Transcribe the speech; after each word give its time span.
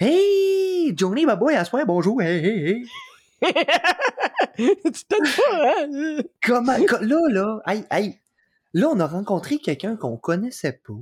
Hey! 0.00 0.94
Johnny, 0.96 1.26
ma 1.26 1.36
boy, 1.36 1.54
à 1.54 1.64
soir, 1.66 1.84
bonjour. 1.84 2.22
Hey, 2.22 2.38
hey, 2.42 2.68
hey. 2.70 2.84
tu 4.56 5.04
t'aimes 5.04 5.28
pas, 5.36 5.82
hein? 5.82 6.22
Comment. 6.42 6.76
co- 6.86 7.04
Là, 7.04 7.18
là, 7.28 7.60
hey, 7.66 7.84
hey. 7.90 8.18
Là, 8.72 8.88
on 8.90 8.98
a 8.98 9.06
rencontré 9.06 9.58
quelqu'un 9.58 9.96
qu'on 9.96 10.16
connaissait 10.16 10.80
pas, 10.86 10.94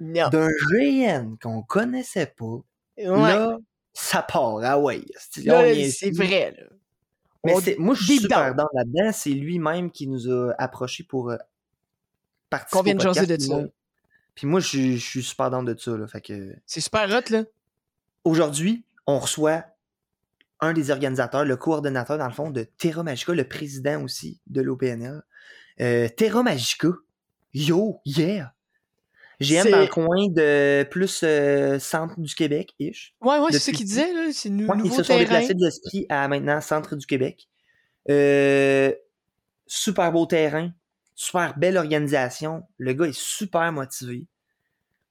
Non. 0.00 0.28
d'un 0.30 0.48
GN 0.72 1.36
qu'on 1.42 1.62
connaissait 1.62 2.32
pas. 2.38 2.62
Ouais. 2.96 3.06
Là, 3.06 3.58
ça 3.92 4.22
part. 4.22 4.60
Ah 4.64 4.78
ouais. 4.78 5.02
c'est- 5.18 6.10
vrai, 6.16 6.54
là. 6.56 6.64
Mais 7.44 7.52
On- 7.54 7.82
moi, 7.82 7.94
je 7.94 8.02
suis 8.04 8.18
super 8.18 8.54
dans 8.54 8.66
là-dedans. 8.72 9.12
C'est 9.12 9.30
lui-même 9.30 9.90
qui 9.90 10.06
nous 10.06 10.30
a 10.30 10.54
approchés 10.58 11.04
pour 11.04 11.30
euh, 11.30 11.36
participer 12.48 12.92
au 12.92 12.94
de 12.94 13.00
jaser 13.00 13.26
de 13.26 13.38
ça. 13.42 13.60
Puis 14.34 14.46
moi, 14.46 14.60
je, 14.60 14.66
suis- 14.68 14.96
je 14.98 15.06
suis 15.06 15.22
super 15.22 15.50
dans 15.50 15.62
de 15.62 15.76
ça. 15.78 15.96
Là, 15.98 16.06
fait 16.08 16.22
que... 16.22 16.54
C'est 16.64 16.80
super 16.80 17.04
hot, 17.10 17.30
là. 17.30 17.44
Aujourd'hui, 18.24 18.84
on 19.06 19.18
reçoit 19.18 19.64
un 20.60 20.72
des 20.72 20.90
organisateurs, 20.90 21.44
le 21.44 21.56
coordonnateur, 21.56 22.18
dans 22.18 22.26
le 22.26 22.32
fond, 22.32 22.50
de 22.50 22.64
Terra 22.64 23.02
Magica, 23.02 23.32
le 23.32 23.46
président 23.48 24.02
aussi 24.02 24.40
de 24.48 24.60
l'OPNL. 24.60 25.22
Euh, 25.80 26.08
Terra 26.08 26.42
Magica. 26.42 26.88
Yo, 27.54 28.00
yeah! 28.04 28.52
GM 29.40 29.70
dans 29.70 29.78
le 29.80 29.86
coin 29.86 30.26
de 30.30 30.82
plus 30.90 31.20
euh, 31.22 31.78
centre 31.78 32.18
du 32.20 32.34
Québec, 32.34 32.74
ish. 32.80 33.14
Ouais, 33.20 33.38
ouais, 33.38 33.52
c'est 33.52 33.60
ça 33.60 33.72
qu'il 33.72 33.86
disait, 33.86 34.12
là. 34.12 34.30
C'est 34.32 34.50
nou- 34.50 34.66
Ouais, 34.66 34.74
ils 34.76 34.82
nouveau 34.82 34.96
se 34.96 35.02
sont 35.04 35.08
terrain. 35.16 35.20
déplacés 35.20 35.54
de 35.54 35.64
l'esprit 35.64 36.06
à 36.08 36.26
maintenant 36.26 36.60
centre 36.60 36.96
du 36.96 37.06
Québec. 37.06 37.48
Euh, 38.10 38.92
super 39.68 40.10
beau 40.10 40.26
terrain, 40.26 40.72
super 41.14 41.56
belle 41.56 41.76
organisation. 41.76 42.64
Le 42.78 42.92
gars 42.94 43.06
est 43.06 43.16
super 43.16 43.70
motivé. 43.72 44.26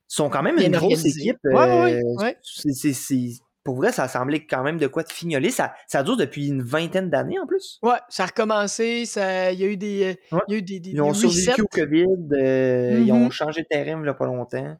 Ils 0.09 0.13
sont 0.15 0.29
quand 0.29 0.41
même 0.43 0.55
Bien 0.55 0.67
une 0.67 0.71
grosse 0.77 0.93
organisé. 0.93 1.19
équipe. 1.21 1.37
Ouais, 1.43 1.53
ouais, 1.53 2.01
ouais, 2.21 2.37
euh, 2.65 2.71
c'est- 2.73 3.33
pour 3.63 3.75
vrai, 3.75 3.91
ça 3.91 4.07
semblait 4.07 4.45
quand 4.45 4.63
même 4.63 4.77
de 4.77 4.87
quoi 4.87 5.03
de 5.03 5.11
fignoler. 5.11 5.49
Ça, 5.49 5.73
ça 5.87 6.01
dure 6.01 6.15
depuis 6.15 6.47
une 6.47 6.61
vingtaine 6.63 7.09
d'années 7.09 7.37
en 7.39 7.45
plus. 7.45 7.79
Ouais, 7.83 7.97
ça 8.07 8.23
a 8.23 8.27
recommencé, 8.27 9.05
ça... 9.05 9.51
il 9.51 9.59
y 9.59 9.63
a 9.65 9.67
eu 9.67 9.75
des, 9.75 10.15
euh, 10.31 10.35
Ouais. 10.37 10.41
y 10.47 10.53
a 10.53 10.57
eu 10.57 10.61
des, 10.61 10.79
des, 10.79 10.91
Ils 10.91 11.01
ont 11.01 11.11
des 11.11 11.17
survécu 11.17 11.61
au 11.63 11.67
COVID. 11.67 12.05
euh, 12.31 13.01
Ils 13.05 13.11
ont 13.11 13.25
Mhm. 13.25 13.31
changé 13.31 13.63
de 13.63 13.67
terrain 13.67 13.99
il 14.01 14.05
y 14.05 14.09
a 14.09 14.13
pas 14.13 14.25
longtemps. 14.25 14.77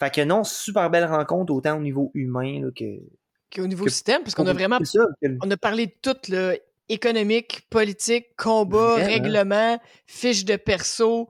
Fait 0.00 0.10
que 0.10 0.22
non, 0.24 0.44
super 0.44 0.88
belle 0.88 1.04
rencontre, 1.04 1.52
autant 1.52 1.76
au 1.76 1.80
niveau 1.82 2.10
humain 2.14 2.62
là, 2.62 2.68
que. 2.74 3.60
au 3.60 3.66
niveau 3.66 3.84
que- 3.84 3.90
système, 3.90 4.22
parce 4.22 4.34
qu'on 4.34 4.46
a 4.46 4.54
vraiment 4.54 4.78
ça, 4.82 5.04
que- 5.22 5.36
on 5.44 5.50
a 5.50 5.56
parlé 5.58 5.86
de 5.88 5.92
tout, 6.00 6.16
là, 6.32 6.54
économique, 6.88 7.66
politique, 7.70 8.28
combat, 8.38 8.94
Vraiment. 8.96 9.06
règlement, 9.12 9.78
fiche 10.06 10.44
de 10.46 10.56
perso, 10.56 11.28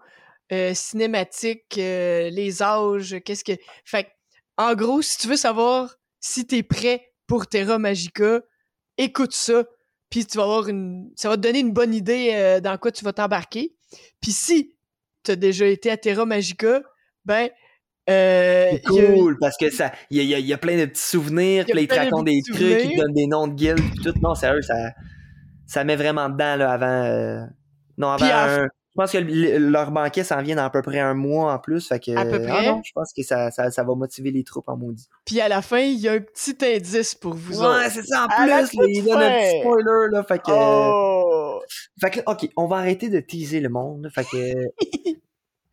euh, 0.53 0.75
cinématique, 0.75 1.78
euh, 1.78 2.31
les 2.31 2.62
âges, 2.62 3.17
qu'est-ce 3.25 3.45
que... 3.45 3.53
Fait 3.84 4.08
en 4.59 4.75
gros, 4.75 5.00
si 5.03 5.19
tu 5.19 5.28
veux 5.28 5.36
savoir 5.36 5.97
si 6.20 6.47
t'es 6.47 6.62
prêt 6.62 7.12
pour 7.27 7.47
Terra 7.47 7.78
Magica, 7.78 8.41
écoute 8.98 9.33
ça, 9.33 9.64
puis 10.11 10.27
tu 10.27 10.36
vas 10.36 10.44
avoir 10.44 10.69
une... 10.69 11.11
Ça 11.17 11.28
va 11.31 11.36
te 11.36 11.41
donner 11.42 11.61
une 11.61 11.72
bonne 11.72 11.94
idée 11.94 12.31
euh, 12.34 12.61
dans 12.61 12.77
quoi 12.77 12.92
tu 12.92 13.05
vas 13.05 13.12
t'embarquer. 13.12 13.75
Puis 14.20 14.33
si 14.33 14.77
t'as 15.22 15.36
déjà 15.36 15.67
été 15.67 15.91
à 15.91 15.97
Terra 15.97 16.27
Magica, 16.27 16.83
ben... 17.25 17.48
euh, 18.11 18.70
C'est 18.87 19.06
a- 19.06 19.12
cool 19.14 19.39
parce 19.41 19.56
que 19.56 19.70
ça 19.70 19.92
il 20.11 20.22
y 20.22 20.34
a, 20.34 20.39
y 20.39 20.56
plein 20.56 20.77
de 20.77 20.84
petits 20.87 21.00
souvenirs, 21.03 21.64
puis 21.64 21.83
ils 21.83 21.89
te 21.89 21.94
racontent 21.94 22.25
des 22.25 22.41
trucs, 22.44 22.59
ils 22.84 22.91
te 22.91 23.00
donnent 23.00 23.14
des 23.14 23.27
noms 23.27 23.47
de 23.47 23.55
guildes 23.55 23.81
tout. 24.03 24.12
Non, 24.20 24.34
sérieux, 24.34 24.62
ça 24.62 24.75
ça 25.66 25.84
met 25.84 25.97
vraiment 25.97 26.28
dedans 26.28 26.56
là 26.56 26.72
avant 26.72 26.87
euh, 27.05 27.41
non 27.97 28.09
avant 28.09 28.16
Puis 28.25 28.31
à- 28.33 28.62
un- 28.64 28.69
je 28.95 29.01
pense 29.01 29.12
que 29.12 29.19
le- 29.19 29.59
leur 29.71 29.91
banquet 29.91 30.23
s'en 30.23 30.43
vient 30.43 30.57
dans 30.57 30.65
à 30.65 30.71
peu 30.71 30.83
près 30.83 31.01
un 31.01 31.15
mois 31.15 31.55
en 31.55 31.59
plus, 31.59 31.89
fait 31.89 31.98
que 31.98 32.11
À 32.17 32.25
peu 32.27 32.37
ah 32.47 32.53
près. 32.57 32.67
non, 32.67 32.83
je 32.85 32.93
pense 32.95 33.12
que 33.12 33.23
ça, 33.23 33.51
ça, 33.51 33.71
ça 33.71 33.83
va 33.84 33.95
motiver 33.95 34.31
les 34.31 34.45
troupes 34.45 34.69
en 34.69 34.77
maudit. 34.77 35.09
Puis 35.25 35.41
à 35.41 35.49
la 35.49 35.62
fin, 35.62 35.79
il 35.81 35.99
y 35.99 36.09
a 36.09 36.12
un 36.12 36.21
petit 36.21 36.57
indice 36.62 37.15
pour 37.15 37.34
vous 37.34 37.61
ouais, 37.61 37.67
autres. 37.67 37.91
c'est 37.91 38.05
ça 38.05 38.25
en 38.25 38.27
À 38.27 38.37
plus, 38.37 38.49
là, 38.79 38.84
ils 38.89 39.03
donnent 39.05 39.23
un 39.23 39.31
petit 39.31 39.61
spoiler 39.61 40.09
là, 40.12 40.23
fait 40.25 40.39
que 40.39 40.51
Oh! 40.53 41.61
Fait 42.01 42.11
que, 42.11 42.21
OK, 42.27 42.49
on 42.57 42.67
va 42.67 42.77
arrêter 42.77 43.09
de 43.09 43.21
teaser 43.21 43.61
le 43.61 43.69
monde. 43.71 44.09
Fait 44.15 44.25
que, 44.25 44.37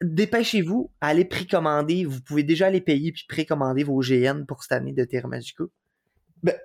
dépêchez-vous, 0.01 0.89
allez 1.01 1.25
précommander. 1.25 2.05
Vous 2.05 2.21
pouvez 2.21 2.43
déjà 2.43 2.67
aller 2.67 2.81
payer 2.81 3.11
puis 3.11 3.25
précommander 3.27 3.83
vos 3.83 3.99
GN 4.01 4.45
pour 4.47 4.63
cette 4.63 4.73
année 4.73 4.93
de 4.93 5.03
Terra 5.03 5.27
Magica. 5.27 5.63
Ben, 6.43 6.55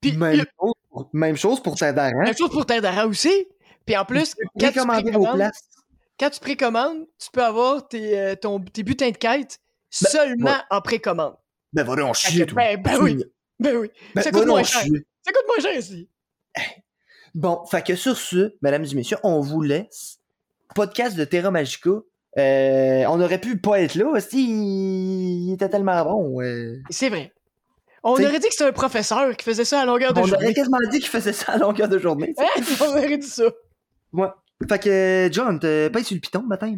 Puis, 0.00 0.16
même, 0.16 0.34
il 0.34 0.38
chose 0.40 0.72
pour, 0.90 1.10
même 1.12 1.36
chose 1.36 1.62
pour. 1.62 1.76
Même 1.80 2.36
chose 2.36 2.50
pour 2.50 2.66
Tindara 2.66 3.06
aussi. 3.06 3.46
Puis 3.86 3.96
en 3.96 4.04
plus, 4.04 4.34
quand 4.34 4.48
Précommandez 4.58 5.10
vos 5.10 5.26
places. 5.32 5.68
Quand 6.18 6.30
tu 6.30 6.40
précommandes, 6.40 7.06
tu 7.18 7.30
peux 7.32 7.42
avoir 7.42 7.88
tes, 7.88 8.18
euh, 8.18 8.34
ton, 8.36 8.60
tes 8.60 8.82
butins 8.82 9.10
de 9.10 9.16
quête 9.16 9.58
seulement 9.90 10.50
ouais. 10.50 10.56
en 10.70 10.80
précommande. 10.80 11.36
Ben, 11.72 11.86
Fait 11.86 12.14
chier, 12.14 12.44
que, 12.46 12.50
toi. 12.50 12.62
ben, 12.62 12.82
ben 12.82 12.98
oui, 13.00 13.24
ben 13.58 13.76
oui. 13.76 13.90
Ben, 14.14 14.22
ça 14.22 14.30
coûte 14.30 14.46
moins 14.46 14.62
cher. 14.62 14.82
Ça 14.82 15.32
coûte 15.32 15.44
moins 15.46 15.60
cher 15.62 15.78
ici. 15.78 16.08
Bon, 17.34 17.64
fait 17.64 17.82
que 17.82 17.94
sur 17.96 18.16
ce, 18.16 18.54
mesdames 18.60 18.84
et 18.84 18.94
messieurs, 18.94 19.16
on 19.22 19.40
vous 19.40 19.62
laisse. 19.62 20.18
Podcast 20.74 21.16
de 21.16 21.24
Terra 21.24 21.50
Magica. 21.50 21.90
Euh, 22.38 23.04
on 23.08 23.20
aurait 23.20 23.40
pu 23.40 23.58
pas 23.58 23.80
être 23.80 23.94
là, 23.94 24.18
si 24.20 25.46
il 25.48 25.52
était 25.52 25.68
tellement 25.68 26.02
bon. 26.04 26.40
euh. 26.42 26.78
C'est 26.90 27.10
vrai. 27.10 27.32
On 28.02 28.12
aurait 28.12 28.38
dit 28.40 28.48
que 28.48 28.52
c'était 28.52 28.64
un 28.64 28.72
professeur 28.72 29.36
qui 29.36 29.44
faisait 29.44 29.64
ça 29.64 29.80
à 29.80 29.84
longueur 29.84 30.12
de 30.12 30.18
On 30.18 30.22
aurait 30.22 30.30
journée. 30.30 30.54
quasiment 30.54 30.78
dit 30.90 30.98
qu'il 30.98 31.08
faisait 31.08 31.32
ça 31.32 31.52
à 31.52 31.58
longueur 31.58 31.88
de 31.88 31.98
journée. 31.98 32.34
On 32.80 32.84
aurait 32.88 33.18
dit 33.18 33.28
ça. 33.28 33.44
Ouais. 34.12 34.28
Fait 34.68 34.78
que, 34.78 35.28
John, 35.32 35.58
t'es 35.58 35.90
pas 35.90 36.02
sur 36.02 36.14
le 36.14 36.20
piton, 36.20 36.42
matin. 36.42 36.76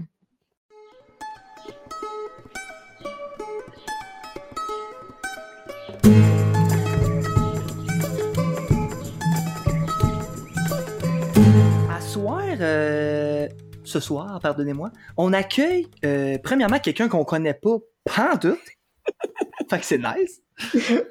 À 11.90 12.00
soir, 12.00 12.42
euh, 12.60 13.48
ce 13.84 14.00
soir, 14.00 14.40
pardonnez-moi, 14.40 14.90
on 15.16 15.32
accueille, 15.32 15.88
euh, 16.04 16.38
premièrement, 16.42 16.78
quelqu'un 16.78 17.08
qu'on 17.08 17.24
connaît 17.24 17.54
pas, 17.54 17.76
pantoute. 18.04 18.58
fait 19.70 19.78
que 19.78 19.84
c'est 19.84 19.98
nice. 19.98 20.40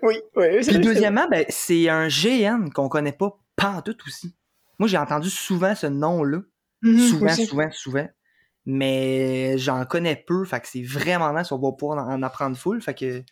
Oui, 0.02 0.16
oui. 0.36 0.60
Puis 0.66 0.80
deuxièmement, 0.80 1.28
ben, 1.30 1.46
c'est 1.50 1.90
un 1.90 2.08
GN 2.08 2.70
qu'on 2.74 2.90
connaît 2.90 3.12
pas 3.12 3.38
pantoute 3.56 4.02
aussi. 4.08 4.36
Moi, 4.80 4.88
j'ai 4.88 4.98
entendu 4.98 5.30
souvent 5.30 5.76
ce 5.76 5.88
nom-là. 5.88 6.40
Mhm, 6.84 7.00
souvent, 7.00 7.26
aussi. 7.32 7.46
souvent, 7.48 7.72
souvent. 7.72 8.08
Mais 8.66 9.58
j'en 9.58 9.84
connais 9.86 10.16
peu, 10.16 10.46
fait 10.46 10.62
que 10.62 10.68
c'est 10.68 10.84
vraiment 10.84 11.34
nice, 11.34 11.52
on 11.52 11.58
va 11.60 11.72
pouvoir 11.78 12.06
en 12.08 12.14
en 12.14 12.24
apprendre 12.24 12.56
full. 12.56 12.82
Fait 12.82 12.94
que 12.94 13.24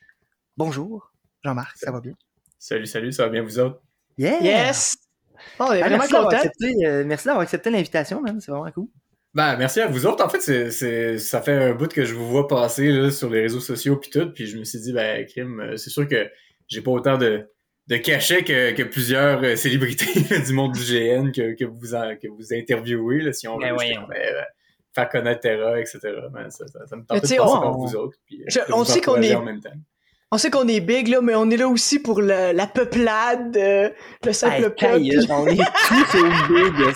bonjour, 0.57 1.13
Jean-Marc, 1.43 1.77
ça 1.77 1.91
va 1.91 2.01
bien? 2.01 2.13
Salut, 2.59 2.85
salut, 2.85 3.11
ça 3.11 3.23
va 3.23 3.29
bien 3.29 3.43
vous 3.43 3.59
autres? 3.59 3.81
Yeah! 4.17 4.41
Yes! 4.41 4.95
Oh, 5.59 5.65
on 5.69 5.73
est 5.73 5.81
Ah, 5.81 5.85
vraiment 5.85 5.97
merci 5.97 6.11
d'avoir 6.13 6.29
content. 6.29 6.37
accepté, 6.37 6.73
euh, 6.85 7.03
merci 7.05 7.25
d'avoir 7.25 7.41
accepté 7.43 7.69
l'invitation, 7.69 8.21
man. 8.21 8.39
C'est 8.41 8.51
vraiment 8.51 8.71
cool. 8.71 8.87
Ben, 9.33 9.55
merci 9.55 9.79
à 9.79 9.87
vous 9.87 10.05
autres. 10.05 10.23
En 10.23 10.29
fait, 10.29 10.41
c'est, 10.41 11.17
ça 11.17 11.41
fait 11.41 11.53
un 11.53 11.73
bout 11.73 11.87
que 11.91 12.03
je 12.03 12.13
vous 12.13 12.27
vois 12.27 12.47
passer 12.47 12.91
là, 12.91 13.09
sur 13.09 13.29
les 13.29 13.41
réseaux 13.41 13.61
sociaux 13.61 13.95
puis 13.95 14.09
tout, 14.09 14.31
puis 14.33 14.45
je 14.47 14.57
me 14.57 14.63
suis 14.65 14.79
dit, 14.81 14.91
ben, 14.91 15.25
crime, 15.25 15.59
euh, 15.61 15.77
c'est 15.77 15.89
sûr 15.89 16.07
que 16.07 16.29
j'ai 16.67 16.81
pas 16.81 16.91
autant 16.91 17.17
de, 17.17 17.49
de 17.91 17.97
cachets 17.97 18.43
que, 18.43 18.71
que 18.71 18.83
plusieurs 18.83 19.43
euh, 19.43 19.55
célébrités 19.55 20.05
du 20.45 20.53
monde 20.53 20.71
du 20.71 20.81
GN 20.81 21.31
que, 21.31 21.53
que 21.55 21.65
vous 21.65 21.93
en- 21.93 22.15
que 22.15 22.27
vous 22.29 22.53
interviewez, 22.53 23.21
là, 23.21 23.33
si 23.33 23.47
on 23.47 23.55
veut 23.57 23.61
Ben 23.65 23.73
voyons. 23.73 24.01
ben, 24.09 24.15
euh, 24.17 24.41
faire 24.95 25.09
connaître 25.09 25.41
Terra, 25.41 25.79
etc. 25.79 25.99
Ben, 26.33 26.49
ça, 26.49 26.65
ça, 26.67 26.79
ça 26.87 26.95
me 26.95 27.01
sais, 27.01 27.15
de 27.15 27.19
passer 27.21 27.39
on- 27.39 27.45
par 27.61 27.73
vous 27.77 27.95
autres. 27.95 28.17
Puis, 28.25 28.41
euh, 28.41 28.45
Je- 28.47 28.73
on 28.73 28.79
vous 28.79 28.85
sait 28.85 29.01
qu'on 29.01 29.21
est- 29.21 29.35
en 29.35 29.43
même 29.43 29.59
temps. 29.61 29.69
On 30.33 30.37
sait 30.37 30.49
qu'on 30.49 30.65
est 30.69 30.79
big, 30.79 31.09
là, 31.09 31.19
mais 31.21 31.35
on 31.35 31.49
est 31.49 31.57
là 31.57 31.67
aussi 31.67 31.99
pour 31.99 32.21
le- 32.21 32.53
la 32.53 32.65
peuplade, 32.65 33.57
euh, 33.57 33.89
le 34.25 34.31
simple 34.31 34.73
Hey, 34.79 35.09
peuple. 35.11 35.29
on 35.29 35.47
est 35.47 35.57
tous 35.89 36.17
big. 36.47 36.93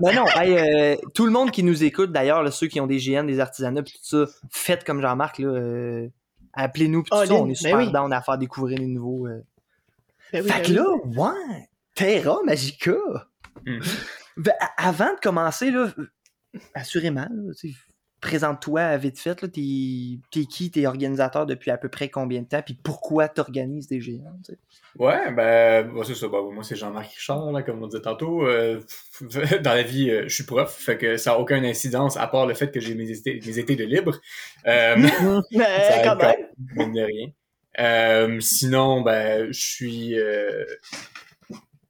Mais 0.00 0.14
non, 0.14 0.24
hey, 0.40 0.56
euh, 0.56 0.96
tout 1.14 1.26
le 1.26 1.32
monde 1.32 1.50
qui 1.50 1.62
nous 1.62 1.84
écoute, 1.84 2.12
d'ailleurs, 2.12 2.50
ceux 2.52 2.66
qui 2.68 2.80
ont 2.80 2.86
des 2.86 2.96
GN, 2.98 3.26
des 3.26 3.40
artisanats, 3.40 3.82
tout 3.82 3.92
ça, 4.00 4.24
faites 4.50 4.84
comme 4.84 5.02
Jean-Marc, 5.02 5.38
là. 5.40 5.48
euh, 5.48 6.08
Appelez-nous, 6.54 7.02
tout 7.02 7.08
Oh, 7.12 7.22
ça, 7.26 7.34
on 7.34 7.46
est 7.50 7.54
super 7.54 7.76
ben 7.76 7.84
oui. 7.86 7.92
down 7.92 8.10
à 8.14 8.22
faire 8.22 8.38
découvrir 8.38 8.78
les 8.78 8.86
nouveaux. 8.86 9.26
Ben 10.32 10.42
oui, 10.42 10.50
Fait 10.50 10.58
ben 10.58 10.62
que 10.62 10.68
oui. 10.68 10.74
là, 10.74 11.22
ouais, 11.24 11.68
Terra 11.94 12.38
Magica. 12.44 12.92
Mhm. 13.64 13.80
Ben, 14.38 14.52
avant 14.76 15.14
de 15.14 15.20
commencer, 15.20 15.70
là, 15.70 15.92
assurément, 16.74 17.28
présente-toi 18.20 18.96
vite 18.96 19.18
fait. 19.18 19.40
là, 19.42 19.48
T'es 19.48 19.60
qui, 20.30 20.70
t'es 20.70 20.86
organisateur 20.86 21.46
depuis 21.46 21.70
à 21.70 21.78
peu 21.78 21.88
près 21.88 22.08
combien 22.08 22.42
de 22.42 22.46
temps, 22.48 22.62
puis 22.62 22.74
pourquoi 22.74 23.28
t'organises 23.28 23.86
des 23.88 24.00
sais? 24.00 24.58
Ouais, 24.98 25.32
ben, 25.32 25.88
bon, 25.90 26.02
c'est 26.02 26.14
ça. 26.14 26.28
Ben, 26.28 26.40
moi, 26.52 26.64
c'est 26.64 26.76
Jean-Marc 26.76 27.12
Richard, 27.14 27.52
là, 27.52 27.62
comme 27.62 27.82
on 27.82 27.86
disait 27.86 28.02
tantôt. 28.02 28.46
Euh, 28.46 28.80
dans 29.62 29.74
la 29.74 29.82
vie, 29.82 30.10
euh, 30.10 30.24
je 30.28 30.34
suis 30.34 30.44
prof, 30.44 30.70
fait 30.74 30.96
que 30.98 31.16
ça 31.16 31.32
n'a 31.32 31.38
aucune 31.38 31.64
incidence, 31.64 32.16
à 32.16 32.26
part 32.26 32.46
le 32.46 32.54
fait 32.54 32.70
que 32.70 32.80
j'ai 32.80 32.94
mes 32.94 33.10
étés, 33.10 33.40
mes 33.46 33.58
étés 33.58 33.76
de 33.76 33.84
libre. 33.84 34.18
Euh, 34.66 34.96
Mais 34.98 35.10
ça 35.90 36.02
quand 36.02 36.16
même. 36.16 36.46
mine 36.74 36.92
de 36.94 37.02
rien. 37.02 37.26
Euh, 37.78 38.40
sinon, 38.40 39.02
ben, 39.02 39.52
je 39.52 39.60
suis 39.60 40.18
euh, 40.18 40.64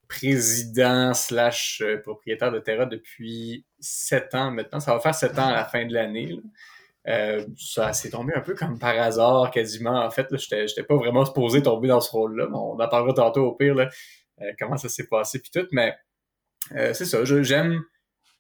président 0.09 1.15
slash 1.15 1.81
euh, 1.85 1.99
propriétaire 1.99 2.51
de 2.51 2.59
Terra 2.59 2.87
depuis 2.87 3.65
sept 3.79 4.35
ans 4.35 4.51
maintenant. 4.51 4.81
Ça 4.81 4.95
va 4.95 5.01
faire 5.01 5.15
sept 5.15 5.39
ans 5.39 5.49
à 5.49 5.53
la 5.53 5.65
fin 5.65 5.87
de 5.87 5.93
l'année. 5.93 6.27
là. 6.27 7.39
Ça 7.57 7.93
s'est 7.93 8.11
tombé 8.11 8.35
un 8.35 8.41
peu 8.41 8.55
comme 8.55 8.79
par 8.81 8.99
hasard, 8.99 9.53
quasiment. 9.53 10.05
En 10.05 10.11
fait, 10.11 10.31
là, 10.31 10.39
j'étais, 10.39 10.67
j'étais 10.67 10.83
pas 10.83 10.97
vraiment 10.97 11.25
supposé 11.25 11.63
tomber 11.63 11.87
dans 11.87 12.01
ce 12.01 12.11
rôle-là. 12.11 12.49
on 12.53 12.81
en 12.81 12.89
parlera 12.89 13.15
tantôt 13.15 13.45
au 13.45 13.53
pire, 13.53 13.77
là, 13.77 13.89
comment 14.59 14.77
ça 14.77 14.89
s'est 14.89 15.07
passé 15.07 15.39
puis 15.39 15.51
tout. 15.53 15.69
Mais 15.71 15.95
c'est 16.71 17.05
ça, 17.05 17.25
j'aime... 17.25 17.81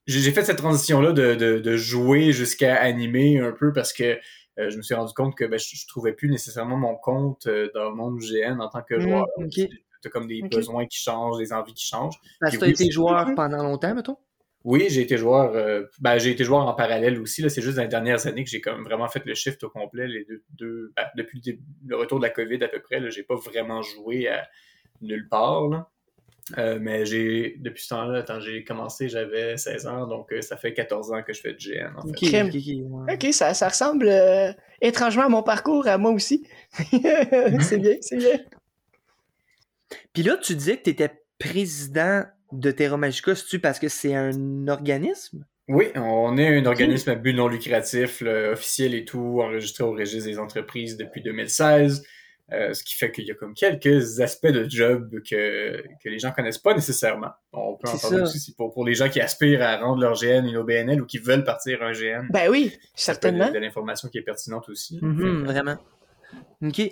J'ai 0.08 0.30
fait 0.32 0.44
cette 0.44 0.58
transition-là 0.58 1.12
de, 1.12 1.34
de, 1.34 1.58
de 1.58 1.76
jouer 1.76 2.32
jusqu'à 2.32 2.76
animer 2.76 3.40
un 3.40 3.50
peu 3.52 3.72
parce 3.72 3.92
que 3.92 4.18
euh, 4.58 4.70
je 4.70 4.76
me 4.76 4.82
suis 4.82 4.94
rendu 4.94 5.12
compte 5.12 5.36
que 5.36 5.44
ben, 5.44 5.58
je, 5.58 5.76
je, 5.76 5.86
trouvais 5.86 6.12
plus 6.12 6.28
nécessairement 6.30 6.76
mon 6.76 6.96
compte 6.96 7.46
euh, 7.46 7.70
dans 7.74 7.90
le 7.90 7.94
monde 7.94 8.18
GN 8.18 8.60
en 8.60 8.68
tant 8.68 8.82
que 8.82 8.94
mmh, 8.94 9.00
joueur. 9.00 9.26
Okay. 9.36 9.68
T'as 10.02 10.10
comme 10.10 10.26
des 10.26 10.42
besoins 10.42 10.86
qui 10.86 10.98
changent, 10.98 11.38
des 11.38 11.52
envies 11.52 11.74
qui 11.74 11.86
changent. 11.86 12.18
Parce 12.40 12.54
que 12.54 12.60
t'as 12.60 12.68
été 12.68 12.90
joueur 12.90 13.34
pendant 13.34 13.62
longtemps, 13.62 13.94
mettons? 13.94 14.16
Oui, 14.64 14.86
j'ai 14.88 15.02
été 15.02 15.16
joueur. 15.16 15.54
Euh, 15.54 15.84
ben, 16.00 16.18
j'ai 16.18 16.30
été 16.30 16.42
joueur 16.42 16.66
en 16.66 16.74
parallèle 16.74 17.20
aussi. 17.20 17.48
C'est 17.48 17.62
juste 17.62 17.76
dans 17.76 17.82
les 17.82 17.88
dernières 17.88 18.26
années 18.26 18.44
que 18.44 18.50
j'ai 18.50 18.60
comme 18.60 18.82
vraiment 18.82 19.08
fait 19.08 19.24
le 19.24 19.34
shift 19.34 19.62
au 19.62 19.70
complet. 19.70 20.08
Les 20.08 20.24
deux, 20.24 20.42
deux 20.58 20.92
ben, 20.96 21.06
depuis 21.16 21.40
le, 21.84 21.96
retour 21.96 22.18
de 22.18 22.24
la 22.24 22.30
COVID 22.30 22.62
à 22.64 22.68
peu 22.68 22.80
près, 22.80 23.10
j'ai 23.10 23.22
pas 23.22 23.36
vraiment 23.36 23.82
joué 23.82 24.28
à 24.28 24.48
nulle 25.00 25.28
part. 25.28 25.68
Là. 25.68 25.88
Euh, 26.58 26.78
mais 26.80 27.04
j'ai 27.04 27.56
depuis 27.58 27.82
ce 27.82 27.88
temps-là, 27.88 28.22
quand 28.22 28.38
j'ai 28.38 28.62
commencé, 28.62 29.08
j'avais 29.08 29.56
16 29.56 29.86
ans, 29.88 30.06
donc 30.06 30.32
euh, 30.32 30.40
ça 30.40 30.56
fait 30.56 30.72
14 30.72 31.12
ans 31.12 31.22
que 31.22 31.32
je 31.32 31.40
fais 31.40 31.52
du 31.54 31.70
GN. 31.70 31.96
En 31.96 32.02
fait. 32.02 32.10
Okay, 32.10 32.42
okay, 32.42 32.82
ouais. 32.82 33.14
ok, 33.14 33.32
ça, 33.32 33.52
ça 33.52 33.68
ressemble 33.68 34.06
euh, 34.08 34.52
étrangement 34.80 35.24
à 35.24 35.28
mon 35.28 35.42
parcours, 35.42 35.88
à 35.88 35.98
moi 35.98 36.12
aussi. 36.12 36.46
c'est 37.60 37.78
bien, 37.78 37.96
c'est 38.00 38.18
bien. 38.18 38.38
Puis 40.12 40.22
là, 40.22 40.36
tu 40.36 40.54
disais 40.54 40.76
que 40.76 40.84
tu 40.84 40.90
étais 40.90 41.10
président 41.38 42.24
de 42.52 42.70
Terra 42.70 42.96
Magica, 42.96 43.34
c'est-tu 43.34 43.58
parce 43.58 43.80
que 43.80 43.88
c'est 43.88 44.14
un 44.14 44.68
organisme? 44.68 45.44
Oui, 45.68 45.86
on 45.96 46.38
est 46.38 46.58
un 46.58 46.64
organisme 46.64 47.10
à 47.10 47.16
but 47.16 47.34
non 47.34 47.48
lucratif, 47.48 48.20
là, 48.20 48.52
officiel 48.52 48.94
et 48.94 49.04
tout, 49.04 49.40
enregistré 49.42 49.82
au 49.82 49.90
registre 49.90 50.28
des 50.28 50.38
entreprises 50.38 50.96
depuis 50.96 51.22
2016. 51.22 52.04
Euh, 52.52 52.72
ce 52.72 52.84
qui 52.84 52.94
fait 52.94 53.10
qu'il 53.10 53.24
y 53.24 53.32
a 53.32 53.34
comme 53.34 53.54
quelques 53.54 54.20
aspects 54.20 54.46
de 54.46 54.70
job 54.70 55.20
que, 55.28 55.82
que 56.00 56.08
les 56.08 56.20
gens 56.20 56.30
connaissent 56.30 56.58
pas 56.58 56.74
nécessairement. 56.74 57.30
On 57.52 57.74
peut 57.74 57.88
entendre 57.88 58.22
aussi 58.22 58.54
pour, 58.54 58.72
pour 58.72 58.84
les 58.84 58.94
gens 58.94 59.08
qui 59.08 59.20
aspirent 59.20 59.62
à 59.62 59.76
rendre 59.78 60.00
leur 60.00 60.14
GN 60.14 60.46
une 60.46 60.56
OBNL 60.56 61.02
ou 61.02 61.06
qui 61.06 61.18
veulent 61.18 61.42
partir 61.42 61.82
un 61.82 61.90
GN. 61.90 62.28
Ben 62.30 62.48
oui, 62.48 62.72
certainement. 62.94 63.48
De, 63.48 63.54
de 63.54 63.58
l'information 63.58 64.08
qui 64.08 64.18
est 64.18 64.22
pertinente 64.22 64.68
aussi. 64.68 65.00
Mm 65.02 65.18
-hmm, 65.18 65.44
vraiment. 65.44 65.76
OK. 66.62 66.82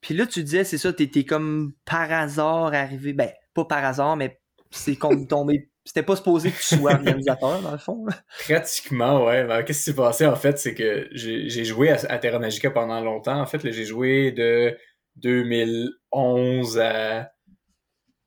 Puis 0.00 0.14
là, 0.14 0.26
tu 0.26 0.42
disais, 0.42 0.64
c'est 0.64 0.78
ça, 0.78 0.92
t'étais 0.92 1.24
comme 1.24 1.72
par 1.84 2.10
hasard 2.10 2.74
arrivé, 2.74 3.12
ben, 3.12 3.30
pas 3.54 3.64
par 3.64 3.84
hasard, 3.84 4.16
mais 4.16 4.40
c'est 4.70 4.96
comme 4.96 5.26
tombé 5.28 5.70
c'était 5.86 6.02
pas 6.02 6.16
supposé 6.16 6.50
que 6.50 6.56
tu 6.56 6.76
sois 6.78 6.94
organisateur, 6.94 7.62
dans 7.62 7.70
le 7.70 7.78
fond. 7.78 8.06
Pratiquement, 8.44 9.24
ouais. 9.24 9.44
Ben, 9.44 9.62
Qu'est-ce 9.62 9.78
qui 9.78 9.84
s'est 9.84 9.94
passé, 9.94 10.26
en 10.26 10.34
fait, 10.34 10.58
c'est 10.58 10.74
que 10.74 11.08
j'ai 11.12 11.64
joué 11.64 11.90
à, 11.90 11.98
à, 12.08 12.18
Terra 12.18 12.40
Magica 12.40 12.72
pendant 12.72 13.00
longtemps. 13.00 13.40
En 13.40 13.46
fait, 13.46 13.60
j'ai 13.70 13.84
joué 13.84 14.32
de 14.32 14.76
2011 15.16 16.78
à, 16.78 17.30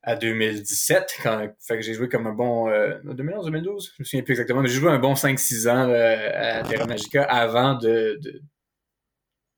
à 0.04 0.16
2017. 0.16 1.20
Quand, 1.24 1.48
fait 1.60 1.78
que 1.78 1.82
j'ai 1.82 1.94
joué 1.94 2.10
comme 2.10 2.28
un 2.28 2.34
bon... 2.34 2.70
Euh, 2.70 2.98
2011, 3.04 3.46
2012? 3.46 3.94
Je 3.98 4.02
me 4.02 4.06
souviens 4.06 4.24
plus 4.24 4.34
exactement, 4.34 4.62
mais 4.62 4.70
j'ai 4.70 4.80
joué 4.80 4.92
un 4.92 5.00
bon 5.00 5.14
5-6 5.14 5.70
ans 5.70 5.88
là, 5.88 6.60
à 6.60 6.64
Terra 6.64 6.86
Magica 6.86 7.24
avant 7.24 7.76
de, 7.76 8.20
de, 8.22 8.42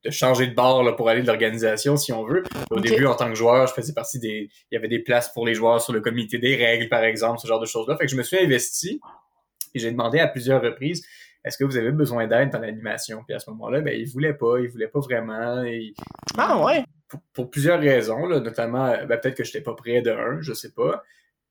de 0.04 0.10
changer 0.10 0.48
de 0.48 0.56
bord 0.56 0.84
là, 0.84 0.94
pour 0.94 1.10
aller 1.10 1.22
de 1.22 1.28
l'organisation, 1.28 1.98
si 1.98 2.12
on 2.12 2.26
veut. 2.26 2.44
Au 2.70 2.78
okay. 2.78 2.90
début, 2.90 3.06
en 3.06 3.16
tant 3.16 3.30
que 3.30 3.36
joueur, 3.36 3.68
je 3.68 3.74
faisais 3.74 3.94
partie 3.94 4.20
des... 4.20 4.50
Il 4.72 4.76
y 4.76 4.78
avait 4.78 4.88
des 4.88 5.00
places 5.00 5.32
pour 5.34 5.46
les 5.46 5.54
joueurs 5.54 5.82
sur 5.82 5.94
le 5.94 6.02
comité 6.02 6.38
des 6.38 6.56
règles, 6.56 6.90
par 6.90 7.04
exemple, 7.04 7.40
ce 7.40 7.48
genre 7.48 7.60
de 7.60 7.66
choses-là. 7.66 7.98
Fait 7.98 8.06
que 8.06 8.12
je 8.12 8.18
me 8.18 8.24
suis 8.24 8.38
investi 8.38 9.00
et 9.74 9.80
j'ai 9.80 9.92
demandé 9.92 10.20
à 10.20 10.28
plusieurs 10.28 10.62
reprises 10.62 11.06
est-ce 11.44 11.58
que 11.58 11.64
vous 11.64 11.78
avez 11.78 11.92
besoin 11.92 12.28
d'aide 12.28 12.52
dans 12.52 12.60
l'animation? 12.60 13.24
Puis 13.26 13.36
à 13.36 13.40
ce 13.40 13.50
moment-là, 13.52 13.82
ben, 13.82 14.00
ils 14.00 14.08
voulaient 14.08 14.34
pas, 14.34 14.60
ils 14.60 14.70
voulaient 14.70 14.88
pas 14.88 15.00
vraiment. 15.00 15.64
Et, 15.64 15.94
ah 16.38 16.64
ouais? 16.64 16.84
Pour, 17.12 17.20
pour 17.34 17.50
plusieurs 17.52 17.80
raisons, 17.80 18.26
là, 18.26 18.40
notamment, 18.40 18.88
ben, 19.06 19.18
peut-être 19.18 19.36
que 19.36 19.44
j'étais 19.44 19.62
pas 19.62 19.74
prêt 19.74 20.02
de 20.02 20.12
un, 20.12 20.42
je 20.42 20.54
sais 20.54 20.72
pas. 20.72 21.04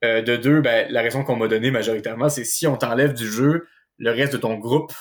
Euh, 0.03 0.23
de 0.23 0.37
deux, 0.37 0.62
ben, 0.62 0.91
la 0.91 1.03
raison 1.03 1.23
qu'on 1.23 1.37
m'a 1.37 1.47
donnée 1.47 1.71
majoritairement, 1.71 2.31
c'est 2.31 2.45
si 2.45 2.67
on 2.67 2.77
t'enlève 2.77 3.12
du 3.12 3.27
jeu, 3.27 3.67
le 3.99 4.11
reste 4.11 4.33
de 4.33 4.39
ton 4.39 4.57
groupe 4.57 4.95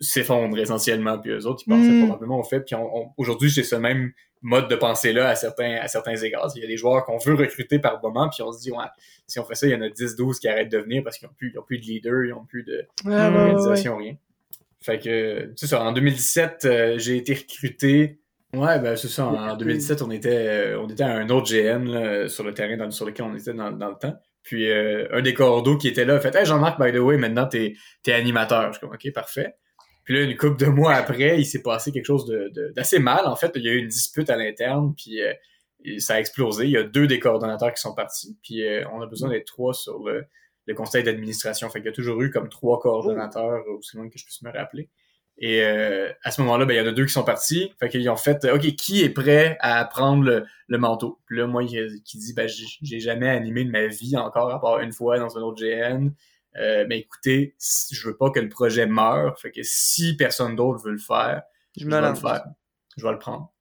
s'effondre 0.00 0.58
essentiellement, 0.58 1.18
puis 1.18 1.30
eux 1.32 1.46
autres, 1.46 1.62
ils 1.66 1.70
pensaient 1.70 1.90
mm. 1.90 2.06
probablement 2.06 2.38
au 2.38 2.42
fait. 2.42 2.60
Puis 2.60 2.74
aujourd'hui, 3.18 3.50
j'ai 3.50 3.62
ce 3.62 3.76
même 3.76 4.12
mode 4.40 4.68
de 4.68 4.76
pensée-là 4.76 5.28
à 5.28 5.34
certains, 5.34 5.76
à 5.76 5.88
certains 5.88 6.16
égards. 6.16 6.50
Il 6.54 6.62
y 6.62 6.64
a 6.64 6.68
des 6.68 6.76
joueurs 6.76 7.04
qu'on 7.04 7.18
veut 7.18 7.34
recruter 7.34 7.78
par 7.78 8.00
moment, 8.02 8.28
puis 8.28 8.42
on 8.42 8.52
se 8.52 8.60
dit, 8.60 8.70
ouais, 8.70 8.84
si 9.26 9.38
on 9.38 9.44
fait 9.44 9.54
ça, 9.54 9.66
il 9.66 9.72
y 9.72 9.74
en 9.74 9.82
a 9.82 9.88
10-12 9.88 10.38
qui 10.38 10.48
arrêtent 10.48 10.72
de 10.72 10.78
venir 10.78 11.02
parce 11.02 11.18
qu'ils 11.18 11.28
n'ont 11.28 11.34
plus, 11.34 11.52
ils 11.52 11.58
ont 11.58 11.62
plus 11.62 11.78
de 11.78 11.84
leader, 11.84 12.24
ils 12.24 12.30
n'ont 12.30 12.44
plus 12.44 12.64
de 12.64 12.86
ah, 13.06 13.30
d'organisation, 13.30 13.96
ouais, 13.96 14.04
rien. 14.04 14.16
Fait 14.80 14.98
que, 14.98 15.52
tu 15.56 15.66
sais 15.66 15.74
en 15.74 15.92
2017, 15.92 16.64
euh, 16.64 16.98
j'ai 16.98 17.16
été 17.16 17.34
recruté. 17.34 18.20
Ouais, 18.54 18.78
ben 18.80 18.96
c'est 18.96 19.08
ça. 19.08 19.26
En 19.26 19.56
2017, 19.56 20.02
on 20.02 20.10
était, 20.10 20.48
euh, 20.48 20.80
on 20.80 20.88
était 20.88 21.02
à 21.02 21.16
un 21.16 21.28
autre 21.28 21.52
GN 21.52 21.84
là, 21.84 22.28
sur 22.28 22.44
le 22.44 22.54
terrain 22.54 22.76
dans, 22.76 22.90
sur 22.90 23.04
lequel 23.04 23.26
on 23.26 23.36
était 23.36 23.52
dans, 23.52 23.70
dans 23.70 23.90
le 23.90 23.96
temps. 23.96 24.18
Puis 24.42 24.70
euh, 24.70 25.06
un 25.12 25.20
des 25.20 25.34
cordeaux 25.34 25.76
qui 25.76 25.88
était 25.88 26.06
là 26.06 26.14
a 26.14 26.20
fait 26.20 26.34
Hey 26.34 26.46
Jean-Marc, 26.46 26.80
by 26.80 26.90
the 26.90 27.00
way, 27.00 27.18
maintenant 27.18 27.46
t'es 27.46 27.74
es 28.06 28.12
animateur. 28.12 28.68
Je 28.68 28.78
suis 28.78 28.80
comme 28.80 28.94
OK, 28.94 29.12
parfait. 29.12 29.54
Puis 30.04 30.14
là, 30.14 30.22
une 30.22 30.38
couple 30.38 30.64
de 30.64 30.70
mois 30.70 30.94
après, 30.94 31.38
il 31.38 31.44
s'est 31.44 31.60
passé 31.60 31.92
quelque 31.92 32.06
chose 32.06 32.24
d'assez 32.74 32.96
de, 32.96 33.00
de, 33.00 33.04
mal. 33.04 33.26
En 33.26 33.36
fait, 33.36 33.52
il 33.56 33.62
y 33.62 33.68
a 33.68 33.72
eu 33.72 33.76
une 33.76 33.88
dispute 33.88 34.30
à 34.30 34.36
l'interne, 34.36 34.94
puis 34.96 35.20
euh, 35.20 35.34
ça 35.98 36.14
a 36.14 36.18
explosé. 36.18 36.64
Il 36.64 36.70
y 36.70 36.78
a 36.78 36.82
deux 36.82 37.06
des 37.06 37.18
coordonnateurs 37.18 37.74
qui 37.74 37.80
sont 37.82 37.94
partis, 37.94 38.38
puis 38.42 38.66
euh, 38.66 38.88
on 38.90 39.02
a 39.02 39.06
besoin 39.06 39.28
d'être 39.28 39.44
trois 39.44 39.74
sur 39.74 40.02
le, 40.02 40.24
le 40.64 40.74
conseil 40.74 41.02
d'administration. 41.02 41.68
Fait 41.68 41.80
qu'il 41.80 41.90
y 41.90 41.92
a 41.92 41.92
toujours 41.92 42.22
eu 42.22 42.30
comme 42.30 42.48
trois 42.48 42.78
coordonnateurs, 42.80 43.62
oh. 43.68 43.76
aussi 43.80 43.98
loin 43.98 44.08
que 44.08 44.18
je 44.18 44.24
puisse 44.24 44.40
me 44.40 44.50
rappeler. 44.50 44.88
Et 45.40 45.62
euh, 45.62 46.10
à 46.24 46.32
ce 46.32 46.40
moment-là, 46.42 46.64
ben, 46.66 46.74
il 46.74 46.76
y 46.78 46.80
en 46.80 46.86
a 46.86 46.92
deux 46.92 47.06
qui 47.06 47.12
sont 47.12 47.24
partis. 47.24 47.72
Fait 47.78 47.88
qu'ils 47.88 48.08
ont 48.10 48.16
fait 48.16 48.44
OK, 48.44 48.74
qui 48.74 49.02
est 49.02 49.10
prêt 49.10 49.56
à 49.60 49.84
prendre 49.84 50.24
le, 50.24 50.44
le 50.66 50.78
manteau? 50.78 51.20
Puis 51.26 51.38
là, 51.38 51.46
moi, 51.46 51.64
qui 51.64 52.18
dit 52.18 52.34
ben 52.34 52.48
j'ai 52.48 53.00
jamais 53.00 53.28
animé 53.28 53.64
de 53.64 53.70
ma 53.70 53.86
vie 53.86 54.16
encore, 54.16 54.50
à 54.50 54.60
part 54.60 54.80
une 54.80 54.92
fois 54.92 55.18
dans 55.18 55.38
un 55.38 55.42
autre 55.42 55.62
GN. 55.62 56.10
Euh, 56.56 56.86
mais 56.88 56.98
écoutez, 56.98 57.54
je 57.58 58.08
veux 58.08 58.16
pas 58.16 58.30
que 58.30 58.40
le 58.40 58.48
projet 58.48 58.86
meure. 58.86 59.38
Fait 59.38 59.52
que 59.52 59.60
si 59.62 60.16
personne 60.16 60.56
d'autre 60.56 60.82
veut 60.84 60.92
le 60.92 60.98
faire, 60.98 61.42
je, 61.76 61.84
je 61.84 61.88
vais 61.88 62.00
le 62.00 62.14
faire. 62.14 62.44
Je 62.96 63.04
vais 63.04 63.12
le 63.12 63.18
prendre. 63.18 63.52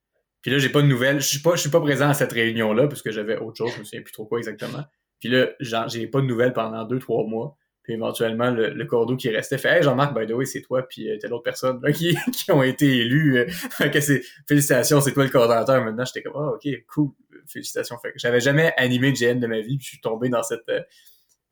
Puis 0.41 0.51
là, 0.51 0.57
j'ai 0.57 0.69
pas 0.69 0.81
de 0.81 0.87
nouvelles. 0.87 1.19
Je 1.19 1.27
suis 1.27 1.39
pas, 1.39 1.55
je 1.55 1.61
suis 1.61 1.69
pas 1.69 1.81
présent 1.81 2.09
à 2.09 2.13
cette 2.15 2.31
réunion-là 2.31 2.87
parce 2.87 3.03
que 3.03 3.11
j'avais 3.11 3.37
autre 3.37 3.57
chose. 3.57 3.71
Je 3.75 3.79
me 3.79 3.83
souviens 3.83 4.01
plus 4.01 4.13
trop 4.13 4.25
quoi 4.25 4.39
exactement. 4.39 4.83
Puis 5.19 5.29
là, 5.29 5.47
j'ai 5.87 6.07
pas 6.07 6.21
de 6.21 6.25
nouvelles 6.25 6.53
pendant 6.53 6.85
deux, 6.85 6.99
trois 6.99 7.25
mois. 7.25 7.57
Puis 7.87 7.93
éventuellement, 7.93 8.51
le, 8.51 8.71
le 8.71 8.85
cordeau 8.85 9.15
qui 9.15 9.29
restait 9.29 9.57
fait 9.57 9.77
Hey 9.77 9.81
Jean-Marc, 9.81 10.13
by 10.13 10.27
the 10.27 10.31
way, 10.31 10.43
c'est 10.43 10.61
toi, 10.61 10.85
puis 10.85 11.09
euh, 11.09 11.17
t'as 11.21 11.29
d'autres 11.29 11.43
personnes 11.43 11.79
là, 11.81 11.89
qui, 11.93 12.17
qui 12.33 12.51
ont 12.51 12.61
été 12.61 12.97
élus. 12.97 13.37
Euh, 13.37 13.89
que 13.89 14.01
c'est 14.01 14.23
Félicitations, 14.45 14.99
c'est 14.99 15.13
toi 15.13 15.23
le 15.23 15.29
coordinateur. 15.29 15.81
Maintenant, 15.81 16.03
j'étais 16.03 16.21
comme 16.21 16.33
Ah, 16.35 16.51
ok, 16.51 16.67
cool, 16.93 17.11
félicitations. 17.47 17.97
Fait 17.99 18.11
que 18.11 18.19
j'avais 18.19 18.41
jamais 18.41 18.73
animé 18.75 19.13
de 19.13 19.17
GN 19.17 19.39
de 19.39 19.47
ma 19.47 19.61
vie, 19.61 19.77
puis 19.77 19.85
je 19.85 19.89
suis 19.91 20.01
tombé 20.01 20.27
dans 20.27 20.43
cette. 20.43 20.67
Euh, 20.67 20.81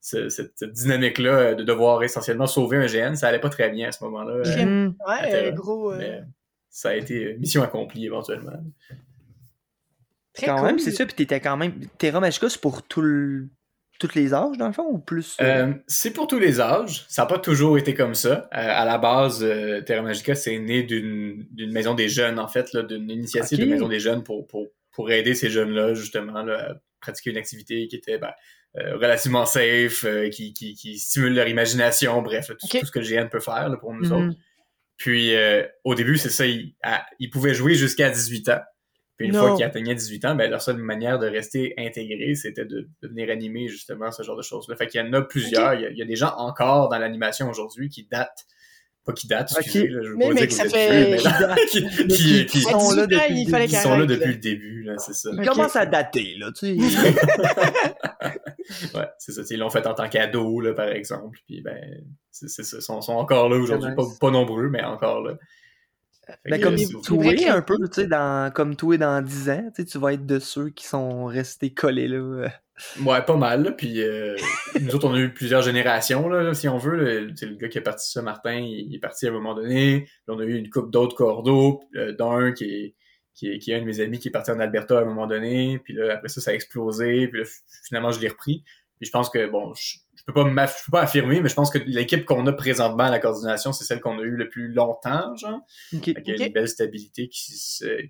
cette, 0.01 0.29
cette 0.29 0.71
dynamique-là 0.71 1.55
de 1.55 1.63
devoir 1.63 2.03
essentiellement 2.03 2.45
sauver 2.45 2.77
un 2.77 2.85
GN, 2.85 3.15
ça 3.15 3.27
allait 3.27 3.39
pas 3.39 3.49
très 3.49 3.71
bien 3.71 3.87
à 3.87 3.91
ce 3.91 4.03
moment-là. 4.03 4.33
Euh, 4.33 4.91
ouais, 5.07 5.51
gros. 5.51 5.93
Euh... 5.93 5.97
Mais 5.97 6.21
ça 6.69 6.89
a 6.89 6.95
été 6.95 7.35
mission 7.39 7.63
accomplie 7.63 8.05
éventuellement. 8.05 8.51
Très 10.33 10.45
quand 10.45 10.57
cool. 10.57 10.65
même, 10.65 10.79
c'est 10.79 10.91
ça, 10.91 11.07
puis 11.07 11.15
t'étais 11.15 11.39
quand 11.39 11.57
même. 11.57 11.87
Terra 11.97 12.19
Magica, 12.19 12.49
c'est 12.49 12.61
pour 12.61 12.83
tout 12.83 13.01
le... 13.01 13.47
tous 13.99 14.15
les 14.15 14.33
âges, 14.33 14.57
dans 14.57 14.67
le 14.67 14.73
fond, 14.73 14.87
ou 14.89 14.99
plus? 14.99 15.37
Euh, 15.41 15.73
c'est 15.87 16.11
pour 16.11 16.27
tous 16.27 16.39
les 16.39 16.59
âges. 16.59 17.05
Ça 17.07 17.23
n'a 17.23 17.25
pas 17.27 17.39
toujours 17.39 17.77
été 17.77 17.93
comme 17.93 18.15
ça. 18.15 18.47
à 18.51 18.85
la 18.85 18.97
base, 18.97 19.45
Terra 19.85 20.01
Magica, 20.01 20.35
c'est 20.35 20.57
né 20.59 20.83
d'une 20.83 21.71
maison 21.71 21.93
des 21.93 22.09
jeunes, 22.09 22.39
en 22.39 22.47
fait, 22.47 22.75
d'une 22.75 23.09
initiative 23.09 23.59
okay. 23.59 23.65
de 23.67 23.71
maison 23.71 23.87
des 23.87 23.99
jeunes 23.99 24.23
pour, 24.23 24.47
pour, 24.47 24.67
pour 24.91 25.11
aider 25.11 25.35
ces 25.35 25.49
jeunes-là, 25.49 25.93
justement, 25.93 26.43
là, 26.43 26.71
à 26.71 26.73
pratiquer 26.99 27.29
une 27.31 27.37
activité 27.37 27.87
qui 27.87 27.95
était 27.95 28.17
ben, 28.17 28.31
euh, 28.77 28.97
relativement 28.97 29.45
safe, 29.45 30.03
euh, 30.03 30.29
qui, 30.29 30.53
qui, 30.53 30.75
qui 30.75 30.99
stimule 30.99 31.33
leur 31.33 31.47
imagination, 31.47 32.21
bref, 32.21 32.47
tout, 32.47 32.65
okay. 32.65 32.81
tout, 32.81 32.87
ce 32.87 32.91
que 32.91 32.99
le 32.99 33.05
GN 33.05 33.29
peut 33.29 33.39
faire 33.39 33.69
là, 33.69 33.77
pour 33.77 33.93
nous 33.93 34.05
mm 34.05 34.11
-hmm. 34.11 34.27
autres. 34.29 34.37
Puis 34.97 35.35
euh, 35.35 35.63
au 35.83 35.95
début, 35.95 36.17
c'est 36.17 36.29
ça, 36.29 36.45
ils, 36.45 36.75
ils 37.19 37.29
pouvaient 37.29 37.53
jouer 37.53 37.75
jusqu'à 37.75 38.09
18 38.09 38.49
ans. 38.49 38.61
Puis 39.17 39.27
une 39.27 39.33
fois 39.33 39.55
qu'ils 39.55 39.63
atteignaient 39.63 39.95
18 39.95 40.25
ans, 40.25 40.35
ben, 40.35 40.51
leur 40.51 40.61
seule 40.61 40.77
manière 40.77 41.19
de 41.19 41.27
rester 41.27 41.73
intégré, 41.77 42.35
c'était 42.35 42.65
de, 42.65 42.89
de, 43.01 43.07
venir 43.07 43.29
animer 43.29 43.69
justement 43.69 44.11
ce 44.11 44.23
genre 44.23 44.35
de 44.35 44.41
choses-là. 44.41 44.75
Fait 44.75 44.87
qu'il 44.87 44.99
y 44.99 45.03
en 45.03 45.13
a 45.13 45.21
plusieurs. 45.21 45.69
Okay. 45.69 45.77
Il, 45.77 45.83
y 45.83 45.85
a, 45.85 45.89
il, 45.91 45.97
y 45.97 46.01
a, 46.01 46.05
des 46.05 46.17
gens 46.17 46.33
encore 46.37 46.89
dans 46.89 46.97
l'animation 46.97 47.49
aujourd'hui 47.49 47.87
qui 47.87 48.05
datent 48.11 48.45
pas 49.05 49.13
qui 49.13 49.27
datent, 49.27 49.53
excusez, 49.55 49.81
okay. 49.81 49.89
là, 49.89 49.99
je 50.01 50.09
veux 50.09 50.15
mais 50.15 50.29
pas 50.29 50.33
dire 50.33 50.47
que 50.47 50.53
ça 50.53 50.63
vous 50.63 50.71
fait... 50.71 50.85
êtes 50.85 51.21
vieux, 51.21 51.29
mais 51.29 51.47
là, 51.47 51.55
qui, 51.69 51.87
qui, 52.07 52.45
qui, 52.47 52.61
sont 52.61 52.91
là 52.91 53.05
depuis, 53.05 53.41
il 53.41 53.49
fallait 53.49 53.67
qui 53.67 53.75
sont 53.75 53.95
là 53.95 54.07
depuis 54.07 54.31
le 54.31 54.39
début, 54.39 54.81
là, 54.83 54.97
c'est 54.97 55.13
ça. 55.13 55.29
Ils 55.31 55.47
commencent 55.47 55.75
à 55.75 55.85
dater, 55.85 56.35
là, 56.39 56.51
tu 56.57 56.75
sais. 56.75 56.81
ouais, 58.95 59.07
c'est 59.19 59.31
ça. 59.31 59.43
Ils 59.51 59.59
l'ont 59.59 59.69
fait 59.69 59.85
en 59.85 59.93
tant 59.93 60.09
qu'ado, 60.09 60.59
là, 60.59 60.73
par 60.73 60.87
exemple. 60.87 61.37
Puis, 61.45 61.61
ben, 61.61 61.77
c'est 62.31 62.49
ça. 62.49 62.77
Ils 62.77 62.81
sont, 62.81 63.01
sont, 63.01 63.13
encore 63.13 63.47
là 63.47 63.57
aujourd'hui. 63.57 63.89
Nice. 63.89 63.95
Pas, 63.95 64.27
pas, 64.27 64.31
nombreux, 64.31 64.69
mais 64.69 64.83
encore 64.83 65.21
là. 65.21 65.37
Ben, 66.45 66.61
comme 66.61 66.75
vrais 66.75 67.47
un 67.47 67.61
peu, 67.61 67.77
tu 67.87 68.01
sais, 68.01 68.07
dans, 68.07 68.51
comme 68.53 68.75
toi 68.75 68.97
dans 68.97 69.21
10 69.21 69.49
ans, 69.49 69.71
tu 69.75 69.81
sais, 69.81 69.85
tu 69.85 69.97
vas 69.97 70.13
être 70.13 70.25
de 70.25 70.39
ceux 70.39 70.69
qui 70.69 70.85
sont 70.85 71.25
restés 71.25 71.73
collés 71.73 72.07
là. 72.07 72.49
Ouais, 73.05 73.21
pas 73.21 73.37
mal. 73.37 73.63
Là. 73.63 73.71
Puis 73.71 74.01
euh, 74.01 74.35
nous 74.81 74.95
autres, 74.95 75.07
on 75.07 75.13
a 75.13 75.19
eu 75.19 75.33
plusieurs 75.33 75.61
générations, 75.61 76.27
là, 76.27 76.53
si 76.53 76.67
on 76.67 76.77
veut. 76.77 76.95
Le, 76.95 77.19
le 77.27 77.55
gars 77.55 77.69
qui 77.69 77.77
est 77.77 77.81
parti 77.81 78.11
ça, 78.11 78.21
Martin, 78.21 78.55
il, 78.55 78.87
il 78.89 78.95
est 78.95 78.99
parti 78.99 79.27
à 79.27 79.29
un 79.29 79.33
moment 79.33 79.55
donné. 79.55 80.01
Puis 80.01 80.23
on 80.27 80.39
a 80.39 80.43
eu 80.43 80.55
une 80.55 80.69
couple 80.69 80.89
d'autres 80.89 81.15
cordeaux, 81.15 81.83
euh, 81.95 82.13
dont 82.13 82.31
un 82.31 82.51
qui 82.51 82.65
est, 82.65 82.95
qui, 83.33 83.51
est, 83.51 83.59
qui 83.59 83.71
est 83.71 83.75
un 83.75 83.81
de 83.81 83.85
mes 83.85 84.01
amis 84.01 84.19
qui 84.19 84.27
est 84.27 84.31
parti 84.31 84.51
en 84.51 84.59
Alberta 84.59 84.97
à 84.97 85.01
un 85.01 85.05
moment 85.05 85.27
donné. 85.27 85.79
Puis 85.83 85.93
là, 85.93 86.15
après 86.15 86.27
ça, 86.27 86.41
ça 86.41 86.51
a 86.51 86.53
explosé. 86.53 87.27
Puis 87.29 87.41
là, 87.41 87.47
finalement, 87.87 88.11
je 88.11 88.19
l'ai 88.19 88.27
repris. 88.27 88.63
Puis 88.97 89.07
je 89.07 89.11
pense 89.11 89.29
que, 89.29 89.47
bon, 89.47 89.73
je, 89.73 89.97
je 90.15 90.23
peux 90.25 90.33
pas 90.33 90.43
je 90.47 90.85
peux 90.85 90.91
pas 90.91 91.01
affirmer, 91.01 91.41
mais 91.41 91.49
je 91.49 91.53
pense 91.55 91.69
que 91.69 91.77
l'équipe 91.77 92.25
qu'on 92.25 92.45
a 92.47 92.53
présentement 92.53 93.03
à 93.03 93.09
la 93.11 93.19
coordination, 93.19 93.71
c'est 93.73 93.83
celle 93.83 93.99
qu'on 93.99 94.17
a 94.19 94.21
eue 94.21 94.35
le 94.37 94.49
plus 94.49 94.69
longtemps, 94.71 95.35
genre. 95.35 95.59
Fait 95.91 95.99
qu'il 95.99 96.37
y 96.37 96.41
a 96.41 96.45
une 96.47 96.53
belle 96.53 96.67
stabilité 96.69 97.27
qui, 97.27 97.51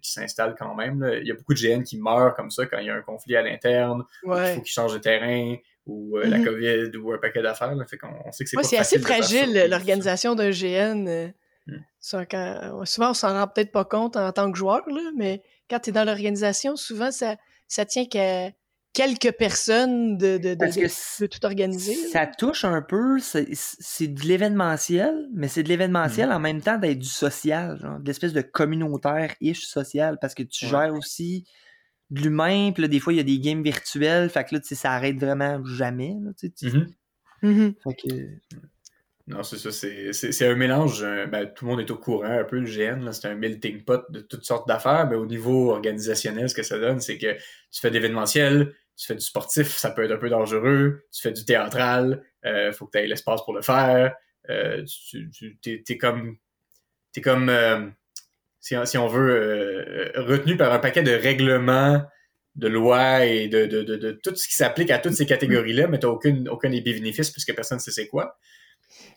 s'installe 0.01 0.55
quand 0.57 0.75
même. 0.75 1.01
là. 1.01 1.17
Il 1.17 1.27
y 1.27 1.31
a 1.31 1.35
beaucoup 1.35 1.53
de 1.53 1.59
GN 1.59 1.83
qui 1.83 1.97
meurent 1.99 2.35
comme 2.35 2.51
ça 2.51 2.65
quand 2.65 2.77
il 2.79 2.87
y 2.87 2.89
a 2.89 2.95
un 2.95 3.01
conflit 3.01 3.35
à 3.35 3.41
l'interne, 3.41 4.03
Ouais. 4.23 4.55
faut 4.55 4.61
qu'ils 4.61 4.71
changent 4.73 4.93
de 4.93 4.99
terrain, 4.99 5.55
ou 5.85 6.17
euh, 6.17 6.25
la 6.25 6.37
Mhm. 6.39 6.45
COVID, 6.45 6.97
ou 6.97 7.11
un 7.13 7.17
paquet 7.19 7.41
d'affaires. 7.41 7.73
Fait 7.89 7.97
qu'on 7.97 8.31
sait 8.31 8.43
que 8.43 8.49
c'est 8.49 8.57
Ouais, 8.57 8.63
c'est 8.63 8.77
assez 8.77 8.99
fragile, 8.99 9.67
l'organisation 9.69 10.35
d'un 10.35 10.49
GN. 10.51 11.07
euh, 11.07 11.27
Hmm. 11.67 11.79
ça, 11.99 12.25
quand- 12.27 12.85
souvent, 12.85 13.09
on 13.09 13.13
s'en 13.15 13.33
rend 13.33 13.47
peut-être 13.47 13.71
pas 13.71 13.85
compte 13.85 14.15
en 14.17 14.31
tant 14.31 14.51
que 14.51 14.57
joueur, 14.57 14.87
là, 14.87 15.01
mais 15.17 15.41
quand 15.67 15.79
tu 15.79 15.89
es 15.89 15.93
dans 15.93 16.03
l'organisation, 16.03 16.75
souvent, 16.75 17.09
ça, 17.11 17.37
ça 17.67 17.85
tient 17.85 18.05
qu'à 18.05 18.51
quelques 18.95 19.33
personnes 19.37 20.17
de, 20.17 20.37
de, 20.37 20.53
de, 20.55 20.65
que 20.65 21.21
de 21.21 21.27
tout 21.27 21.45
organiser. 21.45 21.93
Ça 21.95 22.25
touche 22.25 22.63
un 22.65 22.81
peu, 22.81 23.19
c'est 23.19 23.47
c'est 23.53 24.07
de 24.07 24.21
l'événementiel, 24.21 25.27
mais 25.33 25.47
c'est 25.49 25.63
de 25.63 25.69
l'événementiel 25.69 26.31
en 26.31 26.39
même 26.39 26.61
temps 26.61 26.77
d'être 26.77 26.99
du 26.99 27.09
social, 27.09 27.77
genre, 27.81 27.99
de 27.99 28.05
l'espèce 28.07 28.33
de 28.33 28.41
communautaire-ish 28.41 29.65
social, 29.65 30.17
parce 30.19 30.33
que 30.33 30.43
tu 30.43 30.65
Ouais. 30.65 30.71
gères 30.71 30.93
aussi 30.93 31.45
de 32.09 32.21
l'humain, 32.21 32.71
puis 32.71 32.83
là, 32.83 32.87
des 32.87 32.99
fois, 32.99 33.13
il 33.13 33.17
y 33.17 33.19
a 33.19 33.23
des 33.23 33.39
games 33.39 33.63
virtuels, 33.63 34.29
fait 34.29 34.43
que 34.45 34.55
là, 34.55 34.61
tu 34.61 34.67
sais, 34.69 34.75
ça 34.75 34.91
arrête 34.93 35.17
vraiment 35.17 35.63
jamais, 35.65 36.15
là, 36.23 36.31
tu 36.39 36.51
sais. 36.55 36.67
Mhm. 36.69 36.87
Mhm. 37.41 37.73
fait 37.83 37.95
que- 37.95 38.57
Non, 39.27 39.41
c'est 39.41 39.57
ça. 39.57 39.71
C'est 39.71 40.13
c'est- 40.13 40.31
c'est 40.31 40.47
un 40.47 40.53
mélange. 40.55 41.01
euh, 41.03 41.25
ben, 41.25 41.47
tout 41.51 41.65
le 41.65 41.71
monde 41.71 41.79
est 41.79 41.89
au 41.89 41.97
courant 41.97 42.25
un 42.29 42.43
peu, 42.43 42.59
le 42.59 42.67
GN. 42.67 43.11
C'est 43.11 43.27
un 43.27 43.33
melting 43.33 43.83
pot 43.83 44.03
de 44.11 44.19
toutes 44.19 44.45
sortes 44.45 44.67
d'affaires. 44.67 45.07
Mais 45.09 45.15
au 45.15 45.25
niveau 45.25 45.71
organisationnel, 45.71 46.47
ce 46.47 46.53
que 46.53 46.61
ça 46.61 46.77
donne, 46.77 46.99
c'est 47.01 47.17
que 47.17 47.33
tu 47.33 47.81
fais 47.81 47.89
de 47.89 47.95
l'événementiel, 47.95 48.71
tu 48.97 49.07
fais 49.07 49.15
du 49.15 49.21
sportif, 49.25 49.75
ça 49.75 49.91
peut 49.91 50.03
être 50.03 50.11
un 50.11 50.17
peu 50.17 50.29
dangereux. 50.29 51.05
Tu 51.11 51.21
fais 51.21 51.31
du 51.31 51.43
théâtral, 51.45 52.23
euh, 52.45 52.71
faut 52.71 52.85
que 52.85 52.91
tu 52.91 53.03
aies 53.03 53.07
l'espace 53.07 53.43
pour 53.43 53.53
le 53.53 53.61
faire. 53.61 54.15
Euh, 54.49 54.83
tu, 55.11 55.57
t'es 55.61 55.97
comme. 55.97 56.37
T'es 57.11 57.21
comme. 57.21 57.49
euh, 57.49 57.87
si, 58.59 58.75
si 58.85 58.97
on 58.97 59.07
veut, 59.07 59.31
euh, 59.31 60.11
retenu 60.21 60.57
par 60.57 60.73
un 60.73 60.79
paquet 60.79 61.03
de 61.03 61.11
règlements, 61.11 62.03
de 62.55 62.67
lois 62.67 63.25
et 63.25 63.47
de, 63.47 63.65
de, 63.65 63.83
de, 63.83 63.95
de 63.97 64.11
tout 64.11 64.35
ce 64.35 64.47
qui 64.47 64.55
s'applique 64.55 64.89
à 64.91 64.97
toutes 64.99 65.13
ces 65.13 65.25
catégories-là, 65.25 65.87
mais 65.87 65.99
tu 65.99 66.05
n'as 66.05 66.11
aucun, 66.13 66.45
aucun 66.47 66.69
des 66.69 66.81
bénéfices 66.81 67.29
puisque 67.31 67.53
personne 67.53 67.77
ne 67.77 67.81
sait 67.81 67.91
c'est 67.91 68.07
quoi. 68.07 68.37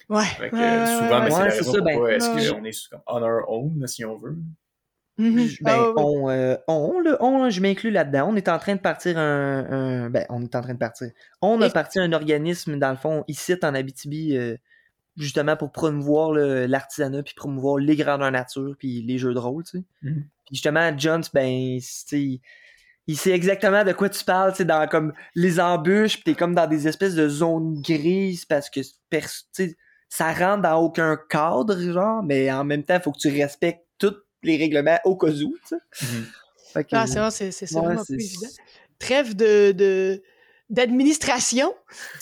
Ouais. 0.09 0.25
Que, 0.39 0.47
souvent, 0.51 1.23
ouais, 1.23 1.31
c'est 1.31 1.37
ouais. 1.37 1.45
la 1.45 1.55
raison 1.55 1.73
ça, 1.73 1.81
ben, 1.81 1.93
pourquoi 1.93 2.13
est-ce 2.15 2.31
ouais. 2.31 2.49
qu'on 2.51 2.65
est 2.65 2.73
sur- 2.73 2.91
comme 2.91 3.03
on 3.07 3.23
our 3.23 3.43
own, 3.49 3.87
si 3.87 4.05
on 4.05 4.17
veut. 4.17 4.37
Ben, 5.63 5.93
on, 5.97 6.31
euh, 6.31 6.57
on, 6.69 7.51
je 7.51 7.61
m'inclus 7.61 7.91
là-dedans. 7.91 8.29
On 8.31 8.37
est 8.37 8.49
en 8.49 8.59
train 8.59 8.75
de 8.77 8.81
partir 8.81 9.19
un, 9.19 9.67
un- 10.05 10.11
Ben, 10.11 10.25
on 10.29 10.43
est 10.43 10.55
en 10.55 10.61
train 10.61 10.75
de 10.75 10.79
partir. 10.79 11.09
On 11.43 11.61
a 11.61 11.67
parti 11.71 11.99
un 11.99 12.13
organisme, 12.13 12.79
dans 12.79 12.91
le 12.91 12.97
fond, 12.97 13.25
ici, 13.29 13.55
en 13.63 13.75
Abitibi, 13.75 14.37
euh, 14.37 14.57
justement 15.17 15.57
pour 15.57 15.73
promouvoir 15.73 16.33
l'artisanat, 16.33 17.23
puis 17.25 17.35
promouvoir 17.35 17.79
les 17.79 17.97
grandeurs 17.97 18.31
nature, 18.31 18.77
puis 18.79 19.03
les 19.03 19.19
jeux 19.19 19.35
de 19.35 19.39
rôle, 19.39 19.65
tu 19.65 19.79
sais. 19.79 19.85
Puis 20.47 20.55
justement, 20.55 20.97
Jones, 20.97 21.25
ben, 21.35 21.79
c'est- 21.81 22.21
il, 22.21 22.41
il 23.09 23.17
sait 23.17 23.33
exactement 23.33 23.85
de 23.85 23.93
quoi 23.93 24.09
tu 24.11 24.23
parles, 24.25 24.53
tu 24.55 24.65
dans 24.65 24.87
comme 24.87 25.13
les 25.35 25.59
embûches, 25.61 26.15
puis 26.15 26.23
t'es 26.25 26.35
comme 26.35 26.55
dans 26.55 26.67
des 26.69 26.87
espèces 26.87 27.15
de 27.17 27.29
zones 27.29 27.81
grises, 27.83 28.45
parce 28.45 28.71
que, 28.71 28.81
tu 28.81 29.21
sais, 29.53 29.77
ça 30.11 30.33
rentre 30.33 30.63
dans 30.63 30.77
aucun 30.81 31.19
cadre, 31.29 31.77
genre, 31.81 32.23
mais 32.23 32.51
en 32.53 32.65
même 32.65 32.85
temps, 32.85 32.95
il 32.97 33.03
faut 33.03 33.13
que 33.13 33.19
tu 33.19 33.29
respectes 33.31 33.85
les 34.43 34.57
règlements 34.57 34.99
au 35.05 35.17
cas 35.17 35.29
où, 35.29 35.55
que- 35.69 35.77
Ah, 36.93 37.07
c'est 37.07 37.19
vrai, 37.19 37.31
c'est- 37.31 37.51
c'est 37.51 37.75
ouais, 37.75 37.95
pas 37.97 38.03
évident. 38.09 38.49
Trêve 38.99 39.35
de, 39.37 39.73
de, 39.73 40.23
d'administration. 40.71 41.75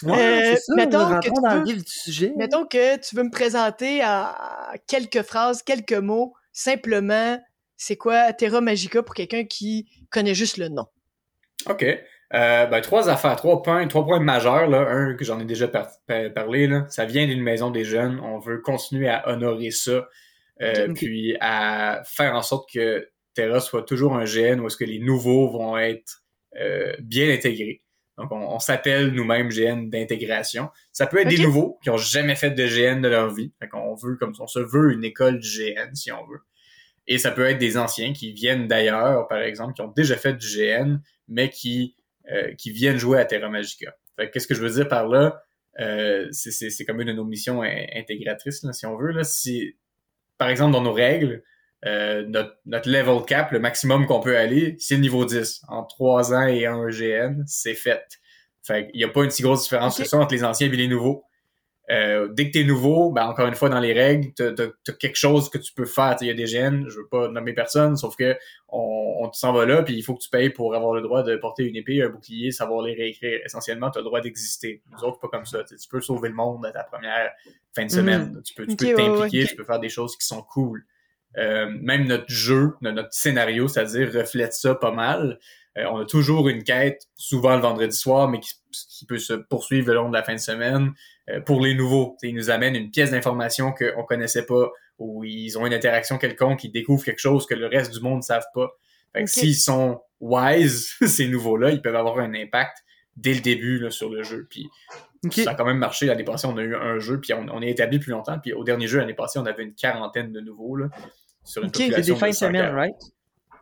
Ouais, 0.02 0.52
Euh, 0.54 0.56
mettons 0.76 1.20
que 1.20 1.28
tu 1.28 1.72
veux- 1.72 1.76
du 1.82 1.82
sujet. 1.86 2.32
Mettons 2.36 2.64
que 2.66 2.96
tu 2.98 3.16
veux 3.16 3.22
me 3.24 3.30
présenter 3.30 4.00
à 4.02 4.72
quelques 4.86 5.22
phrases, 5.22 5.62
quelques 5.62 5.92
mots, 5.92 6.34
simplement, 6.52 7.38
c'est 7.76 7.96
quoi 7.96 8.32
Terra 8.32 8.60
Magica 8.60 9.02
pour 9.02 9.14
quelqu'un 9.14 9.44
qui 9.44 9.88
connaît 10.10 10.34
juste 10.34 10.56
le 10.58 10.68
nom? 10.68 10.86
OK. 11.68 11.84
Euh, 12.34 12.66
ben, 12.66 12.80
trois 12.80 13.08
affaires, 13.08 13.36
trois 13.36 13.62
points, 13.62 13.86
trois 13.86 14.04
points 14.04 14.20
majeurs. 14.20 14.66
Là. 14.68 14.80
Un 14.88 15.14
que 15.14 15.24
j'en 15.24 15.38
ai 15.40 15.44
déjà 15.44 15.68
par- 15.68 15.90
par- 16.06 16.32
parlé, 16.34 16.66
là. 16.66 16.86
ça 16.88 17.04
vient 17.04 17.26
d'une 17.26 17.42
maison 17.42 17.70
des 17.70 17.84
jeunes. 17.84 18.18
On 18.20 18.38
veut 18.38 18.58
continuer 18.60 19.08
à 19.08 19.28
honorer 19.28 19.70
ça, 19.70 20.06
euh, 20.62 20.86
puis 20.94 21.36
à 21.40 22.02
faire 22.06 22.34
en 22.34 22.42
sorte 22.42 22.68
que 22.72 23.08
Terra 23.34 23.60
soit 23.60 23.82
toujours 23.82 24.14
un 24.16 24.24
GN 24.24 24.60
où 24.60 24.66
est-ce 24.66 24.76
que 24.76 24.84
les 24.84 24.98
nouveaux 24.98 25.48
vont 25.50 25.76
être 25.76 26.22
euh, 26.58 26.94
bien 27.00 27.30
intégrés. 27.32 27.82
Donc, 28.16 28.32
on, 28.32 28.38
on 28.38 28.58
s'appelle 28.58 29.10
nous-mêmes 29.10 29.50
GN 29.50 29.90
d'intégration. 29.90 30.70
Ça 30.92 31.06
peut 31.06 31.18
être 31.18 31.28
des 31.28 31.36
nouveaux 31.44 31.78
qui 31.82 31.90
ont 31.90 31.98
jamais 31.98 32.34
fait 32.34 32.50
de 32.50 32.66
GN 32.66 33.02
de 33.02 33.08
leur 33.08 33.30
vie. 33.34 33.52
Fait 33.60 33.68
qu'on 33.68 33.94
veut, 33.94 34.16
comme 34.16 34.32
on 34.38 34.46
se 34.46 34.58
veut 34.60 34.92
une 34.92 35.04
école 35.04 35.38
du 35.38 35.48
GN, 35.48 35.94
si 35.94 36.10
on 36.12 36.26
veut. 36.26 36.40
Et 37.06 37.18
ça 37.18 37.30
peut 37.30 37.44
être 37.44 37.58
des 37.58 37.76
anciens 37.76 38.14
qui 38.14 38.32
viennent 38.32 38.66
d'ailleurs, 38.68 39.28
par 39.28 39.42
exemple, 39.42 39.74
qui 39.74 39.82
ont 39.82 39.92
déjà 39.94 40.16
fait 40.16 40.32
du 40.32 40.46
GN, 40.46 40.96
mais 41.28 41.50
qui, 41.50 41.94
euh, 42.32 42.54
qui 42.54 42.70
viennent 42.70 42.96
jouer 42.96 43.18
à 43.20 43.26
Terra 43.26 43.50
Magica. 43.50 43.94
Qu'est-ce 44.32 44.46
que 44.46 44.54
je 44.54 44.62
veux 44.62 44.70
dire 44.70 44.88
par 44.88 45.06
là? 45.08 45.42
Euh, 45.78 46.26
c'est- 46.32 46.50
c'est 46.52 46.70
c'est 46.70 46.86
comme 46.86 47.02
une 47.02 47.08
de 47.08 47.12
nos 47.12 47.24
missions 47.26 47.62
in- 47.62 47.84
intégratrices, 47.94 48.62
là, 48.62 48.72
si 48.72 48.86
on 48.86 48.96
veut. 48.96 49.12
Là. 49.12 49.24
Si, 49.24 49.76
par 50.38 50.48
exemple, 50.48 50.72
dans 50.72 50.82
nos 50.82 50.92
règles, 50.92 51.42
euh, 51.84 52.24
notre, 52.26 52.56
notre 52.64 52.90
level 52.90 53.24
cap, 53.26 53.52
le 53.52 53.60
maximum 53.60 54.06
qu'on 54.06 54.20
peut 54.20 54.36
aller, 54.36 54.76
c'est 54.78 54.94
le 54.94 55.02
niveau 55.02 55.24
10. 55.24 55.62
En 55.68 55.84
3 55.84 56.34
ans 56.34 56.46
et 56.46 56.66
un 56.66 56.88
GN, 56.88 57.42
c'est 57.46 57.74
fait. 57.74 58.04
Fait 58.62 58.88
qu'il 58.88 58.98
n'y 58.98 59.04
a 59.04 59.08
pas 59.08 59.22
une 59.22 59.30
si 59.30 59.42
grosse 59.42 59.62
différence 59.62 59.96
que 59.96 60.04
ça 60.04 60.18
entre 60.18 60.34
les 60.34 60.42
anciens 60.42 60.66
et 60.66 60.70
les 60.70 60.88
nouveaux. 60.88 61.24
Euh, 61.88 62.28
dès 62.32 62.48
que 62.48 62.58
t'es 62.58 62.64
nouveau, 62.64 63.12
ben 63.12 63.26
encore 63.26 63.46
une 63.46 63.54
fois 63.54 63.68
dans 63.68 63.78
les 63.78 63.92
règles, 63.92 64.32
t'as 64.34 64.50
as, 64.50 64.92
quelque 64.92 65.16
chose 65.16 65.48
que 65.48 65.58
tu 65.58 65.72
peux 65.72 65.84
faire. 65.84 66.16
Il 66.20 66.26
y 66.26 66.30
a 66.30 66.34
des 66.34 66.44
GN, 66.44 66.88
je 66.88 66.98
veux 66.98 67.06
pas 67.06 67.28
nommer 67.28 67.52
personne, 67.52 67.96
sauf 67.96 68.16
que 68.16 68.36
on, 68.68 69.06
on 69.20 69.32
s'en 69.32 69.52
va 69.52 69.66
là, 69.66 69.82
puis 69.82 69.94
il 69.94 70.02
faut 70.02 70.14
que 70.14 70.22
tu 70.22 70.28
payes 70.28 70.50
pour 70.50 70.74
avoir 70.74 70.94
le 70.94 71.02
droit 71.02 71.22
de 71.22 71.36
porter 71.36 71.62
une 71.62 71.76
épée, 71.76 72.02
un 72.02 72.08
bouclier, 72.08 72.50
savoir 72.50 72.82
les 72.82 72.94
réécrire. 72.94 73.38
Essentiellement, 73.44 73.90
tu 73.90 73.98
as 73.98 74.00
le 74.00 74.06
droit 74.06 74.20
d'exister. 74.20 74.82
Nous 74.90 75.04
autres, 75.04 75.20
pas 75.20 75.28
comme 75.28 75.46
ça. 75.46 75.62
T'sais, 75.62 75.76
tu 75.76 75.88
peux 75.88 76.00
sauver 76.00 76.28
le 76.28 76.34
monde 76.34 76.66
à 76.66 76.72
ta 76.72 76.82
première 76.82 77.30
fin 77.74 77.84
de 77.84 77.90
semaine. 77.90 78.40
Tu 78.44 78.54
peux, 78.54 78.66
tu 78.66 78.72
Ok, 78.72 78.78
peux 78.78 78.86
ouais, 78.86 78.94
t'impliquer, 78.94 79.42
ouais. 79.42 79.46
tu 79.46 79.56
peux 79.56 79.64
faire 79.64 79.80
des 79.80 79.88
choses 79.88 80.16
qui 80.16 80.26
sont 80.26 80.42
cool. 80.42 80.84
Euh, 81.38 81.68
même 81.82 82.06
notre 82.06 82.28
jeu, 82.28 82.74
notre 82.80 83.12
scénario, 83.12 83.68
c'est-à-dire 83.68 84.12
reflète 84.12 84.54
ça 84.54 84.74
pas 84.74 84.90
mal. 84.90 85.38
Euh, 85.76 85.84
on 85.90 85.98
a 85.98 86.04
toujours 86.06 86.48
une 86.48 86.64
quête, 86.64 87.06
souvent 87.16 87.54
le 87.54 87.60
vendredi 87.60 87.96
soir, 87.96 88.28
mais 88.28 88.40
qui, 88.40 88.54
qui 88.88 89.04
peut 89.06 89.18
se 89.18 89.34
poursuivre 89.34 89.88
le 89.88 89.94
long 89.94 90.08
de 90.08 90.14
la 90.14 90.22
fin 90.22 90.34
de 90.34 90.40
semaine. 90.40 90.94
Euh, 91.30 91.40
pour 91.40 91.60
les 91.60 91.74
nouveaux, 91.74 92.14
T'sais, 92.18 92.28
ils 92.28 92.34
nous 92.34 92.50
amènent 92.50 92.76
une 92.76 92.90
pièce 92.90 93.10
d'information 93.10 93.72
qu'on 93.72 94.04
connaissait 94.04 94.46
pas, 94.46 94.70
ou 94.98 95.24
ils 95.24 95.58
ont 95.58 95.66
une 95.66 95.74
interaction 95.74 96.18
quelconque, 96.18 96.64
ils 96.64 96.70
découvrent 96.70 97.04
quelque 97.04 97.20
chose 97.20 97.46
que 97.46 97.54
le 97.54 97.66
reste 97.66 97.92
du 97.92 98.00
monde 98.00 98.18
ne 98.18 98.22
savent 98.22 98.46
pas. 98.54 98.76
Fait 99.12 99.24
que 99.24 99.30
s'ils 99.30 99.56
sont 99.56 100.00
wise, 100.20 100.94
ces 101.06 101.28
nouveaux-là, 101.28 101.70
ils 101.70 101.82
peuvent 101.82 101.96
avoir 101.96 102.18
un 102.18 102.34
impact 102.34 102.78
dès 103.16 103.34
le 103.34 103.40
début 103.40 103.78
là, 103.78 103.90
sur 103.90 104.10
le 104.10 104.22
jeu. 104.22 104.46
Puis 104.48 104.68
ça 105.30 105.50
a 105.50 105.54
quand 105.54 105.64
même 105.64 105.78
marché. 105.78 106.06
L'année 106.06 106.24
passée, 106.24 106.46
on 106.46 106.56
a 106.56 106.62
eu 106.62 106.74
un 106.76 106.98
jeu, 106.98 107.20
puis 107.20 107.32
on, 107.32 107.46
on 107.50 107.62
est 107.62 107.70
établi 107.70 107.98
plus 107.98 108.12
longtemps. 108.12 108.38
Puis 108.38 108.52
au 108.52 108.62
dernier 108.62 108.86
jeu, 108.86 108.98
l'année 108.98 109.14
passée, 109.14 109.38
on 109.38 109.46
avait 109.46 109.62
une 109.62 109.74
quarantaine 109.74 110.32
de 110.32 110.40
nouveaux 110.40 110.76
là, 110.76 110.88
sur 111.44 111.62
une 111.62 111.68
Ok. 111.68 111.76
C'est 111.76 111.84
population 111.84 112.14
des 112.14 112.20
fins 112.20 112.28
de 112.28 112.34
100 112.34 112.46
semaine, 112.46 112.74
right? 112.74 112.94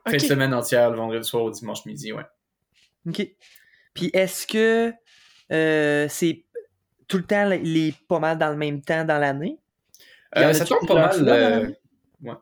Fin 0.06 0.16
de 0.16 0.18
semaine 0.18 0.54
entière, 0.54 0.90
le 0.90 0.96
vendredi 0.96 1.26
soir 1.26 1.44
au 1.44 1.50
dimanche 1.50 1.86
midi, 1.86 2.12
ouais. 2.12 2.24
OK. 3.08 3.26
Puis 3.94 4.10
est-ce 4.12 4.46
que 4.46 4.92
euh, 5.52 6.06
c'est 6.08 6.44
tout 7.08 7.18
le 7.18 7.24
temps 7.24 7.48
les 7.48 7.94
pas 8.08 8.18
mal 8.18 8.38
dans 8.38 8.50
le 8.50 8.56
même 8.56 8.80
temps 8.80 9.04
dans 9.04 9.18
l'année? 9.18 9.58
Euh, 10.36 10.52
ça 10.52 10.64
tombe 10.64 10.86
pas 10.86 10.94
mal. 10.94 11.24
dans 11.24 11.32
euh, 11.32 11.66
ouais. 12.22 12.34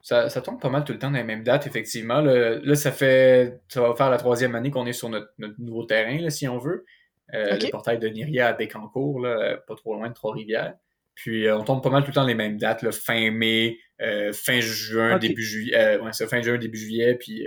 Ça, 0.00 0.28
ça 0.28 0.40
tombe 0.40 0.60
pas 0.60 0.70
mal 0.70 0.84
tout 0.84 0.92
le 0.92 0.98
temps 0.98 1.10
dans 1.10 1.18
les 1.18 1.24
mêmes 1.24 1.44
dates, 1.44 1.66
effectivement. 1.66 2.20
Là, 2.20 2.58
là, 2.58 2.74
ça 2.74 2.92
fait. 2.92 3.60
Ça 3.68 3.80
va 3.80 3.94
faire 3.94 4.10
la 4.10 4.16
troisième 4.16 4.54
année 4.54 4.70
qu'on 4.70 4.86
est 4.86 4.92
sur 4.92 5.08
notre, 5.08 5.32
notre 5.38 5.60
nouveau 5.60 5.84
terrain, 5.84 6.18
là, 6.20 6.30
si 6.30 6.48
on 6.48 6.58
veut. 6.58 6.84
Euh. 7.34 7.58
Le 7.60 7.70
portail 7.70 7.98
de 7.98 8.08
Niria 8.08 8.48
à 8.48 8.52
Bécancourt, 8.54 9.20
là, 9.20 9.58
pas 9.66 9.74
trop 9.74 9.94
loin 9.94 10.08
de 10.08 10.14
Trois-Rivières. 10.14 10.74
Puis 11.14 11.50
on 11.50 11.64
tombe 11.64 11.82
pas 11.82 11.90
mal 11.90 12.02
tout 12.02 12.10
le 12.10 12.14
temps 12.14 12.24
les 12.24 12.34
mêmes 12.34 12.58
dates, 12.58 12.82
là, 12.82 12.92
fin 12.92 13.30
mai, 13.30 13.78
fin 14.32 14.60
juin, 14.60 15.18
début 15.18 15.42
juillet. 15.42 15.98
Ouais, 15.98 16.12
c'est 16.12 16.28
fin 16.28 16.40
juin, 16.40 16.58
début 16.58 16.78
juillet, 16.78 17.16
puis 17.16 17.44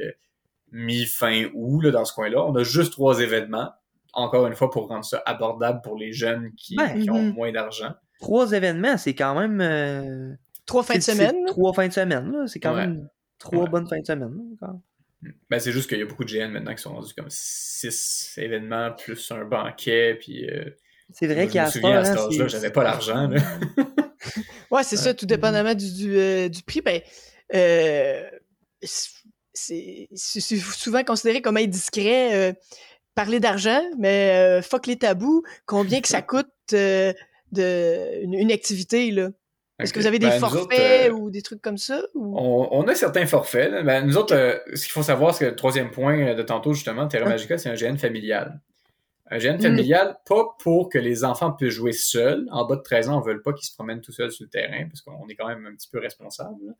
mi-fin 0.71 1.45
août, 1.53 1.81
là, 1.81 1.91
dans 1.91 2.05
ce 2.05 2.13
coin-là. 2.13 2.45
On 2.45 2.55
a 2.55 2.63
juste 2.63 2.91
trois 2.91 3.19
événements. 3.21 3.71
Encore 4.13 4.47
une 4.47 4.55
fois, 4.55 4.69
pour 4.69 4.87
rendre 4.87 5.05
ça 5.05 5.21
abordable 5.25 5.81
pour 5.83 5.97
les 5.97 6.11
jeunes 6.13 6.51
qui, 6.57 6.75
Ouais. 6.77 6.99
qui 6.99 7.09
ont 7.09 7.21
Mhm. 7.21 7.33
moins 7.33 7.51
d'argent. 7.51 7.93
Trois 8.19 8.51
événements, 8.51 8.97
c'est 8.97 9.15
quand 9.15 9.39
même. 9.39 9.61
euh, 9.61 10.33
Trois 10.65 10.83
fins 10.83 10.95
de 10.95 11.01
semaine. 11.01 11.35
Trois 11.47 11.73
fins 11.73 11.87
de 11.87 11.93
semaine. 11.93 12.47
C'est 12.47 12.59
quand 12.59 12.73
Ouais. 12.75 12.87
même 12.87 13.07
trois 13.39 13.63
Ouais. 13.63 13.69
bonnes 13.69 13.87
fins 13.87 13.99
de 13.99 14.05
semaine. 14.05 14.37
encore. 14.53 14.79
Ben, 15.49 15.59
c'est 15.59 15.71
juste 15.71 15.87
qu'il 15.89 15.99
y 15.99 16.01
a 16.01 16.05
beaucoup 16.05 16.23
de 16.23 16.29
GN 16.31 16.49
maintenant 16.51 16.73
qui 16.73 16.81
sont 16.81 16.93
rendus 16.93 17.13
comme 17.13 17.27
six 17.29 18.33
événements 18.37 18.91
plus 18.91 19.31
un 19.31 19.45
banquet, 19.45 20.15
puis 20.19 20.49
euh, 20.49 20.65
C'est 21.13 21.27
vrai 21.27 21.43
je 21.43 21.45
qu'il 21.47 21.55
y 21.55 21.59
a 21.59 21.65
me 21.65 21.69
ce 21.71 21.79
souviens 21.79 21.97
à 21.99 22.05
cet 22.05 22.17
âge-là, 22.17 22.47
j'avais 22.47 22.71
pas 22.71 22.83
l'argent. 22.83 23.29
Ouais, 24.71 24.83
c'est 24.83 24.97
ça, 24.97 25.13
tout 25.13 25.25
dépendamment 25.25 25.73
du, 25.73 25.91
du, 25.93 26.15
euh, 26.17 26.47
du 26.47 26.61
prix. 26.63 26.81
Ben, 26.81 27.01
euh, 27.55 28.23
c'est 29.53 30.07
souvent 30.15 31.03
considéré 31.03 31.41
comme 31.41 31.57
indiscret 31.57 32.33
euh, 32.51 32.53
parler 33.23 33.39
d'argent, 33.39 33.81
mais 33.99 34.31
euh, 34.33 34.61
fuck 34.61 34.87
les 34.87 34.97
tabous. 34.97 35.43
Combien 35.65 36.01
que 36.01 36.07
ça 36.07 36.21
coûte 36.31 36.47
euh, 36.73 37.13
de, 37.51 38.23
une, 38.23 38.33
une 38.33 38.51
activité, 38.51 39.11
là? 39.11 39.29
Est-ce 39.79 39.93
que 39.93 39.99
vous 39.99 40.07
avez 40.07 40.19
des 40.19 40.27
Ben, 40.27 40.39
forfaits 40.39 40.61
autres, 40.61 40.75
euh, 40.79 41.09
ou 41.11 41.31
des 41.31 41.41
trucs 41.41 41.61
comme 41.61 41.77
ça? 41.77 42.01
Ou... 42.13 42.37
On, 42.37 42.67
on 42.71 42.87
a 42.87 42.93
certains 42.93 43.25
forfaits. 43.25 43.71
là. 43.71 43.83
Ben, 43.83 44.05
nous 44.05 44.17
autres, 44.17 44.35
ce 44.73 44.81
qu'il 44.83 44.91
faut 44.91 45.01
savoir, 45.03 45.33
c'est 45.33 45.45
que 45.45 45.49
le 45.49 45.55
troisième 45.55 45.89
point 45.91 46.35
de 46.35 46.43
tantôt, 46.43 46.73
justement, 46.73 47.07
Terra 47.07 47.27
Magica, 47.27 47.57
c'est 47.57 47.69
un 47.69 47.75
GN 47.75 47.97
familial. 47.97 48.59
Un 49.33 49.37
GN 49.37 49.55
Mm. 49.57 49.61
familial, 49.61 50.17
pas 50.27 50.43
pour 50.59 50.89
que 50.89 50.97
les 50.99 51.23
enfants 51.23 51.51
puissent 51.53 51.73
jouer 51.73 51.93
seuls. 51.93 52.45
En 52.51 52.65
bas 52.65 52.75
de 52.75 52.81
13 52.81 53.07
ans, 53.09 53.17
on 53.17 53.21
veut 53.21 53.41
pas 53.41 53.53
qu'ils 53.53 53.65
se 53.65 53.73
promènent 53.73 54.01
tout 54.01 54.11
seuls 54.11 54.31
sur 54.31 54.43
le 54.43 54.49
terrain, 54.49 54.85
parce 54.89 55.01
qu'on 55.01 55.25
est 55.29 55.35
quand 55.35 55.47
même 55.47 55.65
un 55.65 55.73
petit 55.73 55.87
peu 55.89 55.99
responsable. 55.99 56.75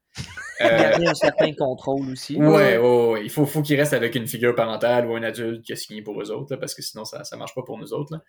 Euh, 0.60 0.68
Garder 0.68 1.08
un 1.08 1.14
certain 1.14 1.54
contrôle 1.54 2.10
aussi. 2.12 2.36
Ouais, 2.38 2.78
ouais, 2.78 2.78
ouais. 2.78 3.24
Il 3.24 3.30
faut, 3.30 3.46
faut 3.46 3.62
qu'ils 3.62 3.80
restent 3.80 3.94
avec 3.94 4.16
une 4.16 4.28
figure 4.28 4.54
parentale 4.54 5.08
ou 5.08 5.16
un 5.16 5.24
adulte 5.24 5.64
qui 5.64 5.72
a 5.72 5.76
signé 5.78 6.02
pour 6.02 6.22
eux 6.22 6.30
autres, 6.30 6.54
là, 6.54 6.58
parce 6.58 6.76
que 6.76 6.82
sinon, 6.82 7.06
ça, 7.06 7.24
ça 7.24 7.38
marche 7.38 7.56
pas 7.56 7.64
pour 7.64 7.78
nous 7.78 7.94
autres. 7.94 8.14
là. 8.16 8.22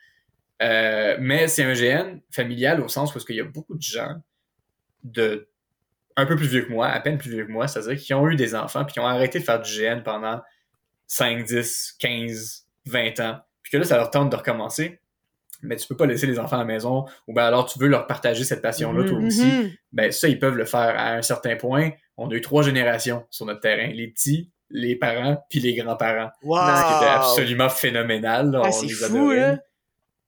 Euh, 0.62 1.16
mais 1.20 1.48
c'est 1.48 1.64
un 1.64 1.72
GN 1.74 2.20
familial 2.30 2.80
au 2.80 2.86
sens 2.86 3.12
où 3.14 3.18
il 3.28 3.34
y 3.36 3.40
a 3.40 3.44
beaucoup 3.44 3.74
de 3.74 3.82
gens 3.82 4.14
de 5.02 5.48
un 6.14 6.26
peu 6.26 6.36
plus 6.36 6.46
vieux 6.46 6.62
que 6.64 6.70
moi, 6.70 6.86
à 6.88 7.00
peine 7.00 7.18
plus 7.18 7.30
vieux 7.30 7.46
que 7.46 7.50
moi, 7.50 7.66
c'est-à-dire 7.66 8.00
qui 8.00 8.14
ont 8.14 8.28
eu 8.28 8.36
des 8.36 8.54
enfants 8.54 8.84
puis 8.84 8.92
qui 8.92 9.00
ont 9.00 9.06
arrêté 9.06 9.40
de 9.40 9.44
faire 9.44 9.60
du 9.60 9.68
GN 9.72 10.02
pendant 10.04 10.40
5, 11.08 11.44
10, 11.44 11.96
15, 11.98 12.66
20 12.86 13.20
ans, 13.20 13.38
puis 13.62 13.70
que 13.72 13.76
là, 13.78 13.84
ça 13.84 13.96
leur 13.96 14.10
tente 14.10 14.30
de 14.30 14.36
recommencer. 14.36 14.98
Mais 15.64 15.76
tu 15.76 15.86
peux 15.86 15.96
pas 15.96 16.06
laisser 16.06 16.26
les 16.26 16.38
enfants 16.40 16.56
à 16.56 16.60
la 16.60 16.64
maison, 16.64 17.04
ou 17.28 17.32
ben 17.34 17.44
alors 17.44 17.66
tu 17.66 17.78
veux 17.78 17.86
leur 17.86 18.08
partager 18.08 18.42
cette 18.42 18.62
passion-là, 18.62 19.04
toi 19.08 19.18
Mhm. 19.20 19.26
aussi 19.26 19.44
Mhm. 19.46 19.70
ben 19.92 20.10
ça, 20.10 20.26
ils 20.28 20.38
peuvent 20.38 20.56
le 20.56 20.64
faire 20.64 20.94
à 20.98 21.12
un 21.12 21.22
certain 21.22 21.54
point. 21.56 21.90
On 22.16 22.28
a 22.30 22.34
eu 22.34 22.40
trois 22.40 22.62
générations 22.64 23.24
sur 23.30 23.46
notre 23.46 23.60
terrain. 23.60 23.86
Les 23.92 24.08
petits, 24.08 24.50
les 24.70 24.96
parents, 24.96 25.44
puis 25.50 25.60
les 25.60 25.74
grands-parents. 25.74 26.30
Wow! 26.42 26.56
Ce 26.58 26.82
qui 26.88 26.96
était 26.96 27.12
absolument 27.12 27.68
phénoménal. 27.68 28.50
là. 28.50 28.62
Ah, 28.64 28.68
On 28.68 28.72
c'est 28.72 28.86
les 28.86 28.92
fou, 28.92 29.30
là. 29.30 29.58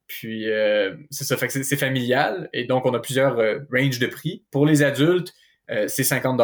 Puis, 0.06 0.50
euh, 0.50 0.94
c'est 1.10 1.24
ça. 1.24 1.36
Fait 1.36 1.46
que 1.46 1.52
c'est- 1.54 1.62
c'est 1.64 1.76
familial. 1.78 2.48
Et 2.52 2.64
donc, 2.64 2.84
on 2.86 2.92
a 2.94 2.98
plusieurs 3.00 3.38
euh, 3.38 3.60
ranges 3.72 3.98
de 3.98 4.06
prix. 4.06 4.44
Pour 4.50 4.66
les 4.66 4.82
adultes, 4.82 5.32
euh, 5.70 5.88
c'est 5.88 6.04
50 6.04 6.38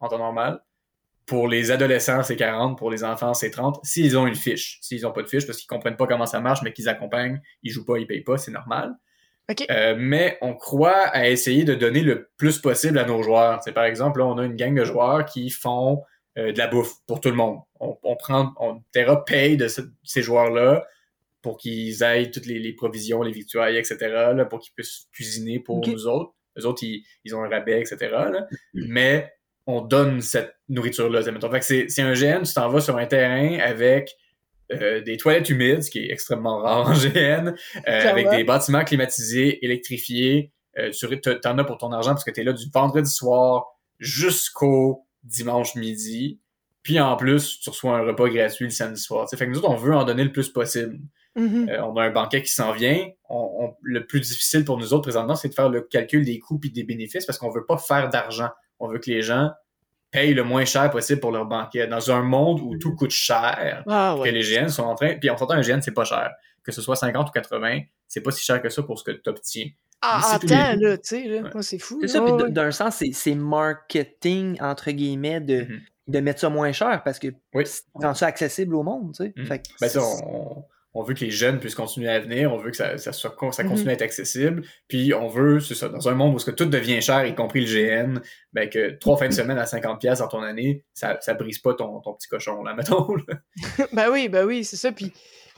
en 0.00 0.08
temps 0.08 0.18
normal. 0.18 0.60
Pour 1.28 1.46
les 1.46 1.70
adolescents, 1.70 2.22
c'est 2.22 2.36
40. 2.36 2.76
Pour 2.78 2.90
les 2.90 3.04
enfants, 3.04 3.34
c'est 3.34 3.50
30. 3.50 3.78
S'ils 3.84 4.16
ont 4.16 4.26
une 4.26 4.34
fiche. 4.34 4.78
S'ils 4.80 5.06
ont 5.06 5.12
pas 5.12 5.22
de 5.22 5.28
fiche, 5.28 5.46
parce 5.46 5.58
qu'ils 5.58 5.68
comprennent 5.68 5.96
pas 5.96 6.06
comment 6.06 6.26
ça 6.26 6.40
marche, 6.40 6.62
mais 6.62 6.72
qu'ils 6.72 6.88
accompagnent, 6.88 7.40
ils 7.62 7.70
jouent 7.70 7.84
pas, 7.84 7.98
ils 7.98 8.06
payent 8.06 8.22
pas, 8.24 8.38
c'est 8.38 8.50
normal. 8.50 8.94
OK. 9.50 9.64
Euh, 9.70 9.94
mais 9.98 10.36
on 10.42 10.54
croit 10.54 10.92
à 11.08 11.28
essayer 11.28 11.64
de 11.64 11.74
donner 11.74 12.00
le 12.00 12.28
plus 12.36 12.58
possible 12.58 12.98
à 12.98 13.04
nos 13.04 13.22
joueurs. 13.22 13.62
C'est 13.62 13.72
par 13.72 13.84
exemple, 13.84 14.18
là, 14.20 14.26
on 14.26 14.38
a 14.38 14.44
une 14.44 14.56
gang 14.56 14.74
de 14.74 14.84
joueurs 14.84 15.24
qui 15.24 15.48
font 15.50 16.02
euh, 16.36 16.52
de 16.52 16.58
la 16.58 16.66
bouffe 16.66 16.92
pour 17.06 17.20
tout 17.20 17.30
le 17.30 17.34
monde. 17.36 17.58
On, 17.80 17.96
on 18.02 18.16
prend, 18.16 18.52
on, 18.60 18.82
Terra 18.92 19.24
paye 19.24 19.56
de 19.56 19.68
ce- 19.68 19.80
ces 20.04 20.22
joueurs-là 20.22 20.86
pour 21.42 21.56
qu'ils 21.56 22.02
aillent 22.04 22.30
toutes 22.30 22.46
les, 22.46 22.58
les 22.58 22.72
provisions, 22.74 23.22
les 23.22 23.32
victuailles, 23.32 23.76
etc., 23.78 23.96
là, 24.34 24.44
pour 24.44 24.58
qu'ils 24.60 24.74
puissent 24.74 25.06
cuisiner 25.12 25.60
pour 25.60 25.78
Ok. 25.78 25.86
nous 25.88 26.06
autres. 26.06 26.34
Les 26.56 26.66
autres, 26.66 26.82
ils, 26.82 27.04
ils 27.24 27.34
ont 27.34 27.42
un 27.42 27.48
rabais, 27.48 27.80
etc. 27.80 27.96
là. 28.10 28.46
Mais 28.74 29.32
on 29.70 29.82
donne 29.82 30.20
cette 30.22 30.54
nourriture-là. 30.68 31.22
c'est- 31.22 31.30
mettons. 31.30 31.50
Fait 31.50 31.60
que 31.60 31.64
c'est 31.66 31.88
c'est 31.88 32.02
un 32.02 32.14
GN, 32.14 32.42
tu 32.42 32.52
t'en 32.54 32.68
vas 32.68 32.80
sur 32.80 32.96
un 32.96 33.06
terrain 33.06 33.58
avec 33.60 34.10
euh, 34.72 35.00
des 35.02 35.16
toilettes 35.16 35.48
humides, 35.50 35.82
ce 35.82 35.90
qui 35.90 35.98
est 36.00 36.10
extrêmement 36.12 36.58
rare 36.58 36.88
en 36.88 36.92
GN, 36.94 37.54
euh, 37.86 38.08
avec 38.10 38.26
des 38.30 38.44
bâtiments 38.44 38.84
climatisés, 38.84 39.64
électrifiés. 39.64 40.52
Euh, 40.78 40.90
tu 40.90 41.06
t'en 41.40 41.56
as 41.58 41.64
pour 41.64 41.78
ton 41.78 41.90
argent 41.92 42.10
parce 42.10 42.24
que 42.24 42.30
tu 42.30 42.40
es 42.40 42.44
là 42.44 42.52
du 42.52 42.64
vendredi 42.72 43.10
soir 43.10 43.66
jusqu'au 43.98 45.06
dimanche 45.22 45.74
midi. 45.74 46.40
Puis 46.82 46.98
en 47.00 47.16
plus, 47.16 47.60
tu 47.60 47.70
reçois 47.70 47.98
un 47.98 48.02
repas 48.02 48.28
gratuit 48.28 48.64
le 48.64 48.70
samedi 48.70 49.00
soir. 49.00 49.26
tu 49.26 49.30
sais. 49.30 49.36
Fait 49.36 49.46
que 49.46 49.50
nous 49.50 49.58
autres, 49.58 49.68
on 49.70 49.76
veut 49.76 49.94
en 49.94 50.04
donner 50.04 50.24
le 50.24 50.32
plus 50.32 50.48
possible. 50.48 50.98
Mhm. 51.36 51.68
Euh, 51.68 51.82
on 51.84 51.96
a 51.96 52.04
un 52.04 52.10
banquet 52.10 52.42
qui 52.42 52.50
s'en 52.52 52.72
vient. 52.72 53.06
On- 53.28 53.50
on- 53.66 53.74
le 53.82 54.06
plus 54.06 54.20
difficile 54.20 54.64
pour 54.64 54.78
nous 54.78 54.92
autres 54.92 55.02
présentement, 55.02 55.34
c'est 55.34 55.48
de 55.50 55.54
faire 55.54 55.68
le 55.68 55.82
calcul 55.82 56.24
des 56.24 56.38
coûts 56.38 56.60
et 56.64 56.70
des 56.70 56.84
bénéfices 56.84 57.26
parce 57.26 57.38
qu'on 57.38 57.50
veut 57.50 57.66
pas 57.66 57.76
faire 57.78 58.08
d'argent. 58.08 58.48
On 58.80 58.88
veut 58.88 58.98
que 58.98 59.10
les 59.10 59.22
gens 59.22 59.50
payent 60.10 60.34
le 60.34 60.42
moins 60.44 60.64
cher 60.64 60.90
possible 60.90 61.20
pour 61.20 61.32
leur 61.32 61.44
banquet. 61.46 61.86
Dans 61.86 62.10
un 62.10 62.22
monde 62.22 62.60
où 62.60 62.76
tout 62.78 62.94
coûte 62.94 63.10
cher, 63.10 63.82
Ah, 63.86 64.16
que 64.22 64.28
les 64.28 64.40
GN 64.42 64.68
sont 64.68 64.84
en 64.84 64.94
train. 64.94 65.14
Puis 65.20 65.30
on 65.30 65.36
s'entend, 65.36 65.54
un 65.54 65.60
GN, 65.60 65.80
c'est 65.82 65.92
pas 65.92 66.04
cher. 66.04 66.30
Que 66.62 66.72
ce 66.72 66.80
soit 66.82 66.96
50 66.96 67.28
ou 67.28 67.32
80, 67.32 67.80
c'est 68.06 68.20
pas 68.22 68.30
si 68.30 68.44
cher 68.44 68.60
que 68.62 68.68
ça 68.68 68.82
pour 68.82 68.98
ce 68.98 69.04
que 69.04 69.10
tu 69.12 69.28
obtiens. 69.28 69.66
Ah, 70.00 70.38
c'est 70.40 70.52
en 70.54 70.72
les- 70.72 70.76
là, 70.76 70.96
tu 70.98 71.02
sais, 71.08 71.24
là. 71.26 71.42
Ouais. 71.52 71.62
C'est 71.62 71.78
fou. 71.78 71.98
C'est 72.06 72.06
là. 72.18 72.26
ça, 72.26 72.36
puis 72.36 72.52
d'un 72.52 72.70
sens, 72.70 72.96
c'est- 72.96 73.12
c'est 73.12 73.34
marketing, 73.34 74.56
entre 74.60 74.90
guillemets, 74.92 75.40
de, 75.40 75.62
Mhm. 75.62 75.80
de 76.08 76.20
mettre 76.20 76.40
ça 76.40 76.48
moins 76.48 76.72
cher 76.72 77.02
parce 77.04 77.18
que 77.18 77.28
Oui. 77.54 77.66
ça 77.66 77.80
rend 77.94 78.14
ça 78.14 78.26
accessible 78.26 78.74
au 78.74 78.82
monde, 78.82 79.12
tu 79.16 79.24
sais. 79.24 79.32
Fait 79.44 79.58
que 79.58 79.68
Ben 79.80 79.88
ça, 79.88 80.00
c'est- 80.00 80.24
on, 80.24 80.64
on 80.98 81.02
veut 81.04 81.14
que 81.14 81.24
les 81.24 81.30
jeunes 81.30 81.60
puissent 81.60 81.74
continuer 81.74 82.08
à 82.08 82.18
venir, 82.20 82.52
on 82.52 82.56
veut 82.58 82.70
que 82.70 82.76
ça, 82.76 82.98
ça, 82.98 83.12
soit, 83.12 83.34
ça 83.52 83.62
Mhm. 83.62 83.70
continue 83.70 83.90
à 83.90 83.92
être 83.92 84.02
accessible, 84.02 84.62
puis 84.88 85.14
on 85.14 85.28
veut, 85.28 85.60
c'est 85.60 85.74
ça, 85.74 85.88
dans 85.88 86.08
un 86.08 86.14
monde 86.14 86.34
où 86.34 86.38
ce 86.38 86.46
que 86.46 86.50
tout 86.50 86.64
devient 86.66 87.00
cher, 87.00 87.24
y 87.26 87.34
compris 87.34 87.60
le 87.64 87.66
GN, 87.66 88.20
ben 88.52 88.68
que 88.68 88.90
trois 88.98 89.16
fins 89.16 89.28
de 89.28 89.32
semaine 89.34 89.58
à 89.58 89.64
50$ 89.66 89.98
piastres 89.98 90.24
dans 90.24 90.38
ton 90.38 90.42
année, 90.42 90.84
ça, 90.94 91.18
ça 91.20 91.34
brise 91.34 91.58
pas 91.58 91.74
ton, 91.74 92.00
ton 92.00 92.14
petit 92.14 92.28
cochon, 92.28 92.62
là, 92.64 92.74
mettons. 93.06 93.06
là. 93.28 93.36
Ben 93.92 94.10
oui, 94.10 94.28
ben 94.28 94.44
oui, 94.46 94.64
c'est 94.64 94.76
ça. 94.76 94.92
Puis 94.92 95.12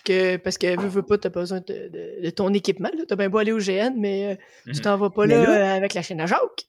que, 0.04 0.36
parce 0.38 0.56
que 0.58 0.80
veux, 0.80 0.88
veux 0.88 1.02
pas, 1.02 1.18
t'as 1.18 1.28
besoin 1.28 1.60
de, 1.60 1.88
de- 1.88 2.22
de 2.24 2.30
ton 2.30 2.52
équipement. 2.54 2.90
T'as 3.08 3.16
bien 3.16 3.28
beau 3.28 3.38
aller 3.38 3.52
au 3.52 3.58
GN, 3.58 3.94
mais 3.98 4.32
euh, 4.32 4.34
tu 4.66 4.70
Mhm. 4.78 4.80
t'en 4.80 4.96
vas 4.96 5.10
pas 5.10 5.26
là- 5.26 5.74
euh, 5.74 5.76
avec 5.76 5.92
la 5.94 6.02
chaîne 6.02 6.20
à 6.20 6.26
Jacques. 6.26 6.64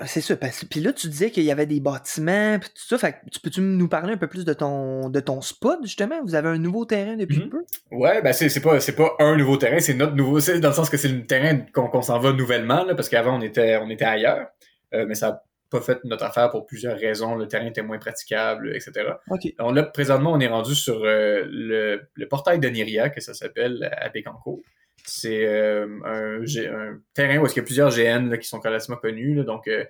Mais 0.00 0.06
c'est 0.06 0.20
ça. 0.20 0.36
Parce... 0.36 0.60
que- 0.60 0.66
Puis 0.66 0.80
là, 0.80 0.92
tu 0.92 1.08
disais 1.08 1.30
qu'il 1.30 1.44
y 1.44 1.50
avait 1.52 1.66
des 1.66 1.80
bâtiments, 1.80 2.58
puis 2.58 2.68
tout 2.70 2.86
ça. 2.88 2.98
Fait 2.98 3.12
que 3.12 3.30
tu 3.30 3.38
peux-tu 3.40 3.60
nous 3.60 3.88
parler 3.88 4.14
un 4.14 4.16
peu 4.16 4.26
plus 4.26 4.44
de 4.44 4.52
ton, 4.52 5.08
de 5.10 5.20
ton 5.20 5.40
spot, 5.40 5.78
justement? 5.82 6.22
Vous 6.24 6.34
avez 6.34 6.48
un 6.48 6.58
nouveau 6.58 6.84
terrain 6.84 7.16
depuis 7.16 7.38
Mhm. 7.40 7.48
peu? 7.50 7.62
Ouais, 7.90 8.20
ben 8.22 8.32
c'est, 8.32 8.48
c'est 8.48 8.60
pas 8.62 8.80
c'est 8.80 8.96
pas 8.96 9.12
un 9.20 9.36
nouveau 9.36 9.56
terrain, 9.56 9.78
c'est 9.80 9.94
notre 9.94 10.14
nouveau, 10.14 10.40
c'est 10.40 10.58
dans 10.60 10.68
le 10.70 10.74
sens 10.74 10.90
que 10.90 10.96
c'est 10.96 11.08
le 11.08 11.26
terrain 11.26 11.58
qu'on, 11.72 11.88
qu'on 11.88 12.02
s'en 12.02 12.18
va 12.18 12.32
nouvellement, 12.32 12.84
là, 12.84 12.94
parce 12.94 13.08
qu'avant 13.08 13.38
on 13.38 13.42
était 13.42 13.76
on 13.76 13.88
était 13.90 14.04
ailleurs, 14.04 14.48
Euh, 14.94 15.06
mais 15.08 15.14
ça 15.14 15.28
a 15.28 15.42
pas 15.70 15.80
fait 15.80 15.98
notre 16.04 16.24
affaire 16.24 16.50
pour 16.50 16.66
plusieurs 16.66 16.98
raisons. 16.98 17.34
Le 17.34 17.48
terrain 17.48 17.64
était 17.66 17.80
moins 17.82 17.98
praticable, 17.98 18.74
etc. 18.76 18.92
OK. 19.30 19.40
On 19.58 19.72
là, 19.72 19.84
présentement, 19.84 20.32
on 20.32 20.40
est 20.40 20.46
rendu 20.48 20.74
sur 20.74 21.02
euh, 21.04 21.44
le, 21.50 22.02
le 22.14 22.28
portail 22.28 22.58
de 22.58 22.68
Niria, 22.68 23.08
que 23.08 23.20
ça 23.22 23.32
s'appelle 23.32 23.88
à 23.96 24.10
Bécancourt. 24.10 24.60
C'est 25.04 25.46
euh, 25.46 25.86
un, 26.04 27.00
terrain 27.14 27.38
où 27.38 27.46
il 27.46 27.56
y 27.56 27.58
a 27.58 27.62
plusieurs 27.62 27.90
GN 27.90 28.28
là, 28.28 28.38
qui 28.38 28.48
sont 28.48 28.60
relativement 28.60 28.98
connus. 28.98 29.34
là. 29.34 29.42
donc, 29.42 29.66
euh, 29.68 29.84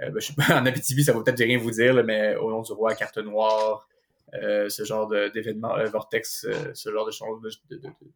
euh, 0.00 0.10
ben, 0.10 0.20
je 0.20 0.26
sais 0.26 0.34
pas, 0.34 0.54
en 0.60 0.66
Abitibi, 0.66 1.04
ça 1.04 1.12
va 1.12 1.22
peut-être 1.22 1.42
rien 1.42 1.58
vous 1.58 1.70
dire, 1.70 1.94
là, 1.94 2.02
mais 2.02 2.36
au 2.36 2.50
nom 2.50 2.62
du 2.62 2.72
roi, 2.72 2.94
carte 2.94 3.18
noire, 3.18 3.88
euh, 4.34 4.68
ce 4.70 4.84
genre 4.84 5.08
d'événements, 5.08 5.74
Vortex, 5.92 6.46
ce 6.72 6.90
genre 6.90 7.04
de 7.04 7.10
choses, 7.10 7.60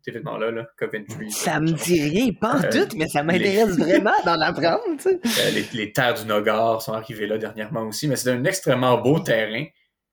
d'événements-là, 0.06 0.50
là, 0.50 0.66
Coventry. 0.78 1.30
Ça 1.30 1.60
me 1.60 1.72
dit 1.72 2.00
rien, 2.00 2.32
pas 2.32 2.56
en 2.56 2.62
tout, 2.62 2.96
mais 2.96 3.06
ça 3.06 3.22
m'intéresse 3.22 3.76
vraiment 3.78 4.14
d'en 4.24 4.40
apprendre, 4.40 4.96
tu 4.98 5.10
sais. 5.24 5.50
Les, 5.50 5.66
les 5.74 5.92
terres 5.92 6.14
du 6.14 6.24
Nogar 6.24 6.80
sont 6.80 6.94
arrivées 6.94 7.26
là 7.26 7.36
dernièrement 7.36 7.82
aussi, 7.82 8.08
mais 8.08 8.16
c'est 8.16 8.30
un 8.30 8.44
extrêmement 8.44 8.96
beau 8.98 9.18
terrain. 9.18 9.66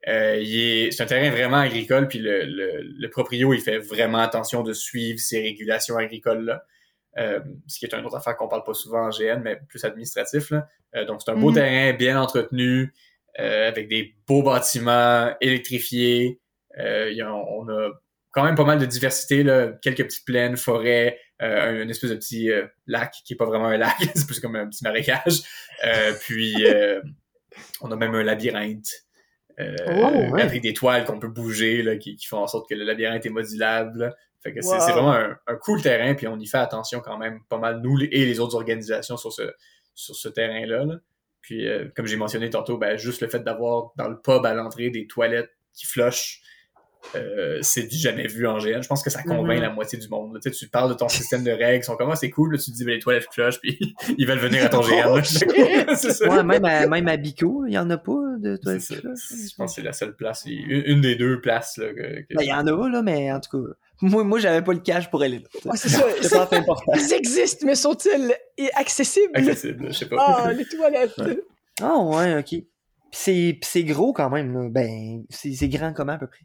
Euh, 0.07 0.43
c'est 0.91 1.01
un 1.01 1.05
terrain 1.05 1.29
vraiment 1.31 1.57
agricole, 1.57 2.07
puis 2.07 2.19
le, 2.19 2.43
le, 2.45 2.81
le 2.81 3.09
proprio, 3.09 3.53
il 3.53 3.61
fait 3.61 3.77
vraiment 3.79 4.19
attention 4.19 4.61
de 4.63 4.73
suivre 4.73 5.19
ces 5.19 5.41
régulations 5.41 5.97
agricoles-là. 5.97 6.65
Euh, 7.17 7.39
ce 7.67 7.77
qui 7.79 7.85
est 7.85 7.93
une 7.93 8.05
autre 8.05 8.17
affaire 8.17 8.35
qu'on 8.35 8.47
parle 8.47 8.63
pas 8.63 8.73
souvent 8.73 9.05
en 9.07 9.09
GN, 9.11 9.39
mais 9.43 9.59
plus 9.69 9.83
administratif. 9.85 10.49
Là. 10.49 10.67
Euh, 10.95 11.05
donc, 11.05 11.21
c'est 11.23 11.31
un 11.31 11.35
beau 11.35 11.49
Mhm. 11.49 11.55
terrain, 11.55 11.93
bien 11.93 12.19
entretenu, 12.21 12.93
avec 13.37 13.87
des 13.87 14.15
beaux 14.27 14.43
bâtiments 14.43 15.33
électrifiés. 15.41 16.39
Il 16.77 17.13
y 17.15 17.21
a- 17.21 17.33
on 17.33 17.67
a 17.69 17.89
quand 18.31 18.43
même 18.43 18.55
pas 18.55 18.63
mal 18.65 18.79
de 18.79 18.85
diversité, 18.85 19.43
là, 19.43 19.71
quelques 19.81 20.03
petites 20.03 20.25
plaines, 20.25 20.57
forêts, 20.57 21.19
euh, 21.41 21.61
un, 21.69 21.81
une 21.83 21.89
espèce 21.89 22.09
de 22.11 22.15
petit 22.15 22.49
lac 22.87 23.13
qui 23.25 23.33
est 23.33 23.35
pas 23.37 23.45
vraiment 23.45 23.67
un 23.67 23.77
lac, 23.77 23.95
c'est 24.15 24.25
plus 24.27 24.39
comme 24.39 24.55
un 24.55 24.67
petit 24.67 24.83
marécage. 24.83 25.41
Puis 26.21 26.55
on 27.81 27.91
a 27.91 27.95
même 27.95 28.13
un 28.15 28.23
labyrinthe 28.23 28.89
euh, 29.59 29.75
Oh, 29.87 30.31
ouais. 30.33 30.41
avec 30.41 30.61
des 30.61 30.73
toiles 30.73 31.05
qu'on 31.05 31.19
peut 31.19 31.27
bouger, 31.27 31.81
là, 31.83 31.97
qui, 31.97 32.15
qui 32.15 32.25
font 32.27 32.37
en 32.39 32.47
sorte 32.47 32.69
que 32.69 32.75
le 32.75 32.83
labyrinthe 32.83 33.25
est 33.25 33.29
modulable. 33.29 33.99
là. 33.99 34.15
Fait 34.41 34.53
que 34.53 34.61
c'est 34.61 34.69
Wow. 34.75 34.79
c'est 34.79 34.91
vraiment 34.91 35.13
un, 35.13 35.37
un 35.47 35.55
cool 35.55 35.81
terrain, 35.81 36.13
puis 36.15 36.27
on 36.27 36.37
y 36.39 36.47
fait 36.47 36.57
attention 36.57 36.99
quand 36.99 37.17
même 37.17 37.39
pas 37.49 37.57
mal, 37.57 37.79
nous 37.81 37.97
et 38.01 38.25
les 38.25 38.39
autres 38.39 38.55
organisations 38.55 39.15
sur 39.17 39.31
ce, 39.31 39.43
sur 39.95 40.15
ce 40.15 40.27
terrain-là. 40.29 40.85
là. 40.85 40.95
Puis, 41.41 41.67
euh, 41.67 41.89
comme 41.95 42.05
j'ai 42.05 42.15
mentionné 42.17 42.49
tantôt, 42.49 42.77
ben, 42.77 42.97
juste 42.97 43.21
le 43.21 43.27
fait 43.27 43.39
d'avoir 43.43 43.91
dans 43.97 44.07
le 44.07 44.17
pub 44.19 44.45
à 44.45 44.53
l'entrée 44.53 44.89
des 44.89 45.07
toilettes 45.07 45.51
qui 45.73 45.85
flushent, 45.85 46.41
euh, 47.15 47.59
c'est 47.61 47.83
du 47.83 47.97
jamais 47.97 48.27
vu 48.27 48.47
en 48.47 48.57
GN. 48.57 48.81
Je 48.81 48.87
pense 48.87 49.03
que 49.03 49.09
ça 49.09 49.21
convainc 49.23 49.57
Mhm. 49.57 49.61
la 49.61 49.69
moitié 49.69 49.97
du 49.99 50.07
monde. 50.09 50.39
Tu, 50.41 50.49
sais, 50.51 50.57
tu 50.57 50.67
parles 50.69 50.89
de 50.89 50.95
ton 50.95 51.07
système 51.09 51.43
de 51.43 51.51
règles, 51.51 51.81
ils 51.81 51.83
sont 51.83 51.95
comme 51.95 52.09
Ah, 52.11 52.15
c'est 52.15 52.29
cool, 52.29 52.53
là, 52.53 52.57
tu 52.57 52.71
te 52.71 52.75
dis 52.75 52.85
ben, 52.85 52.93
les 52.93 52.99
toilettes 52.99 53.27
cloche, 53.27 53.59
puis 53.59 53.77
ils 54.17 54.25
veulent 54.27 54.39
venir 54.39 54.65
à 54.65 54.69
ton 54.69 54.81
GN. 54.81 55.03
Oh. 55.13 55.19
Ouais, 56.33 56.43
même 56.43 56.65
à, 56.65 56.87
même 56.87 57.07
à 57.07 57.17
Bico, 57.17 57.65
il 57.67 57.73
y 57.73 57.77
en 57.77 57.89
a 57.89 57.97
pas 57.97 58.13
de 58.39 58.57
toilettes 58.57 58.87
cloches. 58.87 59.19
Je 59.31 59.55
pense 59.55 59.71
que 59.71 59.75
c'est 59.81 59.85
la 59.85 59.93
seule 59.93 60.15
place, 60.15 60.43
une, 60.47 60.83
une 60.85 61.01
des 61.01 61.15
deux 61.15 61.39
places 61.41 61.77
là, 61.77 61.93
que, 61.93 62.21
que- 62.21 62.35
Ben, 62.35 62.41
il 62.43 62.47
y 62.49 62.53
en 62.53 62.65
a, 62.65 62.89
là, 62.89 63.01
mais 63.01 63.31
en 63.31 63.39
tout 63.39 63.63
cas, 63.63 63.73
moi, 64.01 64.23
moi 64.23 64.39
j'avais 64.39 64.61
pas 64.63 64.73
le 64.73 64.79
cash 64.79 65.09
pour 65.09 65.21
aller 65.21 65.39
là. 65.39 65.45
Ouais, 65.71 65.77
c'est 65.77 65.89
ça. 65.89 66.03
C'est 66.21 66.35
important. 66.57 66.91
Ils 66.95 67.13
existent, 67.13 67.65
mais 67.65 67.75
sont-ils 67.75 68.33
accessibles? 68.75 69.31
accessible, 69.35 69.87
je 69.89 69.97
sais 69.97 70.05
pas. 70.07 70.15
Ah, 70.19 70.51
les 70.53 70.65
toilettes. 70.65 71.17
Ouais. 71.19 71.39
Ah, 71.81 71.97
ouais, 71.99 72.37
ok. 72.39 72.63
Puis 73.11 73.59
c'est, 73.61 73.83
gros 73.83 74.11
quand 74.13 74.29
même, 74.29 74.53
là. 74.53 74.69
Ben, 74.69 75.23
c'est, 75.29 75.53
c'est 75.53 75.67
grand 75.67 75.93
comment 75.93 76.13
à 76.13 76.17
peu 76.17 76.27
près? 76.27 76.39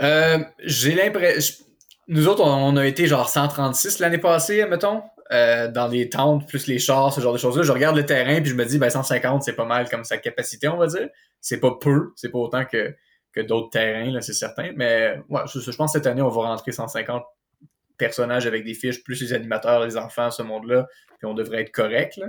Euh, 0.00 0.38
j'ai 0.60 0.94
l'impression. 0.94 1.64
Nous 2.08 2.26
autres, 2.28 2.42
on, 2.44 2.50
on 2.72 2.76
a 2.76 2.86
été 2.86 3.06
genre 3.06 3.28
136 3.28 3.98
l'année 4.00 4.18
passée, 4.18 4.64
mettons, 4.66 5.02
euh, 5.32 5.68
dans 5.70 5.86
les 5.86 6.08
tentes, 6.08 6.48
plus 6.48 6.66
les 6.66 6.78
chars, 6.78 7.12
ce 7.12 7.20
genre 7.20 7.32
de 7.32 7.38
choses-là. 7.38 7.62
Je 7.62 7.70
regarde 7.72 7.96
le 7.96 8.04
terrain, 8.04 8.40
puis 8.40 8.50
je 8.50 8.54
me 8.56 8.64
dis, 8.64 8.78
ben 8.78 8.90
150, 8.90 9.42
c'est 9.44 9.52
pas 9.52 9.64
mal 9.64 9.88
comme 9.88 10.02
sa 10.04 10.18
capacité, 10.18 10.66
on 10.68 10.76
va 10.76 10.86
dire. 10.86 11.08
C'est 11.40 11.60
pas 11.60 11.76
peu, 11.80 12.10
c'est 12.16 12.30
pas 12.30 12.38
autant 12.38 12.64
que, 12.64 12.94
que 13.32 13.40
d'autres 13.40 13.70
terrains, 13.70 14.10
là, 14.10 14.20
c'est 14.20 14.32
certain. 14.32 14.72
Mais 14.74 15.20
ouais, 15.28 15.42
je, 15.52 15.60
je 15.60 15.76
pense 15.76 15.92
que 15.92 15.98
cette 15.98 16.06
année, 16.06 16.22
on 16.22 16.28
va 16.28 16.42
rentrer 16.42 16.72
150 16.72 17.22
personnages 17.96 18.46
avec 18.46 18.64
des 18.64 18.74
fiches, 18.74 19.04
plus 19.04 19.20
les 19.20 19.32
animateurs, 19.32 19.84
les 19.84 19.96
enfants, 19.96 20.30
ce 20.30 20.42
monde-là, 20.42 20.88
puis 21.18 21.26
on 21.26 21.34
devrait 21.34 21.60
être 21.62 21.70
correct, 21.72 22.16
là. 22.16 22.26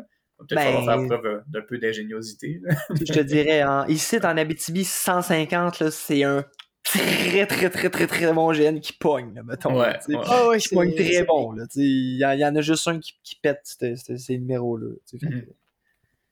Peut-être 0.47 0.55
Ben- 0.55 0.73
falloir 0.73 0.85
faire 0.85 1.07
preuve 1.19 1.25
euh, 1.25 1.39
d'un 1.47 1.61
peu 1.61 1.77
d'ingéniosité. 1.77 2.59
je 2.99 3.13
te 3.13 3.19
dirais, 3.19 3.63
en, 3.63 3.85
ici, 3.85 4.17
en 4.23 4.37
Abitibi, 4.37 4.83
150, 4.83 5.79
là, 5.79 5.91
c'est 5.91 6.23
un 6.23 6.43
très, 6.91 7.45
très, 7.47 7.69
très, 7.69 7.89
très, 7.89 8.07
très 8.07 8.33
bon 8.33 8.51
GN 8.53 8.79
qui 8.79 8.93
pogne, 8.93 9.33
là, 9.35 9.43
mettons. 9.43 9.73
Ouais, 9.79 9.93
là, 9.93 9.99
ouais. 10.07 10.25
Ah 10.27 10.47
ouais, 10.47 10.57
Qui 10.59 10.69
pogne 10.75 10.93
très 10.95 11.23
bon, 11.23 11.51
là. 11.53 11.65
tu 11.67 11.79
sais. 11.79 11.85
Il 11.85 12.15
y, 12.17 12.39
y 12.39 12.45
en 12.45 12.55
a 12.55 12.61
juste 12.61 12.87
un 12.87 12.99
qui, 12.99 13.13
qui 13.23 13.35
pète 13.35 13.61
ce- 13.63 13.95
ce- 13.95 14.17
ces 14.17 14.37
numéros-là. 14.37 14.87
Mhm. 15.21 15.45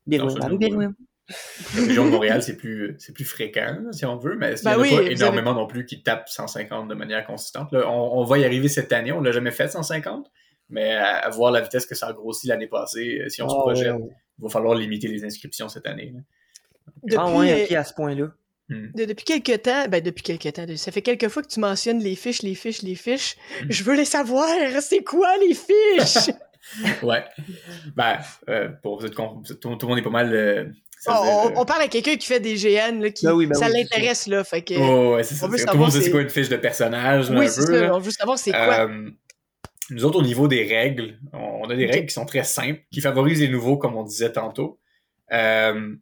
Birouin. 0.07 0.93
La 1.75 1.81
région 1.85 2.05
de 2.05 2.09
Montréal, 2.09 2.41
c'est 2.41 2.57
plus, 2.57 2.95
c'est 2.97 3.13
plus 3.13 3.23
fréquent, 3.25 3.77
là, 3.83 3.91
si 3.91 4.03
on 4.03 4.17
veut, 4.17 4.35
mais 4.35 4.53
il 4.55 4.63
Ben 4.63 4.71
n'y 4.71 4.75
en 4.75 4.79
a 4.79 4.81
oui, 4.81 4.95
pas 4.95 5.11
énormément 5.11 5.53
non 5.53 5.67
plus 5.67 5.85
qui 5.85 6.01
tapent 6.01 6.27
150 6.27 6.87
de 6.87 6.95
manière 6.95 7.23
consistante. 7.25 7.71
Là, 7.71 7.87
on, 7.87 8.19
on 8.19 8.23
va 8.23 8.39
y 8.39 8.45
arriver 8.45 8.67
cette 8.67 8.91
année, 8.93 9.11
on 9.11 9.21
l'a 9.21 9.31
jamais 9.31 9.51
fait 9.51 9.67
150, 9.67 10.31
mais 10.69 10.93
à, 10.95 11.17
à 11.17 11.29
voir 11.29 11.51
la 11.51 11.61
vitesse 11.61 11.85
que 11.85 11.93
ça 11.93 12.07
a 12.07 12.13
grossi 12.13 12.47
l'année 12.47 12.65
passée, 12.67 13.21
euh, 13.23 13.29
si 13.29 13.43
on 13.43 13.47
se 13.49 13.53
Ah, 13.55 13.59
projette, 13.59 13.93
ouais, 13.93 14.01
ouais. 14.01 14.09
il 14.39 14.43
va 14.43 14.49
falloir 14.49 14.73
limiter 14.73 15.07
les 15.07 15.23
inscriptions 15.23 15.69
cette 15.69 15.85
année. 15.85 16.13
là. 16.15 16.21
Depuis, 17.03 17.17
Ah, 17.19 17.31
ouais, 17.37 17.75
à 17.75 17.83
ce 17.83 17.93
point-là. 17.93 18.31
Hmm. 18.69 18.91
de- 18.93 19.05
depuis 19.05 19.25
quelques 19.25 19.63
temps, 19.63 19.87
ben 19.89 20.01
depuis 20.01 20.21
quelques 20.23 20.53
temps, 20.53 20.65
ça 20.77 20.91
fait 20.91 21.01
quelques 21.01 21.27
fois 21.27 21.41
que 21.41 21.47
tu 21.47 21.59
mentionnes 21.59 21.99
les 22.03 22.15
fiches, 22.15 22.43
les 22.43 22.53
fiches, 22.55 22.83
les 22.83 22.95
fiches. 22.95 23.35
Hmm. 23.63 23.67
Je 23.69 23.83
veux 23.83 23.95
les 23.95 24.05
savoir, 24.05 24.47
c'est 24.81 25.03
quoi 25.03 25.29
les 25.37 25.55
fiches? 25.55 26.29
Ouais. 27.01 27.23
Ben, 27.95 28.19
euh, 28.49 28.67
pour 28.83 28.99
vous 28.99 29.05
êtes 29.05 29.15
con- 29.15 29.41
tout, 29.47 29.55
tout 29.55 29.77
le 29.81 29.87
monde 29.87 29.97
est 29.97 30.01
pas 30.03 30.09
mal. 30.09 30.31
euh, 30.35 30.65
on, 31.07 31.61
euh, 31.61 31.65
parle 31.65 31.83
à 31.83 31.87
quelqu'un 31.87 32.15
qui 32.17 32.27
fait 32.27 32.41
des 32.41 32.55
GN, 32.55 33.01
là, 33.01 33.09
qui, 33.09 33.25
Ben 33.25 33.33
oui, 33.33 33.47
ben 33.47 33.55
ça 33.55 33.67
oui, 33.67 33.73
l'intéresse, 33.79 34.27
là, 34.27 34.43
fait 34.43 34.61
que... 34.61 34.73
oh, 34.77 35.15
ouais, 35.15 35.23
c'est 35.23 35.35
ça. 35.35 35.45
on 35.45 35.49
veut 35.49 35.57
c'est- 35.57 35.63
Tout 35.63 35.69
le 35.69 35.71
savoir 35.71 35.87
monde 35.87 35.91
sait 35.93 35.97
c'est 35.99 36.03
c'est- 36.05 36.11
quoi 36.11 36.21
une 36.21 36.29
fiche 36.29 36.49
de 36.49 36.57
personnage, 36.57 37.29
oui, 37.31 37.45
un 37.45 37.47
c'est 37.47 37.65
peu. 37.65 37.73
ça, 37.73 37.81
là. 37.87 37.95
on 37.95 37.99
veut 37.99 38.11
savoir 38.11 38.37
c'est 38.37 38.51
quoi. 38.51 38.81
Euh, 38.87 39.09
nous 39.89 40.05
autres, 40.05 40.19
au 40.19 40.21
niveau 40.21 40.47
des 40.49 40.63
règles, 40.65 41.17
on 41.33 41.67
a 41.69 41.75
des 41.75 41.85
règles 41.87 42.07
qui 42.07 42.13
sont 42.13 42.25
très 42.25 42.43
simples, 42.43 42.81
qui 42.91 43.01
favorisent 43.01 43.39
les 43.39 43.47
nouveaux, 43.47 43.77
comme 43.77 43.95
on 43.95 44.03
disait 44.03 44.31
tantôt. 44.33 44.79
Euh, 45.31 45.95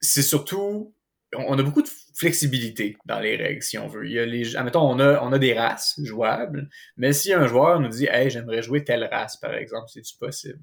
c'est 0.00 0.22
surtout, 0.22 0.92
on 1.34 1.58
a 1.58 1.62
beaucoup 1.62 1.82
de 1.82 1.88
flexibilité 2.14 2.96
dans 3.04 3.20
les 3.20 3.36
règles, 3.36 3.62
si 3.62 3.76
on 3.78 3.86
veut. 3.86 4.06
Il 4.06 4.12
y 4.12 4.18
a 4.18 4.24
les, 4.26 4.56
admettons, 4.56 4.80
on 4.82 4.98
a, 4.98 5.20
on 5.22 5.32
a 5.32 5.38
des 5.38 5.52
races 5.52 6.00
jouables, 6.02 6.68
mais 6.96 7.12
si 7.12 7.32
un 7.32 7.46
joueur 7.46 7.80
nous 7.80 7.88
dit, 7.88 8.06
hey, 8.10 8.30
j'aimerais 8.30 8.62
jouer 8.62 8.82
telle 8.84 9.04
race, 9.04 9.36
par 9.36 9.54
exemple, 9.54 9.86
c'est-tu 9.88 10.16
possible? 10.16 10.58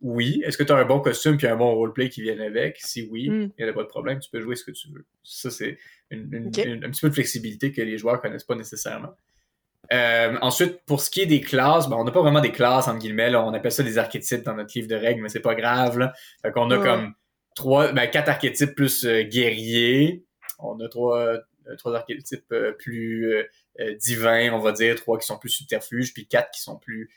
Oui. 0.00 0.42
Est-ce 0.44 0.58
que 0.58 0.64
tu 0.64 0.72
as 0.72 0.76
un 0.76 0.84
bon 0.84 1.00
costume 1.00 1.36
puis 1.36 1.46
un 1.46 1.56
bon 1.56 1.72
roleplay 1.74 2.08
qui 2.08 2.22
viennent 2.22 2.40
avec? 2.40 2.78
Si 2.80 3.08
oui, 3.10 3.24
il 3.26 3.32
Mm. 3.32 3.50
n'y 3.58 3.64
a 3.68 3.72
pas 3.72 3.82
de 3.84 3.88
problème, 3.88 4.18
tu 4.18 4.28
peux 4.30 4.40
jouer 4.40 4.56
ce 4.56 4.64
que 4.64 4.72
tu 4.72 4.88
veux. 4.90 5.04
Ça, 5.22 5.48
c'est 5.50 5.78
une, 6.10 6.28
une- 6.32 6.48
Ok. 6.48 6.58
une- 6.64 6.84
un 6.84 6.90
petit 6.90 7.00
peu 7.00 7.08
de 7.08 7.14
flexibilité 7.14 7.70
que 7.72 7.80
les 7.82 7.98
joueurs 7.98 8.20
connaissent 8.20 8.42
pas 8.44 8.56
nécessairement. 8.56 9.14
Euh, 9.92 10.36
ensuite, 10.42 10.80
pour 10.86 11.00
ce 11.00 11.10
qui 11.10 11.20
est 11.22 11.26
des 11.26 11.40
classes, 11.40 11.88
ben, 11.88 11.96
on 11.96 12.04
n'a 12.04 12.10
pas 12.12 12.20
vraiment 12.22 12.40
des 12.40 12.52
classes, 12.52 12.88
entre 12.88 12.98
guillemets. 12.98 13.30
là. 13.30 13.44
on 13.44 13.52
appelle 13.54 13.72
ça 13.72 13.82
des 13.82 13.98
archétypes 13.98 14.42
dans 14.42 14.54
notre 14.54 14.72
livre 14.74 14.88
de 14.88 14.94
règles, 14.96 15.22
mais 15.22 15.28
c'est 15.28 15.40
pas 15.40 15.54
grave. 15.54 15.98
Là. 15.98 16.12
Fait 16.42 16.50
qu'on 16.52 16.70
a 16.70 16.78
Ouais. 16.78 16.84
comme 16.84 17.14
trois, 17.54 17.92
ben, 17.92 18.06
quatre 18.08 18.28
archétypes 18.28 18.74
plus 18.74 19.04
euh, 19.04 19.22
guerriers. 19.22 20.24
On 20.58 20.78
a 20.80 20.88
trois, 20.88 21.18
euh, 21.18 21.76
trois 21.76 21.94
archétypes 21.94 22.52
euh, 22.52 22.72
plus 22.72 23.34
divins, 23.98 24.52
on 24.52 24.58
va 24.58 24.72
dire. 24.72 24.96
Trois 24.96 25.18
qui 25.18 25.26
sont 25.26 25.38
plus 25.38 25.50
subterfuges, 25.50 26.12
puis 26.12 26.26
quatre 26.26 26.50
qui 26.50 26.60
sont 26.60 26.76
plus 26.76 27.10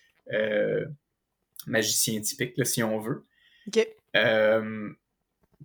magiciens 1.68 2.22
typiques, 2.22 2.58
là, 2.58 2.66
si 2.66 2.84
on 2.84 3.00
veut. 3.00 3.26
Ok. 3.68 3.88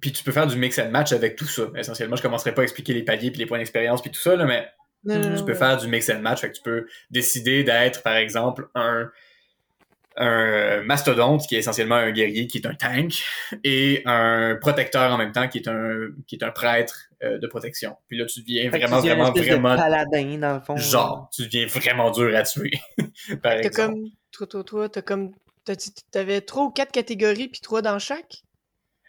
Puis 0.01 0.13
tu 0.13 0.25
peux 0.25 0.33
faire 0.33 0.47
du 0.47 0.57
mix 0.57 0.79
and 0.79 0.91
match 0.91 1.13
avec 1.13 1.37
tout 1.37 1.47
ça. 1.47 1.71
Essentiellement, 1.77 2.17
je 2.17 2.23
commencerai 2.23 2.55
pas 2.55 2.63
à 2.63 2.65
expliquer 2.65 2.95
les 2.95 3.03
paliers 3.03 3.31
puis 3.31 3.39
les 3.39 3.47
points 3.47 3.59
d'expérience 3.59 4.01
puis 4.01 4.11
tout 4.11 4.21
ça, 4.21 4.35
là, 4.35 4.47
mais 4.47 4.69
Non, 5.05 5.21
tu 5.21 5.29
non, 5.29 5.45
peux 5.45 5.55
faire 5.55 5.77
du 5.77 5.89
mix 5.89 6.09
and 6.09 6.21
match. 6.21 6.41
Fait 6.41 6.51
que 6.51 6.57
tu 6.57 6.63
peux 6.63 6.87
décider 7.11 7.65
d'être, 7.65 8.03
par 8.03 8.17
exemple, 8.17 8.69
un, 8.75 9.11
un 10.17 10.83
mastodonte 10.83 11.47
qui 11.47 11.55
est 11.57 11.59
essentiellement 11.59 11.95
un 11.95 12.11
guerrier 12.11 12.47
qui 12.47 12.59
est 12.59 12.67
un 12.67 12.75
tank 12.75 13.23
et 13.65 14.03
un 14.07 14.57
protecteur 14.61 15.13
en 15.13 15.17
même 15.19 15.33
temps 15.33 15.49
qui 15.49 15.59
est 15.59 15.69
un, 15.69 16.09
qui 16.27 16.37
est 16.37 16.45
un 16.45 16.51
prêtre 16.51 17.09
euh, 17.23 17.39
de 17.39 17.47
protection. 17.47 17.97
Puis 18.09 18.19
là, 18.19 18.27
tu 18.27 18.41
deviens 18.41 18.71
Fait 18.71 18.79
vraiment, 18.79 18.97
tu 19.01 19.09
deviens 19.09 19.15
vraiment, 19.15 19.33
de 19.33 19.41
vraiment 19.41 19.77
paladin, 19.77 20.39
dans 20.39 20.55
le 20.55 20.61
fond. 20.61 20.77
genre. 20.77 21.31
Tu 21.35 21.43
deviens 21.47 21.67
vraiment 21.67 22.11
dur 22.11 22.35
à 22.37 22.43
tuer. 22.43 22.73
par 23.43 23.53
T'as 23.55 23.59
exemple. 23.63 23.93
comme, 23.95 24.05
toi, 24.33 24.47
toi, 24.47 24.65
toi, 24.65 24.89
t'as 24.89 25.03
comme, 25.03 25.33
t'as 25.65 25.75
dit- 25.75 25.95
t'avais 26.11 26.41
trois 26.41 26.65
ou 26.65 26.71
quatre 26.71 26.93
catégories, 26.93 27.49
puis 27.49 27.61
trois 27.61 27.83
dans 27.83 27.99
chaque? 27.99 28.43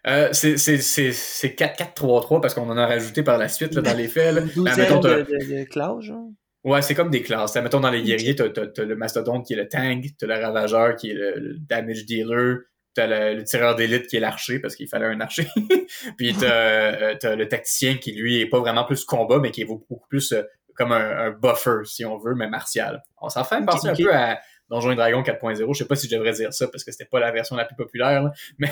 Euh, 0.08 0.30
c'est 0.34 0.58
c'est- 0.58 0.80
c'est- 0.80 1.12
c'est 1.12 1.50
4-4-3-3 1.56 2.42
parce 2.42 2.54
qu'on 2.56 2.68
en 2.70 2.78
a 2.78 2.88
rajouté 2.88 3.22
par 3.22 3.38
la 3.38 3.48
suite 3.50 3.76
là, 3.76 3.82
dans 3.82 3.96
les 3.96 4.08
faits. 4.08 4.34
Là. 4.34 4.42
Ben, 4.56 4.76
mettons, 4.78 5.00
t'as- 5.00 5.18
de, 5.18 5.24
de, 5.24 5.60
de 5.60 5.64
classes, 5.66 6.02
genre. 6.06 6.28
Ouais, 6.64 6.82
c'est 6.82 6.94
comme 6.94 7.10
des 7.10 7.22
classes. 7.24 7.54
T'as, 7.54 7.62
mettons, 7.62 7.80
dans 7.80 7.90
les 7.90 8.04
guerriers, 8.04 8.36
t'as, 8.36 8.50
t'as, 8.50 8.68
t'as 8.68 8.84
le 8.84 8.96
mastodonte 8.96 9.46
qui 9.48 9.54
est 9.54 9.58
le 9.58 9.68
tank, 9.68 10.06
t'as 10.20 10.28
le 10.28 10.36
ravageur 10.36 10.96
qui 10.96 11.10
est 11.10 11.14
le, 11.16 11.34
le 11.40 11.56
damage 11.58 12.06
dealer, 12.06 12.60
t'as 12.94 13.08
le, 13.08 13.38
le 13.38 13.44
tireur 13.44 13.76
d'élite 13.76 14.06
qui 14.08 14.18
est 14.18 14.20
l'archer 14.20 14.60
parce 14.60 14.76
qu'il 14.76 14.88
fallait 14.88 15.08
un 15.08 15.20
archer, 15.22 15.48
puis 16.18 16.36
t'as, 16.40 16.46
euh, 16.54 17.16
t'as 17.20 17.36
le 17.36 17.48
tacticien 17.48 17.96
qui, 17.98 18.12
lui, 18.14 18.40
est 18.42 18.46
pas 18.50 18.60
vraiment 18.60 18.84
plus 18.84 19.06
combat, 19.06 19.40
mais 19.40 19.50
qui 19.50 19.62
est 19.62 19.66
beaucoup 19.66 20.00
plus 20.10 20.34
euh, 20.34 20.44
comme 20.76 20.92
un, 20.92 21.18
un 21.18 21.32
buffer, 21.32 21.84
si 21.86 22.06
on 22.06 22.18
veut, 22.18 22.36
mais 22.36 22.48
martial. 22.48 23.02
On 23.20 23.30
s'en 23.30 23.44
fait 23.44 23.64
penser 23.66 23.88
un 23.90 23.96
peu 23.96 24.14
à 24.14 24.40
Donjons 24.70 24.92
et 24.92 24.96
Dragons 24.96 25.22
4.0. 25.24 25.74
Je 25.74 25.78
sais 25.80 25.86
pas 25.88 25.96
si 25.96 26.08
je 26.08 26.16
devrais 26.16 26.32
dire 26.34 26.54
ça 26.54 26.68
parce 26.68 26.84
que 26.84 26.92
c'était 26.92 27.06
pas 27.10 27.20
la 27.20 27.32
version 27.32 27.56
la 27.56 27.66
plus 27.66 27.76
populaire, 27.76 28.22
là, 28.24 28.32
mais, 28.60 28.70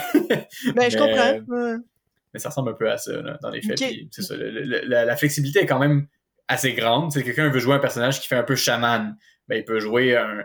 Ben, 0.76 0.90
je 0.92 0.98
comprends. 0.98 1.80
mais 2.34 2.40
ça 2.40 2.50
ressemble 2.50 2.70
un 2.70 2.74
peu 2.74 2.90
à 2.92 2.98
ça 2.98 3.14
là, 3.20 3.38
dans 3.42 3.50
les 3.50 3.62
faits. 3.62 3.80
Puis, 3.80 4.08
c'est 4.12 4.22
ça, 4.22 4.36
le- 4.38 4.50
le- 4.52 4.82
la, 4.86 5.06
la 5.06 5.16
flexibilité 5.18 5.62
est 5.62 5.66
quand 5.66 5.80
même 5.80 6.06
assez 6.50 6.74
grande. 6.74 7.14
Si 7.14 7.24
quelqu'un 7.24 7.50
veut 7.50 7.60
jouer 7.60 7.76
un 7.76 7.80
personnage 7.80 8.20
qui 8.20 8.28
fait 8.28 8.36
un 8.36 8.44
peu 8.44 8.56
chaman, 8.56 9.16
ben, 9.48 9.56
il 9.56 9.64
peut 9.64 9.80
jouer 9.80 10.18
un, 10.18 10.44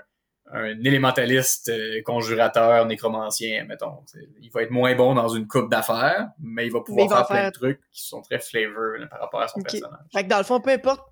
un 0.52 0.84
élémentaliste, 0.84 1.70
euh, 1.70 2.00
conjurateur, 2.02 2.86
nécromancien, 2.86 3.64
mettons. 3.64 4.04
Il 4.40 4.50
va 4.52 4.62
être 4.62 4.70
moins 4.70 4.94
bon 4.94 5.14
dans 5.14 5.28
une 5.28 5.48
coupe 5.48 5.70
d'affaires, 5.70 6.28
mais 6.38 6.66
il 6.66 6.72
va 6.72 6.80
pouvoir 6.80 7.08
Mais 7.08 7.12
il 7.12 7.16
va 7.16 7.24
faire 7.24 7.36
plein 7.36 7.48
de 7.48 7.52
trucs 7.52 7.80
qui 7.90 8.06
sont 8.06 8.22
très 8.22 8.38
flavor 8.38 8.98
là, 8.98 9.06
par 9.08 9.20
rapport 9.20 9.40
à 9.40 9.48
son 9.48 9.60
personnage. 9.60 9.98
Fait 10.12 10.22
que 10.22 10.28
dans 10.28 10.38
le 10.38 10.44
fond, 10.44 10.60
peu 10.60 10.70
importe 10.70 11.02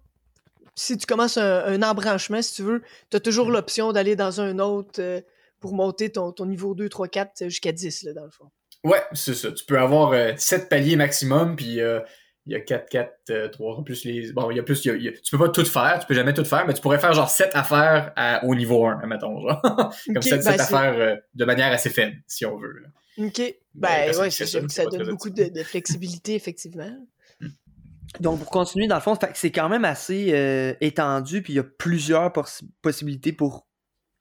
si 0.74 0.96
tu 0.96 1.06
commences 1.06 1.36
un, 1.36 1.64
un 1.64 1.82
embranchement, 1.82 2.40
si 2.40 2.54
tu 2.54 2.62
veux, 2.62 2.82
t'as 3.10 3.20
toujours 3.20 3.48
Mm. 3.48 3.52
l'option 3.52 3.92
d'aller 3.92 4.16
dans 4.16 4.40
un 4.40 4.58
autre 4.58 5.00
euh, 5.00 5.20
pour 5.60 5.74
monter 5.74 6.10
ton, 6.10 6.32
ton 6.32 6.46
niveau 6.46 6.74
2, 6.74 6.88
3, 6.88 7.08
4 7.08 7.44
jusqu'à 7.44 7.72
10, 7.72 8.04
là, 8.04 8.12
dans 8.14 8.24
le 8.24 8.30
fond. 8.30 8.50
Ouais, 8.84 9.02
c'est 9.12 9.34
ça. 9.34 9.52
Tu 9.52 9.64
peux 9.64 9.78
avoir 9.78 10.12
euh, 10.12 10.32
7 10.36 10.68
paliers 10.68 10.96
maximum, 10.96 11.56
puis 11.56 11.80
euh, 11.80 12.00
il 12.46 12.52
y 12.52 12.56
a 12.56 12.60
4, 12.60 12.88
4, 12.88 13.12
euh, 13.30 13.48
3, 13.48 13.84
plus 13.84 14.04
les... 14.04 14.32
Bon, 14.32 14.50
il 14.50 14.56
y 14.56 14.60
a 14.60 14.62
plus... 14.62 14.84
il 14.84 14.88
y 14.88 14.90
a- 14.90 14.96
il 14.96 15.02
y 15.04 15.08
a- 15.08 15.12
Tu 15.12 15.30
peux 15.30 15.38
pas 15.38 15.48
tout 15.48 15.64
faire, 15.64 15.98
tu 16.00 16.06
peux 16.06 16.14
jamais 16.14 16.34
tout 16.34 16.44
faire, 16.44 16.66
mais 16.66 16.74
tu 16.74 16.80
pourrais 16.80 16.98
faire 16.98 17.12
genre 17.12 17.30
7 17.30 17.50
affaires 17.54 18.12
à- 18.16 18.44
au 18.44 18.54
niveau 18.54 18.84
1, 18.86 18.98
admettons, 19.00 19.40
genre. 19.40 19.60
Comme 20.06 20.16
Ok, 20.16 20.22
7, 20.24 20.32
ben, 20.32 20.42
c'est- 20.42 20.60
affaires 20.60 20.94
euh, 20.98 21.16
de 21.34 21.44
manière 21.44 21.70
assez 21.72 21.90
faible, 21.90 22.16
si 22.26 22.44
on 22.46 22.56
veut. 22.58 22.72
là. 22.82 22.88
OK. 23.26 23.38
Ben, 23.38 23.54
Ben, 23.74 24.18
ouais, 24.18 24.30
c'est 24.30 24.44
ça, 24.44 24.50
sûr 24.50 24.60
que 24.62 24.68
c'est 24.72 24.82
ça 24.82 24.90
pas 24.90 24.96
donne 24.96 25.10
beaucoup 25.10 25.30
de, 25.30 25.62
flexibilité, 25.62 26.34
effectivement. 26.34 26.90
Donc, 28.20 28.40
pour 28.40 28.50
continuer, 28.50 28.86
dans 28.88 28.96
le 28.96 29.00
fond, 29.00 29.16
c'est 29.34 29.50
quand 29.52 29.68
même 29.68 29.84
assez 29.84 30.32
euh, 30.34 30.74
étendu, 30.80 31.42
puis 31.42 31.52
il 31.54 31.56
y 31.56 31.60
a 31.60 31.64
plusieurs 31.64 32.30
possi- 32.30 32.68
possibilités 32.82 33.32
pour 33.32 33.66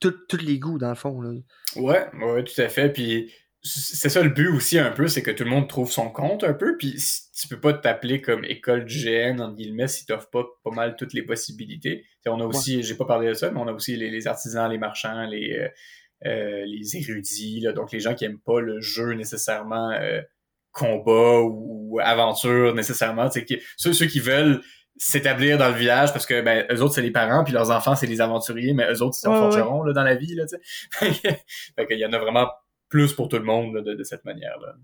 tous 0.00 0.16
les 0.40 0.58
goûts, 0.58 0.78
dans 0.78 0.88
le 0.88 0.94
fond. 0.96 1.20
Là. 1.20 1.30
Ouais, 1.76 2.06
ouais, 2.24 2.42
tout 2.44 2.60
à 2.60 2.68
fait. 2.68 2.88
Puis 2.90 3.32
c'est 3.64 4.08
ça 4.08 4.22
le 4.22 4.30
but 4.30 4.48
aussi 4.48 4.78
un 4.78 4.90
peu, 4.90 5.06
c'est 5.06 5.22
que 5.22 5.30
tout 5.30 5.44
le 5.44 5.50
monde 5.50 5.68
trouve 5.68 5.90
son 5.90 6.10
compte 6.10 6.42
un 6.44 6.52
peu. 6.54 6.76
Puis 6.76 6.98
si- 6.98 7.30
tu 7.32 7.48
peux 7.48 7.60
pas 7.60 7.72
t'appeler 7.72 8.20
comme 8.20 8.44
école 8.44 8.84
GN, 8.86 9.40
entre 9.40 9.56
guillemets, 9.56 9.88
si 9.88 10.04
t'offres 10.06 10.30
pas 10.30 10.44
pas 10.64 10.70
mal 10.72 10.96
toutes 10.96 11.12
les 11.14 11.22
possibilités. 11.22 12.04
T'sais, 12.20 12.30
on 12.30 12.40
a 12.40 12.44
aussi, 12.44 12.82
j'ai 12.82 12.94
pas 12.96 13.04
parlé 13.04 13.28
de 13.28 13.34
ça, 13.34 13.50
mais 13.50 13.60
on 13.60 13.68
a 13.68 13.72
aussi 13.72 13.96
les, 13.96 14.10
les 14.10 14.26
artisans, 14.26 14.70
les 14.70 14.78
marchands, 14.78 15.26
les, 15.26 15.52
euh, 15.58 15.68
euh, 16.26 16.64
les 16.66 16.96
érudits, 16.96 17.60
là, 17.60 17.72
donc 17.72 17.92
les 17.92 18.00
gens 18.00 18.14
qui 18.14 18.24
aiment 18.24 18.38
pas 18.40 18.60
le 18.60 18.80
jeu 18.80 19.14
nécessairement 19.14 19.90
euh, 19.92 20.20
combat 20.72 21.40
ou, 21.42 21.94
ou 21.96 22.00
aventure 22.00 22.74
nécessairement. 22.74 23.28
Qui, 23.28 23.60
ceux, 23.76 23.92
ceux 23.92 24.06
qui 24.06 24.20
veulent 24.20 24.60
s'établir 24.98 25.56
dans 25.58 25.68
le 25.68 25.74
village 25.74 26.12
parce 26.12 26.26
que 26.26 26.42
ben 26.42 26.66
eux 26.70 26.82
autres 26.82 26.94
c'est 26.94 27.02
les 27.02 27.10
parents 27.10 27.44
puis 27.44 27.52
leurs 27.54 27.70
enfants 27.70 27.96
c'est 27.96 28.06
les 28.06 28.20
aventuriers 28.20 28.74
mais 28.74 28.92
eux 28.92 29.02
autres 29.02 29.14
c'est 29.14 29.26
Ouais, 29.26 29.34
ouais. 29.34 29.40
forgerons 29.40 29.82
là 29.84 29.94
dans 29.94 30.02
la 30.04 30.14
vie 30.14 30.34
là 30.34 30.44
tu 30.46 30.56
sais 31.00 31.12
fait 31.76 31.86
qu'il 31.86 31.98
y 31.98 32.04
en 32.04 32.12
a 32.12 32.18
vraiment 32.18 32.46
plus 32.92 33.12
pour 33.12 33.28
tout 33.28 33.38
le 33.38 33.44
monde 33.44 33.74
là, 33.74 33.80
de, 33.82 33.94
de 33.94 34.04
cette 34.04 34.24
manière 34.24 34.58
là 34.60 34.74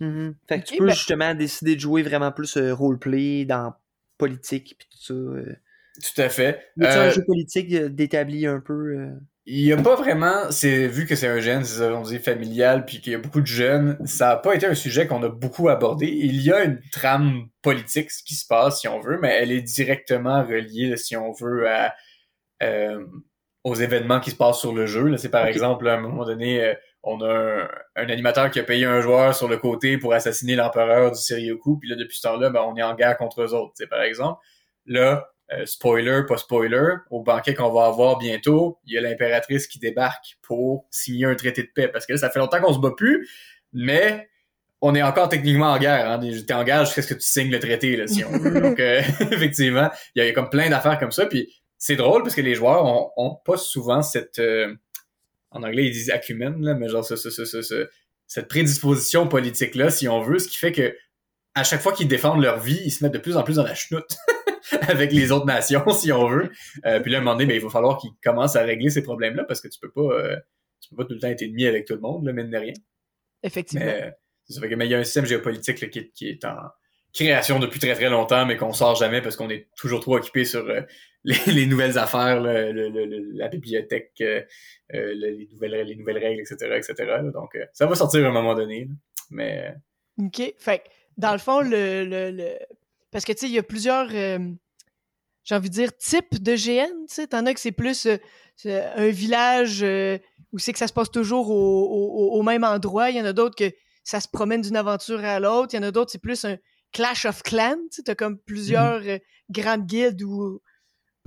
Mhm. 0.00 0.36
Fait 0.48 0.60
que 0.60 0.64
tu 0.66 0.76
peux 0.78 0.86
ben- 0.86 0.92
justement 0.94 1.34
décider 1.34 1.74
de 1.74 1.80
jouer 1.80 2.02
vraiment 2.04 2.30
plus 2.30 2.56
euh, 2.56 2.72
roleplay 2.72 3.44
dans 3.44 3.74
politique 4.16 4.76
puis 4.78 4.88
tout 4.92 4.98
ça. 5.04 5.12
euh. 5.14 5.56
tout 6.00 6.20
à 6.22 6.28
fait 6.28 6.60
Y 6.76 6.84
a-tu 6.84 6.98
Euh, 6.98 7.02
un 7.02 7.10
jeu 7.10 7.24
politique 7.24 7.72
euh, 7.74 7.88
d'établi 7.88 8.46
un 8.46 8.60
peu 8.60 8.72
euh? 8.96 9.10
Il 9.50 9.60
y 9.64 9.72
a 9.72 9.76
pas 9.76 9.96
vraiment, 9.96 10.50
c'est 10.52 10.86
vu 10.86 11.06
que 11.06 11.16
c'est 11.16 11.26
un 11.26 11.40
gène, 11.40 11.64
c'est 11.64 11.82
on 11.88 12.02
dit 12.02 12.18
familial, 12.20 12.84
puis 12.84 13.00
qu'il 13.00 13.12
y 13.12 13.16
a 13.16 13.18
beaucoup 13.18 13.40
de 13.40 13.46
jeunes, 13.46 13.96
ça 14.06 14.30
a 14.32 14.36
pas 14.36 14.54
été 14.54 14.66
un 14.66 14.74
sujet 14.74 15.06
qu'on 15.08 15.22
a 15.24 15.28
beaucoup 15.30 15.68
abordé. 15.70 16.06
Il 16.06 16.42
y 16.42 16.52
a 16.52 16.62
une 16.64 16.78
trame 16.92 17.48
politique, 17.62 18.10
ce 18.10 18.22
qui 18.22 18.34
se 18.34 18.46
passe, 18.46 18.80
si 18.80 18.86
on 18.88 19.00
veut, 19.00 19.18
mais 19.20 19.30
elle 19.40 19.50
est 19.50 19.62
directement 19.62 20.44
reliée, 20.44 20.96
si 20.98 21.16
on 21.16 21.32
veut, 21.32 21.66
à, 21.68 21.94
euh, 22.62 23.04
aux 23.64 23.74
événements 23.74 24.20
qui 24.20 24.30
se 24.32 24.36
passent 24.36 24.60
sur 24.60 24.74
le 24.74 24.84
jeu. 24.86 25.08
Là, 25.08 25.16
c'est 25.16 25.30
par 25.30 25.46
exemple, 25.46 25.88
à 25.88 25.94
un 25.94 26.00
moment 26.00 26.26
donné, 26.26 26.62
euh, 26.62 26.74
on 27.02 27.20
a 27.20 27.32
un, 27.32 27.68
un 27.96 28.08
animateur 28.08 28.50
qui 28.50 28.58
a 28.58 28.64
payé 28.64 28.84
un 28.84 29.00
joueur 29.00 29.34
sur 29.34 29.48
le 29.48 29.56
côté 29.56 29.98
pour 29.98 30.12
assassiner 30.12 30.56
l'empereur 30.56 31.12
du 31.12 31.20
Serioku, 31.20 31.78
puis 31.78 31.88
là, 31.88 31.96
depuis 31.96 32.16
ce 32.16 32.22
temps-là, 32.22 32.50
ben, 32.50 32.62
on 32.62 32.76
est 32.76 32.82
en 32.82 32.94
guerre 32.94 33.16
contre 33.16 33.42
eux 33.42 33.54
autres, 33.54 33.74
tu 33.76 33.84
sais, 33.84 33.86
par 33.86 34.02
exemple. 34.02 34.40
Là, 34.86 35.28
euh, 35.52 35.64
spoiler, 35.64 36.22
pas 36.28 36.36
spoiler, 36.36 36.94
au 37.10 37.22
banquet 37.22 37.54
qu'on 37.54 37.72
va 37.72 37.86
avoir 37.86 38.18
bientôt, 38.18 38.78
il 38.84 38.94
y 38.94 38.98
a 38.98 39.00
l'impératrice 39.00 39.66
qui 39.66 39.78
débarque 39.78 40.36
pour 40.42 40.86
signer 40.90 41.24
un 41.24 41.34
traité 41.34 41.62
de 41.62 41.70
paix. 41.74 41.88
Parce 41.88 42.04
que 42.04 42.12
là, 42.12 42.18
ça 42.18 42.28
fait 42.28 42.38
longtemps 42.38 42.60
qu'on 42.60 42.74
se 42.74 42.78
bat 42.78 42.92
plus, 42.94 43.28
mais 43.72 44.28
on 44.82 44.94
est 44.94 45.02
encore 45.02 45.30
techniquement 45.30 45.72
en 45.72 45.78
guerre. 45.78 46.10
Hein. 46.10 46.20
T'es 46.46 46.52
en 46.52 46.64
guerre 46.64 46.84
jusqu'à 46.84 47.02
ce 47.02 47.08
que 47.08 47.14
tu 47.14 47.26
signes 47.26 47.50
le 47.50 47.60
traité, 47.60 47.96
là, 47.96 48.06
si 48.06 48.24
on 48.24 48.32
veut. 48.32 48.60
Donc, 48.60 48.78
euh, 48.78 49.00
effectivement, 49.30 49.88
il 50.14 50.22
y 50.22 50.28
a 50.28 50.32
comme 50.32 50.50
plein 50.50 50.68
d'affaires 50.68 50.98
comme 50.98 51.12
ça. 51.12 51.24
Puis 51.24 51.50
c'est 51.78 51.96
drôle 51.96 52.22
parce 52.22 52.34
que 52.34 52.42
les 52.42 52.54
joueurs 52.54 52.84
ont, 52.84 53.10
ont 53.16 53.34
pas 53.34 53.56
souvent 53.56 54.02
cette... 54.02 54.38
euh, 54.40 54.74
en 55.50 55.62
anglais, 55.62 55.86
ils 55.86 55.92
disent 55.92 56.10
acumen, 56.10 56.62
là, 56.62 56.74
mais 56.74 56.88
genre 56.88 57.04
ce, 57.04 57.16
ce, 57.16 57.30
ce, 57.30 57.44
ce- 57.44 57.62
ce- 57.62 57.88
cette 58.26 58.48
prédisposition 58.48 59.26
politique-là, 59.28 59.90
si 59.90 60.08
on 60.08 60.20
veut, 60.20 60.38
ce 60.38 60.48
qui 60.48 60.56
fait 60.58 60.72
que 60.72 60.96
à 61.54 61.64
chaque 61.64 61.80
fois 61.80 61.92
qu'ils 61.92 62.08
défendent 62.08 62.42
leur 62.42 62.60
vie, 62.60 62.80
ils 62.84 62.90
se 62.90 63.02
mettent 63.02 63.14
de 63.14 63.18
plus 63.18 63.36
en 63.36 63.42
plus 63.42 63.56
dans 63.56 63.64
la 63.64 63.74
chenoute 63.74 64.16
avec 64.88 65.12
les 65.12 65.32
autres 65.32 65.46
nations, 65.46 65.88
si 65.92 66.12
on 66.12 66.28
veut. 66.28 66.50
Euh, 66.84 67.00
puis 67.00 67.10
là, 67.10 67.18
à 67.18 67.20
un 67.20 67.24
moment 67.24 67.34
donné, 67.36 67.46
ben, 67.46 67.56
il 67.56 67.62
va 67.62 67.70
falloir 67.70 67.98
qu'ils 67.98 68.10
commencent 68.22 68.54
à 68.56 68.62
régler 68.62 68.90
ces 68.90 69.02
problèmes-là 69.02 69.44
parce 69.44 69.60
que 69.60 69.68
tu 69.68 69.78
peux 69.80 69.90
pas, 69.90 70.02
euh, 70.02 70.36
tu 70.80 70.90
peux 70.90 70.96
pas 70.96 71.04
tout 71.04 71.14
le 71.14 71.20
temps 71.20 71.28
être 71.28 71.42
ennemi 71.42 71.66
avec 71.66 71.86
tout 71.86 71.94
le 71.94 72.00
monde, 72.00 72.24
là, 72.26 72.32
mine 72.32 72.50
de 72.50 72.56
rien. 72.58 72.74
Effectivement. 73.42 73.84
Mais, 73.86 74.12
c'est 74.44 74.54
ça 74.54 74.60
fait 74.60 74.68
que, 74.68 74.74
mais 74.74 74.86
il 74.86 74.90
y 74.90 74.94
a 74.94 74.98
un 74.98 75.04
système 75.04 75.26
géopolitique 75.26 75.80
là, 75.80 75.88
qui, 75.88 76.10
qui 76.12 76.28
est 76.28 76.44
en 76.44 76.56
création 77.14 77.58
depuis 77.58 77.80
très 77.80 77.94
très 77.94 78.10
longtemps, 78.10 78.44
mais 78.46 78.56
qu'on 78.56 78.72
sort 78.72 78.94
jamais 78.94 79.22
parce 79.22 79.36
qu'on 79.36 79.50
est 79.50 79.68
toujours 79.76 80.00
trop 80.00 80.16
occupé 80.16 80.44
sur 80.44 80.68
euh, 80.68 80.82
les, 81.46 81.52
les 81.52 81.66
nouvelles 81.66 81.98
affaires, 81.98 82.40
là, 82.40 82.72
le- 82.72 82.88
le- 82.88 83.04
le- 83.06 83.30
la 83.32 83.48
bibliothèque, 83.48 84.12
euh, 84.20 84.40
euh, 84.94 85.12
le- 85.14 85.30
les, 85.38 85.48
nouvelles, 85.52 85.86
les 85.86 85.96
nouvelles 85.96 86.18
règles, 86.18 86.40
etc. 86.40 86.56
etc. 86.76 86.94
là. 87.06 87.22
Donc, 87.22 87.54
euh, 87.54 87.64
ça 87.72 87.86
va 87.86 87.94
sortir 87.94 88.24
à 88.24 88.28
un 88.28 88.32
moment 88.32 88.54
donné. 88.54 88.86
là. 88.86 88.94
Mais 89.30 89.74
OK. 90.22 90.54
Fait 90.58 90.82
dans 91.16 91.32
le 91.32 91.38
fond, 91.38 91.60
le. 91.62 92.56
Parce 93.10 93.24
que, 93.24 93.32
tu 93.32 93.38
sais, 93.40 93.46
il 93.46 93.52
y 93.54 93.58
a 93.58 93.62
plusieurs. 93.62 94.08
J'ai 94.10 95.54
envie 95.54 95.68
de 95.70 95.74
dire 95.74 95.96
types 95.96 96.42
de 96.42 96.54
GN. 96.54 97.06
Tu 97.08 97.14
sais, 97.14 97.26
t'en 97.28 97.44
as 97.46 97.54
que 97.54 97.60
c'est 97.60 97.72
plus 97.72 98.06
un 98.64 99.08
village 99.08 99.82
où 100.52 100.58
c'est 100.58 100.72
que 100.72 100.78
ça 100.78 100.86
se 100.88 100.92
passe 100.92 101.10
toujours 101.10 101.50
au, 101.50 101.54
au- 101.54 102.38
au 102.38 102.42
même 102.42 102.64
endroit. 102.64 103.10
Il 103.10 103.16
y 103.16 103.20
en 103.20 103.24
a 103.24 103.32
d'autres 103.32 103.56
que 103.56 103.70
ça 104.04 104.20
se 104.20 104.28
promène 104.28 104.60
d'une 104.62 104.76
aventure 104.76 105.24
à 105.24 105.40
l'autre. 105.40 105.74
Il 105.74 105.76
y 105.76 105.80
en 105.80 105.82
a 105.84 105.90
d'autres, 105.90 106.10
c'est 106.12 106.20
plus 106.22 106.44
un 106.44 106.56
Clash 106.92 107.24
of 107.26 107.42
Clans. 107.42 107.78
Tu 107.92 108.02
t'as 108.02 108.14
comme 108.14 108.38
plusieurs 108.38 109.02
euh, 109.06 109.18
grandes 109.50 109.86
guildes 109.86 110.22
ou 110.22 110.60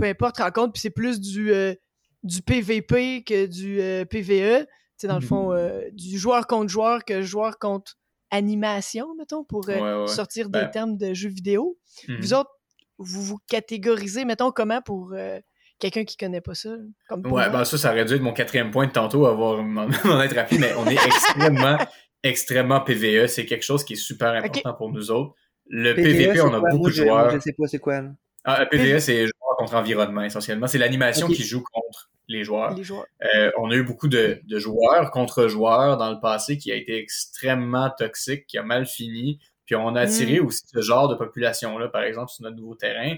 peu 0.01 0.07
importe, 0.07 0.37
rencontre, 0.39 0.73
puis 0.73 0.81
c'est 0.81 0.89
plus 0.89 1.19
du, 1.21 1.51
euh, 1.53 1.75
du 2.23 2.41
PVP 2.41 3.23
que 3.23 3.45
du 3.45 3.79
euh, 3.81 4.03
PVE. 4.03 4.65
Tu 4.65 4.67
sais, 4.97 5.07
dans 5.07 5.15
le 5.19 5.21
fond, 5.21 5.53
euh, 5.53 5.81
du 5.93 6.17
joueur 6.17 6.47
contre 6.47 6.69
joueur 6.69 7.05
que 7.05 7.21
joueur 7.21 7.59
contre 7.59 7.97
animation, 8.31 9.13
mettons, 9.15 9.43
pour 9.43 9.69
euh, 9.69 9.75
Ouais, 9.79 10.01
ouais. 10.01 10.07
sortir 10.07 10.49
Ben. 10.49 10.65
des 10.65 10.71
termes 10.71 10.97
de 10.97 11.13
jeux 11.13 11.29
vidéo. 11.29 11.77
mhm. 12.07 12.17
Vous 12.19 12.33
autres, 12.33 12.49
vous 12.97 13.21
vous 13.21 13.37
catégorisez, 13.47 14.25
mettons, 14.25 14.51
comment 14.51 14.81
pour 14.81 15.11
euh, 15.13 15.39
quelqu'un 15.79 16.03
qui 16.03 16.17
connaît 16.17 16.41
pas 16.41 16.55
ça? 16.55 16.69
Comme 17.07 17.25
Ouais, 17.31 17.49
ben 17.51 17.63
ça, 17.65 17.77
ça 17.77 17.91
aurait 17.91 18.05
dû 18.05 18.15
être 18.15 18.21
mon 18.21 18.33
quatrième 18.33 18.71
point 18.71 18.87
de 18.87 18.91
tantôt, 18.91 19.25
avoir 19.27 19.61
m'en 19.61 19.87
être 20.23 20.35
rappelé, 20.35 20.57
mais 20.59 20.73
on 20.77 20.87
est 20.87 20.93
extrêmement, 21.05 21.77
extrêmement 22.23 22.81
PVE. 22.81 23.27
C'est 23.27 23.45
quelque 23.45 23.63
chose 23.63 23.83
qui 23.83 23.93
est 23.93 24.03
super 24.03 24.33
important 24.33 24.73
pour 24.73 24.91
nous 24.91 25.11
autres. 25.11 25.35
Le 25.67 25.93
PVP, 25.93 26.35
c'est 26.35 26.41
on 26.41 26.53
a 26.53 26.59
quoi? 26.59 26.69
beaucoup 26.71 26.89
de 26.89 26.93
joueurs. 26.95 27.29
Je 27.31 27.39
sais 27.39 27.53
pas 27.53 27.67
c'est 27.67 27.79
quoi. 27.79 28.01
Ah, 28.43 28.63
le 28.63 28.69
PVE, 28.69 28.99
c'est 28.99 29.25
contre 29.61 29.75
environnement, 29.75 30.23
essentiellement. 30.23 30.67
C'est 30.67 30.77
l'animation 30.77 31.27
qui 31.35 31.43
joue 31.43 31.63
contre 31.71 32.09
les 32.27 32.43
joueurs. 32.43 32.73
les 32.75 32.83
joueurs. 32.83 33.05
Euh, 33.35 33.51
on 33.57 33.69
a 33.71 33.75
eu 33.75 33.83
beaucoup 33.83 34.07
de, 34.07 34.39
de 34.43 34.59
joueurs 34.59 35.11
contre 35.11 35.47
joueurs 35.47 35.97
dans 35.97 36.11
le 36.11 36.19
passé 36.19 36.57
qui 36.57 36.71
a 36.71 36.75
été 36.75 36.97
extrêmement 36.97 37.89
toxique, 37.97 38.45
qui 38.47 38.57
a 38.57 38.63
mal 38.63 38.85
fini. 38.85 39.39
Puis 39.65 39.75
on 39.75 39.95
a 39.95 40.01
attiré 40.01 40.39
aussi 40.39 40.63
ce 40.73 40.81
genre 40.81 41.07
de 41.07 41.15
population-là, 41.15 41.87
par 41.89 42.03
exemple, 42.03 42.31
sur 42.31 42.43
notre 42.43 42.57
nouveau 42.57 42.75
terrain. 42.75 43.15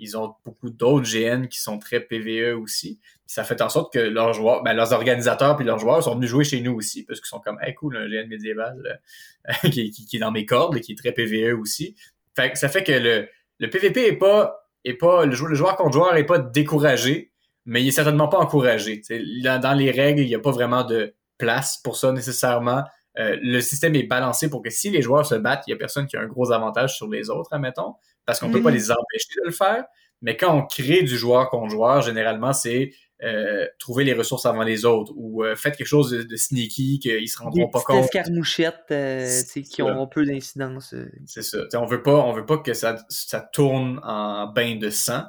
Ils 0.00 0.16
ont 0.16 0.34
beaucoup 0.44 0.70
d'autres 0.70 1.08
GN 1.10 1.46
qui 1.48 1.58
sont 1.60 1.78
très 1.78 1.98
PVE 2.00 2.56
aussi. 2.56 3.00
Puis 3.02 3.34
ça 3.34 3.42
fait 3.42 3.60
en 3.62 3.68
sorte 3.68 3.92
que 3.92 3.98
leurs 3.98 4.32
joueurs, 4.32 4.62
ben, 4.62 4.72
leurs 4.74 4.92
organisateurs 4.92 5.56
puis 5.56 5.64
leurs 5.66 5.78
joueurs 5.80 6.02
sont 6.04 6.14
venus 6.14 6.30
jouer 6.30 6.44
chez 6.44 6.60
nous 6.60 6.72
aussi, 6.74 7.04
parce 7.04 7.20
qu'ils 7.20 7.26
sont 7.28 7.40
comme, 7.40 7.58
hey, 7.62 7.74
cool, 7.74 7.96
un 7.96 8.06
GN 8.08 8.28
médiéval 8.28 9.00
euh, 9.48 9.52
qui, 9.70 9.90
qui- 9.90 10.06
qui 10.06 10.16
est 10.16 10.20
dans 10.20 10.30
mes 10.30 10.46
cordes 10.46 10.76
et 10.76 10.80
qui 10.80 10.92
est 10.92 10.96
très 10.96 11.10
PVE 11.12 11.58
aussi. 11.58 11.96
Fait 12.36 12.52
que 12.52 12.58
ça 12.58 12.68
fait 12.68 12.84
que 12.84 12.92
le, 12.92 13.28
le 13.58 13.70
PVP 13.70 14.06
est 14.06 14.12
pas, 14.16 14.67
est 14.84 14.94
pas, 14.94 15.24
le, 15.26 15.32
jou- 15.32 15.46
le 15.46 15.54
joueur 15.54 15.76
contre 15.76 15.92
joueur 15.92 16.16
est 16.16 16.24
pas 16.26 16.38
découragé, 16.38 17.32
mais 17.66 17.82
il 17.82 17.88
est 17.88 17.92
certainement 17.92 18.28
pas 18.28 18.38
encouragé. 18.38 19.02
Dans, 19.42 19.60
dans 19.60 19.74
les 19.74 19.90
règles, 19.90 20.22
il 20.22 20.28
n'y 20.28 20.34
a 20.34 20.38
pas 20.40 20.50
vraiment 20.52 20.84
de 20.84 21.14
place 21.36 21.78
pour 21.82 21.96
ça 21.96 22.12
nécessairement. 22.12 22.82
Euh, 23.18 23.36
le 23.42 23.60
système 23.60 23.94
est 23.96 24.04
balancé 24.04 24.48
pour 24.48 24.62
que 24.62 24.70
si 24.70 24.90
les 24.90 25.02
joueurs 25.02 25.26
se 25.26 25.34
battent, 25.34 25.64
il 25.66 25.70
y 25.70 25.74
a 25.74 25.76
personne 25.76 26.06
qui 26.06 26.16
a 26.16 26.20
un 26.20 26.26
gros 26.26 26.52
avantage 26.52 26.96
sur 26.96 27.08
les 27.08 27.30
autres, 27.30 27.52
admettons, 27.52 27.94
parce 28.24 28.38
qu'on 28.40 28.50
peut 28.50 28.58
Mhm. 28.58 28.64
pas 28.64 28.70
les 28.70 28.90
empêcher 28.90 29.34
de 29.42 29.46
le 29.46 29.50
faire. 29.52 29.84
Mais 30.22 30.36
quand 30.36 30.54
on 30.56 30.62
crée 30.66 31.02
du 31.02 31.16
joueur 31.16 31.48
contre 31.50 31.68
joueur, 31.70 32.02
généralement, 32.02 32.52
c'est 32.52 32.92
euh, 33.24 33.66
trouver 33.78 34.04
les 34.04 34.12
ressources 34.12 34.46
avant 34.46 34.62
les 34.62 34.84
autres 34.84 35.12
ou 35.16 35.42
euh, 35.44 35.56
faites 35.56 35.76
quelque 35.76 35.86
chose 35.86 36.10
de, 36.10 36.22
de 36.22 36.36
sneaky 36.36 37.00
qu'ils 37.00 37.28
se 37.28 37.38
Des 37.38 37.44
rendront 37.44 37.68
pas 37.68 37.80
compte. 37.80 38.04
escarmouchettes 38.04 38.84
euh, 38.92 39.26
tu 39.26 39.46
sais, 39.46 39.62
qui 39.62 39.82
ont 39.82 40.06
peu 40.06 40.24
d'incidence. 40.24 40.94
euh. 40.94 41.10
C'est 41.26 41.42
ça. 41.42 41.66
T'sais, 41.66 41.76
on 41.78 41.86
veut 41.86 42.02
pas, 42.02 42.14
on 42.16 42.32
veut 42.32 42.46
pas 42.46 42.58
que 42.58 42.74
ça, 42.74 42.96
ça 43.08 43.40
tourne 43.40 44.00
en 44.04 44.46
bain 44.52 44.76
de 44.76 44.90
sang. 44.90 45.24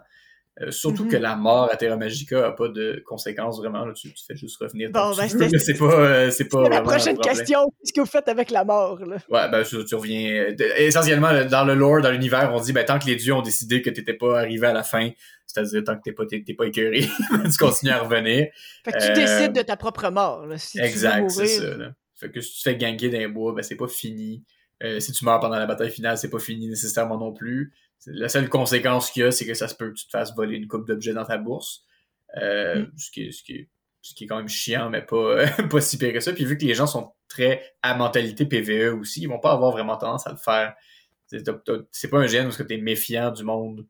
Euh, 0.61 0.71
surtout 0.71 1.07
que 1.07 1.15
la 1.15 1.35
mort 1.37 1.69
à 1.71 1.77
Terra 1.77 1.95
Magica 1.95 2.47
a 2.47 2.51
pas 2.51 2.67
de 2.67 3.01
conséquences 3.05 3.57
vraiment. 3.59 3.85
Là, 3.85 3.93
tu, 3.93 4.13
tu 4.13 4.23
fais 4.27 4.35
juste 4.35 4.57
revenir. 4.59 4.89
Bon, 4.91 5.15
ben, 5.15 5.27
tu 5.27 5.59
c'est 5.59 5.77
pas, 5.77 5.85
euh, 5.93 6.31
c'est 6.31 6.49
pas. 6.49 6.67
La 6.67 6.81
prochaine 6.81 7.17
question. 7.17 7.71
Qu'est-ce 7.79 7.93
que 7.93 8.01
vous 8.01 8.05
faites 8.05 8.27
avec 8.27 8.51
la 8.51 8.65
mort, 8.65 8.99
là? 9.05 9.17
Ouais, 9.29 9.49
ben 9.49 9.63
tu, 9.63 9.85
tu 9.85 9.95
reviens. 9.95 10.47
essentiellement, 10.77 11.31
le- 11.31 11.45
dans 11.45 11.63
le 11.63 11.75
lore, 11.75 12.01
dans 12.01 12.11
l'univers, 12.11 12.51
on 12.53 12.59
dit 12.59 12.73
ben 12.73 12.83
tant 12.83 12.99
que 12.99 13.05
les 13.05 13.15
dieux 13.15 13.33
ont 13.33 13.41
décidé 13.41 13.81
que 13.81 13.89
t'étais 13.89 14.13
pas 14.15 14.37
arrivé 14.39 14.67
à 14.67 14.73
la 14.73 14.83
fin, 14.83 15.09
c'est-à-dire 15.47 15.81
tant 15.85 15.95
que 15.95 16.01
t'es 16.03 16.11
pas 16.11 16.25
t'es, 16.25 16.43
t'es 16.45 16.53
pas 16.53 16.65
écœuré, 16.65 17.07
tu 17.51 17.57
continues 17.57 17.91
à 17.93 17.99
revenir. 17.99 18.47
Fait 18.83 18.91
que 18.91 18.97
tu 18.97 19.11
Euh, 19.11 19.15
décides 19.15 19.53
de 19.53 19.61
ta 19.61 19.77
propre 19.77 20.09
mort, 20.09 20.45
là. 20.45 20.57
Si 20.57 20.77
exact, 20.79 21.27
tu 21.29 21.35
c'est 21.35 21.47
ça. 21.47 21.77
Là. 21.77 21.91
Fait 22.15 22.29
que 22.29 22.41
si 22.41 22.51
tu 22.51 22.57
te 22.57 22.63
fais 22.69 22.75
ganker 22.75 23.07
d'un 23.09 23.29
bois, 23.29 23.53
ben 23.53 23.63
c'est 23.63 23.75
pas 23.77 23.87
fini. 23.87 24.43
Si 24.99 25.11
tu 25.13 25.23
meurs 25.25 25.39
pendant 25.39 25.57
la 25.59 25.65
bataille 25.65 25.89
finale, 25.91 26.17
c'est 26.17 26.29
pas 26.29 26.39
fini 26.39 26.67
nécessairement 26.67 27.17
non 27.17 27.33
plus. 27.33 27.73
La 28.07 28.29
seule 28.29 28.49
conséquence 28.49 29.11
qu'il 29.11 29.23
y 29.23 29.25
a, 29.25 29.31
c'est 29.31 29.45
que 29.45 29.53
ça 29.53 29.67
se 29.67 29.75
peut 29.75 29.89
que 29.89 29.95
tu 29.95 30.05
te 30.05 30.11
fasses 30.11 30.33
voler 30.35 30.55
une 30.57 30.67
coupe 30.67 30.87
d'objets 30.87 31.13
dans 31.13 31.25
ta 31.25 31.37
bourse. 31.37 31.83
Euh, 32.41 32.83
Mm. 32.83 32.91
ce, 32.97 33.11
qui 33.11 33.23
est, 33.27 33.31
ce, 33.31 33.43
qui 33.43 33.53
est, 33.53 33.69
ce 34.01 34.13
qui 34.13 34.23
est 34.23 34.27
quand 34.27 34.37
même 34.37 34.47
chiant, 34.47 34.89
mais 34.89 35.01
pas, 35.01 35.35
pas 35.71 35.81
si 35.81 35.97
pire 35.97 36.13
que 36.13 36.19
ça. 36.19 36.31
Puis 36.33 36.45
vu 36.45 36.57
que 36.57 36.65
les 36.65 36.73
gens 36.75 36.87
sont 36.87 37.11
très 37.27 37.61
à 37.81 37.95
mentalité 37.95 38.45
PVE 38.45 38.93
aussi, 38.99 39.21
ils 39.21 39.27
vont 39.27 39.39
pas 39.39 39.51
avoir 39.51 39.71
vraiment 39.71 39.97
tendance 39.97 40.25
à 40.27 40.31
le 40.31 40.37
faire. 40.37 40.75
C'est 41.27 42.07
pas 42.09 42.17
un 42.19 42.27
gène 42.27 42.47
où 42.47 42.51
tu 42.51 42.65
es 42.73 42.77
méfiant 42.77 43.31
du 43.31 43.43
monde 43.43 43.85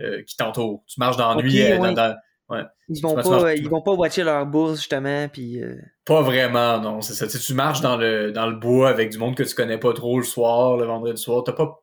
euh, 0.00 0.22
qui 0.22 0.36
t'entoure. 0.36 0.84
Tu 0.86 1.00
marches 1.00 1.16
dans 1.16 1.36
euh, 1.38 1.92
dans- 1.94 2.16
ouais. 2.50 2.62
Ils 2.88 3.00
vont 3.02 3.16
Tu 3.16 3.22
pas, 3.22 3.30
marches- 3.30 3.42
euh, 3.44 3.54
ils 3.56 3.68
vont 3.68 3.82
pas 3.82 3.92
watcher 3.92 4.22
leur 4.24 4.46
bourse 4.46 4.76
justement, 4.78 5.28
puis 5.28 5.62
euh, 5.62 5.76
Pas 6.04 6.20
vraiment, 6.22 6.78
non. 6.78 7.00
C'est 7.00 7.14
ça. 7.14 7.26
Tu, 7.26 7.38
sais, 7.38 7.44
tu 7.44 7.54
marches 7.54 7.80
dans 7.80 7.96
le, 7.96 8.30
dans 8.30 8.46
le 8.46 8.56
bois 8.56 8.88
avec 8.90 9.10
du 9.10 9.18
monde 9.18 9.34
que 9.34 9.42
tu 9.42 9.54
connais 9.54 9.78
pas 9.78 9.92
trop 9.94 10.18
le 10.18 10.24
soir, 10.24 10.76
le 10.76 10.84
vendredi 10.84 11.20
soir. 11.20 11.42
T'as 11.44 11.52
pas 11.54 11.82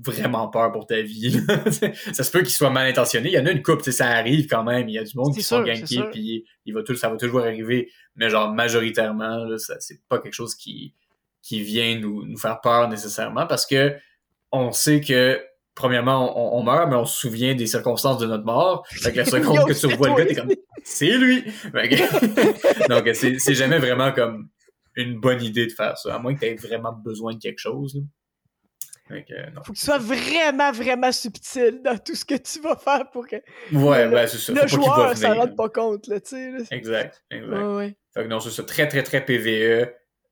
vraiment 0.00 0.48
peur 0.48 0.70
pour 0.72 0.86
ta 0.86 1.00
vie. 1.02 1.40
ça 2.12 2.24
se 2.24 2.30
peut 2.30 2.40
qu'il 2.40 2.50
soit 2.50 2.70
mal 2.70 2.88
intentionné. 2.88 3.28
Il 3.30 3.34
y 3.34 3.38
en 3.38 3.46
a 3.46 3.50
une 3.50 3.62
coupe, 3.62 3.82
ça 3.82 4.06
arrive 4.08 4.46
quand 4.48 4.64
même. 4.64 4.88
Il 4.88 4.94
y 4.94 4.98
a 4.98 5.04
du 5.04 5.16
monde 5.16 5.34
qui 5.34 5.42
sûr, 5.42 5.58
sont 5.58 5.62
gankés, 5.64 6.02
puis 6.10 6.44
il 6.64 6.74
va 6.74 6.82
tout, 6.82 6.94
ça 6.94 7.08
va 7.08 7.16
toujours 7.16 7.40
arriver. 7.40 7.90
Mais 8.16 8.30
genre, 8.30 8.52
majoritairement, 8.52 9.46
c'est 9.78 10.00
pas 10.08 10.18
quelque 10.18 10.34
chose 10.34 10.54
qui, 10.54 10.94
qui 11.42 11.62
vient 11.62 11.98
nous, 11.98 12.24
nous 12.24 12.38
faire 12.38 12.60
peur 12.60 12.88
nécessairement 12.88 13.46
parce 13.46 13.66
que 13.66 13.94
on 14.52 14.72
sait 14.72 15.00
que 15.00 15.40
premièrement, 15.74 16.36
on, 16.56 16.58
on 16.58 16.62
meurt, 16.64 16.88
mais 16.88 16.96
on 16.96 17.04
se 17.04 17.18
souvient 17.20 17.54
des 17.54 17.66
circonstances 17.66 18.18
de 18.18 18.26
notre 18.26 18.44
mort. 18.44 18.84
Fait 18.90 19.12
que 19.12 19.18
la 19.18 19.24
seconde 19.24 19.64
que 19.68 19.72
tu 19.72 19.86
revois 19.86 20.08
le 20.08 20.14
gars, 20.16 20.26
t'es 20.26 20.34
comme 20.34 20.50
c'est 20.82 21.16
lui! 21.18 21.44
Que- 21.44 22.88
Donc, 22.88 23.08
c'est 23.14 23.38
c'est 23.38 23.54
jamais 23.54 23.78
vraiment 23.78 24.12
comme 24.12 24.48
une 24.96 25.20
bonne 25.20 25.42
idée 25.42 25.66
de 25.66 25.72
faire 25.72 25.96
ça, 25.96 26.16
à 26.16 26.18
moins 26.18 26.34
que 26.34 26.40
tu 26.40 26.46
aies 26.46 26.54
vraiment 26.56 26.92
besoin 26.92 27.34
de 27.34 27.38
quelque 27.38 27.58
chose. 27.60 27.94
là. 27.94 28.00
Euh, 29.10 29.50
non. 29.54 29.62
Faut 29.64 29.72
que 29.72 29.78
tu 29.78 29.84
sois 29.84 29.98
vraiment, 29.98 30.70
vraiment 30.72 31.12
subtil 31.12 31.80
dans 31.84 31.96
tout 31.98 32.14
ce 32.14 32.24
que 32.24 32.34
tu 32.36 32.60
vas 32.60 32.76
faire 32.76 33.10
pour 33.10 33.26
que 33.26 33.36
Ouais, 33.72 34.04
le- 34.04 34.10
ben 34.10 34.26
ça. 34.26 34.52
le 34.52 34.66
joueur 34.66 35.16
s'en 35.16 35.28
venir. 35.30 35.42
rende 35.42 35.56
pas 35.56 35.68
compte, 35.68 36.06
là, 36.08 36.16
là. 36.32 36.58
Exact, 36.70 37.22
exact. 37.30 37.52
Ouais, 37.52 37.76
ouais. 37.76 37.96
Fait 38.14 38.22
que 38.24 38.28
non, 38.28 38.40
c'est 38.40 38.50
ça. 38.50 38.62
Très, 38.64 38.86
très, 38.88 39.02
très 39.02 39.24
PVE. 39.24 39.88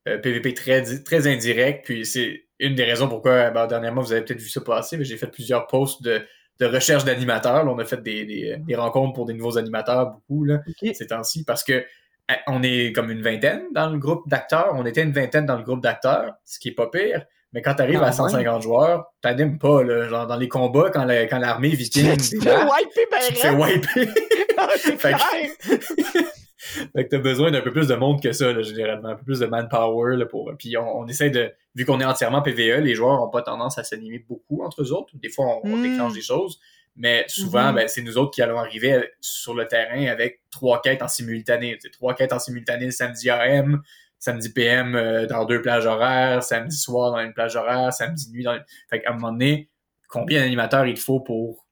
euh, 0.09 0.19
PVP 0.19 0.55
très, 0.55 0.83
di- 0.83 1.03
très 1.03 1.27
indirect. 1.27 1.85
Puis 1.85 2.07
c'est 2.07 2.45
une 2.61 2.75
des 2.77 2.85
raisons 2.85 3.09
pourquoi, 3.09 3.51
ben, 3.51 3.67
dernièrement, 3.67 4.03
vous 4.03 4.13
avez 4.13 4.23
peut-être 4.23 4.41
vu 4.41 4.49
ça 4.49 4.61
passer, 4.61 4.97
mais 4.97 5.05
j'ai 5.05 5.17
fait 5.17 5.27
plusieurs 5.27 5.67
posts 5.67 6.01
de, 6.03 6.23
de 6.61 6.67
recherche 6.67 7.05
d'animateurs. 7.05 7.67
On 7.67 7.79
a 7.81 7.85
fait 7.85 8.01
des, 8.03 8.25
des, 8.25 8.57
des 8.59 8.75
rencontres 8.77 9.15
pour 9.15 9.27
des 9.27 9.35
nouveaux 9.35 9.59
animateurs, 9.59 10.11
beaucoup, 10.13 10.45
là, 10.45 10.61
ces 10.95 11.07
temps-ci, 11.09 11.45
parce 11.45 11.65
que 11.65 11.73
euh, 11.73 12.35
on 12.47 12.63
est 12.63 12.93
comme 12.93 13.11
une 13.11 13.23
vingtaine 13.23 13.63
dans 13.75 13.89
le 13.91 13.99
groupe 13.99 14.29
d'acteurs. 14.29 14.71
On 14.75 14.87
était 14.87 15.03
une 15.03 15.13
vingtaine 15.13 15.45
dans 15.47 15.57
le 15.57 15.65
groupe 15.65 15.81
d'acteurs, 15.83 16.35
ce 16.45 16.59
qui 16.61 16.69
est 16.69 16.75
pas 16.75 16.89
pire. 16.89 17.25
Mais 17.53 17.63
quand 17.63 17.75
t'arrives 17.75 18.01
Quand 18.01 18.05
à 18.07 18.13
150 18.13 18.63
joueurs, 18.63 19.07
t'animes 19.23 19.59
pas, 19.59 19.83
là. 19.83 20.09
Genre, 20.09 20.27
dans 20.27 20.37
les 20.37 20.49
combats, 20.49 20.91
quand 20.91 21.05
la- 21.05 21.27
quand 21.27 21.39
l'armée 21.39 21.71
Tu 21.71 21.77
viking 21.77 22.17
tu 22.17 22.39
te 22.39 22.45
fais 22.45 22.57
wiper 22.65 23.07
ben 23.11 23.21
tu. 24.05 24.09
Ah, 24.59 24.69
Fait 24.77 25.13
que-. 25.13 25.77
Fait 26.95 27.05
que 27.05 27.09
t'as 27.11 27.19
besoin 27.19 27.51
d'un 27.51 27.61
peu 27.61 27.73
plus 27.73 27.87
de 27.87 27.95
monde 27.95 28.21
que 28.23 28.33
ça, 28.33 28.53
là, 28.53 28.63
généralement. 28.63 29.11
Un 29.11 29.15
peu 29.17 29.25
plus 29.25 29.39
de 29.41 29.47
manpower, 29.47 30.17
là, 30.17 30.27
pour... 30.27 30.51
Puis 30.59 30.77
on, 30.77 30.99
on 31.01 31.07
essaie 31.07 31.31
de... 31.31 31.53
Vu 31.75 31.85
qu'on 31.85 32.01
est 32.01 32.05
entièrement 32.05 32.43
PVE, 32.43 32.81
les 32.81 32.95
joueurs 32.95 33.23
ont 33.23 33.29
pas 33.31 33.43
tendance 33.43 33.79
à 33.79 33.85
s'animer 33.85 34.19
beaucoup 34.29 34.63
entre 34.65 34.83
eux 34.83 34.93
autres. 34.93 35.13
Des 35.15 35.29
fois, 35.29 35.47
on, 35.63 35.69
on 35.69 35.77
Mm. 35.77 35.83
déclenche 35.83 36.13
des 36.15 36.23
choses. 36.23 36.59
Mais 36.97 37.25
souvent, 37.29 37.69
Mhm. 37.69 37.75
ben, 37.77 37.89
c'est 37.89 38.01
nous 38.03 38.17
autres 38.19 38.31
qui 38.31 38.41
allons 38.43 38.59
arriver 38.59 39.11
sur 39.21 39.55
le 39.55 39.69
terrain 39.69 40.07
avec 40.07 40.41
trois 40.51 40.81
quêtes 40.81 41.03
en 41.03 41.09
simultané. 41.09 41.77
Tu 41.81 41.91
trois 41.91 42.15
quêtes 42.15 42.33
en 42.33 42.39
simultané 42.39 42.91
samedi 42.91 43.29
AM, 43.29 43.83
samedi 44.19 44.53
PM 44.53 44.95
euh, 44.95 45.27
dans 45.27 45.45
deux 45.45 45.61
plages 45.63 45.87
horaires, 45.87 46.43
samedi 46.43 46.77
soir 46.77 47.13
dans 47.13 47.19
une 47.21 47.33
plage 47.33 47.57
horaire, 47.57 47.93
samedi 47.93 48.31
nuit 48.31 48.45
dans 48.45 48.55
une... 48.55 48.65
Fait 48.91 49.01
qu'à 49.01 49.11
un 49.11 49.15
moment 49.15 49.33
donné, 49.33 49.71
combien 50.09 50.41
d'animateurs 50.41 50.87
il 50.87 50.99
faut 50.99 51.21
pour, 51.21 51.67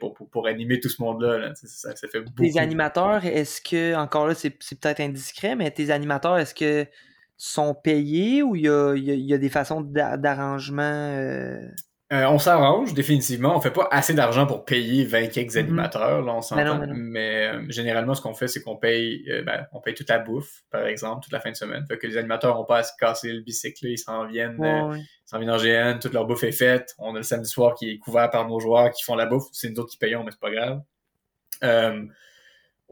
pour, 0.00 0.14
pour, 0.14 0.28
pour 0.30 0.46
animer 0.46 0.80
tout 0.80 0.88
ce 0.88 1.02
monde-là? 1.02 1.38
Là? 1.38 1.52
Ça, 1.54 1.94
ça 1.94 2.08
fait 2.08 2.20
beaucoup. 2.20 2.42
Tes 2.42 2.58
animateurs, 2.58 3.24
est-ce 3.24 3.60
que, 3.60 3.94
encore 3.94 4.26
là, 4.26 4.34
c'est 4.34 4.50
peut-être 4.50 5.00
indiscret, 5.00 5.56
mais 5.56 5.70
tes 5.70 5.90
animateurs, 5.90 6.38
est-ce 6.38 6.54
que 6.54 6.86
sont 7.36 7.74
payés 7.74 8.42
ou 8.44 8.54
il 8.54 8.62
y 8.62 8.68
a, 8.68 8.94
y 8.94 9.10
a- 9.10 9.14
il 9.14 9.26
y 9.26 9.34
a 9.34 9.38
des 9.38 9.48
façons 9.48 9.80
d'a- 9.80 10.16
d'arrangement 10.16 10.82
euh, 10.82 11.58
Euh, 12.14 12.26
on 12.28 12.38
s'arrange, 12.38 12.94
définitivement. 12.94 13.56
On 13.56 13.60
fait 13.60 13.72
pas 13.72 13.88
assez 13.90 14.14
d'argent 14.14 14.46
pour 14.46 14.64
payer 14.64 15.04
20 15.04 15.26
quelques 15.28 15.54
Mhm. 15.56 15.64
animateurs, 15.64 16.22
là, 16.22 16.34
on 16.34 16.40
s'entend. 16.42 16.78
non, 16.86 16.86
mais 16.94 17.48
euh, 17.48 17.64
généralement, 17.70 18.14
ce 18.14 18.22
qu'on 18.22 18.34
fait, 18.34 18.46
c'est 18.46 18.62
qu'on 18.62 18.76
paye, 18.76 19.24
euh, 19.28 19.42
ben, 19.42 19.66
on 19.72 19.80
paye 19.80 19.94
toute 19.94 20.08
la 20.08 20.18
bouffe, 20.20 20.62
par 20.70 20.86
exemple, 20.86 21.24
toute 21.24 21.32
la 21.32 21.40
fin 21.40 21.50
de 21.50 21.56
semaine. 21.56 21.84
Fait 21.88 21.98
que 21.98 22.06
les 22.06 22.16
animateurs 22.16 22.60
ont 22.60 22.64
pas 22.64 22.78
à 22.78 22.82
se 22.84 22.92
casser 23.00 23.32
le 23.32 23.40
bicycle, 23.40 23.86
ils 23.88 23.98
s'en 23.98 24.26
viennent, 24.26 24.56
ouais, 24.58 24.68
euh, 24.68 24.88
ouais. 24.90 25.00
ils 25.00 25.28
s'en 25.28 25.38
viennent 25.38 25.50
en 25.50 25.56
GN, 25.58 25.98
toute 25.98 26.12
leur 26.12 26.24
bouffe 26.26 26.44
est 26.44 26.52
faite. 26.52 26.94
On 26.98 27.14
a 27.14 27.18
le 27.18 27.22
samedi 27.24 27.48
soir 27.50 27.74
qui 27.74 27.90
est 27.90 27.98
couvert 27.98 28.30
par 28.30 28.46
nos 28.48 28.60
joueurs 28.60 28.90
qui 28.92 29.02
font 29.02 29.16
la 29.16 29.26
bouffe. 29.26 29.48
C'est 29.52 29.68
nous 29.70 29.80
autres 29.80 29.90
qui 29.90 29.98
payons, 29.98 30.22
mais 30.22 30.30
c'est 30.30 30.40
pas 30.40 30.50
grave. 30.52 30.80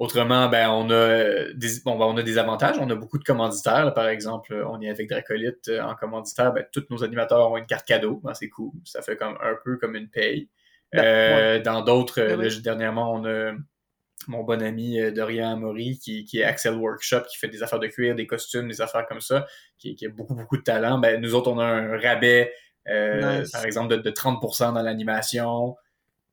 Euh, 0.02 0.04
Autrement, 0.04 0.48
ben 0.48 0.68
on 0.70 0.90
a 0.90 0.94
euh, 0.94 1.52
des 1.54 1.80
bon, 1.84 1.96
ben, 1.98 2.06
on 2.06 2.16
a 2.16 2.22
des 2.22 2.38
avantages. 2.38 2.76
On 2.80 2.90
a 2.90 2.94
beaucoup 2.94 3.18
de 3.18 3.24
commanditaires. 3.24 3.84
là, 3.84 3.90
par 3.92 4.08
exemple, 4.08 4.54
on 4.68 4.80
est 4.80 4.90
avec 4.90 5.08
Dracolite 5.08 5.68
euh, 5.68 5.80
en 5.82 5.94
commanditaire. 5.94 6.52
Ben, 6.52 6.64
tous 6.72 6.84
nos 6.90 7.04
animateurs 7.04 7.50
ont 7.50 7.56
une 7.56 7.66
carte 7.66 7.86
cadeau. 7.86 8.20
Ben, 8.24 8.34
c'est 8.34 8.48
cool. 8.48 8.72
Ça 8.84 9.02
fait 9.02 9.16
comme 9.16 9.36
un 9.42 9.56
peu 9.64 9.76
comme 9.78 9.94
une 9.96 10.08
paye. 10.08 10.48
Ben, 10.92 11.00
Euh, 11.04 11.62
Dans 11.62 11.82
d'autres, 11.82 12.20
Ben 12.20 12.40
euh, 12.40 12.60
dernièrement, 12.62 13.12
on 13.14 13.24
a 13.24 13.52
mon 14.28 14.44
bon 14.44 14.62
ami 14.62 15.00
euh, 15.00 15.10
Dorian 15.10 15.52
Amaury 15.52 15.98
qui, 15.98 16.24
qui 16.24 16.38
est 16.40 16.44
Axel 16.44 16.74
Workshop, 16.74 17.22
qui 17.30 17.38
fait 17.38 17.48
des 17.48 17.62
affaires 17.62 17.80
de 17.80 17.86
cuir, 17.88 18.14
des 18.14 18.26
costumes, 18.26 18.68
des 18.68 18.80
affaires 18.80 19.06
comme 19.06 19.20
ça, 19.20 19.46
qui, 19.78 19.94
qui 19.96 20.06
a 20.06 20.10
beaucoup, 20.10 20.34
beaucoup 20.34 20.56
de 20.56 20.62
talent. 20.62 20.98
Ben, 20.98 21.20
nous 21.20 21.34
autres, 21.34 21.50
on 21.50 21.58
a 21.58 21.64
un 21.64 21.98
rabais, 21.98 22.52
euh, 22.88 23.40
Nice. 23.40 23.50
par 23.50 23.64
exemple, 23.64 23.96
de, 23.96 24.02
de 24.02 24.10
30% 24.10 24.74
dans 24.74 24.82
l'animation. 24.82 25.76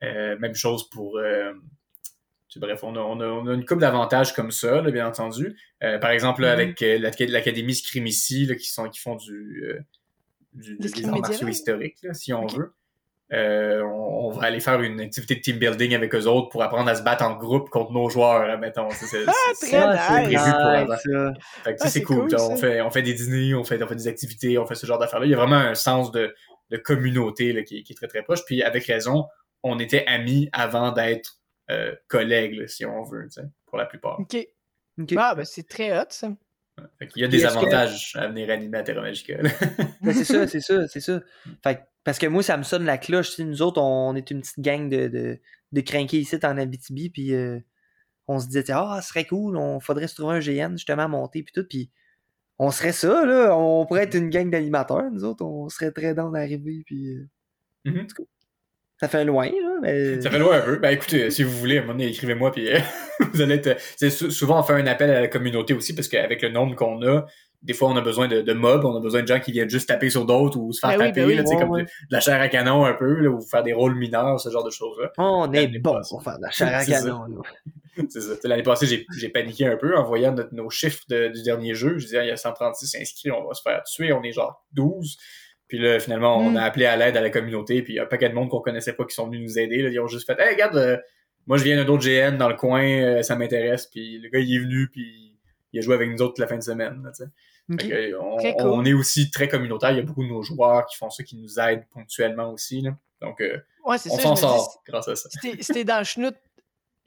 Euh, 0.03 0.38
même 0.39 0.55
chose 0.55 0.89
pour... 0.89 1.19
bref, 2.58 2.84
on 2.84 2.96
a, 2.96 3.00
on 3.00 3.20
a, 3.20 3.26
on 3.28 3.46
a 3.48 3.54
une 3.54 3.66
couple 3.66 3.82
d'avantages 3.82 4.34
comme 4.34 4.50
ça, 4.52 4.82
là, 4.82 4.90
bien 4.90 5.06
entendu. 5.08 5.56
Euh, 5.84 6.00
par 6.00 6.10
exemple, 6.10 6.42
là, 6.42 6.48
Mhm. 6.56 6.60
avec 6.62 6.82
euh, 6.82 6.98
l'Ac- 6.98 7.20
l'Académie 7.20 7.76
Scrimici, 7.76 8.46
là, 8.48 8.56
qui, 8.56 8.68
sont, 8.72 8.90
qui 8.90 9.00
font 9.00 9.16
du, 9.16 9.64
euh, 9.68 9.80
du, 10.54 10.78
Des 10.78 11.06
arts 11.06 11.20
martiaux 11.20 11.48
historiques, 11.48 11.98
là, 12.02 12.14
si 12.14 12.34
on 12.34 12.48
veut. 12.48 12.74
Euh, 13.32 13.84
on, 13.84 14.26
on 14.26 14.30
va 14.32 14.48
aller 14.48 14.60
faire 14.60 14.82
une 14.82 15.00
activité 15.00 15.36
de 15.36 15.42
team 15.42 15.58
building 15.60 15.94
avec 15.94 16.16
eux 16.16 16.26
autres 16.26 16.50
pour 16.50 16.64
apprendre 16.64 16.90
à 16.90 16.96
se 16.96 17.04
battre 17.04 17.24
en 17.24 17.36
groupe 17.36 17.70
contre 17.70 17.92
nos 17.92 18.10
joueurs, 18.10 18.50
admettons. 18.50 18.90
C'est- 18.90 19.06
c'est- 19.06 19.24
Ah, 19.28 19.32
c'est- 19.54 19.68
très 19.68 19.80
Ça, 19.80 19.98
c'est 20.08 20.28
nice. 20.28 20.42
prévu 20.42 20.52
pour 20.88 20.96
ça. 20.98 21.34
fait 21.64 21.74
que, 21.74 21.78
tu 21.78 21.78
sais, 21.78 21.84
Ah, 21.86 21.90
c'est 21.90 22.02
cool. 22.02 22.28
on, 22.40 22.56
fait, 22.58 22.82
on 22.82 22.90
fait 22.90 23.04
des 23.04 23.14
dîners, 23.14 23.54
on 23.54 23.64
fait, 23.64 23.84
on 23.84 23.88
fait 23.88 23.96
des 23.96 24.08
activités, 24.08 24.58
on 24.58 24.66
fait 24.66 24.74
ce 24.74 24.88
genre 24.88 24.98
d'affaires-là. 24.98 25.28
Il 25.28 25.30
y 25.30 25.36
a 25.36 25.38
vraiment 25.38 25.58
un 25.58 25.76
sens 25.76 26.12
de, 26.12 26.34
de 26.72 26.78
communauté 26.78 27.54
là, 27.54 27.62
qui, 27.62 27.84
qui 27.84 27.94
est 27.94 27.96
très 27.96 28.08
très 28.08 28.24
proche. 28.24 28.44
Puis 28.48 28.64
avec 28.64 28.84
raison, 28.86 29.26
on 29.62 29.78
était 29.78 30.06
amis 30.08 30.50
avant 30.52 30.92
d'être 30.92 31.38
euh, 31.69 31.95
collègues, 32.08 32.55
là, 32.55 32.67
si 32.67 32.86
on 32.86 33.03
veut, 33.03 33.27
pour 33.65 33.77
la 33.77 33.86
plupart. 33.86 34.19
Ok. 34.19 34.38
Ah, 35.15 35.34
ben 35.36 35.45
c'est 35.45 35.67
très 35.67 35.97
hot, 35.97 36.05
ça. 36.10 36.29
Fait 36.97 37.08
qu'il 37.08 37.21
y 37.21 37.25
a 37.25 37.27
des 37.27 37.39
que- 37.41 37.45
avantages 37.47 38.13
à 38.15 38.27
venir 38.27 38.49
animer 38.49 38.77
à 38.77 38.84
Terra 38.84 39.01
Magica. 39.01 39.38
Ben, 40.01 40.13
c'est 40.13 40.23
ça, 40.25 40.47
c'est 40.47 40.62
ça, 40.62 40.88
c'est 40.88 41.01
ça. 41.01 41.21
Fait 41.63 41.75
que- 41.75 41.82
parce 42.03 42.17
que 42.19 42.27
moi, 42.27 42.41
ça 42.43 42.55
me 42.58 42.63
sonne 42.63 42.86
la 42.86 42.97
cloche. 42.97 43.38
Nous 43.39 43.62
autres, 43.62 43.82
on 43.82 44.15
est 44.15 44.32
une 44.32 44.41
petite 44.41 44.60
gang 44.62 44.89
de, 44.89 45.08
de, 45.10 45.39
de 45.73 45.82
crinqués 45.82 46.19
ici 46.19 46.38
en 46.43 46.58
Abitibi, 46.58 47.10
puis 47.10 47.34
euh, 47.34 47.60
on 48.27 48.39
se 48.39 48.47
disait, 48.47 48.63
ah, 48.69 48.99
ce 49.01 49.10
serait 49.10 49.25
cool, 49.25 49.58
on 49.58 49.79
faudrait 49.79 50.08
se 50.08 50.15
trouver 50.15 50.36
un 50.36 50.39
GN 50.39 50.71
justement 50.77 51.03
à 51.03 51.08
monter, 51.08 51.43
puis 51.43 51.51
tout, 51.53 51.65
puis 51.67 51.89
on 52.58 52.71
serait 52.71 52.93
ça, 52.93 53.25
là. 53.25 53.55
On 53.58 53.86
pourrait 53.86 54.03
être 54.03 54.15
une 54.15 54.29
gang 54.29 54.49
d'animateurs, 54.49 55.10
nous 55.12 55.23
autres, 55.25 55.43
on 55.45 55.67
serait 55.69 55.91
très 55.91 56.13
dans 56.13 56.29
d'arriver, 56.29 56.84
puis 56.86 57.13
euh, 57.15 57.27
Mhm. 57.86 58.08
Ça 59.00 59.08
fait 59.08 59.24
loin, 59.26 59.46
là, 59.46 59.78
mais. 59.82 60.22
Ça 60.22 60.30
fait 60.30 60.40
loin 60.40 60.58
un 60.58 60.62
peu. 60.62 60.76
Ben 60.78 60.90
écoutez, 60.92 61.30
si 61.32 61.44
vous 61.44 61.52
voulez, 61.58 61.78
à 61.78 61.80
un 61.80 61.84
moment 61.86 61.94
donné, 61.98 62.08
écrivez-moi, 62.10 62.52
puis 62.52 62.70
euh, 62.72 62.80
vous 63.34 63.42
allez 63.42 63.56
être... 63.56 63.80
souvent, 64.32 64.60
on 64.60 64.64
fait 64.64 64.74
un 64.74 64.88
appel 64.88 65.10
à 65.10 65.22
la 65.22 65.28
communauté 65.28 65.74
aussi, 65.74 65.96
parce 65.96 66.08
qu'avec 66.08 66.42
le 66.42 66.50
nombre 66.50 66.76
qu'on 66.76 67.02
a, 67.08 67.26
des 67.62 67.74
fois, 67.74 67.90
on 67.90 67.96
a 67.98 68.02
besoin 68.02 68.28
de, 68.30 68.42
de 68.42 68.54
mobs, 68.54 68.86
on 68.86 68.96
a 68.96 69.02
besoin 69.02 69.22
de 69.22 69.28
gens 69.28 69.40
qui 69.42 69.52
viennent 69.52 69.70
juste 69.70 69.88
taper 69.90 70.10
sur 70.10 70.26
d'autres 70.26 70.58
ou 70.58 70.72
se 70.72 70.80
faire 70.80 70.92
Ben 70.98 71.00
oui, 71.00 71.08
taper, 71.08 71.22
ben 71.22 71.28
oui. 71.28 71.36
là, 71.36 71.42
tu 71.44 71.48
sais, 71.50 71.56
Ouais, 71.56 71.62
comme 71.62 71.70
ouais. 71.72 71.82
de, 71.84 71.88
de 71.88 71.92
la 72.12 72.20
chair 72.22 72.40
à 72.42 72.48
canon 72.48 72.86
un 72.86 72.94
peu, 72.94 73.20
là, 73.20 73.30
ou 73.30 73.42
faire 73.42 73.64
des 73.64 73.74
rôles 73.74 73.96
mineurs, 73.96 74.40
ce 74.40 74.50
genre 74.50 74.64
de 74.64 74.70
choses-là. 74.72 75.12
On 75.18 75.52
est 75.52 75.68
bon 75.80 75.94
passée. 75.94 76.10
pour 76.12 76.24
faire 76.24 76.38
de 76.38 76.44
la 76.44 76.52
chair 76.52 76.74
à 76.74 76.86
canon, 76.86 77.24
là. 77.28 78.06
C'est 78.10 78.22
ça. 78.22 78.34
L'année 78.46 78.64
passée, 78.64 78.86
j'ai, 79.18 79.30
paniqué 79.30 79.66
un 79.66 79.76
peu 79.76 79.98
en 79.98 80.04
voyant 80.06 80.32
notre- 80.34 80.54
nos 80.54 80.70
chiffres 80.70 81.04
de- 81.10 81.28
du 81.36 81.44
dernier 81.44 81.74
jeu. 81.74 81.98
Je 81.98 82.06
disais, 82.06 82.20
Ah, 82.20 82.24
il 82.24 82.30
y 82.30 82.32
a 82.32 82.38
136 82.38 82.96
inscrits, 82.96 83.32
on 83.32 83.46
va 83.46 83.54
se 83.54 83.62
faire 83.62 83.84
tuer, 83.84 84.14
on 84.14 84.24
est 84.24 84.32
genre 84.32 84.66
12. 84.74 85.18
Puis 85.69 85.77
là, 85.79 85.99
finalement, 86.01 86.38
on 86.39 86.49
Mm. 86.51 86.58
a 86.58 86.63
appelé 86.65 86.86
à 86.86 86.97
l'aide 86.97 87.15
à 87.15 87.21
la 87.21 87.29
communauté, 87.29 87.82
puis 87.84 87.93
il 87.93 87.95
y 87.95 87.99
a 87.99 88.03
un 88.03 88.08
paquet 88.08 88.27
de 88.27 88.34
monde 88.34 88.49
qu'on 88.49 88.60
connaissait 88.60 88.91
pas 88.93 89.05
qui 89.05 89.15
sont 89.15 89.27
venus 89.27 89.41
nous 89.41 89.58
aider. 89.60 89.82
là. 89.82 89.89
Ils 89.89 89.99
ont 90.01 90.08
juste 90.08 90.25
fait, 90.27 90.38
hey, 90.41 90.53
regarde, 90.55 90.75
euh, 90.75 90.97
moi 91.47 91.58
je 91.58 91.63
viens 91.63 91.77
d'un 91.82 91.88
autre 91.89 92.03
GN 92.03 92.38
dans 92.38 92.49
le 92.49 92.55
coin, 92.55 92.84
euh, 92.84 93.21
ça 93.23 93.36
m'intéresse. 93.38 93.86
Puis 93.88 94.19
le 94.19 94.27
gars, 94.29 94.39
il 94.39 94.53
est 94.53 94.60
venu, 94.60 94.89
puis 94.91 95.38
il 95.71 95.79
a 95.79 95.82
joué 95.82 95.95
avec 95.95 96.10
nous 96.10 96.17
autres 96.21 96.34
toute 96.34 96.39
la 96.39 96.47
fin 96.47 96.58
de 96.58 96.63
semaine. 96.63 97.01
là. 97.03 97.12
Fait 97.79 97.88
que, 97.88 98.15
on, 98.19 98.38
Très 98.38 98.53
cool. 98.55 98.67
on 98.67 98.84
est 98.84 98.93
aussi 98.93 99.29
très 99.29 99.47
communautaire. 99.47 99.91
Il 99.91 99.97
y 99.97 99.99
a 99.99 100.03
beaucoup 100.03 100.23
de 100.23 100.29
nos 100.29 100.41
joueurs 100.41 100.88
qui 100.88 100.97
font 100.97 101.12
ça, 101.12 101.23
qui 101.23 101.38
nous 101.38 101.60
aident 101.60 101.86
ponctuellement 101.93 102.51
aussi. 102.51 102.82
là. 102.82 102.97
Donc, 103.21 103.39
euh, 103.41 103.58
Ouais, 103.86 103.95
on 104.10 104.17
s'en 104.17 104.34
dis, 104.34 104.39
sort 104.41 104.82
grâce 104.88 105.08
à 105.08 105.15
ça. 105.15 105.29
t'es 105.73 105.84
dans 105.84 105.99
le 105.99 106.03
schnout 106.03 106.34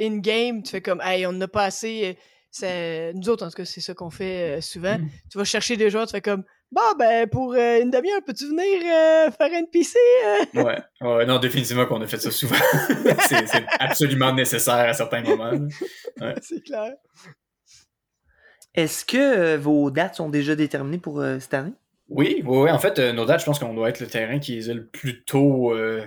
in-game, 0.01 0.63
tu 0.63 0.71
fais 0.71 0.81
comme, 0.81 1.01
hey, 1.05 1.27
on 1.27 1.33
n'a 1.33 1.49
pas 1.49 1.65
assez. 1.65 2.17
euh, 2.63 3.13
Nous 3.15 3.29
autres, 3.29 3.45
en 3.45 3.49
tout 3.51 3.57
cas, 3.57 3.65
c'est 3.65 3.81
ça 3.81 3.95
qu'on 3.95 4.11
fait 4.11 4.61
souvent. 4.61 4.99
Mm. 4.99 5.09
Tu 5.31 5.39
vas 5.39 5.45
chercher 5.45 5.77
des 5.77 5.91
joueurs, 5.91 6.07
tu 6.07 6.13
fais 6.13 6.21
comme, 6.21 6.45
bah, 6.73 6.95
ben, 6.99 7.29
pour 7.29 7.53
euh, 7.53 7.81
une 7.83 7.91
demi-heure, 7.91 8.23
peux-tu 8.27 8.47
venir 8.47 8.65
euh, 8.83 9.31
faire 9.31 9.51
un 9.53 9.65
PC? 9.71 9.99
euh? 10.57 10.63
Ouais, 10.63 10.79
ouais, 11.03 11.27
non, 11.27 11.39
définitivement 11.39 11.87
qu'on 11.87 12.01
a 12.01 12.07
fait 12.07 12.19
ça 12.19 12.31
souvent. 12.31 12.57
c'est, 13.29 13.47
c'est 13.47 13.65
absolument 13.79 14.33
nécessaire 14.33 14.89
à 14.89 14.93
certains 14.95 15.23
moments. 15.23 15.53
c'est 16.41 16.63
clair. 16.65 16.95
Est-ce 18.75 19.05
que 19.05 19.19
euh, 19.19 19.59
vos 19.59 19.91
dates 19.91 20.15
sont 20.15 20.31
déjà 20.31 20.57
déterminées 20.57 20.99
pour 20.99 21.21
euh, 21.21 21.39
cette 21.39 21.55
année? 21.55 21.75
Oui, 22.09 22.43
oui, 22.47 22.59
oui. 22.59 22.71
En 22.71 22.79
fait, 22.79 22.99
euh, 22.99 23.13
nos 23.13 23.27
dates, 23.27 23.41
je 23.41 23.45
pense 23.45 23.59
qu'on 23.59 23.75
doit 23.75 23.91
être 23.91 24.01
le 24.01 24.07
terrain 24.07 24.39
qui 24.39 24.55
les 24.55 24.71
a 24.71 24.75
le 24.75 24.87
plus 24.87 25.23
tôt 25.25 25.75
euh, 25.75 26.03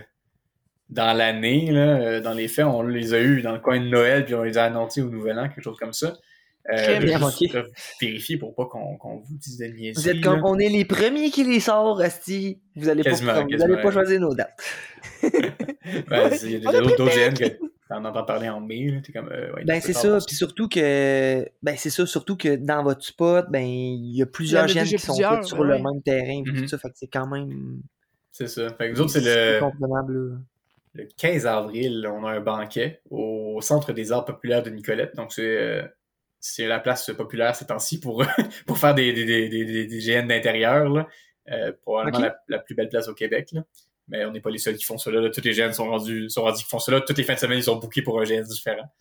dans 0.90 1.16
l'année. 1.16 1.72
Là. 1.72 2.00
Euh, 2.00 2.22
dans 2.22 2.34
les 2.34 2.48
faits, 2.48 2.66
on 2.66 2.82
les 2.82 3.14
a 3.14 3.20
eu 3.22 3.42
dans 3.42 3.54
le 3.54 3.60
coin 3.60 3.80
de 3.80 3.88
Noël, 3.88 4.26
puis 4.26 4.34
on 4.34 4.44
les 4.44 4.58
a 4.58 4.64
annoncés 4.66 5.02
au 5.02 5.10
Nouvel 5.10 5.38
An, 5.38 5.48
quelque 5.48 5.64
chose 5.64 5.78
comme 5.78 5.94
ça. 5.94 6.14
Très 6.68 7.00
bien, 7.00 7.20
juste, 7.20 7.44
ok. 7.44 7.56
euh, 7.56 7.64
vérifier 8.02 8.38
pour 8.38 8.56
pas 8.56 8.66
qu'on, 8.66 8.98
vous 9.00 9.38
dise 9.38 9.58
de 9.58 9.66
niaiseries. 9.66 9.94
Vous 10.02 10.10
êtes 10.10 10.22
comme, 10.24 10.38
là. 10.38 10.42
on 10.46 10.58
est 10.58 10.70
les 10.70 10.86
premiers 10.86 11.30
qui 11.30 11.44
les 11.44 11.60
sort, 11.60 12.00
Asti. 12.02 12.60
Vous 12.76 12.90
allez 12.90 13.04
pas, 13.04 13.12
Quasiment, 13.12 13.34
vous 13.42 13.48
quasiment. 13.48 13.74
allez 13.74 13.82
pas 13.84 13.92
choisir 13.92 14.20
nos 14.20 14.34
dates. 14.34 14.58
Ben, 16.10 16.32
il 16.44 16.64
y 16.64 16.68
a 16.68 16.72
d'autres. 16.82 17.06
GN 17.06 17.34
que 17.34 17.60
t'en 17.88 18.04
entends 18.04 18.24
parler 18.24 18.50
en 18.50 18.60
mai. 18.62 18.88
Là. 18.88 19.00
T'es 19.04 19.14
comme, 19.14 19.30
euh, 19.32 19.54
ouais, 19.54 19.64
Ben 19.66 19.80
c'est 19.82 19.94
ça, 19.94 20.18
puis 20.26 20.36
surtout 20.36 20.68
que 20.68 21.48
ben 21.62 21.76
c'est 21.78 21.90
ça, 21.92 22.06
surtout 22.06 22.36
que 22.36 22.56
dans 22.56 22.84
votre 22.84 23.04
spot, 23.06 23.46
ben 23.50 23.64
il 23.66 24.16
y 24.18 24.22
a 24.22 24.26
plusieurs 24.26 24.68
gènes 24.68 24.86
qui 24.86 24.98
sont 24.98 25.16
faits 25.16 25.44
sur 25.46 25.58
ben 25.60 25.66
le 25.68 25.76
même 25.78 26.02
terrain, 26.04 26.42
Mhm. 26.46 26.62
tout 26.62 26.68
ça, 26.68 26.78
fait 26.80 26.90
que 26.90 26.96
c'est 26.98 27.08
quand 27.08 27.28
même 27.28 27.82
C'est 28.32 28.48
ça. 28.48 28.70
Fait 28.74 28.88
que 28.90 28.94
nous 28.96 29.02
autres, 29.02 29.12
c'est 29.12 29.22
le, 29.22 29.60
comprenable. 29.60 30.40
le 30.94 31.08
15 31.18 31.46
avril, 31.46 32.08
on 32.12 32.26
a 32.26 32.32
un 32.32 32.42
banquet 32.42 33.02
au 33.12 33.60
Centre 33.62 33.94
des 33.94 34.12
arts 34.12 34.26
populaires 34.26 34.64
de 34.64 34.72
Nicolette. 34.72 35.16
Donc, 35.16 35.32
c'est 35.32 35.44
euh, 35.46 35.84
c'est 36.48 36.68
la 36.68 36.80
place 36.80 37.10
populaire 37.18 37.56
ces 37.56 37.66
temps-ci 37.66 38.00
pour, 38.00 38.24
pour 38.68 38.78
faire 38.78 38.94
des, 38.94 39.12
des, 39.14 39.26
des, 39.26 39.50
des, 39.50 39.86
des- 39.88 40.00
GN 40.00 40.28
d'intérieur. 40.28 41.08
Euh, 41.52 41.72
probablement 41.82 42.20
la, 42.20 42.36
la 42.48 42.60
plus 42.60 42.76
belle 42.76 42.90
place 42.90 43.08
au 43.08 43.14
Québec. 43.14 43.50
Là. 43.52 43.64
Mais 44.08 44.26
on 44.26 44.32
n'est 44.32 44.42
pas 44.42 44.52
les 44.52 44.58
seuls 44.60 44.76
qui 44.78 44.84
font 44.86 44.98
cela. 44.98 45.22
Là. 45.22 45.30
Tous 45.30 45.42
les 45.44 45.54
GN 45.54 45.72
sont 45.74 45.90
rendus, 45.90 46.30
sont 46.30 46.44
rendus 46.44 46.64
qui 46.64 46.70
font 46.70 46.80
cela. 46.80 47.02
Toutes 47.02 47.18
les 47.18 47.24
fins 47.24 47.34
de 47.34 47.40
semaine, 47.40 47.58
ils 47.58 47.64
sont 47.64 47.78
bookés 47.78 48.02
pour 48.04 48.20
un 48.20 48.24
GN 48.24 48.44
différent. 48.44 48.92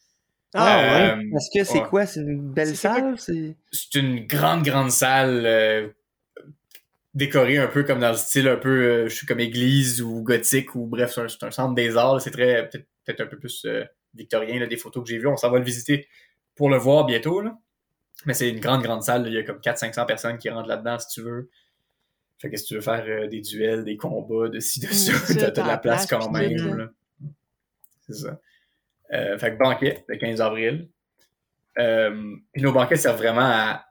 Ah, 0.54 0.78
Euh, 1.12 1.16
ouais. 1.16 1.24
Parce 1.32 1.48
que 1.54 1.64
c'est 1.64 1.80
ouais. 1.80 1.88
quoi? 1.88 2.06
C'est 2.06 2.20
une 2.20 2.52
belle 2.52 2.76
salle? 2.76 3.14
C'est... 3.18 3.54
une 3.94 4.26
grande, 4.26 4.62
grande 4.62 4.90
salle 4.90 5.42
euh, 5.46 5.88
décorée 7.14 7.58
un 7.58 7.66
peu 7.66 7.82
comme 7.84 8.00
dans 8.00 8.10
le 8.10 8.16
style 8.16 8.48
un 8.48 8.56
peu, 8.56 8.82
euh, 8.82 9.08
je 9.08 9.14
suis 9.14 9.26
comme 9.26 9.40
église 9.40 10.00
ou 10.02 10.22
gothique 10.22 10.74
ou 10.74 10.86
bref, 10.86 11.12
c'est 11.14 11.20
un, 11.44 11.48
un 11.48 11.50
centre 11.50 11.74
des 11.74 11.96
arts. 11.96 12.20
C'est 12.20 12.30
très, 12.30 12.68
peut-être 12.68 12.86
peut-être 13.04 13.20
un 13.20 13.26
peu 13.26 13.38
plus 13.38 13.66
victorien, 14.14 14.58
là, 14.60 14.66
des 14.66 14.76
photos 14.76 15.02
que 15.04 15.10
j'ai 15.10 15.18
vues. 15.18 15.26
On 15.26 15.36
s'en 15.36 15.50
va 15.50 15.58
le 15.58 15.64
visiter 15.64 16.08
pour 16.56 16.70
le 16.70 16.76
voir 16.76 17.04
bientôt. 17.06 17.40
Là. 17.40 17.56
Mais 18.26 18.34
c'est 18.34 18.48
une 18.50 18.60
grande, 18.60 18.82
grande 18.82 19.02
salle. 19.02 19.22
là. 19.24 19.28
Il 19.28 19.34
y 19.34 19.38
a 19.38 19.42
comme 19.42 19.58
400-500 19.60 20.06
personnes 20.06 20.38
qui 20.38 20.48
rentrent 20.50 20.68
là-dedans 20.68 20.98
si 20.98 21.08
tu 21.08 21.22
veux. 21.22 21.50
Fait 22.38 22.50
que 22.50 22.56
si 22.56 22.64
tu 22.64 22.74
veux 22.74 22.80
faire 22.80 23.04
euh, 23.06 23.26
des 23.28 23.40
duels, 23.40 23.84
des 23.84 23.96
combats, 23.96 24.48
de 24.48 24.60
ci, 24.60 24.80
de 24.80 24.86
ça, 24.86 25.12
t'as 25.34 25.50
de 25.50 25.60
la 25.60 25.66
la 25.66 25.78
place 25.78 26.06
place, 26.06 26.20
quand 26.22 26.30
même. 26.30 26.76
là. 26.76 26.88
C'est 28.06 28.14
ça. 28.14 28.40
Euh, 29.12 29.38
fait 29.38 29.52
que 29.52 29.58
banquet, 29.58 30.04
le 30.08 30.16
15 30.16 30.40
avril. 30.40 30.88
Euh, 31.78 32.34
puis 32.52 32.62
nos 32.62 32.72
banquets 32.72 32.96
servent 32.96 33.18
vraiment 33.18 33.40
à, 33.42 33.84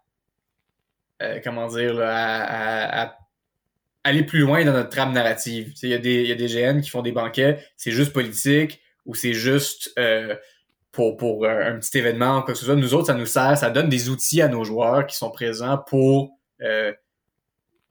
euh, 1.22 1.39
comment 1.43 1.68
dire, 1.68 1.93
là, 1.93 2.16
à, 2.16 3.01
à- 3.03 3.07
à 3.09 3.18
aller 4.05 4.24
plus 4.24 4.39
loin 4.39 4.64
dans 4.66 4.74
notre 4.74 4.89
trame 4.89 5.14
narrative. 5.14 5.70
Tu 5.72 5.76
sais, 5.78 5.88
Il 5.88 5.91
y, 5.91 5.93
a 5.93 5.97
des- 5.97 6.22
il 6.24 6.28
y 6.28 6.32
a 6.32 6.36
des 6.36 6.47
GN 6.47 6.82
qui 6.82 6.89
font 6.89 7.01
des 7.01 7.11
banquets, 7.14 7.66
c'est 7.78 7.91
juste 7.91 8.11
politique 8.14 8.82
ou 9.05 9.16
c'est 9.16 9.34
juste 9.34 9.93
euh, 9.97 10.36
pour, 10.94 11.18
pour 11.18 11.44
euh, 11.44 11.74
un 11.74 11.80
petit 11.80 11.98
événement 11.98 12.38
ou 12.38 12.41
quoi 12.44 12.54
que 12.54 12.60
ce 12.60 12.66
soit. 12.66 12.76
Nous 12.76 12.94
autres, 12.94 13.08
ça 13.08 13.14
nous 13.14 13.26
sert, 13.26 13.58
ça 13.58 13.70
donne 13.70 13.89
des 13.89 14.10
outils 14.10 14.41
à 14.41 14.48
nos 14.48 14.64
joueurs 14.64 15.06
qui 15.06 15.18
sont 15.18 15.32
présents 15.32 15.78
pour 15.78 16.38
euh, 16.62 16.94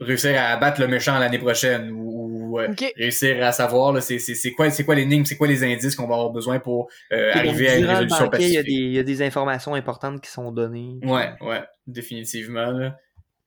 réussir 0.00 0.38
à 0.38 0.52
abattre 0.52 0.80
le 0.80 0.88
méchant 0.88 1.18
l'année 1.18 1.38
prochaine 1.38 1.90
ou, 1.90 2.52
ou, 2.52 2.60
euh, 2.60 2.68
réussir 2.96 3.44
à 3.44 3.52
savoir 3.52 3.92
là, 3.92 4.00
c'est, 4.00 4.18
c'est, 4.18 4.34
c'est 4.34 4.52
quoi, 4.52 4.70
c'est 4.70 4.84
quoi 4.84 4.94
l'énigme, 4.94 5.24
c'est 5.24 5.36
quoi 5.36 5.46
les 5.46 5.64
indices 5.64 5.96
qu'on 5.96 6.06
va 6.06 6.14
avoir 6.14 6.30
besoin 6.30 6.58
pour 6.58 6.88
euh, 7.12 7.32
arriver 7.34 7.68
à 7.68 7.76
une 7.76 7.86
résolution 7.86 8.24
banquet, 8.24 8.42
il 8.42 8.52
y, 8.52 8.56
a 8.56 8.60
pacifique. 8.60 8.66
des, 8.66 8.82
il 8.82 8.92
y 8.92 8.98
a 8.98 9.02
des 9.02 9.22
informations 9.22 9.74
importantes 9.74 10.20
qui 10.20 10.30
sont 10.30 10.52
données. 10.52 10.98
Ouais, 11.02 11.32
ouais, 11.40 11.62
définitivement. 11.86 12.70
Là. 12.70 12.96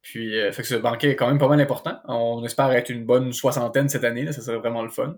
Puis, 0.01 0.39
euh, 0.39 0.51
fait 0.51 0.62
que 0.62 0.68
ce 0.68 0.76
banquet 0.76 1.12
est 1.12 1.16
quand 1.16 1.28
même 1.28 1.39
pas 1.39 1.47
mal 1.47 1.60
important. 1.60 1.99
On 2.08 2.43
espère 2.45 2.72
être 2.72 2.89
une 2.89 3.06
bonne 3.06 3.34
soixantaine 3.34 3.89
cette 3.89 4.03
année, 4.03 4.24
là, 4.24 4.32
ça 4.32 4.41
serait 4.41 4.58
vraiment 4.58 4.84
le 4.84 4.89
fun. 4.89 5.16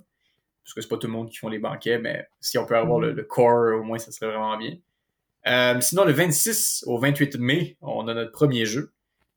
Parce 0.68 0.74
que 0.74 0.82
c'est 0.82 0.90
pas 0.90 0.98
tout 0.98 1.08
le 1.08 1.14
monde 1.14 1.30
qui 1.30 1.38
font 1.38 1.48
les 1.48 1.60
banquets, 1.60 1.98
mais 1.98 2.28
si 2.42 2.58
on 2.58 2.66
peut 2.66 2.76
avoir 2.76 3.00
le, 3.00 3.14
le 3.14 3.24
core, 3.24 3.80
au 3.80 3.84
moins, 3.84 4.00
ça 4.00 4.12
serait 4.12 4.28
vraiment 4.28 4.58
bien. 4.58 4.76
Euh, 5.48 5.80
sinon, 5.80 6.04
le 6.04 6.12
26 6.12 6.84
au 6.88 7.00
28 7.00 7.38
mai, 7.38 7.78
on 7.80 8.06
a 8.10 8.14
notre 8.14 8.34
premier 8.34 8.66
jeu. 8.66 8.92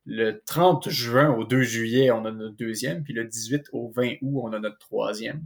Le 0.06 0.42
30 0.44 0.88
juin 0.88 1.30
au 1.32 1.44
2 1.44 1.62
juillet, 1.62 2.10
on 2.10 2.24
a 2.24 2.32
notre 2.32 2.56
deuxième. 2.56 3.04
Puis 3.04 3.12
le 3.12 3.24
18 3.26 3.66
au 3.72 3.92
20 3.94 4.14
août, 4.22 4.40
on 4.42 4.52
a 4.52 4.58
notre 4.58 4.78
troisième. 4.78 5.42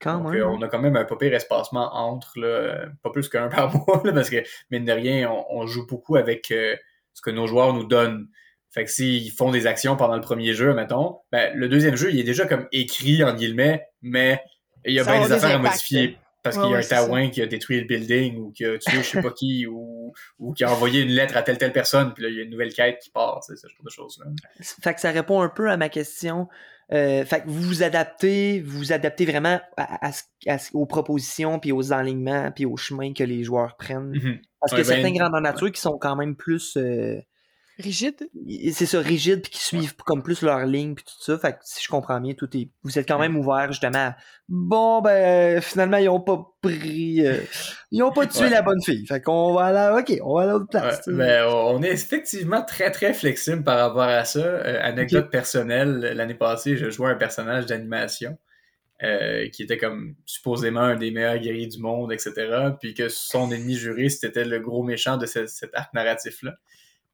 Quand 0.00 0.22
Donc, 0.22 0.32
même. 0.32 0.42
euh, 0.42 0.46
on 0.46 0.62
a 0.62 0.68
quand 0.68 0.78
même 0.78 0.96
un 0.96 1.04
pas 1.04 1.16
pire 1.16 1.34
espacement 1.34 1.92
entre, 1.92 2.38
là, 2.38 2.86
pas 3.02 3.10
plus 3.10 3.28
qu'un 3.28 3.48
par 3.50 3.74
mois, 3.74 4.00
là, 4.04 4.12
parce 4.12 4.30
que, 4.30 4.36
mine 4.70 4.84
de 4.84 4.92
rien, 4.92 5.28
on, 5.28 5.46
on 5.50 5.66
joue 5.66 5.84
beaucoup 5.84 6.14
avec 6.14 6.52
euh, 6.52 6.76
ce 7.12 7.22
que 7.22 7.30
nos 7.30 7.48
joueurs 7.48 7.74
nous 7.74 7.84
donnent. 7.84 8.28
Fait 8.70 8.84
que 8.84 8.90
s'ils 8.90 9.32
font 9.32 9.50
des 9.50 9.66
actions 9.66 9.96
pendant 9.96 10.14
le 10.14 10.20
premier 10.20 10.54
jeu, 10.54 10.72
mettons, 10.74 11.18
ben, 11.32 11.52
le 11.56 11.68
deuxième 11.68 11.96
jeu, 11.96 12.12
il 12.12 12.20
est 12.20 12.24
déjà 12.24 12.46
comme 12.46 12.68
écrit, 12.70 13.24
en 13.24 13.34
guillemets, 13.34 13.88
mais 14.00 14.40
il 14.84 14.94
y 14.94 15.00
a 15.00 15.04
Ça 15.04 15.12
bien 15.12 15.26
des 15.26 15.32
affaires 15.32 15.56
à 15.56 15.58
modifier. 15.58 16.18
Parce 16.42 16.56
Ouais, 16.56 16.62
qu'il 16.62 16.72
y 16.72 16.74
a 16.74 16.78
un. 16.78 16.82
Taouin 16.82 17.28
qui 17.28 17.42
a 17.42 17.46
détruit 17.46 17.80
le 17.80 17.86
building, 17.86 18.38
ou 18.38 18.50
qui 18.50 18.64
a 18.64 18.78
tué 18.78 18.96
je 18.98 19.02
sais 19.02 19.20
pas 19.20 19.30
qui, 19.30 19.66
ou, 19.66 20.12
ou 20.38 20.54
qui 20.54 20.64
a 20.64 20.72
envoyé 20.72 21.02
une 21.02 21.10
lettre 21.10 21.36
à 21.36 21.42
telle 21.42 21.58
telle 21.58 21.72
personne, 21.72 22.14
puis 22.14 22.22
là, 22.22 22.30
il 22.30 22.36
y 22.36 22.40
a 22.40 22.44
une 22.44 22.50
nouvelle 22.50 22.72
quête 22.72 22.98
qui 22.98 23.10
part, 23.10 23.44
ce 23.44 23.52
genre 23.52 23.84
de 23.84 23.90
choses-là. 23.90 24.24
Fait 24.82 24.94
que 24.94 25.00
ça 25.02 25.10
répond 25.10 25.42
un 25.42 25.50
peu 25.50 25.70
à 25.70 25.76
ma 25.76 25.90
question. 25.90 26.48
Euh, 26.92 27.24
fait 27.26 27.42
que 27.42 27.46
vous 27.46 27.60
vous 27.60 27.82
adaptez, 27.82 28.60
vous 28.62 28.78
vous 28.78 28.92
adaptez 28.92 29.26
vraiment 29.26 29.60
à, 29.76 30.08
à 30.48 30.56
aux 30.72 30.86
propositions, 30.86 31.58
puis 31.60 31.72
aux 31.72 31.92
enlignements, 31.92 32.50
puis 32.52 32.64
aux 32.64 32.76
chemins 32.78 33.12
que 33.12 33.22
les 33.22 33.44
joueurs 33.44 33.76
prennent. 33.76 34.10
Mhm. 34.12 34.40
Parce 34.60 34.72
Ouais, 34.72 34.82
que 34.82 34.88
ben, 34.88 34.94
certains 34.94 35.12
grandeurs 35.12 35.42
nature 35.42 35.70
qui 35.70 35.80
sont 35.80 35.98
quand 35.98 36.16
même 36.16 36.36
plus, 36.36 36.76
euh, 36.78 37.20
Rigide? 37.82 38.28
c'est 38.72 38.86
ça, 38.86 39.00
rigides, 39.00 39.42
puis 39.42 39.50
qui 39.50 39.62
suivent 39.64 39.94
comme 39.96 40.22
plus 40.22 40.42
leur 40.42 40.64
ligne, 40.66 40.94
puis 40.94 41.04
tout 41.04 41.22
ça. 41.22 41.38
Fait 41.38 41.52
que 41.52 41.58
si 41.62 41.82
je 41.84 41.88
comprends 41.88 42.20
bien, 42.20 42.34
tout 42.34 42.48
est, 42.56 42.68
vous 42.82 42.98
êtes 42.98 43.06
quand 43.08 43.18
même 43.18 43.36
ouvert 43.36 43.68
justement. 43.72 43.96
à, 43.98 44.16
bon 44.48 45.00
ben, 45.00 45.60
finalement 45.60 45.96
ils 45.98 46.08
ont 46.08 46.20
pas 46.20 46.44
pris, 46.62 47.26
euh, 47.26 47.36
ils 47.90 48.02
ont 48.02 48.12
pas 48.12 48.26
tué 48.26 48.44
Ouais. 48.44 48.50
la 48.50 48.62
bonne 48.62 48.82
fille. 48.82 49.06
Fait 49.06 49.20
qu'on 49.20 49.54
va 49.54 49.72
là, 49.72 49.96
ok, 49.98 50.12
on 50.22 50.34
va 50.36 50.42
à 50.42 50.46
l'autre 50.46 50.66
place. 50.70 50.96
Ouais, 51.06 51.12
sais. 51.12 51.12
ben, 51.18 51.46
on 51.46 51.82
est 51.82 51.92
effectivement 51.92 52.62
très 52.62 52.90
très 52.90 53.12
flexible 53.14 53.62
par 53.64 53.78
rapport 53.78 54.02
à 54.02 54.24
ça. 54.24 54.40
Euh, 54.40 54.78
anecdote 54.82 55.30
personnelle, 55.30 56.12
l'année 56.14 56.34
passée, 56.34 56.76
je 56.76 56.90
jouais 56.90 57.10
un 57.10 57.14
personnage 57.16 57.66
d'animation 57.66 58.36
euh, 59.02 59.48
qui 59.48 59.62
était 59.62 59.78
comme 59.78 60.14
supposément 60.26 60.80
un 60.80 60.96
des 60.96 61.10
meilleurs 61.10 61.38
guerriers 61.38 61.68
du 61.68 61.78
monde, 61.80 62.12
etc. 62.12 62.34
Puis 62.80 62.92
que 62.94 63.08
son 63.08 63.50
ennemi 63.50 63.74
juré, 63.74 64.08
c'était 64.10 64.44
le 64.44 64.60
gros 64.60 64.82
méchant 64.82 65.16
de 65.16 65.24
ce- 65.26 65.46
cet 65.46 65.70
arc 65.74 65.94
narratif-là. 65.94 66.52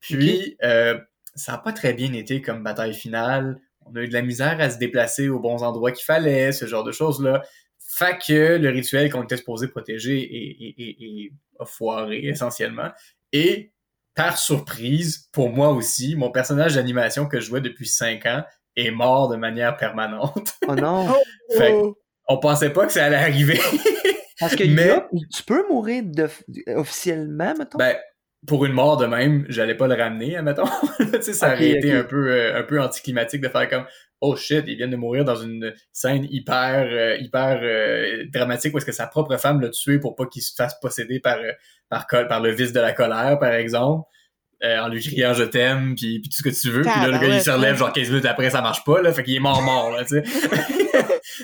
Puis 0.01 0.57
euh, 0.62 0.99
ça 1.34 1.53
n'a 1.53 1.59
pas 1.59 1.72
très 1.72 1.92
bien 1.92 2.12
été 2.12 2.40
comme 2.42 2.62
bataille 2.62 2.94
finale. 2.94 3.61
On 3.84 3.94
a 3.97 4.01
eu 4.03 4.09
de 4.09 4.12
la 4.12 4.22
misère 4.22 4.57
à 4.61 4.70
se 4.70 4.78
déplacer 4.78 5.28
aux 5.28 5.38
bons 5.38 5.62
endroits 5.62 5.92
qu'il 5.92 6.05
fallait, 6.05 6.53
ce 6.53 6.66
genre 6.66 6.84
de 6.84 6.92
choses-là. 6.92 7.42
Fait 7.88 8.18
que 8.18 8.57
le 8.57 8.68
rituel 8.70 9.11
qu'on 9.12 9.22
était 9.22 9.36
supposé 9.36 9.68
protéger 9.68 10.18
est, 10.20 10.57
est- 10.61 10.74
est- 10.78 10.97
est- 11.01 11.32
a 11.61 11.64
foiré 11.64 12.18
essentiellement. 12.26 12.90
Et 13.32 13.72
par 14.14 14.38
surprise, 14.38 15.28
pour 15.32 15.51
moi 15.51 15.70
aussi, 15.70 16.16
mon 16.16 16.30
personnage 16.30 16.74
d'animation 16.74 17.26
que 17.26 17.38
je 17.38 17.47
jouais 17.47 17.61
depuis 17.61 17.86
5 17.86 18.26
ans 18.26 18.42
est 18.74 18.90
mort 18.90 19.28
de 19.28 19.36
manière 19.36 19.76
permanente. 19.76 20.55
Oh 20.68 20.74
non. 20.74 21.07
Fait 21.57 21.70
que- 21.70 21.76
Oh. 21.76 21.99
On 22.28 22.38
pensait 22.38 22.70
pas 22.70 22.86
que 22.86 22.92
ça 22.92 23.05
allait 23.05 23.14
arriver. 23.16 23.61
Parce 24.40 24.57
que 24.57 24.64
Mais- 24.64 24.82
il 25.12 25.20
y 25.20 25.24
a- 25.24 25.28
tu 25.32 25.42
peux 25.44 25.66
mourir 25.68 26.03
de, 26.05 26.28
officiellement, 26.74 27.55
mettons? 27.57 27.78
ben, 27.78 27.97
pour 28.47 28.64
une 28.64 28.72
mort 28.72 28.97
de 28.97 29.07
même, 29.07 29.44
j'allais 29.49 29.74
pas 29.74 29.86
le 29.86 29.94
ramener, 29.94 30.36
admettons. 30.36 30.66
ça 31.20 31.53
aurait 31.53 31.70
été 31.70 31.92
un 31.92 32.05
peu, 32.05 32.30
euh, 32.30 32.59
un 32.59 32.62
peu 32.62 32.80
anticlimatique 32.80 33.40
de 33.40 33.49
faire 33.49 33.68
comme 33.68 33.84
Oh 34.22 34.34
shit, 34.34 34.64
il 34.66 34.76
vient 34.76 34.88
de 34.88 34.97
mourir 34.97 35.24
dans 35.26 35.36
une 35.36 35.74
scène 35.92 36.26
hyper, 36.30 36.86
euh, 36.90 37.16
hyper 37.18 37.61
euh, 37.62 38.24
dramatique 38.32 38.74
où 38.74 38.78
est-ce 38.78 38.86
que 38.86 38.92
sa 38.92 39.07
propre 39.07 39.36
femme 39.36 39.61
l'a 39.61 39.68
tué 39.68 39.99
pour 39.99 40.14
pas 40.14 40.24
qu'il 40.24 40.42
se 40.42 40.55
fasse 40.55 40.78
posséder 40.80 41.20
par, 41.20 41.36
euh, 41.36 41.53
par, 41.90 42.07
par 42.07 42.40
le 42.40 42.51
vice 42.51 42.72
de 42.72 42.80
la 42.80 42.92
colère, 42.92 43.38
par 43.38 43.53
exemple. 43.53 44.09
Euh, 44.64 44.78
en 44.80 44.88
lui 44.88 45.02
criant 45.02 45.34
je 45.34 45.44
t'aime 45.44 45.94
puis, 45.96 46.18
puis 46.20 46.30
tout 46.30 46.38
ce 46.38 46.42
que 46.42 46.48
tu 46.48 46.70
veux 46.70 46.82
puis 46.82 46.90
là 46.90 47.09
le 47.09 47.18
gars 47.18 47.28
il 47.28 47.42
se 47.42 47.50
relève 47.50 47.76
genre 47.76 47.92
15 47.92 48.09
minutes 48.09 48.24
après 48.24 48.48
ça 48.48 48.62
marche 48.62 48.84
pas 48.84 49.02
là 49.02 49.12
fait 49.12 49.22
qu'il 49.22 49.34
est 49.34 49.40
mort 49.40 49.61
mort 49.61 49.90
là 49.90 50.04
tu 50.04 50.22
sais 50.22 50.24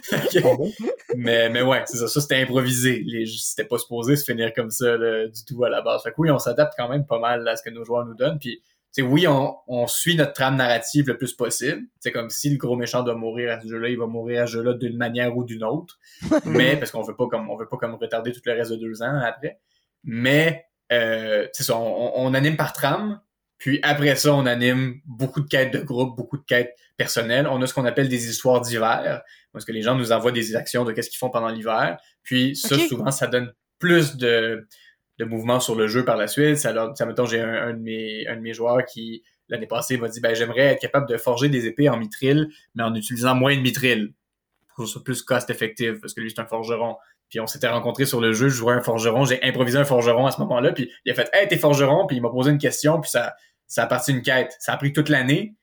mais, 1.16 1.50
mais 1.50 1.62
ouais, 1.62 1.82
c'est 1.86 1.98
ça. 1.98 2.08
Ça, 2.08 2.20
c'était 2.20 2.40
improvisé. 2.40 3.04
C'était 3.38 3.64
pas 3.64 3.78
supposé 3.78 4.16
se 4.16 4.24
finir 4.24 4.52
comme 4.54 4.70
ça 4.70 4.96
là, 4.96 5.26
du 5.26 5.44
tout 5.44 5.62
à 5.64 5.70
la 5.70 5.82
base. 5.82 6.02
Fait 6.02 6.10
que 6.10 6.16
oui, 6.18 6.30
on 6.30 6.38
s'adapte 6.38 6.74
quand 6.76 6.88
même 6.88 7.06
pas 7.06 7.18
mal 7.18 7.46
à 7.46 7.56
ce 7.56 7.62
que 7.62 7.70
nos 7.70 7.84
joueurs 7.84 8.06
nous 8.06 8.14
donnent. 8.14 8.38
Puis, 8.38 8.62
tu 8.94 9.02
sais, 9.02 9.08
oui, 9.08 9.26
on, 9.26 9.56
on 9.66 9.86
suit 9.86 10.16
notre 10.16 10.32
trame 10.32 10.56
narrative 10.56 11.08
le 11.08 11.16
plus 11.16 11.32
possible. 11.32 11.82
C'est 12.00 12.12
comme 12.12 12.30
si 12.30 12.50
le 12.50 12.56
gros 12.56 12.76
méchant 12.76 13.02
doit 13.02 13.14
mourir 13.14 13.52
à 13.52 13.60
ce 13.60 13.68
jeu-là, 13.68 13.88
il 13.88 13.98
va 13.98 14.06
mourir 14.06 14.42
à 14.42 14.46
ce 14.46 14.52
jeu-là 14.52 14.74
d'une 14.74 14.96
manière 14.96 15.36
ou 15.36 15.44
d'une 15.44 15.64
autre. 15.64 15.98
mais 16.44 16.76
parce 16.76 16.90
qu'on 16.90 17.02
veut 17.02 17.16
pas 17.16 17.26
comme 17.26 17.48
on 17.48 17.56
veut 17.56 17.68
pas 17.68 17.78
comme 17.78 17.94
retarder 17.94 18.32
tout 18.32 18.42
le 18.44 18.52
reste 18.52 18.70
de 18.70 18.76
deux 18.76 19.02
ans 19.02 19.20
après. 19.24 19.58
Mais 20.04 20.66
euh, 20.92 21.48
c'est 21.52 21.64
ça, 21.64 21.76
on, 21.76 22.12
on 22.14 22.34
anime 22.34 22.56
par 22.56 22.72
trame. 22.72 23.20
Puis 23.58 23.78
après 23.82 24.16
ça, 24.16 24.34
on 24.34 24.44
anime 24.46 25.00
beaucoup 25.04 25.40
de 25.40 25.48
quêtes 25.48 25.72
de 25.72 25.78
groupe, 25.78 26.16
beaucoup 26.16 26.36
de 26.36 26.44
quêtes 26.44 26.74
personnelles. 26.96 27.46
On 27.46 27.62
a 27.62 27.66
ce 27.68 27.72
qu'on 27.74 27.84
appelle 27.84 28.08
des 28.08 28.28
histoires 28.28 28.60
d'hiver, 28.60 29.22
parce 29.52 29.64
que 29.64 29.70
les 29.70 29.82
gens 29.82 29.94
nous 29.94 30.10
envoient 30.10 30.32
des 30.32 30.56
actions 30.56 30.84
de 30.84 30.92
qu'est-ce 30.92 31.08
qu'ils 31.10 31.18
font 31.18 31.30
pendant 31.30 31.48
l'hiver. 31.48 31.96
Puis 32.24 32.56
ça, 32.56 32.76
souvent, 32.76 33.12
ça 33.12 33.28
donne 33.28 33.52
plus 33.78 34.16
de, 34.16 34.66
de 35.18 35.24
mouvement 35.24 35.60
sur 35.60 35.76
le 35.76 35.86
jeu 35.86 36.04
par 36.04 36.16
la 36.16 36.26
suite. 36.26 36.56
Ça, 36.56 36.72
leur, 36.72 36.96
ça 36.96 37.06
mettons, 37.06 37.24
j'ai 37.24 37.40
un, 37.40 37.68
un, 37.68 37.72
de 37.72 37.78
mes, 37.78 38.26
un 38.26 38.34
de 38.34 38.40
mes 38.40 38.52
joueurs 38.52 38.84
qui, 38.84 39.22
l'année 39.48 39.68
passée, 39.68 39.96
m'a 39.96 40.08
dit, 40.08 40.20
ben, 40.20 40.34
j'aimerais 40.34 40.72
être 40.72 40.80
capable 40.80 41.08
de 41.08 41.16
forger 41.16 41.48
des 41.48 41.66
épées 41.66 41.88
en 41.88 41.96
mitril, 41.96 42.48
mais 42.74 42.82
en 42.82 42.94
utilisant 42.96 43.36
moins 43.36 43.56
de 43.56 43.62
mitril. 43.62 44.12
Pour 44.74 44.84
que 44.84 44.86
ce 44.86 44.94
soit 44.94 45.04
plus 45.04 45.22
cost-effective, 45.22 46.00
parce 46.00 46.14
que 46.14 46.20
lui, 46.20 46.32
c'est 46.34 46.40
un 46.40 46.46
forgeron. 46.46 46.96
Puis 47.32 47.40
on 47.40 47.46
s'était 47.46 47.68
rencontrés 47.68 48.04
sur 48.04 48.20
le 48.20 48.34
jeu, 48.34 48.50
je 48.50 48.54
jouais 48.54 48.74
un 48.74 48.82
forgeron, 48.82 49.24
j'ai 49.24 49.42
improvisé 49.42 49.78
un 49.78 49.86
forgeron 49.86 50.26
à 50.26 50.32
ce 50.32 50.40
moment-là, 50.42 50.72
puis 50.72 50.92
il 51.06 51.12
a 51.12 51.14
fait 51.14 51.30
Hey, 51.32 51.48
t'es 51.48 51.56
forgeron, 51.56 52.06
puis 52.06 52.18
il 52.18 52.20
m'a 52.20 52.28
posé 52.28 52.50
une 52.50 52.58
question, 52.58 53.00
puis 53.00 53.08
ça, 53.08 53.34
ça 53.66 53.84
a 53.84 53.86
parti 53.86 54.10
une 54.10 54.20
quête. 54.20 54.54
Ça 54.58 54.74
a 54.74 54.76
pris 54.76 54.92
toute 54.92 55.08
l'année 55.08 55.56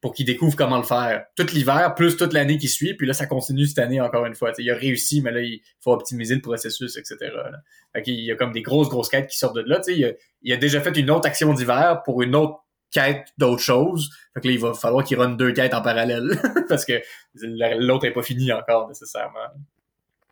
pour 0.00 0.12
qu'il 0.12 0.26
découvre 0.26 0.56
comment 0.56 0.76
le 0.76 0.82
faire. 0.82 1.24
Tout 1.36 1.46
l'hiver, 1.52 1.94
plus 1.94 2.16
toute 2.16 2.32
l'année 2.32 2.58
qui 2.58 2.66
suit, 2.66 2.94
puis 2.94 3.06
là, 3.06 3.12
ça 3.12 3.26
continue 3.26 3.64
cette 3.64 3.78
année 3.78 4.00
encore 4.00 4.26
une 4.26 4.34
fois. 4.34 4.50
T'sais, 4.50 4.64
il 4.64 4.70
a 4.72 4.74
réussi, 4.74 5.22
mais 5.22 5.30
là, 5.30 5.40
il 5.40 5.62
faut 5.80 5.92
optimiser 5.92 6.34
le 6.34 6.40
processus, 6.40 6.96
etc. 6.96 7.16
Là. 7.32 7.52
Fait 7.92 8.02
qu'il 8.02 8.18
y 8.18 8.32
a 8.32 8.34
comme 8.34 8.50
des 8.50 8.62
grosses, 8.62 8.88
grosses 8.88 9.08
quêtes 9.08 9.28
qui 9.28 9.38
sortent 9.38 9.54
de 9.54 9.62
là. 9.62 9.80
Il, 9.86 10.04
a, 10.04 10.10
il 10.42 10.52
a 10.52 10.56
déjà 10.56 10.80
fait 10.80 10.96
une 10.96 11.12
autre 11.12 11.28
action 11.28 11.54
d'hiver 11.54 12.02
pour 12.04 12.22
une 12.22 12.34
autre 12.34 12.58
quête 12.90 13.28
d'autre 13.38 13.62
chose. 13.62 14.10
Fait 14.34 14.40
que 14.40 14.48
là, 14.48 14.52
il 14.54 14.58
va 14.58 14.74
falloir 14.74 15.04
qu'il 15.04 15.16
run 15.16 15.30
deux 15.30 15.52
quêtes 15.52 15.74
en 15.74 15.82
parallèle. 15.82 16.40
parce 16.68 16.84
que 16.84 17.00
l'autre 17.34 18.04
n'est 18.04 18.12
pas 18.12 18.22
fini 18.22 18.52
encore, 18.52 18.88
nécessairement. 18.88 19.46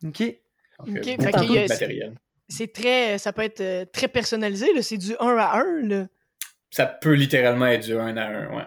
Ok. 0.05 0.25
C'est 2.49 2.73
très. 2.73 3.19
Ça 3.19 3.33
peut 3.33 3.43
être 3.43 3.61
euh, 3.61 3.85
très 3.91 4.09
personnalisé, 4.09 4.73
là. 4.75 4.83
C'est 4.83 4.99
du 4.99 5.13
1 5.19 5.37
à 5.39 5.59
1, 5.61 5.83
là. 5.89 6.07
Ça 6.71 6.87
peut 6.87 7.13
littéralement 7.15 7.67
être 7.67 7.85
du 7.85 7.95
1 7.95 8.17
à 8.17 8.25
1, 8.27 8.57
ouais. 8.57 8.63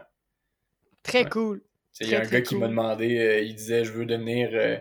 Très 1.04 1.24
Ouais. 1.24 1.30
cool. 1.30 1.62
Il 2.02 2.10
y 2.10 2.16
a 2.16 2.20
un 2.22 2.26
gars 2.26 2.42
qui 2.42 2.56
m'a 2.56 2.68
demandé, 2.68 3.18
euh, 3.20 3.40
il 3.42 3.56
disait, 3.56 3.86
je 3.86 3.92
veux 3.94 4.06
devenir, 4.06 4.50
euh, 4.54 4.76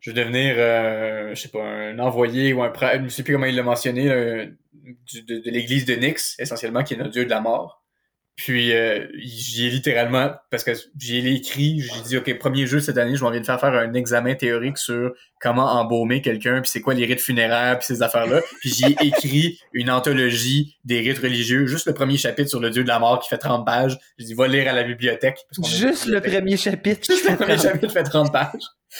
je 0.00 0.10
veux 0.10 0.14
devenir, 0.14 0.54
euh, 0.58 1.34
je 1.34 1.40
sais 1.42 1.48
pas, 1.48 1.62
un 1.62 1.98
envoyé 2.00 2.52
ou 2.52 2.62
un 2.62 2.70
prêtre, 2.70 2.98
je 2.98 3.04
ne 3.04 3.08
sais 3.08 3.22
plus 3.22 3.34
comment 3.34 3.46
il 3.46 3.54
l'a 3.54 3.62
mentionné, 3.62 4.06
là, 4.08 4.44
du- 4.72 5.22
de, 5.22 5.38
de 5.38 5.50
l'église 5.50 5.84
de 5.84 5.94
Nyx, 5.94 6.36
essentiellement, 6.40 6.82
qui 6.82 6.94
est 6.94 6.96
notre 6.96 7.10
dieu 7.10 7.24
de 7.24 7.30
la 7.30 7.40
mort. 7.40 7.84
Puis 8.36 8.74
euh, 8.74 9.06
j'y 9.16 9.66
ai 9.66 9.70
littéralement, 9.70 10.30
parce 10.50 10.62
que 10.62 10.72
j'y 10.98 11.16
ai 11.26 11.32
écrit, 11.32 11.80
j'ai 11.80 12.00
dit, 12.02 12.16
OK, 12.18 12.38
premier 12.38 12.66
jeu 12.66 12.80
cette 12.80 12.98
année, 12.98 13.16
je 13.16 13.22
m'en 13.24 13.30
viens 13.30 13.40
de 13.40 13.46
faire 13.46 13.58
faire 13.58 13.72
un 13.72 13.94
examen 13.94 14.34
théorique 14.34 14.76
sur 14.76 15.12
comment 15.40 15.64
embaumer 15.64 16.20
quelqu'un, 16.20 16.60
puis 16.60 16.70
c'est 16.70 16.82
quoi 16.82 16.92
les 16.92 17.06
rites 17.06 17.22
funéraires, 17.22 17.78
puis 17.78 17.86
ces 17.86 18.02
affaires-là. 18.02 18.42
Puis 18.60 18.70
j'y 18.74 18.84
ai 18.84 19.06
écrit 19.06 19.58
une 19.72 19.90
anthologie 19.90 20.76
des 20.84 21.00
rites 21.00 21.18
religieux, 21.18 21.66
juste 21.66 21.86
le 21.86 21.94
premier 21.94 22.18
chapitre 22.18 22.50
sur 22.50 22.60
le 22.60 22.68
dieu 22.68 22.82
de 22.82 22.88
la 22.88 22.98
mort 22.98 23.20
qui 23.20 23.28
fait 23.30 23.38
30 23.38 23.64
pages. 23.64 23.96
J'ai 24.18 24.26
dit, 24.26 24.34
va 24.34 24.48
lire 24.48 24.68
à 24.68 24.72
la 24.74 24.82
bibliothèque. 24.84 25.38
parce 25.56 25.70
Juste 25.74 26.06
le 26.06 26.20
premier 26.20 26.58
chapitre. 26.58 27.06
Juste 27.10 27.26
le 27.28 27.36
premier 27.36 27.56
30. 27.56 27.62
chapitre 27.62 27.92
fait 27.92 28.02
30 28.02 28.32
pages. 28.32 28.50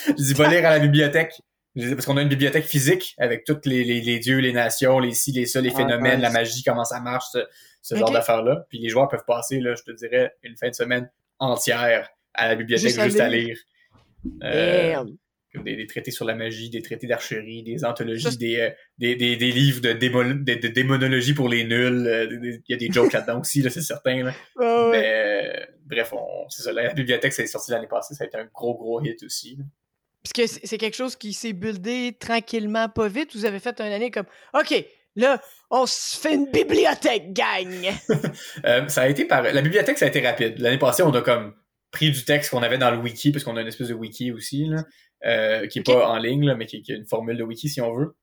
J'ai 0.07 0.15
dit, 0.25 0.33
va 0.33 0.49
lire 0.49 0.65
à 0.67 0.71
la 0.71 0.79
bibliothèque. 0.79 1.33
J'ai 1.75 1.95
Parce 1.95 2.07
qu'on 2.07 2.17
a 2.17 2.23
une 2.23 2.29
bibliothèque 2.31 2.65
physique 2.65 3.15
avec 3.19 3.45
tous 3.45 3.59
les, 3.67 3.85
les, 3.85 4.01
les 4.01 4.19
dieux, 4.19 4.39
les 4.39 4.55
nations, 4.55 4.99
les 4.99 5.13
ci, 5.13 5.33
les 5.33 5.45
ça, 5.45 5.61
les 5.61 5.73
Ah, 5.75 5.77
phénomènes, 5.77 6.15
nice. 6.21 6.23
la 6.23 6.31
magie, 6.31 6.63
comment 6.65 6.85
ça 6.87 7.01
marche, 7.01 7.27
ce 7.89 7.95
genre 7.95 8.11
d'affaires-là. 8.11 8.67
Puis 8.69 8.79
les 8.79 8.89
joueurs 8.89 9.09
peuvent 9.09 9.25
passer, 9.27 9.61
là, 9.61 9.75
je 9.77 9.83
te 9.83 9.93
dirais, 9.93 10.35
une 10.43 10.57
fin 10.57 10.69
de 10.69 10.75
semaine 10.75 11.11
entière 11.39 12.09
à 12.35 12.49
la 12.49 12.55
bibliothèque 12.57 12.89
Juste 12.91 13.01
juste, 13.03 13.21
à 13.21 13.29
lire. 13.29 13.59
Euh, 14.43 15.05
comme 15.53 15.63
des, 15.65 15.77
des 15.77 15.87
traités 15.87 16.11
sur 16.11 16.25
la 16.25 16.35
magie, 16.35 16.69
des 16.69 16.83
traités 16.83 17.07
d'archerie, 17.07 17.63
des 17.63 17.85
anthologies, 17.85 18.37
des, 18.37 18.61
euh, 18.61 18.71
des, 18.99 19.15
des, 19.17 19.37
des 19.37 19.53
livres 19.53 19.81
de, 19.81 19.93
démo- 19.93 20.25
de, 20.45 20.55
de 20.55 20.69
démonologie 20.69 21.33
pour 21.33 21.49
les 21.49 21.65
nuls. 21.65 22.07
euh, 22.07 22.27
Il 22.43 22.61
y 22.69 22.75
a 22.75 22.77
des 22.77 22.91
jokes 22.91 23.13
là-dedans 23.13 23.41
aussi, 23.41 23.63
là, 23.63 23.71
c'est 23.71 23.81
certain. 23.81 24.25
Là. 24.25 24.33
Ouais, 24.57 24.67
ouais. 24.67 24.91
Mais 24.91 25.61
euh, 25.63 25.67
bref, 25.87 26.13
on, 26.13 26.49
c'est 26.49 26.63
ça. 26.63 26.73
La 26.73 26.93
bibliothèque, 26.93 27.33
c'est 27.33 27.47
sorti 27.47 27.71
l'année 27.71 27.87
passée. 27.87 28.15
Ça 28.15 28.25
a 28.25 28.27
été 28.27 28.37
un 28.37 28.49
gros, 28.53 28.75
gros 28.77 29.01
hit 29.03 29.23
aussi. 29.23 29.57
là. 29.57 29.65
Parce 30.23 30.33
que 30.33 30.47
c'est 30.49 30.67
c'est 30.67 30.79
quelque 30.79 30.97
chose 30.97 31.15
qui 31.15 31.33
s'est 31.33 31.53
buildé 31.53 32.17
tranquillement, 32.19 32.89
pas 32.89 33.07
vite. 33.09 33.35
Vous 33.37 33.45
avez 33.45 33.61
fait 33.61 33.81
une 33.81 33.93
année 33.93 34.11
comme 34.11 34.27
OK, 34.55 34.75
là, 35.17 35.41
on 35.71 35.87
se 35.87 36.17
fait 36.19 36.35
une 36.35 36.51
bibliothèque, 36.51 37.33
gang! 37.33 37.87
Euh, 38.65 38.87
ça 38.89 39.03
a 39.03 39.09
été 39.09 39.25
par. 39.25 39.43
La 39.43 39.61
bibliothèque, 39.63 39.99
ça 39.99 40.05
a 40.07 40.09
été 40.09 40.21
rapide. 40.27 40.59
L'année 40.59 40.79
passée, 40.79 41.03
on 41.03 41.13
a 41.13 41.21
comme 41.21 41.55
pris 41.91 42.11
du 42.11 42.25
texte 42.25 42.51
qu'on 42.51 42.63
avait 42.63 42.79
dans 42.79 42.91
le 42.91 42.99
wiki, 42.99 43.33
parce 43.33 43.45
qu'on 43.45 43.57
a 43.57 43.61
une 43.63 43.67
espèce 43.69 43.89
de 43.89 43.95
wiki 43.95 44.33
aussi, 44.33 44.67
là, 44.67 44.85
euh, 45.25 45.67
qui 45.67 45.79
est 45.79 45.89
Ok. 45.89 45.95
pas 45.95 46.09
en 46.09 46.19
ligne, 46.19 46.45
là, 46.47 46.55
mais 46.55 46.67
qui, 46.67 46.83
qui 46.83 46.93
a 46.93 46.97
une 46.97 47.07
formule 47.07 47.37
de 47.37 47.43
wiki 47.45 47.69
si 47.69 47.81
on 47.81 47.93
veut. 47.95 48.17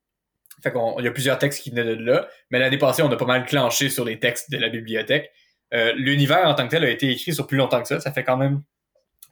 Fait 0.62 0.70
qu'on 0.70 0.98
il 0.98 1.04
y 1.04 1.08
a 1.08 1.10
plusieurs 1.10 1.38
textes 1.38 1.62
qui 1.62 1.70
venaient 1.70 1.84
de 1.96 2.02
là. 2.02 2.28
Mais 2.50 2.58
l'année 2.58 2.78
passée, 2.78 3.02
on 3.02 3.10
a 3.10 3.16
pas 3.16 3.24
mal 3.26 3.44
clenché 3.44 3.88
sur 3.90 4.04
les 4.04 4.18
textes 4.18 4.50
de 4.50 4.58
la 4.58 4.68
bibliothèque. 4.68 5.30
Euh, 5.72 5.92
L'univers 5.96 6.46
en 6.46 6.54
tant 6.54 6.64
que 6.66 6.70
tel 6.70 6.84
a 6.84 6.90
été 6.90 7.10
écrit 7.10 7.32
sur 7.34 7.46
plus 7.46 7.56
longtemps 7.58 7.82
que 7.82 7.88
ça. 7.88 8.00
Ça 8.00 8.12
fait 8.12 8.24
quand 8.24 8.36
même, 8.36 8.62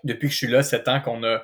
depuis 0.04 0.28
que 0.28 0.32
je 0.32 0.38
suis 0.38 0.48
là, 0.48 0.62
sept 0.62 0.88
ans 0.88 1.00
qu'on 1.00 1.22
a 1.24 1.42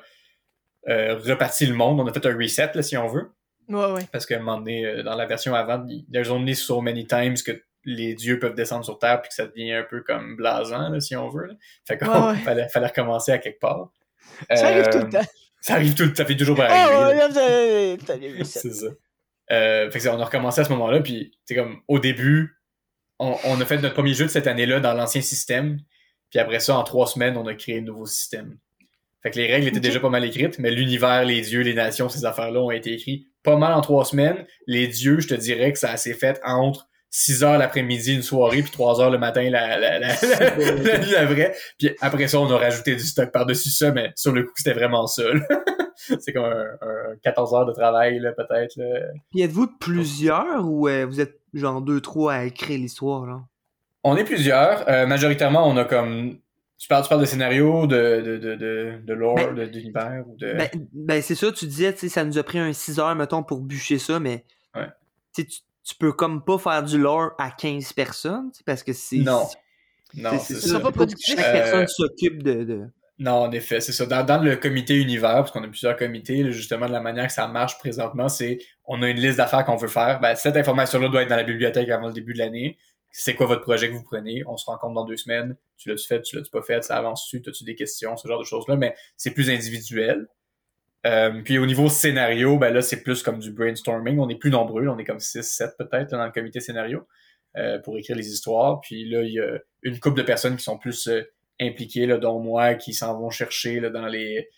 reparti 0.87 1.65
le 1.65 1.75
monde. 1.75 1.99
On 1.99 2.07
a 2.07 2.13
fait 2.13 2.25
un 2.25 2.35
reset, 2.35 2.71
là, 2.73 2.81
si 2.81 2.97
on 2.97 3.07
veut. 3.07 3.31
Ouais, 3.69 3.91
ouais. 3.91 4.07
Parce 4.11 4.25
qu'à 4.25 4.35
un 4.37 4.39
moment 4.39 4.57
donné, 4.57 4.85
euh, 4.85 5.03
dans 5.03 5.15
la 5.15 5.25
version 5.25 5.53
avant, 5.55 5.85
il- 5.87 6.05
there's 6.11 6.29
only 6.29 6.55
so 6.55 6.81
many 6.81 7.05
times 7.05 7.35
que 7.45 7.61
les 7.85 8.13
dieux 8.15 8.39
peuvent 8.39 8.55
descendre 8.55 8.83
sur 8.83 8.99
Terre 8.99 9.21
puis 9.21 9.29
que 9.29 9.35
ça 9.35 9.45
devient 9.47 9.71
un 9.73 9.83
peu 9.83 10.01
comme 10.01 10.35
blasant, 10.35 10.89
là, 10.89 10.99
si 10.99 11.15
on 11.15 11.29
veut. 11.29 11.45
là. 11.45 11.53
Fait 11.87 11.97
qu'il 11.97 12.07
Ouais, 12.07 12.17
ouais. 12.19 12.35
fallait, 12.43 12.67
fallait 12.69 12.87
recommencer 12.87 13.31
à 13.31 13.37
quelque 13.37 13.59
part. 13.59 13.91
Ça 14.53 14.67
arrive 14.67 14.85
Euh, 14.87 14.91
tout 14.91 14.97
le 15.05 15.09
temps. 15.09 15.25
Ça 15.61 15.73
arrive 15.75 15.93
tout 15.93 16.03
le 16.03 16.09
temps, 16.09 16.15
ça 16.17 16.25
fait 16.25 16.35
toujours 16.37 16.55
pas 16.55 16.67
Ah, 16.69 17.09
ouais, 17.09 17.97
t'as 18.05 18.15
les 18.15 18.31
resets. 18.39 18.59
C'est 18.59 18.73
ça. 18.73 18.87
Euh, 19.51 19.89
fait 19.91 19.99
que 19.99 20.07
on 20.09 20.19
a 20.19 20.25
recommencé 20.25 20.61
à 20.61 20.63
ce 20.63 20.69
moment-là, 20.69 21.01
puis 21.01 21.31
c'est 21.45 21.55
comme 21.55 21.81
au 21.87 21.99
début, 21.99 22.55
on, 23.17 23.35
on 23.45 23.59
a 23.59 23.65
fait 23.65 23.77
notre 23.79 23.95
premier 23.95 24.13
jeu 24.13 24.25
de 24.25 24.29
cette 24.29 24.47
année-là 24.47 24.79
dans 24.79 24.93
l'ancien 24.93 25.21
système, 25.21 25.79
puis 26.29 26.39
après 26.39 26.59
ça, 26.59 26.77
en 26.77 26.83
trois 26.83 27.07
semaines, 27.07 27.35
on 27.35 27.45
a 27.47 27.55
créé 27.55 27.79
un 27.79 27.81
nouveau 27.81 28.05
système. 28.05 28.57
Fait 29.23 29.31
que 29.31 29.37
les 29.37 29.47
règles 29.47 29.67
étaient 29.67 29.79
déjà 29.81 29.99
pas 29.99 30.09
mal 30.09 30.23
écrites, 30.23 30.59
mais 30.59 30.71
l'univers, 30.71 31.25
les 31.25 31.41
dieux, 31.41 31.61
les 31.61 31.73
nations, 31.73 32.07
ces 32.07 32.23
affaires-là 32.23 32.61
ont 32.61 32.71
été 32.71 32.93
écrits 32.93 33.27
pas 33.43 33.55
mal 33.55 33.73
en 33.73 33.81
trois 33.81 34.05
semaines. 34.05 34.45
Les 34.67 34.87
dieux, 34.87 35.19
je 35.19 35.27
te 35.27 35.35
dirais 35.35 35.71
que 35.71 35.79
ça 35.79 35.95
s'est 35.97 36.13
fait 36.13 36.39
entre 36.43 36.87
6 37.11 37.43
heures 37.43 37.57
l'après-midi, 37.57 38.15
une 38.15 38.21
soirée, 38.21 38.61
puis 38.61 38.71
3 38.71 39.01
heures 39.01 39.09
le 39.09 39.17
matin, 39.17 39.49
la, 39.49 39.79
la, 39.79 39.99
la, 39.99 40.15
vraie. 41.25 41.55
Puis 41.77 41.95
après 42.01 42.27
ça, 42.27 42.39
on 42.39 42.51
a 42.51 42.57
rajouté 42.57 42.95
du 42.95 43.03
stock 43.03 43.31
par-dessus 43.31 43.71
ça, 43.71 43.91
mais 43.91 44.11
sur 44.15 44.31
le 44.31 44.43
coup, 44.43 44.53
c'était 44.55 44.73
vraiment 44.73 45.07
ça. 45.07 45.23
c'est 45.95 46.33
comme 46.33 46.45
un, 46.45 46.65
un 46.81 47.15
14 47.23 47.53
heures 47.53 47.65
de 47.65 47.73
travail, 47.73 48.19
là, 48.19 48.31
peut-être. 48.33 48.75
Puis 49.31 49.41
êtes-vous 49.41 49.67
plusieurs 49.79 50.65
ou 50.65 50.87
euh, 50.87 51.05
vous 51.05 51.19
êtes 51.19 51.39
genre 51.53 51.81
deux, 51.81 52.01
trois 52.01 52.33
à 52.33 52.43
écrire 52.43 52.77
l'histoire, 52.77 53.25
là? 53.25 53.41
On 54.03 54.15
est 54.15 54.23
plusieurs. 54.23 54.87
Euh, 54.87 55.05
majoritairement, 55.05 55.67
on 55.67 55.75
a 55.77 55.85
comme. 55.85 56.37
Tu 56.79 56.87
parles, 56.87 57.03
tu 57.03 57.09
parles 57.09 57.21
de 57.21 57.25
scénario, 57.25 57.85
de, 57.87 58.21
de, 58.21 58.37
de, 58.37 58.55
de, 58.55 58.99
de 59.03 59.13
lore, 59.13 59.35
Ben- 59.35 59.53
de- 59.53 59.65
d'univers 59.65 60.23
ou 60.27 60.35
de. 60.37 60.53
Ben, 60.53 60.69
ben, 60.93 61.21
c'est 61.21 61.35
ça, 61.35 61.51
tu 61.51 61.65
disais, 61.65 61.91
tu 61.93 61.99
sais, 61.99 62.09
ça 62.09 62.23
nous 62.23 62.37
a 62.37 62.43
pris 62.43 62.57
un 62.57 62.71
6 62.73 62.99
heures, 62.99 63.13
mettons, 63.15 63.43
pour 63.43 63.59
bûcher 63.59 63.99
ça, 63.99 64.19
mais 64.19 64.45
Ouais. 64.75 64.87
tu 65.35 65.45
peux 65.99 66.13
comme 66.13 66.43
pas 66.43 66.57
faire 66.57 66.81
du 66.83 66.97
lore 66.97 67.31
à 67.37 67.51
15 67.51 67.91
personnes, 67.93 68.49
tu 68.53 68.59
sais, 68.59 68.63
parce 68.65 68.83
que 68.83 68.93
c'est... 68.93 69.17
Non. 69.17 69.45
non, 70.15 70.39
c'est- 70.39 70.55
ça. 70.55 70.79
pas 70.79 70.91
productif. 70.91 71.35
Chaque 71.35 71.45
Euh, 71.45 71.51
personne 71.53 71.87
s'occupe 71.87 72.43
de... 72.43 72.63
de... 72.63 72.81
Non, 73.21 73.33
en 73.41 73.51
effet, 73.51 73.81
c'est 73.81 73.91
ça. 73.91 74.05
Dans, 74.05 74.23
dans 74.25 74.41
le 74.41 74.55
comité 74.55 74.95
univers, 74.95 75.33
parce 75.35 75.51
qu'on 75.51 75.63
a 75.63 75.67
plusieurs 75.67 75.97
comités, 75.97 76.49
justement, 76.53 76.87
de 76.87 76.93
la 76.93 77.01
manière 77.01 77.27
que 77.27 77.33
ça 77.33 77.49
marche 77.49 77.77
présentement, 77.79 78.29
c'est 78.29 78.59
on 78.85 79.01
a 79.01 79.09
une 79.09 79.17
liste 79.17 79.37
d'affaires 79.39 79.65
qu'on 79.65 79.75
veut 79.75 79.89
faire. 79.89 80.21
Ben, 80.21 80.35
cette 80.35 80.55
information-là 80.55 81.09
doit 81.09 81.23
être 81.23 81.29
dans 81.29 81.35
la 81.35 81.43
bibliothèque 81.43 81.89
avant 81.89 82.07
le 82.07 82.13
début 82.13 82.31
de 82.33 82.37
l'année. 82.39 82.77
C'est 83.11 83.35
quoi 83.35 83.47
votre 83.47 83.61
projet 83.61 83.89
que 83.89 83.93
vous 83.93 84.03
prenez? 84.03 84.43
On 84.45 84.57
se 84.57 84.65
rencontre 84.65 84.93
dans 84.93 85.05
deux 85.05 85.17
semaines. 85.17 85.55
Tu 85.77 85.89
l'as-tu 85.89 86.05
fait? 86.05 86.21
Tu 86.21 86.35
l'as-tu 86.35 86.51
pas 86.51 86.61
fait? 86.61 86.83
Ça 86.83 86.97
avance-tu? 86.97 87.41
As-tu 87.47 87.63
des 87.63 87.75
questions? 87.75 88.15
Ce 88.17 88.27
genre 88.27 88.39
de 88.39 88.45
choses-là. 88.45 88.75
Mais 88.75 88.95
c'est 89.17 89.31
plus 89.31 89.49
individuel. 89.49 90.27
Euh, 91.05 91.41
puis 91.43 91.57
au 91.57 91.65
niveau 91.65 91.89
scénario, 91.89 92.57
ben 92.57 92.73
là, 92.73 92.81
c'est 92.81 93.01
plus 93.01 93.23
comme 93.23 93.39
du 93.39 93.51
brainstorming. 93.51 94.19
On 94.19 94.29
est 94.29 94.35
plus 94.35 94.51
nombreux. 94.51 94.87
On 94.87 94.97
est 94.97 95.05
comme 95.05 95.19
6, 95.19 95.43
7 95.43 95.71
peut-être 95.77 96.11
dans 96.11 96.25
le 96.25 96.31
comité 96.31 96.59
scénario 96.59 97.07
euh, 97.57 97.79
pour 97.79 97.97
écrire 97.97 98.15
les 98.15 98.27
histoires. 98.27 98.81
Puis 98.81 99.09
là, 99.09 99.23
il 99.23 99.33
y 99.33 99.39
a 99.39 99.59
une 99.83 99.99
couple 99.99 100.17
de 100.17 100.23
personnes 100.23 100.57
qui 100.57 100.63
sont 100.63 100.77
plus 100.77 101.07
euh, 101.07 101.23
impliqués, 101.59 102.05
là, 102.05 102.17
dont 102.17 102.39
moi, 102.39 102.75
qui 102.75 102.93
s'en 102.93 103.19
vont 103.19 103.29
chercher 103.29 103.79
là, 103.79 103.89
dans 103.89 104.07
les 104.07 104.49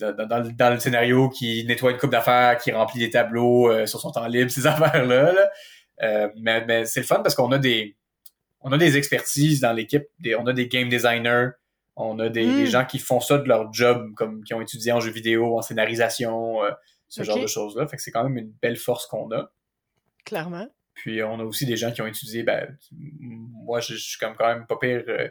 dans, 0.00 0.72
le, 0.72 0.80
scénario, 0.80 1.28
qui 1.28 1.64
nettoie 1.64 1.92
une 1.92 1.98
coupe 1.98 2.10
d'affaires, 2.10 2.58
qui 2.58 2.72
remplit 2.72 2.98
des 2.98 3.10
tableaux 3.10 3.86
sur 3.86 4.00
son 4.00 4.10
temps 4.10 4.26
libre, 4.26 4.50
ces 4.50 4.66
affaires-là. 4.66 5.32
là. 5.32 5.50
Euh, 6.02 6.28
mais 6.40 6.64
mais 6.66 6.84
c'est 6.84 7.00
le 7.00 7.06
fun 7.06 7.20
parce 7.22 7.34
qu'on 7.34 7.50
a 7.52 7.58
des 7.58 7.96
on 8.60 8.72
a 8.72 8.78
des 8.78 8.96
expertises 8.96 9.60
dans 9.60 9.72
l'équipe, 9.72 10.04
on 10.38 10.46
a 10.46 10.52
des 10.52 10.66
game 10.68 10.88
designers, 10.88 11.50
on 11.96 12.18
a 12.18 12.28
des, 12.28 12.44
Mm. 12.46 12.56
des 12.56 12.66
gens 12.66 12.84
qui 12.84 12.98
font 12.98 13.20
ça 13.20 13.38
de 13.38 13.48
leur 13.48 13.72
job, 13.72 14.12
comme 14.14 14.42
qui 14.44 14.52
ont 14.54 14.60
étudié 14.60 14.90
en 14.92 15.00
jeux 15.00 15.12
vidéo, 15.12 15.56
en 15.58 15.62
scénarisation, 15.62 16.62
euh, 16.64 16.70
ce 17.08 17.22
genre 17.22 17.40
de 17.40 17.46
choses-là. 17.46 17.86
Fait 17.86 17.96
que 17.96 18.02
c'est 18.02 18.10
quand 18.10 18.24
même 18.24 18.36
une 18.36 18.52
belle 18.62 18.76
force 18.76 19.06
qu'on 19.06 19.30
a. 19.32 19.50
Clairement. 20.24 20.68
Puis 20.94 21.22
on 21.22 21.38
a 21.38 21.44
aussi 21.44 21.64
des 21.66 21.76
gens 21.76 21.92
qui 21.92 22.02
ont 22.02 22.06
étudié, 22.06 22.42
ben, 22.42 22.76
moi 22.92 23.80
je, 23.80 23.94
je 23.94 24.00
suis 24.10 24.18
comme 24.18 24.34
quand 24.36 24.48
même 24.48 24.66
pas 24.66 24.76
pire 24.80 25.04
euh, 25.08 25.28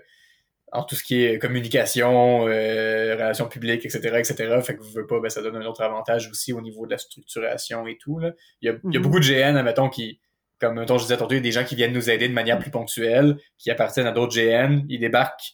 en 0.72 0.84
tout 0.84 0.96
ce 0.96 1.04
qui 1.04 1.24
est 1.24 1.38
communication, 1.40 2.48
euh, 2.48 3.14
relations 3.16 3.48
publiques, 3.50 3.86
etc., 3.86 4.00
etc. 4.18 4.60
Fait 4.64 4.76
que 4.78 4.82
vous 4.82 4.92
veux 4.92 5.06
pas, 5.08 5.20
ben, 5.20 5.30
ça 5.30 5.42
donne 5.42 5.58
un 5.58 5.66
autre 5.66 5.82
avantage 5.82 6.30
aussi 6.30 6.54
au 6.54 6.62
niveau 6.62 6.86
de 6.86 6.92
la 6.92 6.98
structuration 6.98 7.86
et 7.88 7.98
tout. 7.98 8.20
Là. 8.20 8.32
Il, 8.62 8.68
y 8.68 8.70
a, 8.70 8.78
il 8.86 8.94
y 8.94 8.96
a 8.96 9.00
Mhm. 9.00 9.04
beaucoup 9.06 9.20
de 9.20 9.26
GN, 9.26 9.56
admettons, 9.58 9.90
qui, 9.90 10.20
comme 10.60 10.80
mettons, 10.80 10.98
je 10.98 11.04
disais 11.04 11.18
tantôt, 11.18 11.34
il 11.34 11.38
y 11.38 11.40
a 11.40 11.42
des 11.42 11.52
gens 11.52 11.64
qui 11.64 11.76
viennent 11.76 11.94
nous 11.94 12.10
aider 12.10 12.28
de 12.28 12.34
manière 12.34 12.58
plus 12.60 12.72
ponctuelle, 12.72 13.38
qui 13.58 13.70
appartiennent 13.72 14.08
à 14.08 14.12
d'autres 14.12 14.36
GN, 14.36 14.82
ils 14.90 15.00
débarquent 15.00 15.54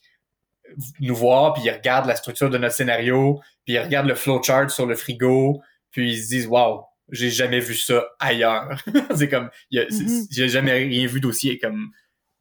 nous 0.99 1.16
voir, 1.16 1.54
puis 1.54 1.64
ils 1.66 1.72
regardent 1.72 2.08
la 2.08 2.16
structure 2.16 2.49
de 2.49 2.58
notre 2.58 2.74
scénario, 2.76 3.39
puis 3.66 3.76
ils 3.76 3.80
regardent 3.80 4.08
le 4.08 4.16
flowchart 4.16 4.72
sur 4.72 4.86
le 4.86 4.95
frigo, 4.95 5.62
puis 5.91 6.14
ils 6.14 6.22
se 6.24 6.30
disent 6.30 6.47
«Wow, 6.49 6.86
j'ai 7.12 7.30
jamais 7.30 7.60
vu 7.60 7.76
ça 7.76 8.06
ailleurs.» 8.20 8.82
C'est 9.16 9.30
comme, 9.30 9.49
Mhm. 9.72 10.26
j'ai 10.32 10.47
jamais 10.49 10.72
rien 10.72 11.06
vu 11.08 11.20
d'aussi 11.20 11.60
comme 11.60 11.91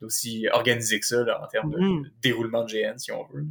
d'aussi 0.01 0.47
organisé 0.51 0.99
que 0.99 1.05
ça 1.05 1.23
là, 1.23 1.41
en 1.43 1.47
termes 1.47 1.71
de, 1.71 1.77
Mhm. 1.79 2.03
de 2.03 2.11
déroulement 2.21 2.63
de 2.63 2.71
GN, 2.71 2.97
si 2.97 3.11
on 3.11 3.25
veut. 3.33 3.45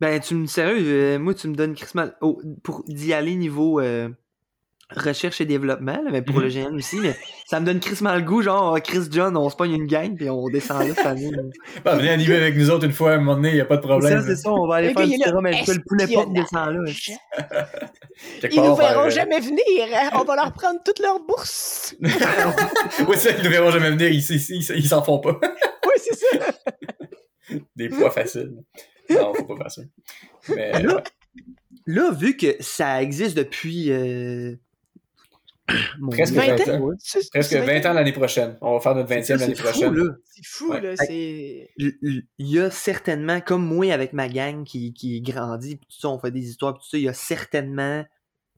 Ben, 0.00 0.20
tu 0.20 0.34
me... 0.34 0.46
Sérieux, 0.46 0.84
euh, 0.86 1.18
moi, 1.18 1.34
tu 1.34 1.48
me 1.48 1.54
donnes 1.54 1.74
Chris 1.74 1.98
oh, 2.20 2.40
pour 2.62 2.84
d'y 2.86 3.12
aller 3.14 3.34
niveau 3.36 3.80
euh, 3.80 4.08
recherche 4.90 5.40
et 5.40 5.44
développement, 5.46 6.00
là, 6.02 6.10
mais 6.12 6.22
pour 6.22 6.36
Mhm. 6.36 6.42
le 6.42 6.48
GN 6.48 6.74
aussi, 6.76 6.96
mais 7.00 7.16
ça 7.46 7.58
me 7.58 7.66
donne 7.66 7.80
Chris 7.80 7.98
mal 8.02 8.18
le 8.20 8.24
goût, 8.24 8.42
genre, 8.42 8.78
Chris 8.82 9.08
John, 9.10 9.36
on 9.36 9.48
se 9.48 9.56
pogne 9.56 9.72
une 9.72 9.86
gang, 9.86 10.14
puis 10.14 10.28
on 10.30 10.48
descend 10.48 10.86
là 10.86 10.94
cette 10.94 11.06
année. 11.06 11.30
Bah, 11.84 11.96
venez 11.96 12.10
animer 12.10 12.36
avec 12.36 12.56
nous 12.56 12.70
autres 12.70 12.84
une 12.84 12.92
fois, 12.92 13.12
à 13.12 13.14
un 13.14 13.18
moment 13.18 13.34
donné, 13.36 13.48
il 13.50 13.54
n'y 13.54 13.60
a 13.60 13.64
pas 13.64 13.76
de 13.76 13.82
problème. 13.82 14.20
ça, 14.20 14.26
c'est 14.26 14.36
ça, 14.36 14.52
on 14.52 14.66
va 14.66 14.76
aller 14.76 14.88
Le 14.88 14.94
faire 14.94 15.06
du 15.06 15.40
mais 15.42 15.62
le 15.66 15.82
poulet 15.86 16.06
pop 16.06 16.32
descend 16.32 16.74
là. 16.74 16.80
Ils 18.50 18.60
nous 18.62 18.76
verront 18.76 19.10
jamais 19.10 19.40
venir. 19.40 19.60
hein? 19.94 20.10
On 20.14 20.24
va 20.24 20.36
leur 20.36 20.52
prendre 20.52 20.80
toute 20.84 20.98
leur 21.00 21.18
bourse. 21.26 21.94
oui, 22.00 23.16
ça, 23.16 23.30
ils 23.36 23.42
ne 23.44 23.48
verront 23.48 23.70
jamais 23.70 23.90
venir, 23.90 24.08
ils 24.10 24.18
ils- 24.20 24.50
ils- 24.50 24.76
ils 24.76 24.86
s'en 24.88 25.02
font 25.02 25.18
pas. 25.18 25.38
oui, 25.42 25.94
c'est 25.96 26.14
ça. 26.14 27.56
Des 27.76 27.88
poids 27.88 28.10
faciles. 28.10 28.52
Non, 29.10 29.34
faut 29.34 29.44
pas 29.44 29.56
faire 29.56 29.70
ça. 29.70 29.82
Mais, 30.54 30.82
Là, 30.82 31.02
là, 31.86 32.10
vu 32.12 32.36
que 32.36 32.54
ça 32.60 33.02
existe 33.02 33.36
depuis 33.36 33.90
euh, 33.90 34.54
Mon 35.98 36.10
Presque 36.10 36.32
Dieu. 36.34 36.42
20 36.42 36.56
20 36.56 36.74
ans. 36.74 36.80
Ouais. 36.80 36.96
Presque 37.32 37.50
c'est 37.50 37.60
20 37.60 37.86
ans 37.86 37.92
l'année 37.94 38.12
prochaine. 38.12 38.56
On 38.60 38.74
va 38.74 38.80
faire 38.80 38.94
notre 38.94 39.10
20e 39.10 39.22
C'est 39.22 39.36
l'année 39.36 39.54
prochaine. 39.54 40.16
C'est 40.26 40.44
fou, 40.46 40.70
Ouais. 40.70 40.80
là. 40.80 40.94
C'est. 40.96 41.70
il 41.78 42.22
y 42.38 42.58
a 42.58 42.70
certainement, 42.70 43.40
comme 43.40 43.64
moi 43.64 43.90
avec 43.92 44.12
ma 44.12 44.28
gang 44.28 44.64
qui, 44.64 44.92
qui 44.92 45.20
grandit, 45.22 45.76
pis 45.76 45.86
tout 45.86 46.00
ça, 46.00 46.08
on 46.08 46.18
fait 46.18 46.30
des 46.30 46.48
histoires, 46.48 46.74
tout 46.74 46.86
ça, 46.86 46.98
il 46.98 47.04
y 47.04 47.08
a 47.08 47.14
certainement 47.14 48.04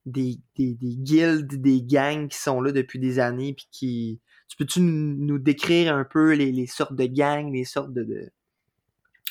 des, 0.04 0.38
des, 0.56 0.74
des 0.74 0.96
guildes, 0.96 1.60
des 1.60 1.82
gangs 1.82 2.28
qui 2.28 2.38
sont 2.38 2.60
là 2.60 2.72
depuis 2.72 2.98
des 2.98 3.18
années, 3.18 3.52
puis 3.54 3.66
qui... 3.70 4.20
Tu 4.48 4.56
peux-tu 4.56 4.80
nous, 4.80 5.16
nous 5.18 5.38
décrire 5.40 5.92
un 5.94 6.04
peu 6.04 6.32
les, 6.32 6.52
les 6.52 6.66
sortes 6.68 6.94
de 6.94 7.06
gangs, 7.06 7.52
les 7.52 7.64
sortes 7.64 7.92
de... 7.92 8.04
de... 8.04 8.30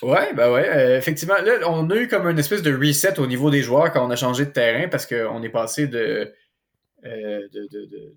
Ouais, 0.02 0.34
bah 0.34 0.52
ouais, 0.52 0.68
euh, 0.68 0.98
effectivement. 0.98 1.36
Là, 1.36 1.70
on 1.70 1.90
a 1.90 1.96
eu 1.96 2.10
comme 2.10 2.28
une 2.28 2.38
espèce 2.38 2.62
de 2.62 2.76
reset 2.76 3.18
au 3.20 3.28
niveau 3.28 3.50
des 3.50 3.62
joueurs 3.62 3.94
quand 3.94 4.06
on 4.06 4.10
a 4.12 4.18
changé 4.18 4.46
de 4.46 4.52
terrain 4.52 4.90
parce 4.90 5.06
qu'on 5.06 5.42
est 5.42 5.50
passé 5.50 5.88
de, 5.88 6.34
euh, 7.06 7.48
de, 7.54 7.68
de, 7.72 7.86
de 7.86 8.16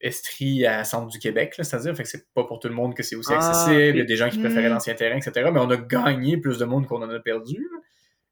Estrie 0.00 0.64
à 0.66 0.84
Centre 0.84 1.08
du 1.08 1.18
Québec, 1.18 1.54
c'est-à-dire, 1.56 1.94
fait 1.94 2.04
que 2.04 2.08
c'est 2.08 2.24
pas 2.32 2.44
pour 2.44 2.58
tout 2.58 2.68
le 2.68 2.74
monde 2.74 2.94
que 2.94 3.02
c'est 3.02 3.16
aussi 3.16 3.32
Ah, 3.34 3.38
accessible. 3.50 3.96
Il 3.96 3.98
y 3.98 4.00
a 4.00 4.04
des 4.04 4.16
gens 4.16 4.30
qui 4.30 4.38
préféraient 4.38 4.68
Mm. 4.68 4.72
l'ancien 4.72 4.94
terrain, 4.94 5.16
etc. 5.16 5.50
Mais 5.52 5.60
on 5.60 5.68
a 5.70 5.76
gagné 5.76 6.38
plus 6.38 6.58
de 6.58 6.64
monde 6.64 6.86
qu'on 6.86 7.02
en 7.02 7.10
a 7.10 7.20
perdu. 7.20 7.68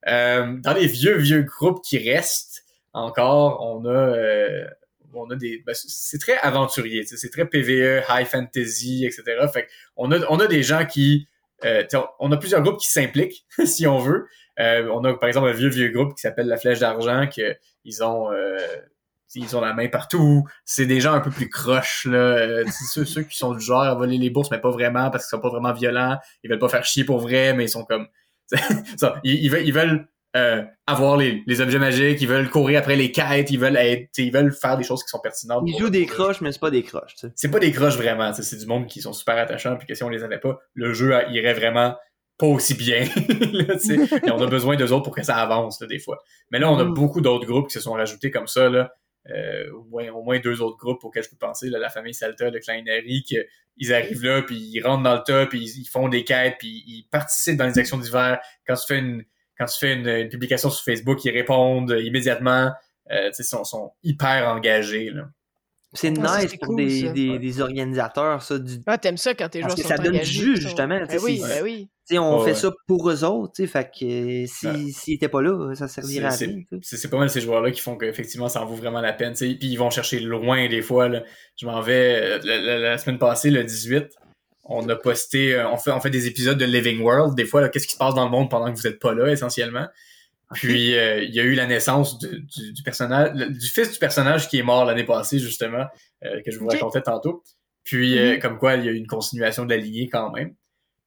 Euh, 0.06 0.56
dans 0.60 0.72
les 0.72 0.86
vieux, 0.86 1.16
vieux 1.16 1.42
groupes 1.42 1.82
qui 1.84 1.98
restent 1.98 2.64
encore, 2.94 3.60
on 3.66 3.84
a, 3.84 3.90
euh, 3.90 4.66
on 5.12 5.28
a 5.30 5.36
des, 5.36 5.62
ben, 5.66 5.74
c'est 5.74 6.18
très 6.18 6.38
aventurier, 6.38 7.04
c'est 7.04 7.30
très 7.30 7.46
PVE, 7.46 8.02
high 8.08 8.26
fantasy, 8.26 9.04
etc. 9.04 9.24
Fait 9.52 9.64
que 9.64 9.68
on 9.96 10.10
a, 10.12 10.20
on 10.30 10.38
a 10.40 10.46
des 10.46 10.62
gens 10.62 10.86
qui, 10.86 11.28
euh, 11.64 11.84
on 12.18 12.32
a 12.32 12.36
plusieurs 12.38 12.62
groupes 12.62 12.78
qui 12.78 12.88
s'impliquent, 12.88 13.44
si 13.66 13.86
on 13.86 13.98
veut. 13.98 14.26
On 14.58 15.04
a 15.04 15.14
par 15.14 15.28
exemple 15.28 15.48
un 15.48 15.52
vieux 15.52 15.68
vieux 15.68 15.88
groupe 15.88 16.14
qui 16.14 16.22
s'appelle 16.22 16.46
la 16.48 16.56
Flèche 16.56 16.80
d'argent 16.80 17.28
que 17.28 17.56
ils 17.84 18.02
ont 18.02 18.32
euh, 18.32 18.58
ils 19.34 19.56
ont 19.56 19.60
la 19.60 19.74
main 19.74 19.88
partout. 19.88 20.44
C'est 20.64 20.86
des 20.86 21.00
gens 21.00 21.12
un 21.12 21.20
peu 21.20 21.30
plus 21.30 21.48
croches 21.48 22.06
là, 22.06 22.18
Euh, 22.18 22.64
ceux, 22.90 23.04
ceux 23.04 23.22
qui 23.22 23.36
sont 23.36 23.52
du 23.54 23.60
genre 23.64 23.82
à 23.82 23.94
voler 23.94 24.18
les 24.18 24.30
bourses 24.30 24.50
mais 24.50 24.58
pas 24.60 24.70
vraiment 24.70 25.10
parce 25.10 25.24
qu'ils 25.24 25.36
sont 25.36 25.42
pas 25.42 25.50
vraiment 25.50 25.72
violents. 25.72 26.18
Ils 26.42 26.50
veulent 26.50 26.58
pas 26.58 26.68
faire 26.68 26.84
chier 26.84 27.04
pour 27.04 27.18
vrai 27.20 27.52
mais 27.54 27.64
ils 27.64 27.68
sont 27.68 27.84
comme 27.84 28.06
ça. 28.96 29.20
Ils, 29.24 29.44
ils 29.44 29.50
veulent 29.50 29.62
ils 29.66 29.72
veulent 29.74 30.08
euh, 30.36 30.62
avoir 30.86 31.16
les, 31.16 31.42
les 31.46 31.60
objets 31.62 31.78
magiques, 31.78 32.20
ils 32.20 32.28
veulent 32.28 32.50
courir 32.50 32.78
après 32.80 32.96
les 32.96 33.10
quêtes, 33.12 33.50
ils 33.50 33.58
veulent 33.58 33.76
être, 33.76 34.10
ils 34.18 34.30
veulent 34.30 34.52
faire 34.52 34.76
des 34.76 34.84
choses 34.84 35.02
qui 35.02 35.08
sont 35.08 35.20
pertinentes. 35.20 35.64
Ils 35.66 35.78
jouent 35.78 35.88
des 35.88 36.04
croches, 36.04 36.42
mais 36.42 36.52
c'est 36.52 36.60
pas 36.60 36.70
des 36.70 36.82
croches, 36.82 37.14
c'est 37.34 37.50
pas 37.50 37.58
des 37.58 37.72
croches 37.72 37.96
vraiment, 37.96 38.32
c'est 38.34 38.58
du 38.58 38.66
monde 38.66 38.86
qui 38.86 39.00
sont 39.00 39.14
super 39.14 39.38
attachants, 39.38 39.76
puis 39.76 39.86
que 39.86 39.94
si 39.94 40.02
on 40.04 40.10
les 40.10 40.22
avait 40.24 40.38
pas, 40.38 40.58
le 40.74 40.92
jeu 40.92 41.14
irait 41.30 41.54
vraiment 41.54 41.96
pas 42.36 42.46
aussi 42.46 42.74
bien. 42.74 43.00
là. 43.52 43.74
Et 44.26 44.30
on 44.30 44.40
a 44.42 44.46
besoin 44.46 44.76
d'eux 44.76 44.92
autres 44.92 45.04
pour 45.04 45.14
que 45.14 45.22
ça 45.24 45.36
avance, 45.36 45.80
là, 45.80 45.86
des 45.86 45.98
fois. 45.98 46.18
Mais 46.52 46.58
là, 46.58 46.70
on 46.70 46.78
a 46.78 46.84
Mm. 46.84 46.94
beaucoup 46.94 47.20
d'autres 47.22 47.46
groupes 47.46 47.66
qui 47.68 47.74
se 47.74 47.80
sont 47.80 47.94
rajoutés 47.94 48.30
comme 48.30 48.46
ça, 48.46 48.68
là. 48.68 48.92
Euh, 49.30 49.70
au, 49.72 49.84
moins, 49.84 50.08
au 50.10 50.22
moins 50.22 50.38
deux 50.38 50.62
autres 50.62 50.78
groupes 50.78 51.04
auxquels 51.04 51.22
je 51.22 51.30
peux 51.30 51.36
penser, 51.36 51.68
là, 51.68 51.78
la 51.78 51.90
famille 51.90 52.14
Salta, 52.14 52.50
le 52.50 52.60
clan 52.60 52.74
Inari, 52.74 53.24
ils 53.76 53.92
arrivent 53.92 54.24
là, 54.24 54.42
puis 54.42 54.56
ils 54.56 54.80
rentrent 54.82 55.02
dans 55.02 55.14
le 55.14 55.22
tas, 55.22 55.46
puis 55.46 55.60
ils, 55.60 55.82
ils 55.82 55.88
font 55.88 56.08
des 56.08 56.24
quêtes, 56.24 56.56
puis 56.58 56.82
ils 56.86 57.06
participent 57.10 57.58
dans 57.58 57.66
les 57.66 57.78
actions 57.78 57.98
d'hiver. 57.98 58.40
Quand 58.66 58.74
tu 58.74 58.86
fais 58.86 58.98
une 58.98 59.24
quand 59.58 59.66
tu 59.66 59.78
fais 59.78 59.94
une, 59.94 60.06
une 60.06 60.28
publication 60.28 60.70
sur 60.70 60.84
Facebook, 60.84 61.24
ils 61.24 61.32
répondent 61.32 61.90
immédiatement. 62.00 62.72
Euh, 63.10 63.32
sais, 63.32 63.42
sont, 63.42 63.64
sont 63.64 63.92
hyper 64.02 64.48
engagés. 64.48 65.10
Là. 65.10 65.28
C'est 65.94 66.12
Ah, 66.22 66.40
nice 66.42 66.50
c'est 66.50 66.58
pour 66.58 66.68
cool, 66.68 66.76
des, 66.76 67.10
des, 67.12 67.30
Ouais. 67.30 67.38
des 67.38 67.60
organisateurs, 67.62 68.42
ça, 68.42 68.58
du, 68.58 68.74
Ah, 68.86 68.98
t'aimes 68.98 69.16
ça 69.16 69.32
quand 69.34 69.48
tes 69.48 69.60
Parce 69.60 69.72
joueurs 69.74 69.76
que 69.76 69.82
sont 69.94 70.02
ça 70.02 70.10
donne 70.10 70.18
du 70.20 70.24
jus, 70.24 70.56
sont- 70.56 70.62
justement, 70.62 70.98
Ben 71.08 71.18
oui, 71.22 71.38
c'est- 71.42 71.48
ben 71.48 71.64
oui. 71.64 71.88
Tu 72.06 72.14
sais, 72.14 72.18
on 72.18 72.38
fait 72.40 72.50
ouais. 72.50 72.54
ça 72.54 72.70
pour 72.86 73.10
eux 73.10 73.24
autres, 73.24 73.52
tu 73.56 73.62
sais, 73.62 73.66
fait 73.68 73.84
que 73.84 74.04
euh, 74.04 74.46
si, 74.46 74.66
Ouais. 74.66 74.90
s'ils 74.92 75.14
étaient 75.14 75.28
pas 75.28 75.40
là, 75.42 75.74
ça 75.74 75.88
servirait 75.88 76.26
à 76.26 76.30
C'est- 76.30 76.46
rien. 76.46 76.62
C'est 76.82 77.08
pas 77.10 77.18
mal 77.18 77.30
ces 77.30 77.40
joueurs-là 77.40 77.70
qui 77.70 77.80
font 77.80 77.96
qu'effectivement 77.96 78.48
ça 78.48 78.62
en 78.62 78.66
vaut 78.66 78.74
vraiment 78.76 79.00
la 79.00 79.12
peine. 79.14 79.32
tu 79.32 79.38
sais. 79.50 79.54
Puis 79.54 79.68
ils 79.68 79.76
vont 79.76 79.88
chercher 79.90 80.20
loin 80.20 80.68
des 80.68 80.82
fois. 80.82 81.08
Là. 81.08 81.22
Je 81.56 81.64
m'en 81.66 81.80
vais 81.80 82.20
euh, 82.22 82.38
la, 82.44 82.60
la- 82.60 82.78
la 82.78 82.98
semaine 82.98 83.18
passée, 83.18 83.50
le 83.50 83.64
18, 83.64 84.08
on 84.64 84.86
a 84.90 84.96
posté, 84.96 85.54
euh, 85.54 85.70
on 85.70 85.76
fait, 85.78 85.90
on 85.90 86.00
fait 86.00 86.10
des 86.10 86.26
épisodes 86.26 86.58
de 86.58 86.64
Living 86.66 87.00
World. 87.00 87.34
Des 87.34 87.46
fois, 87.46 87.66
qu'est-ce 87.70 87.86
qui 87.86 87.94
se 87.94 87.98
passe 87.98 88.14
dans 88.14 88.24
le 88.24 88.30
monde 88.30 88.50
pendant 88.50 88.70
que 88.72 88.76
vous 88.78 88.86
êtes 88.86 88.98
pas 88.98 89.14
là, 89.14 89.30
essentiellement. 89.30 89.86
Puis 90.54 90.96
euh, 90.96 91.22
il 91.22 91.34
y 91.34 91.40
a 91.40 91.42
eu 91.42 91.54
la 91.54 91.66
naissance 91.66 92.18
du, 92.18 92.40
du, 92.40 92.72
du 92.72 92.82
personnage, 92.82 93.32
le- 93.34 93.50
du 93.50 93.66
fils 93.66 93.92
du 93.92 93.98
personnage 93.98 94.48
qui 94.48 94.58
est 94.58 94.62
mort 94.62 94.84
l'année 94.86 95.04
passée, 95.04 95.38
justement, 95.38 95.86
euh, 96.24 96.40
que 96.42 96.50
je 96.50 96.58
vous 96.58 96.66
racontais 96.68 97.02
tantôt. 97.02 97.42
Puis 97.84 98.18
euh, 98.18 98.34
Mhm. 98.34 98.40
comme 98.40 98.58
quoi, 98.58 98.74
il 98.76 98.84
y 98.84 98.88
a 98.88 98.92
eu 98.92 98.96
une 98.96 99.06
continuation 99.06 99.64
de 99.66 99.70
la 99.74 99.76
lignée 99.80 100.08
quand 100.08 100.30
même. 100.30 100.54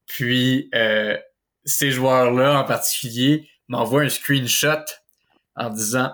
Puis 0.07 0.69
euh, 0.75 1.17
ces 1.65 1.89
joueurs-là 1.91 2.59
en 2.59 2.63
particulier 2.65 3.47
m'envoient 3.67 4.03
un 4.03 4.09
screenshot 4.09 4.83
en 5.55 5.69
disant 5.69 6.11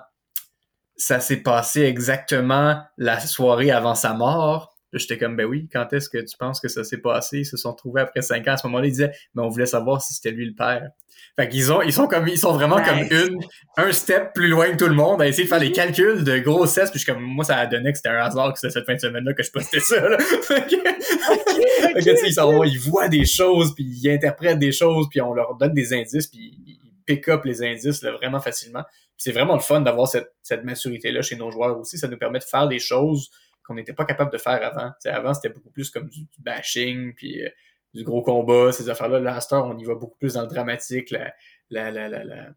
ça 0.96 1.20
s'est 1.20 1.38
passé 1.44 1.82
exactement 1.84 2.82
la 2.98 3.20
soirée 3.20 3.72
avant 3.72 3.96
sa 3.96 4.14
mort. 4.14 4.77
J'étais 4.94 5.18
comme, 5.18 5.36
ben 5.36 5.46
oui, 5.46 5.68
quand 5.72 5.92
est-ce 5.94 6.10
que 6.10 6.18
tu 6.18 6.38
penses 6.38 6.60
que 6.62 6.70
ça 6.70 6.84
s'est 6.84 7.00
passé? 7.00 7.40
Ils 7.40 7.46
se 7.46 7.58
sont 7.58 7.74
trouvés 7.74 8.02
après 8.02 8.22
cinq 8.22 8.48
ans. 8.48 8.54
À 8.54 8.58
ce 8.58 8.66
moment-là, 8.68 8.88
ils 8.88 8.92
disaient, 8.92 9.12
mais 9.36 9.42
on 9.44 9.50
voulait 9.50 9.66
savoir 9.66 10.02
si 10.02 10.14
c'était 10.14 10.32
lui 10.32 10.46
le 10.46 10.54
père. 10.56 10.90
Fait 11.36 11.50
qu'ils 11.50 11.72
ont, 11.74 11.82
ils 11.82 11.92
sont 11.94 12.08
comme, 12.08 12.28
ils 12.28 12.38
sont 12.38 12.54
vraiment 12.54 12.82
comme 12.82 13.00
une, 13.00 13.40
un 13.78 13.92
step 13.92 14.34
plus 14.34 14.48
loin 14.48 14.72
que 14.72 14.78
tout 14.78 14.88
le 14.88 14.96
monde 14.96 15.22
à 15.22 15.28
essayer 15.28 15.44
de 15.44 15.50
faire 15.50 15.60
les 15.60 15.72
calculs 15.72 16.24
de 16.24 16.38
grossesse. 16.40 16.90
Puis 16.90 17.00
je 17.00 17.04
suis 17.04 17.14
comme, 17.14 17.22
moi, 17.22 17.44
ça 17.44 17.58
a 17.58 17.68
donné 17.68 17.92
que 17.92 17.98
c'était 17.98 18.10
un 18.10 18.18
hasard 18.24 18.54
que 18.54 18.60
c'était 18.60 18.72
cette 18.74 18.86
fin 18.86 18.96
de 18.96 19.00
semaine-là 19.00 19.34
que 19.34 19.44
je 19.44 19.52
postais 19.52 19.80
ça, 19.80 20.08
là. 20.08 20.18
Fait 20.42 20.66
que- 20.68 22.26
ils, 22.28 22.34
sont- 22.34 22.64
ils 22.64 22.80
voient 22.80 23.08
des 23.10 23.26
choses, 23.26 23.74
puis 23.76 23.84
ils 23.84 24.10
interprètent 24.10 24.60
des 24.60 24.72
choses, 24.72 25.08
puis 25.10 25.22
on 25.22 25.34
leur 25.34 25.56
donne 25.56 25.74
des 25.74 25.94
indices, 25.94 26.28
puis 26.28 26.54
ils 26.66 26.80
pick 27.06 27.28
up 27.30 27.46
les 27.46 27.64
indices 27.64 28.02
là, 28.04 28.12
vraiment 28.14 28.40
facilement. 28.40 28.84
Puis 28.84 29.24
c'est 29.24 29.32
vraiment 29.32 29.54
le 29.56 29.62
fun 29.62 29.82
d'avoir 29.82 30.08
cette, 30.08 30.34
cette 30.44 30.64
maturité-là 30.64 31.22
chez 31.22 31.36
nos 31.36 31.52
joueurs 31.52 31.78
aussi. 31.80 31.98
Ça 31.98 32.08
nous 32.08 32.18
permet 32.18 32.40
de 32.40 32.44
faire 32.44 32.68
des 32.68 32.80
choses 32.80 33.30
qu'on 33.68 33.76
n'était 33.76 33.94
pas 33.94 34.06
capable 34.06 34.32
de 34.32 34.38
faire 34.38 34.64
avant. 34.66 34.92
Avant, 35.06 35.34
c'était 35.34 35.50
beaucoup 35.50 35.70
plus 35.70 35.90
comme 35.90 36.08
du, 36.10 36.22
du 36.22 36.42
bashing, 36.42 37.14
puis 37.14 37.44
euh, 37.44 37.50
du 37.94 38.04
gros 38.04 38.22
combat, 38.22 38.72
ces 38.72 38.90
affaires-là. 38.90 39.20
Là, 39.20 39.36
à 39.36 39.42
cette 39.42 39.54
heure, 39.54 39.66
on 39.66 39.78
y 39.78 39.84
va 39.84 39.96
beaucoup 39.96 40.18
plus 40.18 40.34
dans 40.36 40.42
le 40.44 40.48
dramatique, 40.48 41.12
la, 41.12 41.34
la, 41.70 41.92
la, 41.92 42.08
la, 42.24 42.48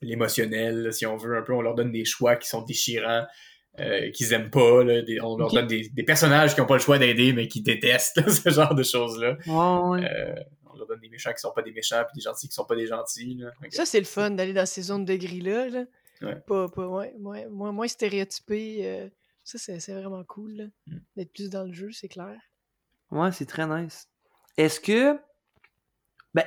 l'émotionnel, 0.00 0.92
si 0.92 1.06
on 1.06 1.16
veut 1.16 1.36
un 1.36 1.42
peu. 1.42 1.52
On 1.52 1.62
leur 1.62 1.74
donne 1.74 1.92
des 1.92 2.04
choix 2.04 2.36
qui 2.36 2.48
sont 2.48 2.62
déchirants. 2.62 3.26
euh, 3.78 4.10
qu'ils 4.10 4.32
aiment 4.32 4.50
pas, 4.50 4.82
là, 4.82 5.00
des- 5.00 5.20
on 5.20 5.36
leur 5.36 5.52
donne 5.52 5.68
des, 5.68 5.88
des 5.90 6.02
personnages 6.02 6.54
qui 6.56 6.60
ont 6.60 6.66
pas 6.66 6.74
le 6.74 6.80
choix 6.80 6.98
d'aider 6.98 7.32
mais 7.32 7.46
qui 7.46 7.62
détestent 7.62 8.16
là, 8.16 8.28
ce 8.28 8.50
genre 8.50 8.74
de 8.74 8.82
choses-là. 8.82 9.36
Ouais. 9.46 10.04
Euh, 10.04 10.34
on 10.72 10.76
leur 10.76 10.86
donne 10.88 10.98
des 11.00 11.08
méchants 11.08 11.32
qui 11.32 11.38
sont 11.38 11.52
pas 11.52 11.62
des 11.62 11.70
méchants, 11.70 12.02
puis 12.04 12.16
des 12.16 12.20
gentils 12.20 12.48
qui 12.48 12.54
sont 12.54 12.64
pas 12.64 12.74
des 12.74 12.88
gentils. 12.88 13.36
Là. 13.38 13.52
Ça, 13.70 13.86
c'est 13.86 14.00
le 14.00 14.06
fun 14.06 14.32
d'aller 14.32 14.52
dans 14.52 14.66
ces 14.66 14.82
zones 14.82 15.04
de 15.04 15.14
gris-là. 15.14 15.68
Là. 15.68 15.84
Ouais. 16.20 16.36
Pas, 16.48 16.68
pas, 16.68 16.86
ouais, 16.88 17.14
ouais, 17.20 17.46
moins, 17.48 17.70
moins 17.72 17.86
stéréotypé. 17.88 18.80
euh, 18.82 19.08
ça, 19.50 19.58
c'est 19.58 19.80
c'est 19.80 19.92
vraiment 19.94 20.24
cool 20.24 20.52
là, 20.52 20.64
Mm. 20.86 20.96
d'être 21.16 21.32
plus 21.32 21.50
dans 21.50 21.64
le 21.64 21.72
jeu, 21.72 21.90
c'est 21.92 22.08
clair. 22.08 22.38
Ouais, 23.10 23.32
c'est 23.32 23.46
très 23.46 23.66
nice. 23.66 24.08
Est-ce 24.56 24.80
que. 24.80 25.18
Ben. 26.34 26.44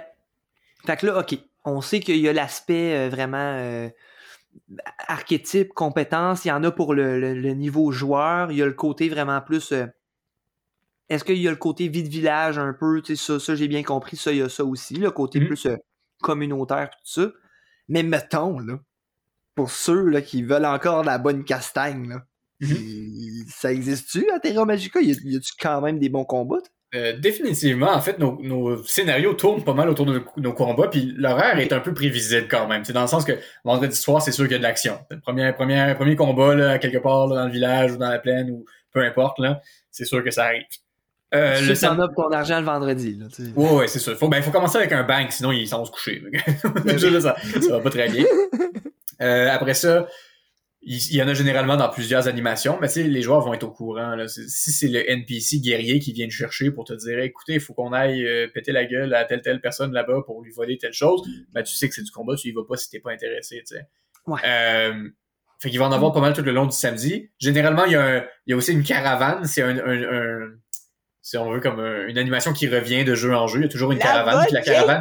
Fait 0.85 0.97
que 0.97 1.05
là, 1.07 1.19
ok. 1.19 1.37
On 1.65 1.81
sait 1.81 1.99
qu'il 2.01 2.17
y 2.17 2.27
a 2.27 2.33
l'aspect 2.33 2.93
euh, 2.93 3.09
vraiment 3.09 3.37
euh, 3.57 3.89
archétype, 5.07 5.73
compétence. 5.73 6.45
Il 6.45 6.49
y 6.49 6.51
en 6.51 6.63
a 6.63 6.71
pour 6.71 6.93
le, 6.93 7.19
le- 7.19 7.33
le 7.33 7.53
niveau 7.53 7.91
joueur. 7.91 8.51
Il 8.51 8.57
y 8.57 8.61
a 8.61 8.65
le 8.65 8.73
côté 8.73 9.09
vraiment 9.09 9.41
plus. 9.41 9.71
euh, 9.71 9.87
Est-ce 11.09 11.23
qu'il 11.23 11.37
y 11.37 11.47
a 11.47 11.51
le 11.51 11.57
côté 11.57 11.87
vie 11.87 12.03
de 12.03 12.09
village 12.09 12.57
un 12.57 12.73
peu? 12.73 13.01
Tu 13.01 13.15
sais, 13.15 13.23
ça, 13.25 13.39
ça 13.39 13.55
j'ai 13.55 13.67
bien 13.67 13.83
compris. 13.83 14.17
Ça, 14.17 14.31
il 14.31 14.39
y 14.39 14.41
a 14.41 14.49
ça 14.49 14.63
aussi. 14.65 14.95
Le 14.95 15.11
côté 15.11 15.39
Mhm. 15.39 15.47
plus 15.47 15.65
euh, 15.67 15.75
communautaire, 16.21 16.89
tout 16.91 17.21
ça. 17.21 17.31
Mais 17.87 18.03
mettons, 18.03 18.59
là, 18.59 18.79
pour 19.55 19.69
ceux 19.71 20.03
là, 20.09 20.21
qui 20.21 20.43
veulent 20.43 20.65
encore 20.65 21.01
de 21.01 21.07
la 21.07 21.17
bonne 21.17 21.43
castagne, 21.43 22.07
là, 22.09 22.25
il- 22.71 23.45
ça 23.49 23.71
existe-tu 23.71 24.29
à 24.31 24.39
Terra 24.39 24.65
Magica? 24.65 24.99
Y 25.01 25.11
a-tu 25.35 25.51
quand 25.59 25.81
même 25.81 25.99
des 25.99 26.09
bons 26.09 26.25
combats? 26.25 26.57
Euh, 26.95 27.17
définitivement, 27.17 27.91
en 27.91 28.01
fait, 28.01 28.19
nos, 28.19 28.39
nos 28.43 28.83
scénarios 28.83 29.33
tournent 29.33 29.63
pas 29.63 29.73
mal 29.73 29.89
autour 29.89 30.05
de 30.05 30.19
nos, 30.19 30.23
nos 30.37 30.53
combats, 30.53 30.87
puis 30.89 31.11
l'horaire 31.17 31.57
est 31.57 31.73
un 31.73 31.79
peu 31.79 31.91
prévisible 31.91 32.47
quand 32.47 32.67
même. 32.67 32.85
C'est 32.85 32.93
dans 32.93 33.01
le 33.01 33.07
sens 33.07 33.25
que 33.25 33.33
vendredi 33.65 33.95
soir, 33.95 34.21
c'est 34.21 34.31
sûr 34.31 34.43
qu'il 34.45 34.51
y 34.51 34.55
a 34.55 34.59
de 34.59 34.63
l'action. 34.63 34.99
Le 35.09 35.19
premier, 35.19 35.51
premier, 35.53 35.93
premier 35.95 36.15
combat, 36.15 36.53
là, 36.53 36.77
quelque 36.77 36.99
part 36.99 37.25
là, 37.27 37.37
dans 37.37 37.45
le 37.47 37.51
village 37.51 37.93
ou 37.93 37.97
dans 37.97 38.09
la 38.09 38.19
plaine, 38.19 38.51
ou 38.51 38.65
peu 38.91 39.01
importe, 39.03 39.39
là, 39.39 39.59
c'est 39.89 40.05
sûr 40.05 40.23
que 40.23 40.29
ça 40.29 40.43
arrive. 40.45 40.61
Euh, 41.33 41.57
Tu 41.57 41.65
le 41.69 41.73
sam- 41.73 41.99
as 41.99 42.07
pour 42.09 42.25
ton 42.25 42.31
argent 42.31 42.59
le 42.59 42.65
vendredi. 42.65 43.15
Là, 43.19 43.25
tu 43.35 43.43
sais. 43.43 43.51
Ouais, 43.55 43.71
ouais, 43.71 43.87
c'est 43.87 43.97
sûr. 43.97 44.15
Faut, 44.15 44.27
ben, 44.29 44.43
faut 44.43 44.51
commencer 44.51 44.77
avec 44.77 44.91
un 44.91 45.01
bank, 45.01 45.31
sinon 45.31 45.51
ils 45.51 45.67
sont 45.67 45.83
se 45.85 45.89
coucher. 45.91 46.21
Ça, 47.19 47.35
ça 47.59 47.69
va 47.71 47.79
pas 47.79 47.89
très 47.89 48.07
bien. 48.09 48.25
Euh, 49.21 49.47
après 49.51 49.73
ça, 49.75 50.07
il, 50.85 50.97
il 50.97 51.15
y 51.15 51.21
en 51.23 51.27
a 51.27 51.33
généralement 51.33 51.75
dans 51.77 51.89
plusieurs 51.89 52.27
animations, 52.27 52.77
mais 52.81 52.87
tu 52.87 52.95
sais, 52.95 53.03
les 53.03 53.21
joueurs 53.21 53.41
vont 53.41 53.53
être 53.53 53.63
au 53.63 53.71
courant. 53.71 54.15
Là. 54.15 54.27
Si 54.27 54.71
c'est 54.71 54.87
le 54.87 55.09
NPC 55.09 55.59
guerrier 55.59 55.99
qui 55.99 56.11
vient 56.13 56.27
te 56.27 56.33
chercher 56.33 56.71
pour 56.71 56.83
te 56.85 56.93
dire 56.93 57.19
écoutez, 57.19 57.53
il 57.53 57.59
faut 57.59 57.73
qu'on 57.73 57.93
aille 57.93 58.25
euh, 58.25 58.47
péter 58.53 58.71
la 58.71 58.85
gueule 58.85 59.13
à 59.13 59.25
telle 59.25 59.41
telle 59.41 59.61
personne 59.61 59.93
là-bas 59.93 60.21
pour 60.25 60.41
lui 60.43 60.51
voler 60.51 60.77
telle 60.77 60.93
chose, 60.93 61.21
ben 61.53 61.63
tu 61.63 61.73
sais 61.73 61.87
que 61.89 61.95
c'est 61.95 62.03
du 62.03 62.11
combat, 62.11 62.35
tu 62.35 62.49
y 62.49 62.51
vas 62.51 62.63
pas 62.67 62.77
si 62.77 62.89
t'es 62.89 62.99
pas 62.99 63.11
intéressé, 63.11 63.57
tu 63.67 63.75
sais. 63.75 63.87
Ouais. 64.27 64.39
Euh, 64.45 65.09
fait 65.59 65.69
qu'il 65.69 65.79
va 65.79 65.85
en 65.85 65.91
avoir 65.93 66.11
pas 66.11 66.19
mal 66.19 66.33
tout 66.33 66.41
le 66.41 66.51
long 66.51 66.65
du 66.65 66.75
samedi. 66.75 67.29
Généralement, 67.39 67.85
il 67.85 67.93
y 67.93 67.95
a, 67.95 68.05
un- 68.05 68.23
il 68.45 68.51
y 68.51 68.53
a 68.53 68.57
aussi 68.57 68.73
une 68.73 68.83
caravane, 68.83 69.45
c'est 69.45 69.61
un, 69.61 69.77
un, 69.77 70.03
un- 70.03 70.49
si 71.21 71.37
on 71.37 71.49
veut, 71.49 71.61
comme 71.61 71.79
un- 71.79 72.07
une 72.07 72.17
animation 72.17 72.51
qui 72.51 72.67
revient 72.67 73.05
de 73.05 73.15
jeu 73.15 73.33
en 73.33 73.47
jeu. 73.47 73.59
Il 73.59 73.63
y 73.63 73.65
a 73.65 73.69
toujours 73.69 73.93
une 73.93 73.99
caravane. 73.99 74.43
puis 74.45 74.53
la 74.53 74.61
caravane, 74.61 74.99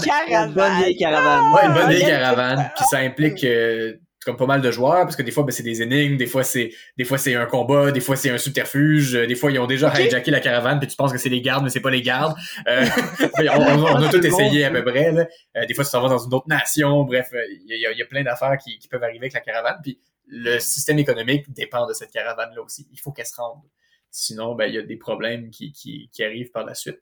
Une 0.48 0.54
bonne 0.54 0.76
vieille 0.78 0.96
caravane. 0.96 1.52
Ouais, 1.52 1.66
une 1.66 1.72
bonne 1.72 1.82
Ah, 1.86 1.90
vieille 1.90 2.06
caravane. 2.06 2.70
Puis 2.76 2.84
ça 2.88 2.98
implique 2.98 3.42
euh, 3.42 3.94
comme 4.24 4.36
pas 4.36 4.46
mal 4.46 4.60
de 4.60 4.70
joueurs, 4.70 5.02
parce 5.02 5.16
que 5.16 5.22
des 5.22 5.30
fois, 5.30 5.44
ben, 5.44 5.52
c'est 5.52 5.62
des 5.62 5.82
énigmes, 5.82 6.16
des 6.16 6.26
fois, 6.26 6.44
c'est 6.44 6.70
des 6.96 7.04
fois 7.04 7.18
c'est 7.18 7.34
un 7.34 7.46
combat, 7.46 7.90
des 7.92 8.00
fois, 8.00 8.16
c'est 8.16 8.30
un 8.30 8.38
subterfuge, 8.38 9.14
euh, 9.14 9.26
des 9.26 9.34
fois, 9.34 9.50
ils 9.50 9.58
ont 9.58 9.66
déjà 9.66 9.92
hijacké 10.00 10.30
la 10.30 10.40
caravane, 10.40 10.78
puis 10.78 10.88
tu 10.88 10.96
penses 10.96 11.12
que 11.12 11.18
c'est 11.18 11.28
les 11.28 11.40
gardes, 11.40 11.64
mais 11.64 11.70
c'est 11.70 11.80
pas 11.80 11.90
les 11.90 12.02
gardes. 12.02 12.36
Euh, 12.68 12.84
on, 13.38 13.42
on- 13.62 13.84
on 13.84 14.02
a 14.02 14.08
tout 14.12 14.24
essayé 14.26 14.64
à 14.64 14.70
peu 14.70 14.84
près. 14.84 15.12
Là. 15.12 15.26
Euh, 15.56 15.66
des 15.66 15.74
fois, 15.74 15.84
tu 15.84 15.90
t'en 15.90 16.02
vas 16.02 16.08
dans 16.08 16.18
une 16.24 16.34
autre 16.34 16.48
nation. 16.48 17.04
Bref, 17.04 17.30
euh, 17.34 17.40
il 17.66 17.76
y, 17.76 17.98
y 17.98 18.02
a 18.02 18.06
plein 18.06 18.22
d'affaires 18.22 18.56
qui, 18.58 18.78
qui 18.78 18.88
peuvent 18.88 19.02
arriver 19.02 19.26
avec 19.26 19.32
la 19.34 19.40
caravane. 19.40 19.78
Puis 19.82 19.98
le 20.28 20.58
système 20.58 20.98
économique 20.98 21.52
dépend 21.52 21.86
de 21.86 21.92
cette 21.92 22.10
caravane-là 22.10 22.62
aussi. 22.62 22.86
Il 22.92 22.98
faut 23.00 23.12
qu'elle 23.12 23.26
se 23.26 23.36
rende. 23.36 23.60
Sinon, 24.10 24.54
ben, 24.54 24.66
il 24.66 24.74
y 24.74 24.78
a 24.78 24.82
des 24.82 24.96
problèmes 24.96 25.50
qui, 25.50 25.72
qui, 25.72 26.08
qui 26.12 26.22
arrivent 26.24 26.50
par 26.50 26.64
la 26.64 26.74
suite. 26.74 27.00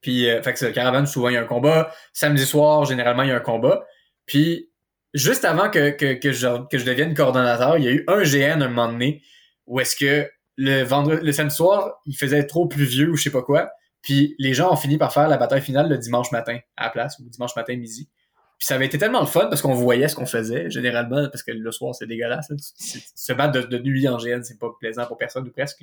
Puis, 0.00 0.30
euh, 0.30 0.40
fait 0.42 0.54
que 0.54 0.64
la 0.64 0.72
caravane, 0.72 1.06
souvent, 1.06 1.28
il 1.28 1.34
y 1.34 1.36
a 1.36 1.42
un 1.42 1.46
combat. 1.46 1.92
Samedi 2.12 2.46
soir, 2.46 2.84
généralement, 2.86 3.22
il 3.22 3.28
y 3.28 3.32
a 3.32 3.36
un 3.36 3.40
combat. 3.40 3.86
Puis, 4.24 4.69
juste 5.14 5.44
avant 5.44 5.70
que, 5.70 5.90
que, 5.90 6.14
que, 6.14 6.32
je, 6.32 6.84
devienne 6.84 7.14
coordonnateur, 7.14 7.78
il 7.78 7.84
y 7.84 7.88
a 7.88 7.92
eu 7.92 8.04
un 8.06 8.22
GN 8.22 8.62
un 8.62 8.68
moment 8.68 8.92
donné 8.92 9.22
où 9.66 9.80
est-ce 9.80 9.96
que 9.96 10.30
le 10.56 10.82
vendredi, 10.82 11.24
le 11.24 11.32
samedi 11.32 11.54
soir, 11.54 12.00
il 12.06 12.16
faisait 12.16 12.46
trop 12.46 12.66
pluvieux 12.66 13.10
ou 13.10 13.16
je 13.16 13.24
sais 13.24 13.30
pas 13.30 13.42
quoi. 13.42 13.70
Puis 14.02 14.34
les 14.38 14.54
gens 14.54 14.72
ont 14.72 14.76
fini 14.76 14.98
par 14.98 15.12
faire 15.12 15.28
la 15.28 15.36
bataille 15.36 15.62
finale 15.62 15.88
le 15.88 15.98
dimanche 15.98 16.32
matin 16.32 16.58
à 16.76 16.84
la 16.84 16.90
place, 16.90 17.18
ou 17.18 17.28
dimanche 17.28 17.54
matin 17.56 17.76
midi. 17.76 18.08
Puis 18.58 18.66
ça 18.66 18.74
avait 18.74 18.86
été 18.86 18.98
tellement 18.98 19.20
le 19.20 19.26
fun 19.26 19.46
parce 19.46 19.62
qu'on 19.62 19.74
voyait 19.74 20.08
ce 20.08 20.14
qu'on 20.14 20.26
faisait, 20.26 20.68
généralement, 20.68 21.28
parce 21.30 21.42
que 21.42 21.50
le 21.50 21.72
soir, 21.72 21.94
c'est 21.94 22.06
dégueulasse. 22.06 22.50
Se 23.14 23.32
battre 23.32 23.52
de, 23.52 23.62
de 23.62 23.78
nuit 23.78 24.06
en 24.06 24.18
GN, 24.18 24.42
c'est 24.42 24.58
pas 24.58 24.68
plaisant 24.78 25.06
pour 25.06 25.16
personne 25.16 25.48
ou 25.48 25.50
presque. 25.50 25.82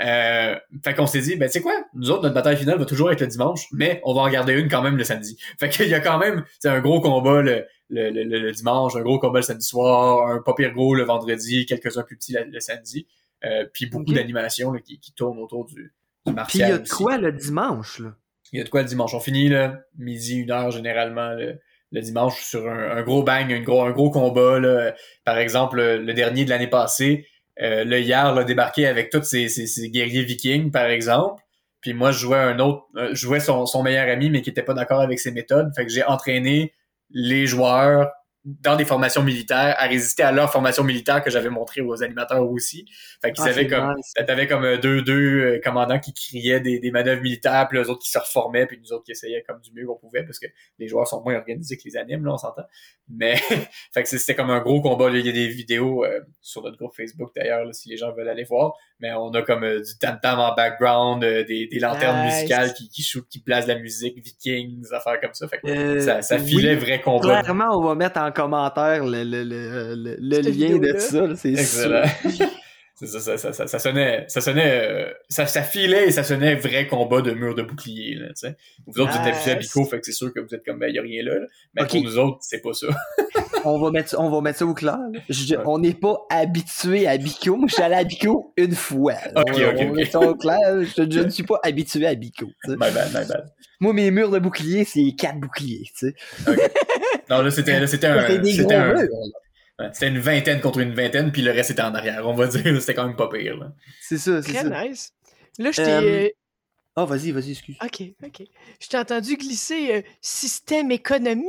Euh, 0.00 0.56
fait 0.82 0.94
qu'on 0.94 1.06
s'est 1.06 1.20
dit, 1.20 1.36
ben 1.36 1.46
tu 1.46 1.52
sais 1.52 1.60
quoi, 1.60 1.74
nous 1.94 2.10
autres, 2.10 2.22
notre 2.22 2.34
bataille 2.34 2.56
finale 2.56 2.78
va 2.78 2.86
toujours 2.86 3.12
être 3.12 3.20
le 3.20 3.26
dimanche, 3.26 3.66
mais 3.72 4.00
on 4.04 4.14
va 4.14 4.22
en 4.22 4.28
garder 4.30 4.54
une 4.54 4.68
quand 4.68 4.82
même 4.82 4.96
le 4.96 5.04
samedi. 5.04 5.36
Fait 5.60 5.68
qu'il 5.68 5.86
y 5.88 5.94
a 5.94 6.00
quand 6.00 6.18
même 6.18 6.44
c'est 6.58 6.70
un 6.70 6.80
gros 6.80 7.00
combat 7.02 7.42
le, 7.42 7.66
le, 7.90 8.10
le, 8.10 8.24
le- 8.24 8.52
dimanche, 8.52 8.96
un 8.96 9.02
gros 9.02 9.18
combat 9.18 9.40
le 9.40 9.44
samedi 9.44 9.66
soir, 9.66 10.28
un 10.28 10.40
pas 10.40 10.54
pire 10.54 10.72
gros 10.72 10.94
le 10.94 11.04
vendredi, 11.04 11.66
quelques-uns 11.66 12.02
plus 12.04 12.16
petits 12.16 12.34
le 12.50 12.58
samedi, 12.60 13.06
euh, 13.44 13.66
puis 13.72 13.86
beaucoup 13.86 14.14
d'animations 14.14 14.72
qui, 14.72 14.98
qui 14.98 15.12
tournent 15.12 15.38
autour 15.38 15.66
du, 15.66 15.92
du 16.26 16.34
Puis 16.48 16.58
il 16.58 16.60
y 16.60 16.64
a 16.64 16.78
de 16.78 16.82
aussi. 16.82 16.92
quoi 16.92 17.18
le 17.18 17.30
dimanche, 17.30 17.98
là? 18.00 18.14
Il 18.52 18.58
y 18.58 18.60
a 18.60 18.64
de 18.64 18.70
quoi 18.70 18.82
le 18.82 18.88
dimanche? 18.88 19.14
On 19.14 19.20
finit 19.20 19.48
là, 19.48 19.80
midi, 19.98 20.36
une 20.36 20.50
heure 20.50 20.70
généralement 20.70 21.30
le, 21.34 21.58
le 21.90 22.00
dimanche 22.00 22.42
sur 22.42 22.66
un, 22.68 22.96
un 22.96 23.02
gros 23.02 23.22
bang, 23.22 23.52
un 23.52 23.60
gros, 23.60 23.82
un 23.82 23.90
gros 23.92 24.10
combat. 24.10 24.58
Là. 24.58 24.94
Par 25.24 25.38
exemple, 25.38 25.76
le, 25.76 25.98
le 25.98 26.14
dernier 26.14 26.44
de 26.44 26.50
l'année 26.50 26.66
passée, 26.66 27.26
euh, 27.60 27.84
le 27.84 28.00
hier 28.00 28.34
l'a 28.34 28.44
débarqué 28.44 28.86
avec 28.86 29.10
tous 29.10 29.22
ses, 29.22 29.90
guerriers 29.90 30.24
vikings, 30.24 30.70
par 30.70 30.86
exemple. 30.86 31.42
Puis 31.80 31.94
moi, 31.94 32.12
je 32.12 32.18
jouais 32.18 32.38
un 32.38 32.58
autre, 32.60 32.86
euh, 32.96 33.08
je 33.10 33.20
jouais 33.20 33.40
son, 33.40 33.66
son 33.66 33.82
meilleur 33.82 34.08
ami, 34.08 34.30
mais 34.30 34.40
qui 34.42 34.50
était 34.50 34.62
pas 34.62 34.74
d'accord 34.74 35.00
avec 35.00 35.18
ses 35.18 35.32
méthodes. 35.32 35.70
Fait 35.74 35.84
que 35.84 35.92
j'ai 35.92 36.04
entraîné 36.04 36.72
les 37.10 37.46
joueurs 37.46 38.10
dans 38.44 38.74
des 38.74 38.84
formations 38.84 39.22
militaires 39.22 39.76
à 39.78 39.86
résister 39.86 40.22
à 40.24 40.32
leur 40.32 40.50
formation 40.50 40.82
militaire 40.82 41.22
que 41.22 41.30
j'avais 41.30 41.48
montré 41.48 41.80
aux 41.80 42.02
animateurs 42.02 42.42
aussi. 42.50 42.86
Fait 43.20 43.32
qu'ils 43.32 43.44
Ah, 43.46 43.50
avaient 43.50 43.68
comme 43.68 43.94
nice. 43.96 44.12
T'avais 44.26 44.48
comme 44.48 44.64
euh, 44.64 44.78
deux, 44.78 45.02
deux 45.02 45.40
euh, 45.40 45.60
commandants 45.62 46.00
qui 46.00 46.12
criaient 46.12 46.60
des, 46.60 46.80
des 46.80 46.90
manœuvres 46.90 47.22
militaires, 47.22 47.68
puis 47.68 47.78
les 47.78 47.88
autres 47.88 48.02
qui 48.02 48.10
se 48.10 48.18
reformaient, 48.18 48.66
puis 48.66 48.80
nous 48.82 48.92
autres 48.92 49.04
qui 49.04 49.12
essayaient 49.12 49.44
comme 49.46 49.60
du 49.60 49.70
mieux 49.72 49.86
qu'on 49.86 49.96
pouvait, 49.96 50.24
parce 50.24 50.40
que 50.40 50.46
les 50.78 50.88
joueurs 50.88 51.06
sont 51.06 51.22
moins 51.22 51.36
organisés 51.36 51.76
que 51.76 51.82
les 51.84 51.96
animes, 51.96 52.24
là, 52.24 52.32
on 52.32 52.38
s'entend. 52.38 52.64
Mais, 53.08 53.36
fait 53.94 54.02
que 54.02 54.08
c'était 54.08 54.34
comme 54.34 54.50
un 54.50 54.60
gros 54.60 54.80
combat. 54.80 55.10
Il 55.10 55.24
y 55.24 55.28
a 55.28 55.32
des 55.32 55.48
vidéos 55.48 56.04
euh, 56.04 56.20
sur 56.40 56.62
notre 56.62 56.76
groupe 56.78 56.94
Facebook, 56.96 57.30
d'ailleurs, 57.36 57.72
si 57.74 57.88
les 57.90 57.96
gens 57.96 58.12
veulent 58.12 58.28
aller 58.28 58.44
voir. 58.44 58.74
Mais 58.98 59.12
on 59.12 59.30
a 59.30 59.42
comme 59.42 59.64
euh, 59.64 59.80
du 59.80 59.98
tam-tam 60.00 60.38
en 60.38 60.54
background, 60.54 61.22
euh, 61.24 61.44
des, 61.44 61.66
des 61.66 61.78
lanternes 61.78 62.24
Nice. 62.26 62.34
musicales 62.36 62.72
qui, 62.74 62.88
qui, 62.88 63.02
shootent, 63.02 63.28
qui 63.28 63.40
placent 63.40 63.66
la 63.66 63.78
musique, 63.78 64.16
vikings, 64.22 64.84
affaires 64.92 65.20
comme 65.20 65.34
ça. 65.34 65.46
Fait 65.48 65.60
que 65.60 66.00
ça, 66.00 66.22
ça 66.22 66.36
oui. 66.36 66.46
filait 66.46 66.76
vrai 66.76 67.00
combat. 67.00 67.42
Clairement, 67.42 67.76
on 67.76 67.82
va 67.82 67.94
mettre 67.94 68.20
en 68.20 68.31
commentaire 68.32 69.04
le, 69.04 69.22
le, 69.24 69.44
le, 69.44 69.94
le, 69.94 70.16
lien 70.18 70.40
de 70.40 70.50
vidéo-là. 70.50 70.98
ça, 70.98 71.36
c'est. 71.36 71.52
Excellent. 71.52 72.02
Ça, 72.94 73.18
ça, 73.18 73.36
ça, 73.36 73.52
ça, 73.52 73.66
ça 73.66 73.78
sonnait, 73.80 74.26
ça 74.28 74.40
sonnait, 74.40 74.80
euh, 74.80 75.10
ça, 75.28 75.44
ça 75.46 75.62
filait 75.62 76.06
et 76.06 76.10
ça 76.12 76.22
sonnait 76.22 76.54
vrai 76.54 76.86
combat 76.86 77.20
de 77.20 77.32
mur 77.32 77.56
de 77.56 77.62
bouclier, 77.62 78.14
là, 78.14 78.28
tu 78.28 78.32
sais. 78.36 78.56
Vous 78.86 79.00
autres, 79.00 79.10
vous 79.10 79.18
êtes 79.28 79.34
habitués 79.34 79.50
à. 79.50 79.54
Bico, 79.56 79.84
fait 79.86 79.98
que 79.98 80.06
c'est 80.06 80.12
sûr 80.12 80.32
que 80.32 80.38
vous 80.38 80.54
êtes 80.54 80.64
comme, 80.64 80.78
ben, 80.78 80.88
y 80.94 80.98
a 81.00 81.02
rien 81.02 81.24
là, 81.24 81.34
là. 81.34 81.46
Mais 81.74 81.84
pour 81.86 82.00
nous 82.00 82.16
autres, 82.18 82.38
c'est 82.42 82.60
pas 82.62 82.72
ça. 82.74 82.86
On 83.64 83.80
va 83.80 83.90
mettre, 83.90 84.14
on 84.18 84.28
va 84.30 84.40
mettre 84.40 84.58
ça 84.58 84.66
au 84.66 84.74
clair. 84.74 84.98
là. 85.12 85.20
Je- 85.28 85.54
Ouais. 85.56 85.62
On 85.66 85.78
n'est 85.78 85.94
pas 85.94 86.16
habitué 86.30 87.06
à 87.08 87.16
Bico. 87.16 87.56
Moi, 87.56 87.66
je 87.68 87.74
suis 87.74 87.82
allé 87.82 87.94
à 87.94 88.02
Bico 88.04 88.52
une 88.56 88.74
fois. 88.74 89.14
là. 89.14 89.42
Ok, 89.42 89.52
on, 89.56 89.92
ok, 89.92 90.06
ça 90.06 90.20
au 90.20 90.34
clair. 90.36 90.58
Je, 90.82 91.02
je 91.08 91.20
ne 91.20 91.28
suis 91.30 91.44
pas 91.44 91.60
habitué 91.64 92.06
à 92.06 92.14
Bico. 92.14 92.46
My 92.66 92.76
bad, 92.76 93.08
my 93.08 93.26
bad. 93.26 93.52
Moi, 93.80 93.92
mes 93.94 94.10
murs 94.12 94.30
de 94.30 94.38
bouclier, 94.40 94.84
c'est 94.84 95.02
quatre 95.18 95.38
boucliers. 95.40 95.84
tu 95.96 96.08
sais. 96.08 96.14
Non, 97.30 97.42
là, 97.42 97.50
c'était, 97.50 97.80
là, 97.80 97.86
c'était 97.86 98.06
un, 98.08 98.44
c'était 98.44 98.74
un, 98.74 98.94
ouais, 98.94 99.90
une 100.08 100.18
vingtaine 100.18 100.60
contre 100.60 100.80
une 100.80 100.94
vingtaine, 100.94 101.32
puis 101.32 101.42
le 101.42 101.50
reste 101.50 101.70
était 101.70 101.82
en 101.82 101.94
arrière. 101.94 102.26
On 102.28 102.34
va 102.34 102.46
dire, 102.46 102.62
c'était 102.80 102.94
quand 102.94 103.06
même 103.06 103.16
pas 103.16 103.28
pire, 103.28 103.56
là. 103.56 103.72
C'est 104.00 104.18
ça, 104.18 104.42
c'est 104.42 104.52
Très 104.52 104.62
ça. 104.62 104.84
nice. 104.84 105.12
Là, 105.58 105.70
je 105.72 105.76
t'ai. 105.76 105.90
Euh, 105.90 106.28
Ah, 106.96 107.04
vas-y, 107.06 107.30
vas-y, 107.30 107.52
excuse. 107.52 107.76
Ok, 107.82 108.02
ok. 108.24 108.42
Je 108.80 108.88
t'ai 108.88 108.98
entendu 108.98 109.36
glisser 109.36 109.94
euh, 109.94 110.02
système 110.20 110.90
économique. 110.90 111.48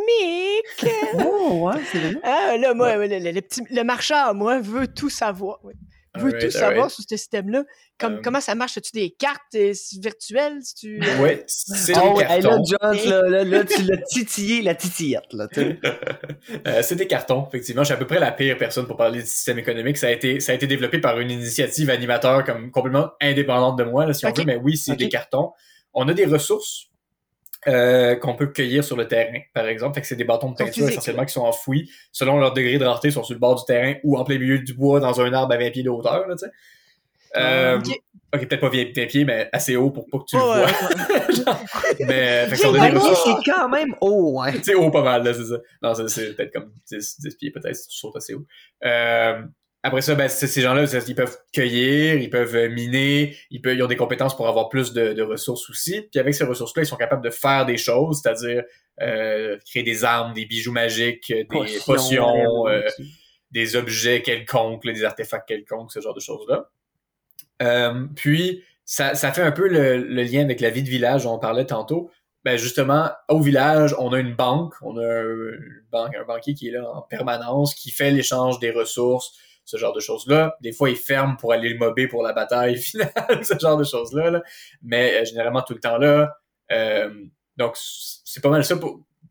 Oh, 1.15 1.67
ouais, 1.67 1.81
c'est 1.91 1.99
vrai. 1.99 2.15
Ah, 2.23 2.55
là, 2.57 2.73
moi, 2.73 2.95
le, 2.95 3.19
le- 3.19 3.31
le 3.31 3.41
petit, 3.41 3.61
le 3.69 3.83
marchand, 3.83 4.33
moi, 4.33 4.59
veut 4.59 4.87
tout 4.87 5.09
savoir. 5.09 5.59
Veut 6.15 6.27
Alright, 6.27 6.45
tout 6.45 6.51
savoir 6.51 6.91
sur 6.91 7.03
ce 7.09 7.17
système-là? 7.17 7.63
Comme, 7.97 8.13
Euh, 8.17 8.21
comment 8.23 8.39
ça 8.39 8.53
marche? 8.53 8.77
As-tu 8.77 8.91
des 8.93 9.09
cartes 9.09 9.41
euh, 9.55 9.73
virtuelles? 9.99 10.59
Si 10.61 10.75
tu... 10.75 10.99
Ouais, 11.19 11.43
c'est 11.47 11.93
Ah 11.95 12.01
des 12.01 12.07
ouais, 12.09 12.25
hey, 12.29 12.41
là, 12.41 12.49
cartons. 12.49 12.63
John, 12.65 13.09
là, 13.09 13.21
là, 13.29 13.43
là, 13.43 13.63
tu 13.63 13.81
l'as 13.83 13.97
titillé, 14.09 14.61
la 14.61 14.75
titillette, 14.75 15.33
là. 15.33 15.47
Euh, 16.67 16.81
c'est 16.83 16.95
des 16.95 17.07
cartons, 17.07 17.45
effectivement. 17.47 17.81
Je 17.81 17.87
suis 17.87 17.93
à 17.95 17.97
peu 17.97 18.05
près 18.05 18.19
la 18.19 18.31
pire 18.31 18.57
personne 18.57 18.85
pour 18.85 18.95
parler 18.97 19.21
du 19.21 19.27
système 19.27 19.57
économique. 19.57 19.97
Ça 19.97 20.07
a 20.07 20.11
été, 20.11 20.39
ça 20.39 20.51
a 20.51 20.55
été 20.55 20.67
développé 20.67 20.99
par 20.99 21.19
une 21.19 21.31
initiative 21.31 21.89
animateur 21.89 22.43
comme 22.43 22.69
complètement 22.69 23.09
indépendante 23.19 23.77
de 23.79 23.83
moi, 23.83 24.05
là, 24.05 24.13
si 24.13 24.25
on 24.25 24.31
veut. 24.31 24.43
Mais 24.45 24.57
oui, 24.57 24.77
c'est 24.77 24.95
des 24.95 25.09
cartons. 25.09 25.51
On 25.93 26.07
a 26.07 26.13
des 26.13 26.25
ressources 26.25 26.89
euh, 27.67 28.15
qu'on 28.15 28.35
peut 28.35 28.47
cueillir 28.47 28.83
sur 28.83 28.95
le 28.97 29.07
terrain, 29.07 29.39
par 29.53 29.67
exemple. 29.67 29.95
Fait 29.95 30.01
que 30.01 30.07
c'est 30.07 30.15
des 30.15 30.23
bâtons 30.23 30.51
de 30.51 30.55
peinture 30.55 30.87
essentiellement 30.89 31.25
qui 31.25 31.33
sont 31.33 31.41
enfouis 31.45 31.89
selon 32.11 32.37
leur 32.39 32.53
degré 32.53 32.77
de 32.77 32.85
rareté, 32.85 33.11
sont 33.11 33.23
sur 33.23 33.33
le 33.33 33.39
bord 33.39 33.55
du 33.55 33.65
terrain 33.65 33.95
ou 34.03 34.17
en 34.17 34.23
plein 34.23 34.37
milieu 34.37 34.59
du 34.59 34.73
bois 34.73 34.99
dans 34.99 35.21
un 35.21 35.31
arbre 35.33 35.53
à 35.53 35.57
20 35.57 35.71
pieds 35.71 35.83
de 35.83 35.89
hauteur, 35.89 36.27
là. 36.27 36.35
Euh, 37.35 37.79
Ok. 37.79 37.87
ok, 38.35 38.41
peut-être 38.47 38.59
pas 38.61 38.69
20 38.69 39.07
pieds, 39.07 39.25
mais 39.25 39.49
assez 39.51 39.75
haut 39.75 39.89
pour 39.89 40.05
pas 40.07 40.19
que 40.19 40.25
tu 40.29 40.35
le 40.35 40.41
vois. 40.43 40.57
ouais, 40.57 40.65
Genre, 41.33 41.63
mais, 42.01 42.45
fait 42.47 42.51
que 42.51 42.57
c'est 42.57 43.51
quand 43.51 43.69
même 43.69 43.95
haut, 44.01 44.39
ouais. 44.39 44.53
tu 44.57 44.63
sais, 44.63 44.73
haut 44.75 44.91
pas 44.91 45.01
mal, 45.01 45.23
là, 45.23 45.33
c'est 45.33 45.45
ça. 45.45 45.55
Non, 45.81 45.95
c'est- 45.95 46.07
c'est 46.09 46.35
peut-être 46.35 46.53
comme 46.53 46.71
10, 46.87 47.19
10 47.21 47.35
pieds, 47.35 47.49
peut-être, 47.51 47.75
si 47.75 47.87
tu 47.87 47.97
sautes 47.97 48.15
assez 48.17 48.35
haut. 48.35 48.45
Euh, 48.85 49.41
après 49.85 50.01
ça, 50.01 50.15
ben, 50.15 50.29
ces 50.29 50.61
gens-là, 50.61 50.85
ils 51.07 51.15
peuvent 51.15 51.37
cueillir, 51.51 52.15
ils 52.15 52.29
peuvent 52.29 52.55
euh, 52.55 52.69
miner, 52.69 53.35
ils, 53.51 53.61
peuvent, 53.61 53.75
ils 53.75 53.83
ont 53.83 53.87
des 53.87 53.97
compétences 53.97 54.35
pour 54.35 54.47
avoir 54.47 54.69
plus 54.69 54.93
de, 54.93 55.11
de 55.11 55.21
ressources 55.21 55.69
aussi. 55.69 56.07
Puis 56.09 56.21
avec 56.21 56.33
ces 56.33 56.45
ressources-là, 56.45 56.83
ils 56.83 56.87
sont 56.87 56.95
capables 56.95 57.23
de 57.23 57.29
faire 57.29 57.65
des 57.65 57.75
choses, 57.75 58.21
c'est-à-dire 58.23 58.63
euh, 59.01 59.57
créer 59.69 59.83
des 59.83 60.05
armes, 60.05 60.33
des 60.33 60.45
bijoux 60.45 60.71
magiques, 60.71 61.33
des 61.33 61.79
potions, 61.85 62.67
euh, 62.67 62.81
des 63.51 63.75
objets 63.75 64.21
quelconques, 64.21 64.85
là, 64.85 64.93
des 64.93 65.03
artefacts 65.03 65.47
quelconques, 65.47 65.91
ce 65.91 65.99
genre 65.99 66.15
de 66.15 66.21
choses-là. 66.21 66.69
Euh, 67.61 68.05
puis, 68.15 68.63
ça, 68.85 69.15
ça 69.15 69.33
fait 69.33 69.41
un 69.41 69.51
peu 69.51 69.67
le, 69.67 69.97
le 69.97 70.23
lien 70.23 70.41
avec 70.41 70.61
la 70.61 70.69
vie 70.69 70.83
de 70.83 70.89
village 70.89 71.23
dont 71.23 71.33
on 71.33 71.39
parlait 71.39 71.65
tantôt. 71.65 72.09
Ben 72.45 72.57
justement, 72.57 73.09
au 73.29 73.41
village, 73.41 73.95
on 73.99 74.11
a 74.11 74.19
une 74.19 74.35
banque, 74.35 74.73
on 74.81 74.97
a 74.97 75.05
un, 75.05 75.23
une 75.23 75.85
banque, 75.91 76.13
un 76.15 76.25
banquier 76.25 76.53
qui 76.53 76.67
est 76.67 76.71
là 76.71 76.89
en 76.93 77.01
permanence, 77.01 77.73
qui 77.73 77.89
fait 77.89 78.11
l'échange 78.11 78.59
des 78.59 78.71
ressources, 78.71 79.33
ce 79.65 79.77
genre 79.77 79.93
de 79.93 79.99
choses-là. 79.99 80.57
Des 80.61 80.71
fois, 80.71 80.89
il 80.89 80.95
ferme 80.97 81.37
pour 81.37 81.53
aller 81.53 81.69
le 81.69 81.77
mobber 81.77 82.07
pour 82.07 82.23
la 82.23 82.33
bataille 82.33 82.77
finale, 82.81 83.11
ce 83.43 83.57
genre 83.59 83.77
de 83.77 83.83
choses-là. 83.83 84.29
là. 84.31 84.43
Mais 84.81 85.21
euh, 85.21 85.25
généralement, 85.25 85.61
tout 85.61 85.73
le 85.73 85.79
temps 85.79 85.97
là. 85.97 86.37
Euh, 86.71 87.09
donc, 87.57 87.75
c'est 87.77 88.41
pas 88.41 88.49
mal 88.49 88.63
ça. 88.65 88.75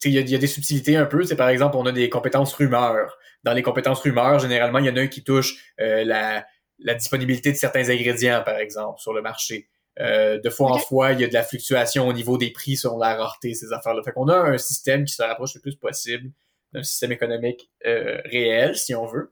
Il 0.05 0.13
y, 0.13 0.19
a- 0.19 0.21
il 0.21 0.31
y 0.31 0.35
a 0.35 0.39
des 0.39 0.47
subtilités 0.47 0.97
un 0.97 1.07
peu. 1.07 1.25
C'est 1.25 1.37
par 1.37 1.49
exemple, 1.49 1.77
on 1.77 1.87
a 1.87 1.93
des 1.93 2.09
compétences 2.09 2.55
rumeurs. 2.55 3.17
Dans 3.45 3.53
les 3.53 3.63
compétences 3.63 4.01
rumeurs, 4.01 4.39
généralement, 4.39 4.79
il 4.79 4.87
y 4.87 4.91
en 4.91 4.97
a 4.97 5.01
un 5.01 5.07
qui 5.09 5.23
touche 5.25 5.73
euh, 5.81 6.05
la, 6.05 6.45
la 6.79 6.95
disponibilité 6.95 7.51
de 7.53 7.57
certains 7.57 7.89
ingrédients, 7.91 8.43
par 8.45 8.57
exemple, 8.57 9.01
sur 9.01 9.13
le 9.13 9.23
marché. 9.23 9.69
Euh, 10.01 10.41
de 10.41 10.49
fois 10.51 10.71
en 10.73 10.79
fois, 10.79 11.13
il 11.13 11.21
y 11.21 11.25
a 11.25 11.29
de 11.29 11.35
la 11.35 11.43
fluctuation 11.43 12.09
au 12.09 12.13
niveau 12.13 12.39
des 12.39 12.51
prix 12.51 12.77
selon 12.77 12.97
la 12.99 13.15
rareté, 13.15 13.53
ces 13.55 13.73
affaires-là. 13.73 14.03
Fait 14.05 14.13
qu'on 14.13 14.29
a 14.29 14.37
un 14.39 14.59
système 14.59 15.05
qui 15.05 15.13
se 15.13 15.23
rapproche 15.23 15.55
le 15.57 15.61
plus 15.61 15.77
possible 15.77 16.31
d'un 16.73 16.83
système 16.83 17.13
économique 17.13 17.71
euh, 17.87 18.21
réel, 18.25 18.75
si 18.77 18.95
on 18.95 19.07
veut. 19.07 19.31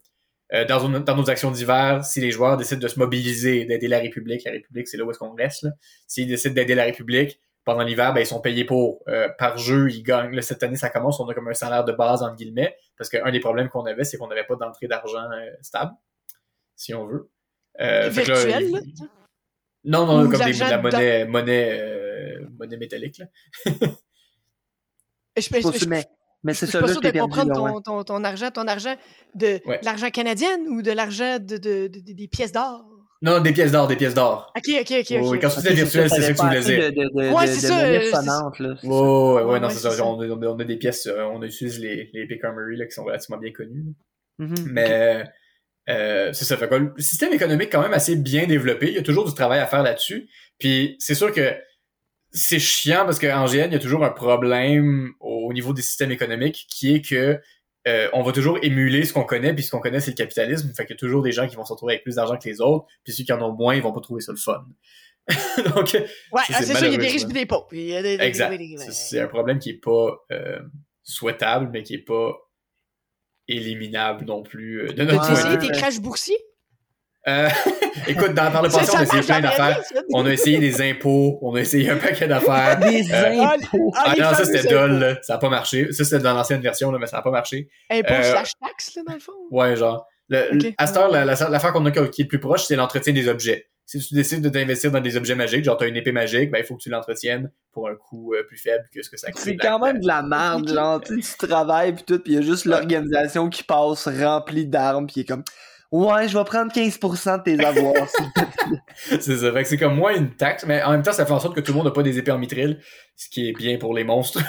Euh, 0.52 0.64
dans, 0.64 0.84
une- 0.86 0.98
dans 1.04 1.16
nos 1.16 1.30
actions 1.30 1.50
d'hiver, 1.50 2.04
si 2.04 2.20
les 2.20 2.30
joueurs 2.32 2.56
décident 2.56 2.80
de 2.80 2.88
se 2.88 2.98
mobiliser, 2.98 3.64
d'aider 3.66 3.86
la 3.88 3.98
République, 4.00 4.42
la 4.44 4.50
République, 4.52 4.88
c'est 4.88 4.96
là 4.96 5.04
où 5.04 5.10
est-ce 5.10 5.18
qu'on 5.18 5.34
reste. 5.34 5.62
là. 5.62 5.70
S'ils 6.08 6.26
décident 6.26 6.54
d'aider 6.54 6.74
la 6.74 6.84
République, 6.84 7.40
pendant 7.64 7.82
l'hiver, 7.84 8.12
ben, 8.12 8.20
ils 8.20 8.26
sont 8.26 8.40
payés 8.40 8.64
pour. 8.64 9.02
Euh, 9.06 9.28
par 9.38 9.58
jeu, 9.58 9.90
ils 9.90 10.02
gagnent. 10.02 10.34
Là, 10.34 10.42
cette 10.42 10.62
année, 10.62 10.76
ça 10.76 10.88
commence, 10.90 11.20
on 11.20 11.28
a 11.28 11.34
comme 11.34 11.46
un 11.48 11.54
salaire 11.54 11.84
de 11.84 11.92
base, 11.92 12.22
entre 12.22 12.34
guillemets, 12.36 12.74
parce 12.96 13.08
qu'un 13.10 13.30
des 13.30 13.38
problèmes 13.38 13.68
qu'on 13.68 13.84
avait, 13.86 14.02
c'est 14.02 14.16
qu'on 14.16 14.26
n'avait 14.28 14.44
pas 14.44 14.56
d'entrée 14.56 14.88
d'argent 14.88 15.30
euh, 15.30 15.50
stable, 15.62 15.92
si 16.74 16.94
on 16.94 17.06
veut. 17.06 17.30
Euh, 17.80 18.10
fait 18.10 18.24
que 18.24 18.30
là, 18.30 18.34
Virtuel, 18.44 18.64
il- 18.64 18.72
là? 18.72 18.80
non, 19.84 20.06
non, 20.06 20.24
Ou 20.24 20.30
comme 20.30 20.40
de 20.40 20.44
des, 20.46 20.52
de 20.54 20.58
la 20.60 20.78
monnaie, 20.78 21.24
monnaie, 21.26 21.78
euh, 21.80 22.46
monnaie 22.58 22.76
métallique. 22.76 23.18
Là. 23.18 23.26
Je, 25.62 25.78
je- 25.78 25.88
mais 26.42 26.54
c'est 26.54 26.66
ça, 26.66 26.80
pas 26.80 26.86
là, 26.86 26.92
sûr 26.92 27.00
de 27.02 27.10
comprendre 27.18 27.62
ouais. 27.62 27.70
ton, 27.72 27.80
ton, 27.82 28.04
ton 28.04 28.24
argent. 28.24 28.50
Ton 28.50 28.66
argent 28.66 28.94
de, 29.34 29.60
Ouais. 29.66 29.78
de 29.80 29.84
l'argent 29.84 30.10
canadien 30.10 30.58
ou 30.68 30.82
de 30.82 30.90
l'argent 30.92 31.38
de, 31.38 31.56
de- 31.56 31.86
de- 31.88 32.00
de- 32.00 32.12
des 32.12 32.28
pièces 32.28 32.52
d'or? 32.52 32.84
Non, 33.22 33.38
des 33.40 33.52
pièces 33.52 33.70
d'or, 33.72 33.86
des 33.86 33.96
pièces 33.96 34.14
d'or. 34.14 34.50
Ok, 34.56 34.64
ok, 34.80 34.94
ok. 35.00 35.16
Oui, 35.24 35.38
quand 35.40 35.50
tu 35.50 35.56
disais 35.60 35.74
virtuel, 35.74 36.08
c'est 36.08 36.22
ça 36.22 36.32
que 36.32 36.38
tu 36.38 36.46
voulais 36.46 36.90
dire. 36.92 37.34
Ouais, 37.34 37.46
c'est 37.46 37.66
ça, 37.66 37.80
euh. 37.84 38.10
Ouais, 38.82 39.42
ouais, 39.42 39.60
non, 39.60 39.68
c'est 39.68 39.78
ça. 39.78 39.90
ça. 39.90 40.06
On, 40.06 40.20
a, 40.20 40.26
on 40.26 40.58
a 40.58 40.64
des 40.64 40.76
pièces, 40.76 41.06
euh, 41.06 41.24
on 41.24 41.42
utilise 41.42 41.78
les, 41.80 42.10
les 42.14 42.22
Epic 42.22 42.42
Armory 42.44 42.76
là, 42.76 42.86
qui 42.86 42.92
sont 42.92 43.04
relativement 43.04 43.38
bien 43.38 43.52
connus. 43.52 43.84
là. 44.38 44.46
Mhm. 44.46 44.54
Mais 44.72 45.24
euh, 45.90 46.32
c'est 46.32 46.44
ça. 46.46 46.56
Fait 46.56 46.68
que 46.68 46.74
le 46.76 46.92
système 46.98 47.32
économique 47.34 47.70
quand 47.70 47.82
même 47.82 47.92
assez 47.92 48.16
bien 48.16 48.46
développé. 48.46 48.88
Il 48.88 48.94
y 48.94 48.98
a 48.98 49.02
toujours 49.02 49.26
du 49.26 49.34
travail 49.34 49.60
à 49.60 49.66
faire 49.66 49.82
là-dessus. 49.82 50.28
Puis 50.58 50.96
c'est 50.98 51.14
sûr 51.14 51.30
que 51.32 51.54
c'est 52.32 52.58
chiant 52.58 53.04
parce 53.04 53.18
qu'en 53.18 53.46
GN, 53.46 53.66
il 53.66 53.72
y 53.72 53.76
a 53.76 53.78
toujours 53.80 54.04
un 54.04 54.10
problème 54.10 55.12
au 55.20 55.52
niveau 55.52 55.72
des 55.72 55.82
systèmes 55.82 56.10
économiques 56.12 56.66
qui 56.68 56.94
est 56.94 57.02
que 57.02 57.40
euh, 57.88 58.08
on 58.12 58.22
va 58.22 58.32
toujours 58.32 58.58
émuler 58.62 59.04
ce 59.04 59.12
qu'on 59.12 59.24
connaît, 59.24 59.54
puis 59.54 59.64
ce 59.64 59.70
qu'on 59.70 59.80
connaît, 59.80 60.00
c'est 60.00 60.10
le 60.10 60.16
capitalisme. 60.16 60.70
Fait 60.76 60.84
qu'il 60.84 60.94
y 60.94 60.96
a 60.96 60.98
toujours 60.98 61.22
des 61.22 61.32
gens 61.32 61.48
qui 61.48 61.56
vont 61.56 61.64
se 61.64 61.72
retrouver 61.72 61.94
avec 61.94 62.04
plus 62.04 62.16
d'argent 62.16 62.36
que 62.36 62.48
les 62.48 62.60
autres, 62.60 62.86
puis 63.04 63.12
ceux 63.12 63.24
qui 63.24 63.32
en 63.32 63.40
ont 63.42 63.52
moins, 63.52 63.74
ils 63.74 63.82
vont 63.82 63.92
pas 63.92 64.00
trouver 64.00 64.20
ça 64.20 64.32
le 64.32 64.38
fun. 64.38 64.64
Donc, 65.74 65.92
Ouais, 65.94 66.06
ah, 66.32 66.42
c'est 66.48 66.64
ça, 66.74 66.86
il 66.86 66.92
y 66.92 66.94
a 66.94 66.98
des 66.98 67.08
riches 67.08 67.22
et 67.22 67.32
des 67.32 67.46
pauvres. 67.46 67.68
Il 67.72 67.86
y 67.86 67.96
a 67.96 68.02
des- 68.02 68.18
des- 68.18 68.24
Exact. 68.24 68.52
C'est- 68.90 69.20
un 69.20 69.28
problème 69.28 69.58
qui 69.58 69.70
est 69.70 69.80
pas 69.80 70.24
euh, 70.30 70.58
souhaitable, 71.02 71.70
mais 71.72 71.82
qui 71.82 71.94
est 71.94 72.04
pas 72.04 72.34
éliminable 73.48 74.24
non 74.26 74.42
plus 74.42 74.82
euh, 74.82 74.92
de 74.92 75.04
notre 75.04 75.30
essayé 75.32 75.56
des 75.56 75.68
crashs 75.68 76.00
boursiers? 76.00 76.38
Euh, 77.28 77.48
écoute, 78.08 78.32
dans, 78.34 78.50
par 78.50 78.62
le 78.62 78.68
passé, 78.70 78.90
on 78.94 78.98
a 78.98 79.02
essayé 79.02 79.22
plein 79.22 79.40
d'affaires. 79.40 79.80
On 80.14 80.24
a 80.26 80.30
essayé 80.32 80.58
des 80.58 80.80
impôts, 80.90 81.38
on 81.42 81.54
a 81.54 81.60
essayé 81.60 81.90
un 81.90 81.96
paquet 81.96 82.26
d'affaires. 82.26 82.78
Des 82.78 83.02
Euh, 83.12 83.42
impôts. 83.42 83.92
Ah, 83.96 84.04
Ah 84.06 84.14
non, 84.18 84.34
ça 84.34 84.44
c'était 84.44 84.68
dol, 84.68 84.98
là. 84.98 85.16
ça 85.22 85.34
a 85.34 85.38
pas 85.38 85.50
marché. 85.50 85.92
Ça 85.92 86.04
c'était 86.04 86.22
dans 86.22 86.34
l'ancienne 86.34 86.60
version, 86.62 86.90
là, 86.90 86.98
mais 86.98 87.06
ça 87.06 87.18
a 87.18 87.22
pas 87.22 87.30
marché. 87.30 87.68
Impôts 87.90 88.12
Euh, 88.12 88.22
slash 88.22 88.52
taxes, 88.62 88.94
là, 88.96 89.02
dans 89.06 89.14
le 89.14 89.20
fond? 89.20 89.32
Ouais, 89.50 89.76
genre. 89.76 90.06
Le. 90.30 90.72
À 90.78 90.86
cette 90.86 90.96
heure, 90.96 91.10
la- 91.10 91.24
la- 91.24 91.48
l'affaire 91.50 91.72
qu'on 91.72 91.84
a 91.86 91.90
qui 91.90 91.98
est 91.98 92.24
le 92.24 92.28
plus 92.28 92.40
proche, 92.40 92.64
c'est 92.64 92.76
l'entretien 92.76 93.12
des 93.12 93.28
objets. 93.28 93.66
Si 93.84 93.98
tu 93.98 94.14
décides 94.14 94.40
de 94.40 94.48
t'investir 94.48 94.92
dans 94.92 95.00
des 95.00 95.16
objets 95.16 95.34
magiques, 95.34 95.64
genre 95.64 95.76
t'as 95.76 95.88
une 95.88 95.96
épée 95.96 96.12
magique, 96.12 96.52
ben 96.52 96.58
il 96.58 96.64
faut 96.64 96.76
que 96.76 96.82
tu 96.82 96.90
l'entretiennes 96.90 97.50
pour 97.72 97.88
un 97.88 97.96
coût 97.96 98.34
euh, 98.34 98.44
plus 98.46 98.56
faible 98.56 98.84
que 98.94 99.02
ce 99.02 99.10
que 99.10 99.16
ça 99.16 99.32
coûte. 99.32 99.40
C'est 99.42 99.56
quand 99.56 99.80
même 99.80 99.98
de 99.98 100.06
la 100.06 100.22
merde, 100.22 100.68
genre, 100.72 101.00
tu 101.00 101.20
sais, 101.20 101.34
tu 101.40 101.48
travailles 101.48 101.92
pis 101.96 102.04
tout, 102.04 102.20
pis 102.20 102.34
y 102.34 102.36
a 102.36 102.40
juste 102.40 102.66
Ouais. 102.66 102.70
l'organisation 102.72 103.48
qui 103.48 103.64
passe 103.64 104.06
remplie 104.06 104.66
d'armes, 104.66 105.08
pis 105.08 105.14
il 105.16 105.22
est 105.22 105.24
comme, 105.24 105.42
ouais, 105.92 106.28
je 106.28 106.36
vais 106.36 106.44
prendre 106.44 106.72
15% 106.72 107.38
de 107.38 107.42
tes 107.42 107.64
avoirs. 107.64 108.08
C'est 109.20 109.36
ça. 109.36 109.52
Fait 109.52 109.62
que 109.62 109.68
c'est 109.68 109.78
comme 109.78 109.96
moins 109.96 110.14
une 110.14 110.30
taxe, 110.30 110.64
mais 110.66 110.82
en 110.82 110.92
même 110.92 111.02
temps, 111.02 111.12
ça 111.12 111.26
fait 111.26 111.32
en 111.32 111.40
sorte 111.40 111.56
que 111.56 111.60
tout 111.60 111.72
le 111.72 111.78
monde 111.78 111.86
n'a 111.86 111.92
pas 111.92 112.02
des 112.02 112.18
épées 112.18 112.30
en 112.30 112.38
mitril, 112.38 112.80
ce 113.16 113.28
qui 113.28 113.48
est 113.48 113.52
bien 113.52 113.78
pour 113.78 113.94
les 113.94 114.04
monstres. 114.04 114.40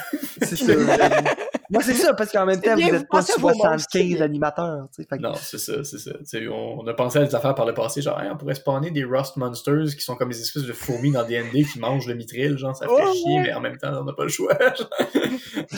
c'est 0.41 0.55
ça. 0.55 0.73
Moi, 1.71 1.81
c'est 1.83 1.93
ça, 1.93 2.13
parce 2.13 2.31
qu'en 2.31 2.45
même 2.45 2.59
temps, 2.61 2.75
bien, 2.75 2.87
vous 2.87 2.91
vous 2.95 3.01
êtes 3.01 3.07
pas 3.07 3.17
pensez 3.19 3.33
à 3.33 3.35
vos 3.41 3.47
monstres, 3.47 3.63
c'est 3.63 3.99
75 3.99 4.07
bien. 4.17 4.21
animateurs, 4.21 4.87
tu 4.95 5.01
sais. 5.01 5.07
fait 5.09 5.17
que- 5.17 5.21
non, 5.23 5.33
c'est 5.35 5.57
ça, 5.57 5.83
c'est 5.83 5.97
ça. 5.99 6.11
Tu 6.19 6.25
sais, 6.25 6.47
on, 6.47 6.85
a 6.85 6.93
pensé 6.93 7.19
à 7.19 7.25
des 7.25 7.33
affaires 7.33 7.55
par 7.55 7.65
le 7.65 7.73
passé, 7.73 8.01
genre, 8.01 8.19
Hey, 8.21 8.29
on 8.31 8.37
pourrait 8.37 8.55
spawner 8.55 8.91
des 8.91 9.03
Rust 9.05 9.37
Monsters 9.37 9.95
qui 9.95 10.01
sont 10.01 10.15
comme 10.15 10.29
des 10.29 10.41
espèces 10.41 10.63
de 10.63 10.73
fourmis 10.73 11.11
dans 11.11 11.23
D&D 11.25 11.63
qui 11.63 11.79
mangent 11.79 12.07
le 12.07 12.15
mitril, 12.15 12.57
genre, 12.57 12.75
ça 12.75 12.87
fait 12.87 13.13
chier, 13.13 13.35
ouais. 13.35 13.41
mais 13.43 13.53
en 13.53 13.61
même 13.61 13.77
temps, 13.77 13.93
on 14.01 14.03
n'a 14.03 14.13
pas 14.13 14.23
le 14.23 14.29
choix. 14.29 14.53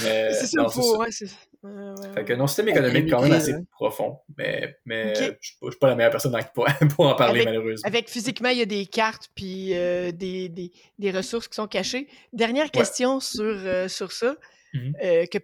mais, 0.03 0.33
c'est 0.33 0.47
ça, 0.47 0.67
faut. 0.69 0.97
Ouais, 0.97 1.07
c'est 1.11 1.25
ouais, 1.63 1.71
Fait 2.15 2.23
que 2.25 2.33
non, 2.33 2.47
système 2.47 2.69
économique 2.69 3.09
quand 3.09 3.21
même 3.21 3.31
assez 3.33 3.53
hein. 3.53 3.63
profond, 3.71 4.19
mais, 4.37 4.75
mais 4.85 5.13
je 5.15 5.21
suis 5.41 5.57
pas, 5.59 5.67
je 5.67 5.71
suis 5.71 5.79
pas 5.79 5.87
la 5.87 5.95
meilleure 5.95 6.11
personne 6.11 6.35
pour, 6.53 6.65
pour 6.95 7.05
en 7.07 7.15
parler, 7.15 7.41
Avec- 7.41 7.45
malheureusement. 7.53 7.87
Avec 7.87 8.09
physiquement, 8.09 8.49
il 8.49 8.57
y 8.59 8.61
a 8.61 8.65
des 8.65 8.85
cartes 8.85 9.29
puis 9.35 9.75
euh, 9.75 10.11
des, 10.11 10.49
des, 10.49 10.71
des 10.99 11.11
ressources 11.11 11.47
qui 11.47 11.55
sont 11.55 11.67
cachées. 11.67 12.07
Dernière 12.33 12.71
question 12.71 13.19
sur, 13.19 13.43
euh, 13.43 13.87
sur 13.87 14.11
ça, 14.11 14.35
Mhm. 14.75 14.93
euh, 15.03 15.25
que 15.27 15.37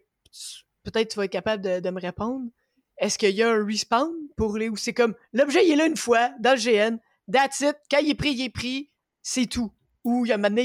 peut-être 0.83 1.09
tu 1.11 1.17
vas 1.17 1.25
être 1.25 1.31
capable 1.31 1.63
de, 1.63 1.79
de 1.79 1.89
me 1.89 1.99
répondre. 1.99 2.49
Est-ce 2.97 3.17
qu'il 3.17 3.31
y 3.35 3.43
a 3.43 3.49
un 3.49 3.65
respawn 3.65 4.11
pour 4.35 4.57
les. 4.57 4.69
ou 4.69 4.75
c'est 4.75 4.93
comme 4.93 5.15
l'objet 5.33 5.65
il 5.65 5.71
est 5.73 5.75
là 5.77 5.85
une 5.85 5.95
fois 5.97 6.31
dans 6.39 6.51
le 6.51 6.59
GN, 6.61 6.97
that's 7.31 7.61
it, 7.61 7.75
quand 7.89 7.99
il 7.99 8.09
est 8.09 8.15
pris, 8.15 8.31
il 8.31 8.41
est 8.43 8.49
pris, 8.49 8.91
c'est 9.21 9.45
tout. 9.47 9.71
Ou 10.03 10.25
il 10.25 10.29
y 10.29 10.31
a 10.31 10.37
maintenant, 10.37 10.63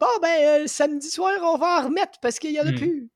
bon 0.00 0.06
ben 0.20 0.62
euh, 0.62 0.66
samedi 0.66 1.08
soir, 1.10 1.32
on 1.42 1.56
va 1.58 1.80
en 1.80 1.84
remettre 1.86 2.18
parce 2.20 2.38
qu'il 2.38 2.52
y 2.52 2.60
en 2.60 2.66
a 2.66 2.72
Hmm. 2.72 2.76
plus. 2.76 3.10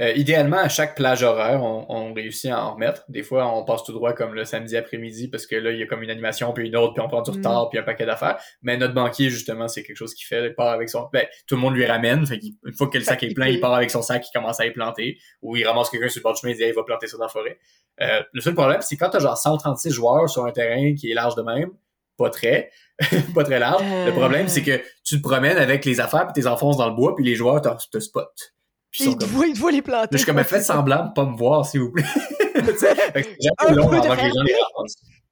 Euh, 0.00 0.12
idéalement, 0.12 0.58
à 0.58 0.68
chaque 0.68 0.96
plage 0.96 1.22
horaire, 1.22 1.62
on, 1.62 1.86
on 1.88 2.12
réussit 2.12 2.50
à 2.50 2.64
en 2.64 2.74
remettre. 2.74 3.04
Des 3.08 3.22
fois, 3.22 3.46
on 3.46 3.64
passe 3.64 3.84
tout 3.84 3.92
droit 3.92 4.12
comme 4.12 4.34
le 4.34 4.44
samedi 4.44 4.76
après-midi 4.76 5.28
parce 5.28 5.46
que 5.46 5.56
là, 5.56 5.70
il 5.70 5.78
y 5.78 5.82
a 5.82 5.86
comme 5.86 6.02
une 6.02 6.10
animation, 6.10 6.52
puis 6.52 6.66
une 6.68 6.76
autre, 6.76 6.94
puis 6.94 7.02
on 7.02 7.08
prend 7.08 7.22
du 7.22 7.30
Mm. 7.30 7.34
retard, 7.36 7.68
puis 7.70 7.78
un 7.78 7.82
paquet 7.82 8.06
d'affaires. 8.06 8.38
Mais 8.62 8.76
notre 8.76 8.94
banquier, 8.94 9.30
justement, 9.30 9.68
c'est 9.68 9.82
quelque 9.82 9.96
chose 9.96 10.14
qu'il 10.14 10.26
fait. 10.26 10.44
Il 10.46 10.54
part 10.54 10.68
avec 10.68 10.88
son... 10.88 11.08
Ben, 11.12 11.26
tout 11.46 11.54
le 11.54 11.60
monde 11.60 11.74
lui 11.74 11.86
ramène. 11.86 12.26
Fait 12.26 12.38
qu'une 12.38 12.56
fois 12.76 12.88
que 12.88 12.98
le 12.98 13.04
sac 13.04 13.22
est 13.22 13.34
plein, 13.34 13.48
il 13.48 13.60
part 13.60 13.74
avec 13.74 13.90
son 13.90 14.02
sac, 14.02 14.24
il 14.28 14.32
commence 14.36 14.60
à 14.60 14.66
y 14.66 14.72
planter. 14.72 15.18
Ou 15.42 15.56
il 15.56 15.66
ramasse 15.66 15.90
quelqu'un 15.90 16.08
sur 16.08 16.20
le 16.20 16.22
bord 16.24 16.34
du 16.34 16.40
chemin 16.40 16.52
et 16.52 16.56
dit, 16.56 16.62
Hey, 16.62 16.70
il 16.70 16.74
va 16.74 16.82
planter 16.84 17.06
ça 17.06 17.16
dans 17.16 17.24
la 17.24 17.28
forêt. 17.28 17.58
Euh, 18.00 18.22
le 18.32 18.40
seul 18.40 18.54
problème, 18.54 18.80
c'est 18.80 18.96
quand 18.96 19.10
t'as 19.10 19.20
genre 19.20 19.38
136 19.38 19.90
joueurs 19.90 20.28
sur 20.28 20.44
un 20.44 20.50
terrain 20.50 20.94
qui 20.94 21.10
est 21.10 21.14
large 21.14 21.34
de 21.36 21.42
même, 21.42 21.70
pas 22.16 22.30
très, 22.30 22.70
pas 23.34 23.44
très 23.44 23.58
large. 23.58 23.82
Le 24.06 24.12
problème, 24.12 24.48
c'est 24.48 24.62
que 24.62 24.80
tu 25.04 25.20
te 25.20 25.22
promènes 25.22 25.58
avec 25.58 25.84
les 25.84 26.00
affaires, 26.00 26.26
puis 26.26 26.42
t'es 26.42 26.48
enfonces 26.48 26.76
dans 26.76 26.88
le 26.88 26.94
bois, 26.94 27.14
puis 27.14 27.24
les 27.24 27.34
joueurs 27.34 27.60
te, 27.60 27.68
te 27.90 27.98
spotent. 28.00 28.53
Puis 28.94 29.04
ils 29.04 29.10
Il 29.10 29.48
il 29.50 29.58
doit 29.58 29.72
les 29.72 29.82
planter. 29.82 30.08
je 30.12 30.18
suis 30.18 30.26
comme, 30.26 30.42
faites 30.44 30.62
semblant 30.62 31.06
de 31.08 31.12
pas 31.12 31.24
me 31.26 31.36
voir, 31.36 31.66
s'il 31.66 31.80
vous 31.80 31.90
plaît. 31.90 32.04
C'est 32.78 33.74
long 33.74 33.90
avant 33.90 34.14
que 34.16 34.22
les 34.22 34.28
gens 34.30 34.42
les. 34.44 34.54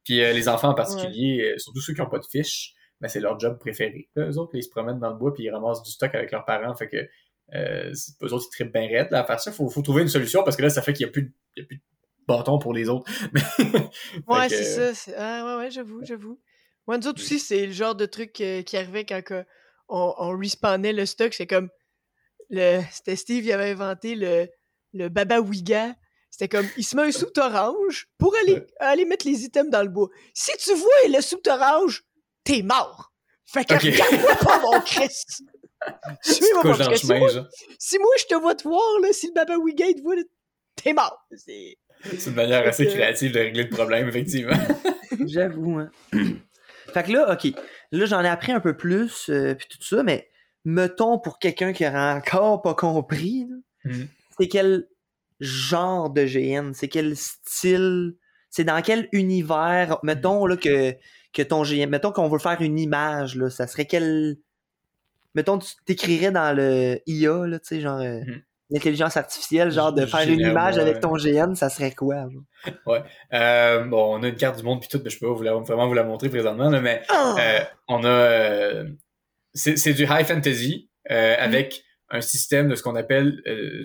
Puis 0.05 0.21
euh, 0.23 0.33
les 0.33 0.49
enfants 0.49 0.71
en 0.71 0.75
particulier, 0.75 1.53
euh, 1.55 1.59
surtout 1.59 1.81
ceux 1.81 1.95
qui 1.95 2.01
n'ont 2.01 2.09
pas 2.11 2.19
de 2.19 2.27
fiches, 2.29 2.75
ben, 3.01 3.07
c'est 3.09 3.21
leur 3.21 3.39
job 3.39 3.59
préféré. 3.61 4.09
Là, 4.17 4.29
eux 4.29 4.37
autres, 4.39 4.51
ils 4.55 4.65
se 4.65 4.69
promènent 4.69 4.99
dans 4.99 5.11
le 5.11 5.17
bois 5.17 5.33
puis 5.33 5.45
ils 5.45 5.51
ramassent 5.51 5.83
du 5.85 5.91
stock 5.93 6.13
avec 6.15 6.33
leurs 6.33 6.45
parents. 6.45 6.75
Fait 6.75 6.89
que 6.89 6.97
euh, 7.55 7.93
eux 8.23 8.33
autres, 8.33 8.47
ils 8.49 8.57
trippent 8.57 8.73
bien 8.73 8.89
raide 8.89 9.09
là, 9.13 9.21
à 9.21 9.25
faire 9.25 9.39
ça. 9.39 9.53
Faut, 9.53 9.69
faut 9.69 9.83
trouver 9.83 10.03
une 10.03 10.09
solution 10.09 10.43
parce 10.43 10.57
que 10.57 10.63
là, 10.63 10.71
ça 10.71 10.83
fait 10.83 10.93
qu'il 10.93 11.07
n'y 11.07 11.11
a, 11.11 11.13
plus 11.13 11.23
de- 11.23 11.33
il 11.57 11.61
y 11.61 11.65
a 11.65 11.67
plus 11.67 11.77
de 11.77 11.83
bâtons 12.27 12.59
pour 12.59 12.73
les 12.75 12.89
autres. 12.89 13.11
Ouais, 14.27 14.49
c'est 14.49 14.93
ça. 14.93 15.13
Ah, 15.17 15.45
ouais, 15.47 15.65
ouais, 15.65 15.71
j'avoue, 15.71 16.01
j'avoue. 16.03 16.41
Moi, 16.89 16.99
nous 16.99 17.07
autres 17.07 17.23
aussi, 17.23 17.39
c'est 17.39 17.67
le 17.67 17.73
genre 17.73 17.95
de 17.95 18.07
truc 18.07 18.33
qui 18.33 18.77
arrivait 18.77 19.05
quand 19.05 19.23
on, 19.89 20.15
on 20.19 20.37
respawnait 20.37 20.93
le 20.93 21.07
stock. 21.07 21.33
C'est 21.33 21.47
comme. 21.47 21.69
Le 22.53 22.81
C'était 22.93 23.17
Steve, 23.17 23.45
il 23.45 23.53
avait 23.53 23.71
inventé 23.71 24.15
le, 24.15 24.47
le 24.93 25.09
Baba 25.09 25.41
Wiga. 25.41 25.95
C'était 26.31 26.49
comme, 26.49 26.67
il 26.77 26.85
se 26.85 26.95
met 26.97 27.03
un 27.03 27.13
soute 27.13 27.37
orange 27.39 28.07
pour 28.19 28.35
aller, 28.43 28.63
aller 28.79 29.05
mettre 29.05 29.27
les 29.27 29.45
items 29.45 29.71
dans 29.71 29.83
le 29.83 29.89
bois. 29.89 30.09
Si 30.33 30.53
tu 30.59 30.73
vois 30.75 31.09
le 31.09 31.21
soute 31.21 31.47
orange, 31.49 32.05
t'es 32.45 32.63
mort. 32.63 33.13
Fait 33.45 33.65
que 33.67 33.75
regarde-moi 33.75 34.35
pas, 34.37 34.61
mon 34.61 34.81
Christ. 34.87 35.43
Suis-moi 36.23 36.63
pas, 36.63 36.89
que 36.91 36.97
si 36.97 37.07
moi, 37.07 37.29
genre. 37.29 37.47
si 37.79 37.99
moi, 37.99 38.11
je 38.19 38.25
te 38.27 38.35
vois 38.37 38.55
te 38.55 38.63
voir, 38.63 39.01
là, 39.03 39.09
si 39.13 39.27
le 39.27 39.33
Baba 39.35 39.57
Wiga, 39.59 39.87
il 39.87 39.97
te 39.97 40.01
voit, 40.03 40.15
t'es 40.77 40.93
mort. 40.93 41.27
C'est- 41.37 41.77
une 42.27 42.35
manière 42.35 42.67
assez 42.67 42.87
créative 42.87 43.33
de 43.33 43.39
régler 43.41 43.65
le 43.65 43.69
problème, 43.69 44.09
effectivement. 44.09 44.57
J'avoue, 45.27 45.79
hein. 45.79 45.91
fait 46.95 47.03
que 47.03 47.13
là, 47.13 47.33
ok. 47.33 47.53
Là, 47.93 48.07
j'en 48.07 48.23
ai 48.25 48.29
appris 48.29 48.53
un 48.53 48.61
peu 48.61 48.77
plus, 48.77 49.29
euh, 49.29 49.55
puis 49.55 49.67
tout 49.69 49.83
ça, 49.83 50.03
mais 50.03 50.31
mettons 50.65 51.19
pour 51.19 51.39
quelqu'un 51.39 51.73
qui 51.73 51.87
aurait 51.87 52.13
encore 52.13 52.63
pas 52.63 52.75
compris, 52.75 53.49
Mhm. 53.85 54.09
c'est 54.39 54.49
quel 54.49 54.87
genre 55.41 56.11
de 56.11 56.25
GN, 56.25 56.73
c'est 56.73 56.89
quel 56.89 57.17
style, 57.17 58.15
c'est 58.51 58.65
dans 58.65 58.81
quel 58.83 59.09
univers, 59.13 59.99
mettons 60.03 60.47
là 60.47 60.57
que, 60.57 60.95
que 61.33 61.43
ton 61.43 61.65
GN, 61.65 61.89
mettons 61.89 62.13
qu'on 62.13 62.29
veut 62.29 62.39
faire 62.39 62.61
une 62.61 62.79
image, 62.79 63.35
là, 63.37 63.51
ça 63.51 63.67
serait 63.67 63.87
quel, 63.87 64.37
mettons 65.35 65.59
tu 65.59 65.73
t'écrirais 65.85 66.31
dans 66.31 66.55
le 66.57 67.01
IA, 67.07 67.47
là, 67.47 67.59
tu 67.59 67.67
sais, 67.67 67.81
genre 67.81 67.99
euh, 67.99 68.21
Mhm. 68.21 68.43
l'intelligence 68.71 69.17
artificielle, 69.17 69.71
genre 69.73 69.93
de 69.93 70.07
faire 70.07 70.29
une 70.29 70.41
image 70.41 70.77
ouais. 70.77 70.83
avec 70.83 71.01
ton 71.01 71.17
GN, 71.17 71.55
ça 71.57 71.69
serait 71.69 71.93
quoi? 71.93 72.29
genre? 72.31 72.43
Euh, 73.33 73.85
bon, 73.85 74.19
on 74.19 74.23
a 74.23 74.29
une 74.29 74.37
carte 74.37 74.59
du 74.59 74.63
monde 74.63 74.79
puis 74.81 74.89
tout, 74.89 75.01
mais 75.03 75.11
je 75.11 75.19
peux 75.19 75.27
pas 75.27 75.33
vous 75.35 75.43
la- 75.43 75.55
vraiment 75.55 75.89
vous 75.89 75.95
la 75.95 76.05
montrer 76.05 76.29
présentement, 76.29 76.71
là, 76.71 76.81
mais 76.81 77.03
Ah! 77.09 77.35
Euh, 77.39 77.61
on 77.89 78.05
a 78.05 78.09
euh, 78.09 78.89
c'est 79.55 79.77
c'est 79.77 79.93
du 79.95 80.05
high 80.05 80.25
fantasy 80.27 80.91
euh, 81.11 81.35
avec 81.39 81.83
un 82.11 82.21
système 82.21 82.69
de 82.69 82.75
ce 82.75 82.83
qu'on 82.83 82.97
appelle 82.97 83.41
euh, 83.47 83.85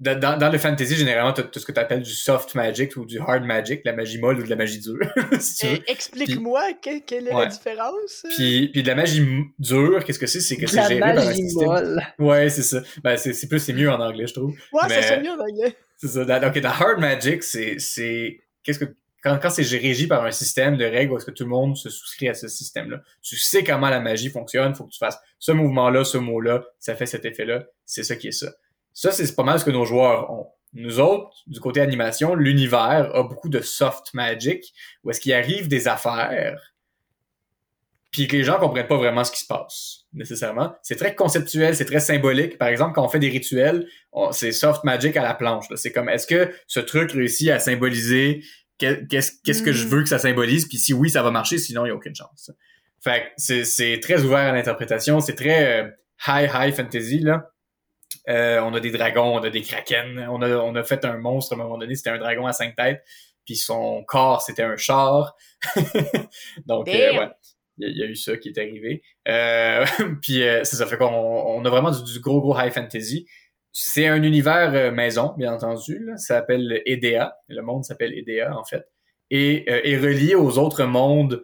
dans, 0.00 0.18
dans- 0.18 0.36
dans 0.36 0.50
le 0.50 0.58
fantasy 0.58 0.96
généralement 0.96 1.32
tu 1.32 1.40
as 1.40 1.48
ce 1.60 1.64
que 1.64 1.70
tu 1.72 1.78
appelles 1.78 2.02
du 2.02 2.10
soft 2.12 2.54
magic 2.56 2.96
ou 2.96 3.06
du 3.06 3.20
hard 3.20 3.44
magic 3.44 3.82
la 3.84 3.92
magie 3.92 4.18
molle 4.18 4.40
ou 4.40 4.42
de 4.42 4.50
la 4.50 4.56
magie 4.56 4.80
dure 4.80 4.98
si. 5.40 5.66
Eh, 5.66 5.90
Explique-moi 5.90 6.72
que- 6.82 7.00
quelle 7.04 7.28
est 7.28 7.32
Ouais. 7.34 7.44
la 7.44 7.50
différence? 7.50 8.26
puis 8.36 8.68
puis 8.72 8.82
de 8.82 8.88
la 8.88 8.96
magie 8.96 9.24
dure 9.58 10.04
qu'est-ce 10.04 10.18
que 10.18 10.26
c'est? 10.26 10.40
C'est 10.40 10.56
que 10.56 10.66
c'est 10.66 10.82
géré 10.82 10.98
par 10.98 11.10
un 11.10 11.14
magie 11.14 11.42
système 11.42 11.68
molle. 11.68 12.02
ouais 12.18 12.50
c'est 12.50 12.62
ça 12.64 12.82
ben 13.04 13.16
c'est 13.16 13.32
c'est 13.32 13.46
plus 13.48 13.60
c'est 13.60 13.72
mieux 13.72 13.90
en 13.90 14.00
anglais 14.00 14.26
je 14.26 14.34
trouve 14.34 14.54
Ouais, 14.72 14.88
ça 14.88 15.02
sonne 15.02 15.22
mieux 15.22 15.30
en 15.30 15.38
anglais. 15.38 15.76
c'est 15.96 16.08
ça. 16.08 16.24
Dans- 16.24 16.40
Donc, 16.40 16.56
la 16.56 16.70
hard 16.70 16.98
magic, 17.00 17.42
c'est, 17.44 17.76
c'est, 17.78 18.40
qu'est-ce 18.64 18.80
que, 18.80 18.86
quand, 19.24 19.38
quand 19.40 19.50
c'est 19.50 19.62
régi 19.76 20.06
par 20.06 20.24
un 20.24 20.30
système 20.30 20.76
de 20.76 20.84
règles 20.84 21.16
est-ce 21.16 21.24
que 21.24 21.30
tout 21.30 21.44
le 21.44 21.50
monde 21.50 21.76
se 21.76 21.88
souscrit 21.88 22.28
à 22.28 22.34
ce 22.34 22.46
système-là. 22.46 23.00
Tu 23.22 23.36
sais 23.36 23.64
comment 23.64 23.88
la 23.88 24.00
magie 24.00 24.28
fonctionne, 24.28 24.74
faut 24.74 24.84
que 24.84 24.92
tu 24.92 24.98
fasses 24.98 25.18
ce 25.38 25.50
mouvement-là, 25.50 26.04
ce 26.04 26.18
mot-là, 26.18 26.62
ça 26.78 26.94
fait 26.94 27.06
cet 27.06 27.24
effet-là, 27.24 27.64
c'est 27.86 28.02
ça 28.02 28.16
qui 28.16 28.28
est 28.28 28.32
ça. 28.32 28.52
Ça, 28.92 29.10
c'est 29.10 29.34
pas 29.34 29.42
mal 29.42 29.58
ce 29.58 29.64
que 29.64 29.70
nos 29.70 29.86
joueurs 29.86 30.30
ont. 30.30 30.48
Nous 30.74 31.00
autres, 31.00 31.30
du 31.46 31.58
côté 31.58 31.80
animation, 31.80 32.34
l'univers 32.34 33.10
a 33.14 33.22
beaucoup 33.22 33.48
de 33.48 33.60
soft 33.60 34.12
magic, 34.12 34.74
où 35.02 35.10
est-ce 35.10 35.20
qu'il 35.20 35.32
arrive 35.32 35.68
des 35.68 35.88
affaires, 35.88 36.74
puis 38.10 38.28
que 38.28 38.36
les 38.36 38.44
gens 38.44 38.58
comprennent 38.58 38.86
pas 38.86 38.96
vraiment 38.96 39.24
ce 39.24 39.32
qui 39.32 39.40
se 39.40 39.46
passe. 39.46 40.04
nécessairement. 40.12 40.74
C'est 40.82 40.94
très 40.94 41.16
conceptuel, 41.16 41.74
c'est 41.74 41.84
très 41.84 41.98
symbolique. 41.98 42.58
Par 42.58 42.68
exemple, 42.68 42.92
quand 42.94 43.04
on 43.04 43.08
fait 43.08 43.18
des 43.18 43.28
rituels, 43.28 43.88
c'est 44.30 44.52
soft 44.52 44.84
magic 44.84 45.16
à 45.16 45.22
la 45.22 45.34
planche. 45.34 45.66
C'est 45.74 45.90
comme, 45.90 46.08
est-ce 46.08 46.26
que 46.26 46.52
ce 46.68 46.78
truc 46.78 47.10
réussit 47.10 47.50
à 47.50 47.58
symboliser 47.58 48.44
qu'est-ce 48.78 49.32
qu'est-ce 49.44 49.62
que 49.62 49.72
je 49.72 49.86
mm. 49.86 49.90
veux 49.90 50.02
que 50.02 50.08
ça 50.08 50.18
symbolise, 50.18 50.66
puis 50.66 50.78
si 50.78 50.92
oui, 50.92 51.10
ça 51.10 51.22
va 51.22 51.30
marcher, 51.30 51.58
sinon 51.58 51.82
il 51.84 51.88
n'y 51.88 51.92
a 51.92 51.94
aucune 51.94 52.14
chance. 52.14 52.50
Fait 53.02 53.32
c'est 53.36 54.00
très 54.00 54.22
ouvert 54.22 54.38
à 54.38 54.52
l'interprétation, 54.52 55.20
c'est 55.20 55.34
très 55.34 55.82
euh, 55.82 55.90
high 56.26 56.50
high 56.54 56.74
fantasy 56.74 57.20
là. 57.20 57.50
Euh, 58.28 58.60
on 58.60 58.72
a 58.72 58.80
des 58.80 58.90
dragons, 58.90 59.36
on 59.36 59.42
a 59.42 59.50
des 59.50 59.62
kraken, 59.62 60.26
on 60.30 60.40
a 60.40 60.56
on 60.56 60.74
a 60.74 60.82
fait 60.82 61.04
un 61.04 61.18
monstre 61.18 61.52
à 61.52 61.56
un 61.56 61.64
moment 61.64 61.78
donné, 61.78 61.94
c'était 61.94 62.10
un 62.10 62.18
dragon 62.18 62.46
à 62.46 62.52
cinq 62.52 62.76
têtes, 62.76 63.02
puis 63.44 63.56
son 63.56 64.02
corps 64.04 64.40
c'était 64.42 64.62
un 64.62 64.76
char. 64.76 65.36
Donc 66.66 66.88
euh, 66.88 67.18
ouais, 67.18 67.28
il 67.78 67.98
y, 67.98 68.02
a 68.02 68.06
eu 68.06 68.16
ça 68.16 68.36
qui 68.36 68.48
est 68.48 68.58
arrivé. 68.58 69.02
puis 70.22 70.40
c'est 70.62 70.76
ça 70.76 70.86
fait 70.86 70.96
qu'on 70.96 71.06
on 71.06 71.64
a 71.64 71.68
vraiment 71.68 71.90
du, 71.90 72.20
gros 72.20 72.40
gros 72.40 72.58
high 72.58 72.72
fantasy. 72.72 73.26
C'est 73.76 74.06
un 74.06 74.22
univers 74.22 74.92
maison, 74.92 75.34
bien 75.36 75.52
entendu. 75.52 75.98
Là. 75.98 76.16
Ça 76.16 76.36
s'appelle 76.36 76.80
EDA. 76.86 77.36
Le 77.48 77.60
monde 77.60 77.84
s'appelle 77.84 78.16
EDA, 78.16 78.56
en 78.56 78.64
fait. 78.64 78.86
Et 79.30 79.68
est 79.68 79.98
relié 79.98 80.36
aux 80.36 80.58
autres 80.58 80.84
mondes 80.84 81.42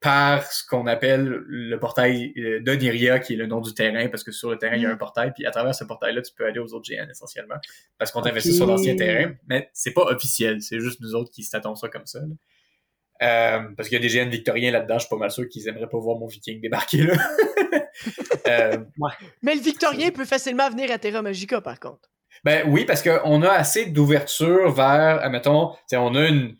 par 0.00 0.52
ce 0.52 0.64
qu'on 0.64 0.86
appelle 0.86 1.24
le 1.24 1.76
portail 1.78 2.32
euh, 2.36 2.60
d'Oniria, 2.60 3.18
qui 3.18 3.32
est 3.32 3.36
le 3.36 3.46
nom 3.46 3.60
du 3.60 3.74
terrain, 3.74 4.08
parce 4.08 4.22
que 4.22 4.30
sur 4.30 4.50
le 4.50 4.56
terrain, 4.56 4.76
il 4.76 4.82
y 4.82 4.86
a 4.86 4.90
un 4.90 4.94
mm. 4.94 4.98
portail, 4.98 5.32
puis 5.34 5.44
à 5.44 5.50
travers 5.50 5.74
ce 5.74 5.84
portail-là, 5.84 6.22
tu 6.22 6.32
peux 6.34 6.46
aller 6.46 6.60
aux 6.60 6.72
autres 6.72 6.88
GN 6.88 7.10
essentiellement, 7.10 7.56
parce 7.98 8.12
qu'on 8.12 8.22
t'investit 8.22 8.54
sur 8.54 8.66
l'ancien 8.66 8.94
terrain, 8.94 9.34
mais 9.48 9.70
c'est 9.72 9.92
pas 9.92 10.02
officiel, 10.02 10.62
c'est 10.62 10.78
juste 10.78 11.00
nous 11.00 11.14
autres 11.14 11.30
qui 11.30 11.42
statons 11.42 11.74
ça 11.74 11.88
comme 11.88 12.06
ça. 12.06 12.20
Euh, 13.20 13.60
parce 13.76 13.88
qu'il 13.88 14.00
y 14.00 14.04
a 14.04 14.08
des 14.08 14.14
GN 14.14 14.30
victoriens 14.30 14.70
là-dedans, 14.70 14.94
je 14.94 15.00
suis 15.00 15.08
pas 15.08 15.16
mal 15.16 15.30
sûr 15.30 15.48
qu'ils 15.48 15.66
aimeraient 15.66 15.88
pas 15.88 15.98
voir 15.98 16.18
mon 16.18 16.26
viking 16.26 16.60
débarquer 16.60 16.98
là. 16.98 17.14
euh, 18.46 18.78
Mais 19.42 19.56
le 19.56 19.60
victorien 19.60 20.10
peut 20.10 20.24
facilement 20.24 20.70
venir 20.70 20.92
à 20.92 20.98
Terra 20.98 21.20
Magica, 21.20 21.60
par 21.60 21.80
contre. 21.80 22.08
Ben 22.44 22.64
oui, 22.68 22.84
parce 22.84 23.02
qu'on 23.02 23.42
a 23.42 23.50
assez 23.50 23.86
d'ouverture 23.86 24.70
vers, 24.70 25.20
admettons, 25.20 25.72
on 25.92 26.14
a 26.14 26.28
une 26.28 26.56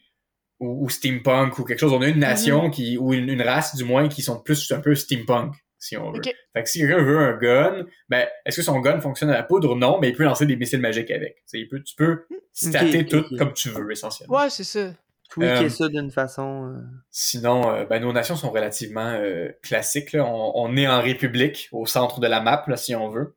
ou, 0.61 0.89
steampunk 0.89 1.59
ou 1.59 1.65
quelque 1.65 1.79
chose. 1.79 1.93
On 1.93 2.03
a 2.03 2.09
une 2.09 2.19
nation 2.19 2.65
mhm. 2.65 2.71
qui 2.71 2.99
ou 2.99 3.15
une, 3.15 3.41
race 3.43 3.77
du 3.77 3.85
moins 3.85 4.09
qui 4.09 4.23
sont 4.23 4.41
plus 4.41 4.73
un 4.73 4.81
peu 4.81 4.97
steampunk 4.97 5.55
si 5.79 5.97
on 5.97 6.11
veut. 6.11 6.21
Fait 6.25 6.63
que 6.65 6.69
si 6.69 6.81
quelqu'un 6.81 7.03
veut 7.03 7.19
un 7.19 7.37
gun, 7.37 7.87
ben 8.09 8.27
est-ce 8.45 8.57
que 8.57 8.63
son 8.63 8.81
gun 8.81 9.01
fonctionne 9.01 9.31
à 9.31 9.35
la 9.35 9.45
poudre? 9.45 9.77
Non, 9.77 10.01
mais 10.01 10.09
il 10.09 10.17
peut 10.17 10.25
lancer 10.25 10.45
des 10.45 10.57
missiles 10.57 10.81
magiques 10.81 11.13
avec. 11.13 11.37
il 11.53 11.69
peut, 11.69 11.81
tu 11.85 11.95
peux 11.95 12.27
stater 12.53 13.07
tout 13.07 13.25
comme 13.39 13.53
tu 13.53 13.69
veux 13.71 13.93
essentiellement. 13.93 14.37
Ouais, 14.37 14.51
c'est 14.51 14.65
ça. 14.65 14.91
Tweaker 15.31 15.62
euh, 15.62 15.68
ça 15.68 15.89
d'une 15.89 16.11
façon. 16.11 16.74
Euh, 16.74 16.81
sinon, 17.11 17.70
euh, 17.70 17.85
ben, 17.85 18.01
nos 18.01 18.12
nations 18.12 18.37
sont 18.37 18.51
relativement 18.51 19.20
classiques. 19.62 20.12
Là. 20.12 20.24
On, 20.24 20.53
on, 20.55 20.76
est 20.76 20.89
en 20.89 21.01
République, 21.01 21.68
au 21.72 21.87
centre 21.87 22.20
de 22.20 22.26
la 22.26 22.41
map, 22.41 22.64
là, 22.66 22.76
si 22.76 22.95
on 22.95 23.11
veut. 23.11 23.37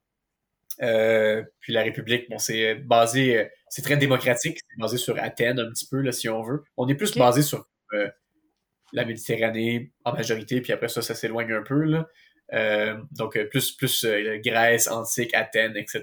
puis 1.60 1.74
la 1.74 1.84
République, 1.84 2.30
bon, 2.30 2.38
c'est 2.38 2.76
basé 2.76 3.50
c'est 3.72 3.82
très 3.82 3.96
démocratique, 3.96 4.60
c'est 4.70 4.80
basé 4.80 4.98
sur 4.98 5.18
Athènes 5.18 5.60
un 5.60 5.70
petit 5.70 5.88
peu, 5.88 6.02
là, 6.02 6.12
si 6.12 6.28
on 6.28 6.44
veut. 6.44 6.64
On 6.76 6.90
est 6.90 6.96
plus 6.96 7.18
basé 7.18 7.42
sur 7.42 7.70
euh, 7.94 8.10
la 8.92 9.06
Méditerranée 9.06 9.94
en 10.04 10.12
majorité, 10.12 10.60
puis 10.60 10.74
après 10.74 10.90
ça, 10.90 11.02
ça 11.02 11.16
s'éloigne 11.16 11.54
un 11.54 11.64
peu. 11.64 11.82
Là. 11.84 12.10
Euh, 12.52 12.98
donc, 13.12 13.38
euh, 13.38 13.46
plus, 13.46 13.72
plus 13.72 14.06
Grèce, 14.44 14.90
Antique, 14.90 15.34
Athènes, 15.34 15.78
etc. 15.78 16.02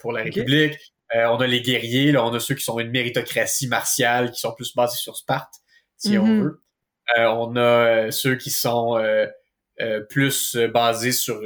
pour 0.00 0.12
la 0.12 0.22
République. 0.22 0.94
On 1.14 1.36
a 1.36 1.46
les 1.46 1.60
guerriers, 1.60 2.12
là, 2.12 2.24
on 2.24 2.34
a 2.34 2.40
ceux 2.40 2.54
qui 2.54 2.64
sont 2.64 2.78
une 2.78 2.90
méritocratie 2.90 3.68
martiale, 3.68 4.30
qui 4.30 4.40
sont 4.40 4.52
plus 4.52 4.74
basés 4.74 4.96
sur 4.96 5.16
Sparte, 5.16 5.54
si 5.96 6.18
on 6.18 6.26
mm-hmm. 6.26 6.42
veut. 6.42 6.62
on 7.18 7.56
a 7.56 8.10
ceux 8.10 8.36
qui 8.36 8.50
sont 8.50 9.00
plus 10.08 10.56
basés 10.56 11.12
sur 11.12 11.40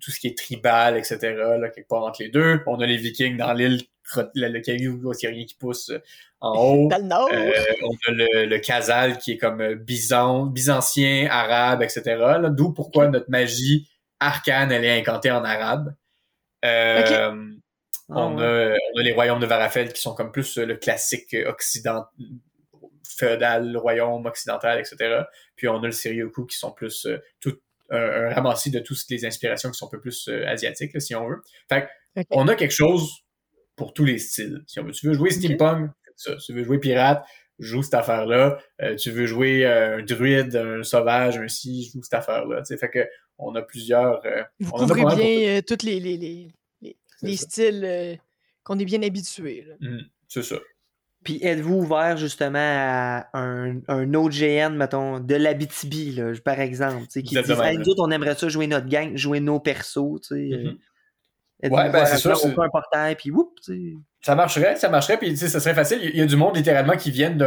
tout 0.00 0.10
ce 0.10 0.20
qui 0.20 0.26
est 0.28 0.36
tribal, 0.36 0.96
etc., 0.96 1.18
là, 1.58 1.68
quelque 1.70 1.88
part 1.88 2.04
entre 2.04 2.22
les 2.22 2.28
deux. 2.28 2.60
On 2.66 2.80
a 2.80 2.86
les 2.86 2.96
Vikings 2.96 3.36
dans 3.36 3.52
l'île 3.52 3.80
le, 4.34 4.48
le 4.48 4.60
caillou 4.60 5.12
rien 5.22 5.44
qui 5.44 5.54
pousse 5.54 5.90
euh, 5.90 5.98
en 6.40 6.58
haut. 6.58 6.88
Dans 6.88 6.98
le 6.98 7.04
nord. 7.04 7.28
Euh, 7.32 7.52
on 7.82 7.92
a 7.92 8.12
le, 8.12 8.46
le 8.46 8.58
Khazal 8.58 9.18
qui 9.18 9.32
est 9.32 9.38
comme 9.38 9.60
euh, 9.60 9.74
byzan, 9.74 10.46
byzantien, 10.46 11.28
arabe, 11.30 11.82
etc. 11.82 12.16
D'où 12.50 12.72
pourquoi 12.72 13.08
notre 13.08 13.30
magie 13.30 13.88
arcane, 14.20 14.72
elle 14.72 14.84
est 14.84 14.98
incantée 14.98 15.30
en 15.30 15.44
arabe. 15.44 15.94
On, 18.08 18.38
a, 18.38 18.70
on, 18.70 19.00
a, 19.00 19.02
les 19.02 19.12
royaumes 19.12 19.40
de 19.40 19.46
Varafel 19.46 19.92
qui 19.92 20.00
sont 20.00 20.14
comme 20.14 20.32
plus 20.32 20.58
le 20.58 20.76
classique 20.76 21.36
occident 21.46 22.04
féodal, 23.04 23.76
royaume 23.76 24.26
occidental, 24.26 24.78
etc. 24.78 25.22
Puis 25.56 25.68
on 25.68 25.82
a 25.82 25.86
le 25.86 25.92
Sirioku 25.92 26.46
qui 26.46 26.56
sont 26.56 26.72
plus 26.72 27.06
tout 27.40 27.58
un, 27.90 28.34
ramassis 28.34 28.70
de 28.70 28.80
toutes 28.80 28.98
les 29.10 29.24
inspirations 29.24 29.70
qui 29.70 29.78
sont 29.78 29.86
un 29.86 29.90
peu 29.90 30.00
plus 30.00 30.28
asiatiques, 30.46 31.00
si 31.00 31.14
on 31.14 31.28
veut. 31.28 31.42
Fait 31.68 31.88
on 32.30 32.48
a 32.48 32.54
quelque 32.54 32.74
chose 32.74 33.24
pour 33.76 33.92
tous 33.92 34.04
les 34.04 34.18
styles. 34.18 34.62
Si 34.66 34.80
on 34.80 34.90
tu 34.90 35.06
veux 35.06 35.14
jouer 35.14 35.30
steampunk, 35.30 35.90
ça. 36.16 36.36
tu 36.36 36.52
veux 36.52 36.64
jouer 36.64 36.78
pirate, 36.78 37.24
joue 37.58 37.82
cette 37.82 37.94
affaire-là. 37.94 38.58
Euh, 38.82 38.96
tu 38.96 39.10
veux 39.10 39.26
jouer 39.26 39.64
euh, 39.64 39.98
un 39.98 40.02
druide, 40.02 40.56
un 40.56 40.82
sauvage, 40.82 41.38
un 41.38 41.48
si, 41.48 41.90
joue 41.90 42.02
cette 42.02 42.14
affaire-là. 42.14 42.62
Fait 42.64 42.90
que 42.90 43.06
on 43.38 43.54
a 43.54 43.62
plusieurs. 43.62 44.24
Euh, 44.24 44.42
Vous 44.60 44.72
couvrez 44.72 45.02
bien 45.02 45.14
les, 45.16 46.00
les, 46.00 46.16
les, 46.16 46.48
les, 47.22 47.36
styles 47.36 48.18
qu'on 48.64 48.78
est 48.78 48.84
bien 48.84 49.02
habitués. 49.02 49.66
Mmh, 49.80 49.98
c'est 50.28 50.42
ça. 50.42 50.56
Puis 51.24 51.38
êtes-vous 51.42 51.74
ouvert 51.74 52.16
justement 52.16 52.58
à 52.58 53.28
un, 53.34 53.80
un 53.88 54.14
autre 54.14 54.36
GN, 54.36 54.76
mettons, 54.76 55.18
de 55.18 55.34
l'Abitibi, 55.34 56.20
par 56.44 56.60
exemple, 56.60 57.06
qui 57.06 57.22
dit 57.22 57.34
nous 57.34 57.88
autres, 57.88 58.02
on 58.06 58.10
aimerait 58.10 58.36
ça 58.36 58.48
jouer 58.48 58.68
notre 58.68 58.86
gang, 58.86 59.16
jouer 59.16 59.40
nos 59.40 59.58
persos, 59.58 60.20
tu 60.22 60.50
sais. 60.50 60.56
Mmh 60.56 60.78
ouais, 61.62 61.90
ben 61.90 62.04
c'est 62.06 62.18
sûr. 62.18 62.38
un 62.58 62.68
portail, 62.68 63.16
puis 63.16 63.30
whoop, 63.30 63.50
ça 64.20 64.34
marcherait, 64.34 64.76
ça 64.76 64.88
marcherait, 64.88 65.18
puis 65.18 65.36
ça 65.36 65.60
serait 65.60 65.74
facile. 65.74 66.00
Il 66.02 66.18
y 66.18 66.20
a 66.20 66.26
du 66.26 66.36
monde 66.36 66.56
littéralement 66.56 66.96
qui 66.96 67.10
viennent 67.10 67.38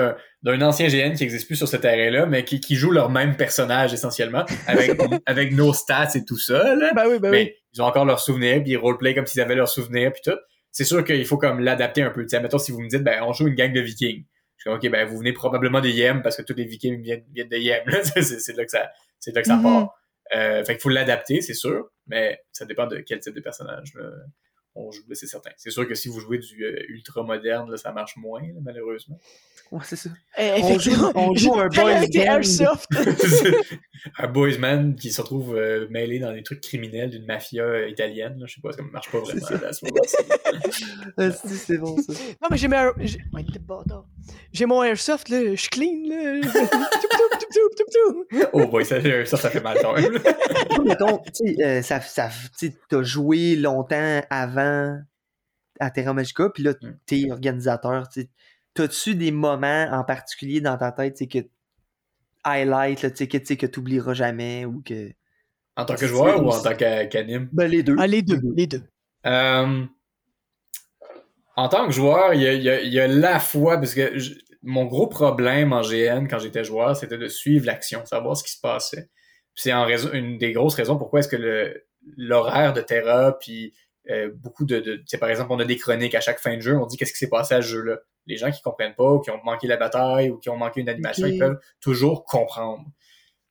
d'un 0.43 0.62
ancien 0.62 0.88
GN 0.88 1.14
qui 1.14 1.24
n'existe 1.24 1.45
plus 1.45 1.55
sur 1.55 1.68
ce 1.68 1.78
terrain-là, 1.78 2.26
mais 2.26 2.43
qui, 2.43 2.60
qui 2.60 2.76
joue 2.76 2.91
leur 2.91 3.10
même 3.10 3.36
personnage 3.36 3.93
essentiellement, 3.93 4.45
avec, 4.66 4.99
avec 5.26 5.53
nos 5.53 5.74
stats 5.74 6.12
et 6.16 6.26
tout 6.26 6.39
ça. 6.39 6.76
Là. 6.76 6.91
Ben 6.95 7.03
oui, 7.07 7.20
ben 7.20 7.32
mais 7.32 7.55
ils 7.74 7.82
ont 7.82 7.86
encore 7.86 8.05
leurs 8.05 8.20
souvenirs, 8.20 8.64
puis 8.64 8.72
ils 8.72 8.78
roleplay 8.78 9.14
comme 9.14 9.26
s'ils 9.26 9.41
avaient 9.41 9.55
leurs 9.55 9.70
souvenirs, 9.70 10.12
puis 10.14 10.22
tout. 10.24 10.38
C'est 10.72 10.86
sûr 10.86 11.03
qu'il 11.03 11.26
faut 11.26 11.38
comme 11.38 11.60
l'adapter 11.60 12.03
un 12.03 12.12
peu. 12.12 12.26
T'sais, 12.26 12.39
mettons, 12.39 12.60
si 12.60 12.72
vous 12.72 12.80
me 12.80 12.88
dites, 12.88 13.03
ben 13.03 13.24
on 13.24 13.34
joue 13.34 13.47
une 13.47 13.55
gang 13.55 13.74
de 13.74 13.82
vikings. 13.82 14.26
Je 14.57 14.70
dis, 14.70 14.76
ok, 14.76 14.91
ben 14.91 15.07
vous 15.07 15.18
venez 15.18 15.34
probablement 15.34 15.82
de 15.82 15.89
Yem, 15.89 16.22
parce 16.22 16.38
que 16.38 16.41
tous 16.43 16.53
les 16.55 16.66
vikings 16.66 17.01
viennent, 17.01 17.24
viennent 17.34 17.49
de 17.49 17.57
Yem. 17.57 17.84
c'est 18.03 18.55
là 18.55 18.66
que 18.66 18.72
ça, 18.72 18.89
c'est 19.20 19.36
là 19.36 19.41
que 19.41 19.47
ça 19.47 19.57
mm-hmm. 19.57 19.64
part. 19.64 19.98
Euh, 20.36 20.63
fait 20.63 20.73
qu'il 20.73 20.82
faut 20.82 20.89
l'adapter, 20.89 21.41
c'est 21.41 21.53
sûr, 21.53 21.91
mais 22.07 22.39
ça 22.51 22.65
dépend 22.65 22.88
de 22.88 22.99
quel 22.99 23.19
type 23.19 23.34
de 23.34 23.41
personnage 23.41 23.93
on 24.75 24.91
joue, 24.91 25.03
c'est 25.13 25.27
certain. 25.27 25.51
C'est 25.57 25.71
sûr 25.71 25.88
que 25.88 25.95
si 25.95 26.09
vous 26.09 26.19
jouez 26.19 26.38
du 26.38 26.63
euh, 26.63 26.84
ultra 26.89 27.23
moderne, 27.23 27.69
là, 27.69 27.77
ça 27.77 27.91
marche 27.91 28.15
moins, 28.17 28.41
malheureusement. 28.61 29.19
Ouais, 29.71 29.82
c'est 29.84 29.95
ça. 29.95 30.09
Eh, 30.38 30.51
on, 30.63 30.80
joue, 30.80 31.11
on 31.15 31.36
joue 31.36 31.59
un 31.59 31.67
boys 31.67 32.05
band. 32.07 32.41
un 34.17 34.27
boys 34.27 34.57
man 34.57 34.95
qui 34.95 35.11
se 35.11 35.21
retrouve 35.21 35.55
euh, 35.55 35.88
mêlé 35.89 36.19
dans 36.19 36.34
des 36.34 36.43
trucs 36.43 36.61
criminels 36.61 37.09
d'une 37.09 37.25
mafia 37.25 37.88
italienne. 37.88 38.39
Là. 38.39 38.45
Je 38.47 38.55
sais 38.55 38.61
pas, 38.61 38.71
ça 38.71 38.82
marche 38.84 39.11
pas 39.11 39.19
vraiment 39.19 39.45
à 39.65 39.73
ce 39.73 39.86
moment 39.86 40.01
c'est 41.34 41.77
bon 41.77 41.97
ça. 41.97 42.13
Non, 42.41 42.47
mais 42.49 42.57
j'ai 42.57 42.67
mon... 42.67 42.93
J'ai 42.99 43.19
mon 44.65 44.84
airsoft, 44.84 45.30
là. 45.30 45.51
Je 45.51 45.55
suis 45.55 45.70
clean, 45.70 46.07
là. 46.07 46.41
oh 48.53 48.67
boy, 48.67 48.86
ça, 48.86 49.01
ça, 49.26 49.38
ça 49.38 49.49
fait 49.49 49.61
mal 49.61 49.78
quand 49.82 49.93
même. 49.95 50.20
Mettons, 50.84 51.20
tu 51.20 51.55
sais, 51.55 51.82
ça, 51.82 52.01
ça, 52.01 52.30
t'as 52.89 53.03
joué 53.03 53.55
longtemps 53.55 54.22
avant 54.30 54.99
à 55.80 55.91
Terra 55.91 56.13
Magica, 56.13 56.49
puis 56.49 56.63
là, 56.63 56.74
mm. 56.82 56.97
t'es 57.05 57.32
organisateur, 57.32 58.09
tu 58.09 58.28
T'as-tu 58.76 59.15
des 59.15 59.32
moments 59.32 59.88
en 59.91 60.03
particulier 60.03 60.61
dans 60.61 60.78
ta 60.78 60.91
tête 60.91 61.17
que 61.28 61.39
highlight, 62.43 63.01
là, 63.01 63.09
que 63.09 63.38
tu 63.38 63.57
t'oublieras 63.57 64.13
jamais 64.13 64.65
ou 64.65 64.82
que. 64.82 65.11
En 65.76 65.86
tant 65.86 65.95
que 65.95 66.07
joueur 66.07 66.43
ou 66.43 66.49
en 66.49 66.61
tant 66.61 66.76
qu'anime? 66.76 67.49
Ben, 67.51 67.70
les 67.70 67.84
deux. 67.84 67.95
Ah, 67.97 68.07
les 68.07 68.22
deux, 68.22 68.39
les 68.55 68.67
deux. 68.67 68.84
Euh, 69.26 69.86
en 71.60 71.68
tant 71.68 71.86
que 71.88 71.91
joueur, 71.91 72.34
il 72.34 72.41
y 72.41 72.99
a, 72.99 73.07
la 73.07 73.39
fois, 73.39 73.78
parce 73.78 73.93
que 73.93 74.14
mon 74.64 74.86
gros 74.86 75.07
problème 75.07 75.74
en 75.74 75.82
GN 75.82 76.28
quand 76.30 76.39
j'étais 76.39 76.64
joueur, 76.64 76.95
c'était 76.95 77.18
de 77.18 77.28
suivre 77.28 77.66
l'action, 77.66 78.05
savoir 78.05 78.38
ce 78.38 78.43
qui 78.43 78.51
se 78.51 78.62
passait. 78.62 79.10
C'est 79.55 79.74
en 79.74 79.86
raison, 79.86 80.10
une 80.14 80.38
des 80.38 80.53
grosses 80.53 80.76
raisons 80.76 80.97
pourquoi 80.97 81.20
est-ce 81.20 81.28
que 81.28 81.84
l'horaire 82.16 82.72
de 82.72 82.80
Terra, 82.80 83.38
puis 83.38 83.74
euh, 84.10 84.32
beaucoup 84.34 84.64
de, 84.64 84.80
de 84.80 85.18
par 85.18 85.30
exemple, 85.30 85.51
on 85.51 85.60
a 85.60 85.66
des 85.66 85.76
chroniques 85.76 86.16
à 86.16 86.22
chaque 86.22 86.39
fin 86.39 86.55
de 86.55 86.62
jeu, 86.62 86.78
on 86.78 86.86
dit 86.86 86.95
qu'est-ce 86.95 87.12
qui 87.12 87.20
s'est 87.20 87.30
passé 87.30 87.55
à 87.55 87.62
ce 87.62 87.68
jeu-là. 87.68 87.97
Les 88.26 88.38
gens 88.38 88.51
qui 88.51 88.62
comprennent 88.62 88.95
pas, 88.95 89.12
ou 89.12 89.20
qui 89.20 89.30
ont 89.30 89.43
manqué 89.43 89.68
la 89.68 89.76
bataille, 89.76 90.30
ou 90.30 90.38
qui 90.38 90.49
ont 90.49 90.57
manqué 90.57 90.80
une 90.80 90.89
animation, 90.89 91.28
ils 91.28 91.39
peuvent 91.39 91.60
toujours 91.82 92.24
comprendre. 92.24 92.86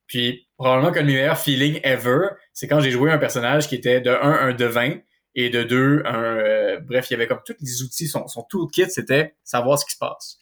Puis, 0.07 0.49
probablement 0.57 0.93
que 0.93 1.01
le 1.01 1.05
meilleur 1.05 1.39
feeling 1.39 1.81
ever, 1.83 2.29
c'est 2.55 2.69
quand 2.69 2.81
j'ai 2.81 2.91
joué 2.91 3.11
un 3.11 3.19
personnage 3.19 3.69
qui 3.69 3.75
était 3.75 4.01
de 4.01 4.11
1, 4.11 4.15
un 4.23 4.55
devin, 4.55 4.99
et 5.41 5.51
de 5.51 5.63
2, 5.63 6.03
un... 6.05 6.15
Euh, 6.25 6.81
bref, 6.81 7.09
il 7.11 7.13
y 7.13 7.15
avait 7.15 7.29
comme 7.29 7.41
tous 7.47 7.55
les 7.61 7.83
outils, 7.83 8.09
son, 8.09 8.27
son 8.27 8.43
toolkit, 8.43 8.91
c'était 8.91 9.37
savoir 9.45 9.79
ce 9.79 9.87
qui 9.87 9.93
se 9.93 9.99
passe. 9.99 10.39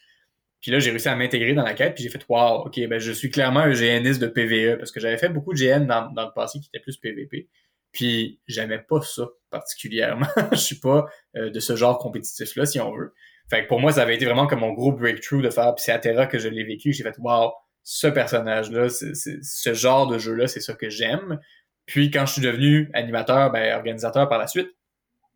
Puis 0.62 0.70
là, 0.70 0.78
j'ai 0.78 0.90
réussi 0.90 1.08
à 1.08 1.14
m'intégrer 1.14 1.52
dans 1.52 1.64
la 1.64 1.74
quête, 1.74 1.94
puis 1.94 2.02
j'ai 2.02 2.08
fait 2.08 2.24
Wow, 2.30 2.64
ok, 2.66 2.80
ben 2.88 2.98
je 2.98 3.12
suis 3.12 3.30
clairement 3.30 3.60
un 3.60 3.72
GNiste 3.72 4.22
de 4.22 4.26
PVE, 4.26 4.78
parce 4.78 4.90
que 4.90 4.98
j'avais 4.98 5.18
fait 5.18 5.28
beaucoup 5.28 5.52
de 5.52 5.58
GN 5.58 5.84
dans, 5.86 6.10
dans 6.12 6.24
le 6.24 6.32
passé 6.34 6.60
qui 6.60 6.70
était 6.72 6.80
plus 6.80 6.96
PVP. 6.96 7.46
Puis 7.92 8.40
j'aimais 8.48 8.78
pas 8.78 9.02
ça 9.02 9.28
particulièrement. 9.50 10.28
je 10.52 10.56
suis 10.56 10.80
pas 10.80 11.04
euh, 11.36 11.50
de 11.50 11.60
ce 11.60 11.76
genre 11.76 11.98
compétitif-là, 11.98 12.64
si 12.64 12.80
on 12.80 12.96
veut. 12.96 13.12
Fait 13.50 13.64
que 13.64 13.68
pour 13.68 13.80
moi, 13.80 13.92
ça 13.92 14.00
avait 14.02 14.16
été 14.16 14.24
vraiment 14.24 14.46
comme 14.46 14.60
mon 14.60 14.72
gros 14.72 14.92
breakthrough 14.92 15.42
de 15.42 15.50
faire. 15.50 15.74
Puis 15.74 15.84
c'est 15.84 15.92
à 15.92 15.98
Terra 15.98 16.26
que 16.26 16.38
je 16.38 16.48
l'ai 16.48 16.64
vécu. 16.64 16.94
J'ai 16.94 17.02
fait 17.02 17.16
Wow, 17.18 17.52
ce 17.82 18.06
personnage-là, 18.06 18.88
ce 18.88 19.74
genre 19.74 20.06
de 20.06 20.18
jeu-là, 20.18 20.46
c'est 20.46 20.60
ça 20.60 20.72
que 20.72 20.88
j'aime. 20.88 21.38
Puis 21.84 22.10
quand 22.10 22.26
je 22.26 22.32
suis 22.32 22.42
devenu 22.42 22.90
animateur, 22.94 23.52
ben, 23.52 23.76
organisateur 23.76 24.28
par 24.28 24.38
la 24.38 24.46
suite, 24.46 24.75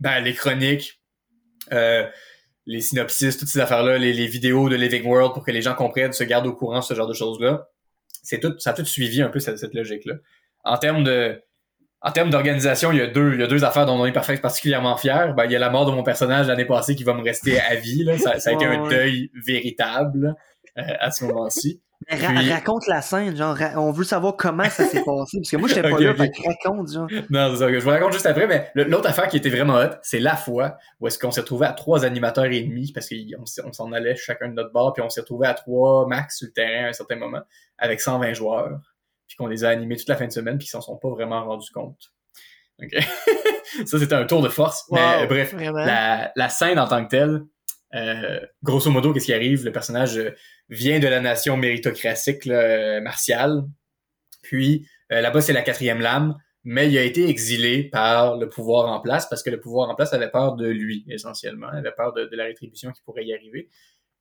ben, 0.01 0.20
les 0.20 0.34
chroniques, 0.34 1.01
euh, 1.72 2.07
les 2.66 2.80
synopsis, 2.80 3.36
toutes 3.36 3.48
ces 3.48 3.61
affaires-là, 3.61 3.98
les, 3.98 4.12
les, 4.12 4.26
vidéos 4.26 4.68
de 4.68 4.76
Living 4.76 5.05
World 5.05 5.34
pour 5.34 5.44
que 5.44 5.51
les 5.51 5.62
gens 5.62 5.74
comprennent, 5.74 6.12
se 6.12 6.24
gardent 6.24 6.46
au 6.46 6.55
courant, 6.55 6.82
ce 6.82 6.94
genre 6.94 7.09
de 7.09 7.14
choses-là. 7.14 7.68
C'est 8.22 8.40
tout, 8.40 8.55
ça 8.59 8.70
a 8.70 8.72
tout 8.74 8.84
suivi 8.84 9.22
un 9.22 9.28
peu 9.28 9.40
cette, 9.40 9.59
cette 9.59 9.74
logique-là. 9.74 10.14
En 10.64 10.76
termes 10.76 11.05
de, 11.05 11.42
en 12.03 12.12
termes 12.12 12.30
d'organisation, 12.30 12.92
il 12.92 12.98
y 12.98 13.03
a 13.03 13.07
deux, 13.07 13.34
il 13.34 13.40
y 13.40 13.42
a 13.42 13.46
deux 13.46 13.64
affaires 13.64 13.86
dont 13.86 14.01
on 14.01 14.07
est 14.07 14.12
particulièrement 14.12 14.96
fier. 14.96 15.34
Ben, 15.34 15.44
il 15.44 15.53
y 15.53 15.57
a 15.57 15.59
la 15.59 15.70
mort 15.70 15.86
de 15.86 15.92
mon 15.92 16.03
personnage 16.03 16.48
l'année 16.48 16.64
passée 16.64 16.94
qui 16.94 17.05
va 17.05 17.14
me 17.14 17.22
rester 17.22 17.61
à 17.61 17.74
vie. 17.74 18.05
Là. 18.05 18.16
Ça, 18.18 18.38
ça 18.40 18.51
a 18.51 18.53
été 18.55 18.64
un 18.64 18.88
deuil 18.88 19.30
véritable 19.34 20.34
à 20.76 21.10
ce 21.10 21.24
moment-ci. 21.24 21.80
Raconte 22.08 22.86
la 22.86 23.02
scène, 23.02 23.36
genre, 23.36 23.56
on 23.76 23.92
veut 23.92 24.04
savoir 24.04 24.34
comment 24.34 24.64
ça 24.64 24.86
s'est 24.86 25.04
passé, 25.04 25.38
parce 25.38 25.50
que 25.50 25.56
moi, 25.58 25.68
j'étais 25.68 25.82
pas 25.90 25.98
là, 25.98 26.12
okay. 26.12 26.30
raconte, 26.46 26.90
genre. 26.90 27.06
Non, 27.28 27.50
c'est 27.52 27.58
ça, 27.58 27.72
je 27.72 27.78
vous 27.78 27.90
raconte 27.90 28.14
juste 28.14 28.24
après, 28.24 28.46
mais 28.46 28.70
l'autre 28.74 29.08
affaire 29.08 29.28
qui 29.28 29.36
était 29.36 29.50
vraiment 29.50 29.74
hot, 29.74 29.90
c'est 30.02 30.18
la 30.18 30.34
fois 30.34 30.78
où 30.98 31.06
est-ce 31.06 31.18
qu'on 31.18 31.30
s'est 31.30 31.42
retrouvé 31.42 31.66
à 31.66 31.72
trois 31.72 32.06
animateurs 32.06 32.46
et 32.46 32.62
demi, 32.62 32.90
parce 32.92 33.08
qu'on 33.08 33.72
s'en 33.72 33.92
allait 33.92 34.16
chacun 34.16 34.48
de 34.48 34.54
notre 34.54 34.72
bord, 34.72 34.94
puis 34.94 35.02
on 35.02 35.10
s'est 35.10 35.20
retrouvé 35.20 35.46
à 35.46 35.52
trois 35.52 36.06
max 36.06 36.38
sur 36.38 36.46
le 36.46 36.52
terrain 36.52 36.86
à 36.86 36.88
un 36.88 36.92
certain 36.94 37.16
moment, 37.16 37.42
avec 37.76 38.00
120 38.00 38.32
joueurs, 38.32 38.80
puis 39.28 39.36
qu'on 39.36 39.46
les 39.46 39.64
a 39.64 39.68
animés 39.68 39.96
toute 39.96 40.08
la 40.08 40.16
fin 40.16 40.26
de 40.26 40.32
semaine, 40.32 40.56
puis 40.56 40.66
qu'ils 40.66 40.72
s'en 40.72 40.80
sont 40.80 40.96
pas 40.96 41.10
vraiment 41.10 41.44
rendus 41.44 41.70
compte. 41.70 42.12
Okay. 42.82 43.02
ça, 43.84 43.98
c'était 43.98 44.14
un 44.14 44.24
tour 44.24 44.40
de 44.40 44.48
force. 44.48 44.86
Wow, 44.88 44.98
mais 44.98 45.26
bref, 45.26 45.52
la, 45.52 46.32
la, 46.34 46.48
scène 46.48 46.78
en 46.78 46.88
tant 46.88 47.04
que 47.04 47.10
telle, 47.10 47.42
euh, 47.95 48.41
grosso 48.62 48.91
modo, 48.91 49.12
qu'est-ce 49.12 49.26
qui 49.26 49.34
arrive? 49.34 49.64
Le 49.64 49.72
personnage 49.72 50.20
vient 50.68 50.99
de 50.99 51.09
la 51.09 51.20
nation 51.20 51.57
méritocratique 51.57 52.45
là, 52.45 53.01
martiale. 53.01 53.64
Puis 54.43 54.86
euh, 55.12 55.20
là-bas, 55.20 55.41
c'est 55.41 55.53
la 55.53 55.62
quatrième 55.62 56.01
lame, 56.01 56.36
mais 56.64 56.88
il 56.88 56.97
a 56.99 57.03
été 57.03 57.28
exilé 57.28 57.84
par 57.84 58.36
le 58.36 58.49
pouvoir 58.49 58.91
en 58.91 59.01
place 59.01 59.28
parce 59.28 59.43
que 59.43 59.51
le 59.51 59.61
pouvoir 59.61 59.88
en 59.91 59.95
place 59.95 60.12
avait 60.12 60.30
peur 60.30 60.57
de 60.57 60.68
lui, 60.68 61.05
essentiellement. 61.09 61.68
Il 61.72 61.78
avait 61.78 61.93
peur 61.93 62.12
de, 62.12 62.28
la 62.32 62.45
rétribution 62.45 62.93
qui 62.93 63.03
pourrait 63.03 63.24
y 63.24 63.34
arriver. 63.34 63.68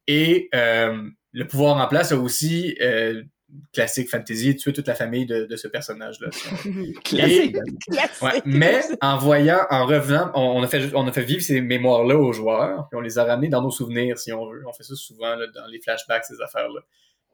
Et 0.08 0.50
euh, 0.56 1.10
le 1.32 1.48
pouvoir 1.48 1.78
en 1.78 1.88
place 1.88 2.12
a 2.12 2.18
aussi 2.18 2.76
euh, 2.82 3.24
classique 3.74 4.10
fantasy, 4.10 4.56
tuer 4.56 4.74
toute 4.74 4.88
la 4.88 4.96
famille 4.96 5.26
de, 5.26 5.46
de 5.46 5.56
ce 5.56 5.68
personnage-là. 5.68 6.30
classique. 7.04 7.56
Ouais, 8.22 8.42
mais 8.46 8.82
en 9.02 9.18
voyant, 9.18 9.62
en 9.70 9.86
revenant, 9.86 10.32
on, 10.34 10.60
on, 10.60 10.64
a 10.64 10.68
fait, 10.68 10.94
on 10.94 11.08
a 11.08 11.12
fait 11.12 11.24
vivre 11.24 11.42
ces 11.42 11.62
mémoires-là 11.62 12.18
aux 12.18 12.34
joueurs, 12.34 12.88
puis 12.90 12.98
on 12.98 13.02
les 13.02 13.18
a 13.18 13.24
ramenés 13.24 13.50
dans 13.50 13.62
nos 13.62 13.72
souvenirs, 13.72 14.18
si 14.18 14.34
on 14.34 14.50
veut. 14.50 14.64
On 14.68 14.74
fait 14.74 14.84
ça 14.84 14.96
souvent 14.96 15.36
là, 15.36 15.48
dans 15.48 15.68
les 15.68 15.80
flashbacks, 15.80 16.26
ces 16.26 16.42
affaires-là. 16.42 16.82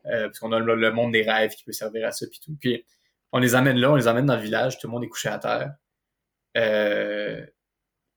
Euh, 0.07 0.27
parce 0.27 0.39
qu'on 0.39 0.51
a 0.51 0.59
le, 0.59 0.75
le, 0.75 0.91
monde 0.91 1.11
des 1.11 1.23
rêves 1.23 1.51
qui 1.55 1.63
peut 1.63 1.71
servir 1.71 2.07
à 2.07 2.11
ça, 2.11 2.27
puis 2.29 2.39
tout. 2.39 2.55
Puis 2.59 2.85
on 3.31 3.39
les 3.39 3.55
amène 3.55 3.77
là, 3.77 3.91
on 3.91 3.95
les 3.95 4.07
amène 4.07 4.25
dans 4.25 4.35
le 4.35 4.41
village, 4.41 4.77
tout 4.77 4.87
le 4.87 4.91
monde 4.91 5.03
est 5.03 5.09
couché 5.09 5.29
à 5.29 5.39
terre. 5.39 5.73
Euh, 6.57 7.45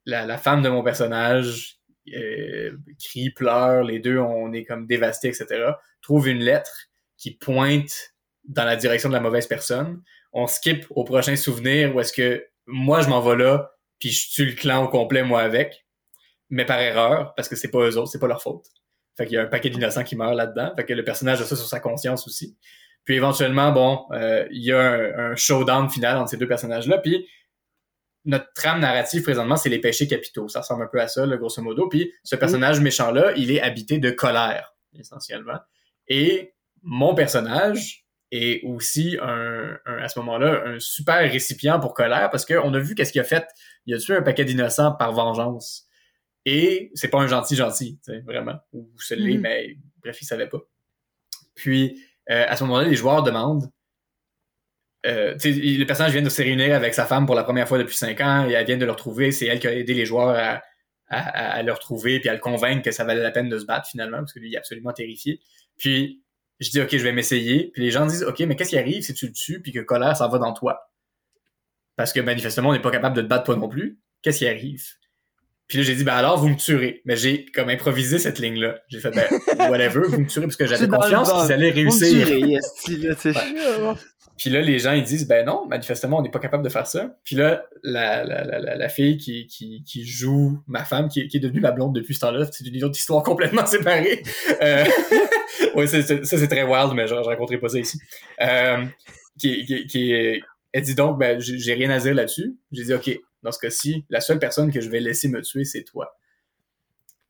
la, 0.04 0.26
la 0.26 0.38
femme 0.38 0.62
de 0.62 0.68
mon 0.68 0.82
personnage 0.82 1.78
euh, 2.14 2.76
crie, 3.02 3.30
pleure, 3.30 3.82
les 3.82 3.98
deux, 3.98 4.18
on 4.18 4.52
est 4.52 4.64
comme 4.64 4.86
dévastés, 4.86 5.28
etc. 5.28 5.72
Trouve 6.00 6.28
une 6.28 6.40
lettre 6.40 6.87
qui 7.18 7.32
pointe 7.32 8.14
dans 8.44 8.64
la 8.64 8.76
direction 8.76 9.08
de 9.08 9.14
la 9.14 9.20
mauvaise 9.20 9.46
personne. 9.46 10.02
On 10.32 10.46
skip 10.46 10.86
au 10.90 11.04
prochain 11.04 11.36
souvenir 11.36 11.94
où 11.94 12.00
est-ce 12.00 12.12
que 12.12 12.46
moi 12.66 13.02
je 13.02 13.08
m'en 13.08 13.20
vais 13.20 13.36
là, 13.36 13.72
puis 13.98 14.10
je 14.10 14.30
tue 14.32 14.46
le 14.46 14.52
clan 14.54 14.84
au 14.84 14.88
complet 14.88 15.22
moi 15.22 15.42
avec, 15.42 15.86
mais 16.48 16.64
par 16.64 16.80
erreur 16.80 17.34
parce 17.34 17.48
que 17.48 17.56
c'est 17.56 17.70
pas 17.70 17.80
eux 17.80 17.98
autres, 17.98 18.10
c'est 18.10 18.20
pas 18.20 18.28
leur 18.28 18.42
faute. 18.42 18.64
Fait 19.16 19.26
qu'il 19.26 19.34
y 19.34 19.38
a 19.38 19.42
un 19.42 19.46
paquet 19.46 19.68
d'innocents 19.68 20.04
qui 20.04 20.16
meurent 20.16 20.34
là-dedans. 20.34 20.72
Fait 20.76 20.84
que 20.84 20.92
le 20.92 21.04
personnage 21.04 21.40
a 21.40 21.44
ça 21.44 21.56
sur 21.56 21.66
sa 21.66 21.80
conscience 21.80 22.26
aussi. 22.28 22.56
Puis 23.04 23.16
éventuellement, 23.16 23.72
bon, 23.72 24.06
euh, 24.12 24.46
il 24.52 24.62
y 24.62 24.70
a 24.70 24.78
un, 24.78 25.32
un, 25.32 25.36
showdown 25.36 25.90
final 25.90 26.18
entre 26.18 26.30
ces 26.30 26.36
deux 26.36 26.46
personnages-là. 26.46 26.98
Puis 26.98 27.26
notre 28.24 28.52
trame 28.52 28.80
narrative 28.80 29.22
présentement, 29.22 29.56
c'est 29.56 29.70
les 29.70 29.80
péchés 29.80 30.06
capitaux. 30.06 30.46
Ça 30.48 30.60
ressemble 30.60 30.84
un 30.84 30.86
peu 30.86 31.00
à 31.00 31.08
ça, 31.08 31.26
là, 31.26 31.36
grosso 31.36 31.60
modo. 31.62 31.88
Puis 31.88 32.12
ce 32.22 32.36
personnage 32.36 32.80
méchant-là, 32.80 33.32
il 33.36 33.50
est 33.50 33.60
habité 33.60 33.98
de 33.98 34.10
colère, 34.10 34.76
essentiellement. 34.96 35.58
Et 36.06 36.54
mon 36.88 37.14
personnage 37.14 38.06
est 38.30 38.64
aussi 38.64 39.18
un, 39.20 39.78
un 39.84 39.98
à 39.98 40.08
ce 40.08 40.18
moment-là 40.20 40.62
un 40.66 40.78
super 40.78 41.18
récipient 41.30 41.78
pour 41.78 41.94
colère 41.94 42.30
parce 42.30 42.46
qu'on 42.46 42.72
a 42.72 42.78
vu 42.78 42.94
qu'est-ce 42.94 43.12
qu'il 43.12 43.20
a 43.20 43.24
fait. 43.24 43.46
Il 43.86 43.94
a 43.94 43.98
tué 43.98 44.16
un 44.16 44.22
paquet 44.22 44.44
d'innocents 44.44 44.92
par 44.92 45.12
vengeance. 45.12 45.86
Et 46.44 46.90
c'est 46.94 47.08
pas 47.08 47.18
un 47.18 47.26
gentil 47.26 47.56
gentil, 47.56 47.98
vraiment. 48.24 48.56
Ou 48.72 48.88
celui, 48.98 49.36
mm. 49.36 49.40
mais 49.40 49.76
bref, 50.02 50.18
il 50.22 50.24
savait 50.24 50.48
pas. 50.48 50.60
Puis 51.54 52.02
euh, 52.30 52.46
à 52.48 52.56
ce 52.56 52.64
moment-là, 52.64 52.88
les 52.88 52.96
joueurs 52.96 53.22
demandent. 53.22 53.70
Euh, 55.06 55.36
le 55.44 55.84
personnage 55.84 56.12
vient 56.12 56.22
de 56.22 56.30
se 56.30 56.42
réunir 56.42 56.74
avec 56.74 56.94
sa 56.94 57.04
femme 57.04 57.26
pour 57.26 57.34
la 57.34 57.44
première 57.44 57.68
fois 57.68 57.78
depuis 57.78 57.96
cinq 57.96 58.20
ans 58.22 58.48
et 58.48 58.52
elle 58.52 58.66
vient 58.66 58.78
de 58.78 58.86
le 58.86 58.92
retrouver. 58.92 59.30
C'est 59.30 59.46
elle 59.46 59.60
qui 59.60 59.66
a 59.66 59.74
aidé 59.74 59.92
les 59.92 60.06
joueurs 60.06 60.30
à, 60.30 60.62
à, 61.08 61.50
à, 61.52 61.62
le 61.62 61.72
retrouver 61.72 62.18
puis 62.18 62.30
à 62.30 62.34
le 62.34 62.40
convaincre 62.40 62.82
que 62.82 62.92
ça 62.92 63.04
valait 63.04 63.22
la 63.22 63.30
peine 63.30 63.48
de 63.50 63.58
se 63.58 63.66
battre 63.66 63.88
finalement 63.88 64.18
parce 64.18 64.32
que 64.32 64.38
lui 64.38 64.48
il 64.48 64.54
est 64.54 64.58
absolument 64.58 64.92
terrifié. 64.92 65.40
Puis 65.76 66.22
je 66.60 66.70
dis, 66.70 66.80
OK, 66.80 66.90
je 66.90 67.02
vais 67.02 67.12
m'essayer. 67.12 67.70
Puis 67.72 67.82
les 67.82 67.90
gens 67.90 68.06
disent, 68.06 68.24
OK, 68.24 68.40
mais 68.40 68.56
qu'est-ce 68.56 68.70
qui 68.70 68.78
arrive 68.78 69.02
si 69.02 69.14
tu 69.14 69.26
le 69.26 69.32
tues 69.32 69.60
puis 69.60 69.72
que 69.72 69.80
colère, 69.80 70.16
ça 70.16 70.26
va 70.28 70.38
dans 70.38 70.52
toi? 70.52 70.90
Parce 71.96 72.12
que 72.12 72.20
manifestement, 72.20 72.70
on 72.70 72.72
n'est 72.72 72.80
pas 72.80 72.90
capable 72.90 73.16
de 73.16 73.22
te 73.22 73.26
battre 73.26 73.44
toi 73.44 73.56
non 73.56 73.68
plus. 73.68 73.98
Qu'est-ce 74.22 74.38
qui 74.38 74.48
arrive? 74.48 74.84
Puis 75.68 75.76
là, 75.76 75.84
j'ai 75.84 75.94
dit, 75.94 76.02
ben 76.04 76.14
alors, 76.14 76.38
vous 76.38 76.48
me 76.48 76.56
tuerez. 76.56 77.02
Mais 77.04 77.14
j'ai 77.14 77.44
comme 77.44 77.68
improvisé 77.68 78.18
cette 78.18 78.38
ligne-là. 78.38 78.78
J'ai 78.88 79.00
fait, 79.00 79.10
ben, 79.10 79.26
whatever, 79.70 80.00
vous 80.08 80.20
me 80.20 80.26
tuerez 80.26 80.46
parce 80.46 80.56
que 80.56 80.66
j'avais 80.66 80.88
confiance 80.88 81.30
qu'ils 81.30 81.52
allaient 81.52 81.70
réussir. 81.70 82.26
Tuerer, 82.26 83.14
Puis 84.38 84.48
là, 84.48 84.62
les 84.62 84.78
gens, 84.78 84.92
ils 84.92 85.02
disent, 85.02 85.28
ben 85.28 85.44
non, 85.44 85.66
manifestement, 85.66 86.18
on 86.18 86.22
n'est 86.22 86.30
pas 86.30 86.38
capable 86.38 86.64
de 86.64 86.70
faire 86.70 86.86
ça. 86.86 87.14
Puis 87.22 87.36
là, 87.36 87.66
la, 87.82 88.24
la, 88.24 88.44
la, 88.44 88.76
la 88.76 88.88
fille 88.88 89.18
qui, 89.18 89.46
qui, 89.46 89.84
qui 89.84 90.06
joue 90.06 90.58
ma 90.66 90.86
femme, 90.86 91.08
qui, 91.10 91.28
qui 91.28 91.36
est 91.36 91.40
devenue 91.40 91.60
ma 91.60 91.72
blonde 91.72 91.94
depuis 91.94 92.14
ce 92.14 92.20
temps-là, 92.20 92.46
c'est 92.50 92.66
une 92.66 92.84
autre 92.84 92.98
histoire 92.98 93.22
complètement 93.22 93.66
séparée. 93.66 94.22
Euh, 94.62 94.86
oui, 95.74 95.86
ça 95.86 96.02
c'est 96.02 96.48
très 96.48 96.62
wild, 96.62 96.94
mais 96.94 97.06
je, 97.06 97.14
je 97.14 97.28
raconterai 97.28 97.58
pas 97.58 97.68
ça 97.68 97.78
ici. 97.78 98.00
Euh, 98.40 98.86
qui, 99.38 99.66
qui, 99.66 99.86
qui, 99.86 100.40
elle 100.72 100.82
dit 100.82 100.94
donc, 100.94 101.18
ben, 101.18 101.38
j'ai 101.40 101.74
rien 101.74 101.90
à 101.90 101.98
dire 101.98 102.14
là-dessus. 102.14 102.56
J'ai 102.72 102.84
dit, 102.84 102.94
OK, 102.94 103.20
dans 103.42 103.52
ce 103.52 103.58
cas-ci, 103.58 104.04
la 104.10 104.20
seule 104.20 104.38
personne 104.38 104.72
que 104.72 104.80
je 104.80 104.90
vais 104.90 105.00
laisser 105.00 105.28
me 105.28 105.42
tuer, 105.42 105.64
c'est 105.64 105.84
toi. 105.84 106.16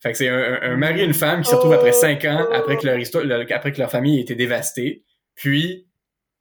Fait 0.00 0.14
c'est 0.14 0.28
un, 0.28 0.76
mari 0.76 1.00
et 1.00 1.04
une 1.04 1.14
femme 1.14 1.42
qui 1.42 1.50
se 1.50 1.54
retrouvent 1.54 1.72
après 1.72 1.92
cinq 1.92 2.24
ans, 2.24 2.46
après 2.52 2.76
que 2.76 3.78
leur 3.78 3.90
famille 3.90 4.18
ait 4.18 4.22
été 4.22 4.34
dévastée. 4.36 5.04
Puis, 5.34 5.88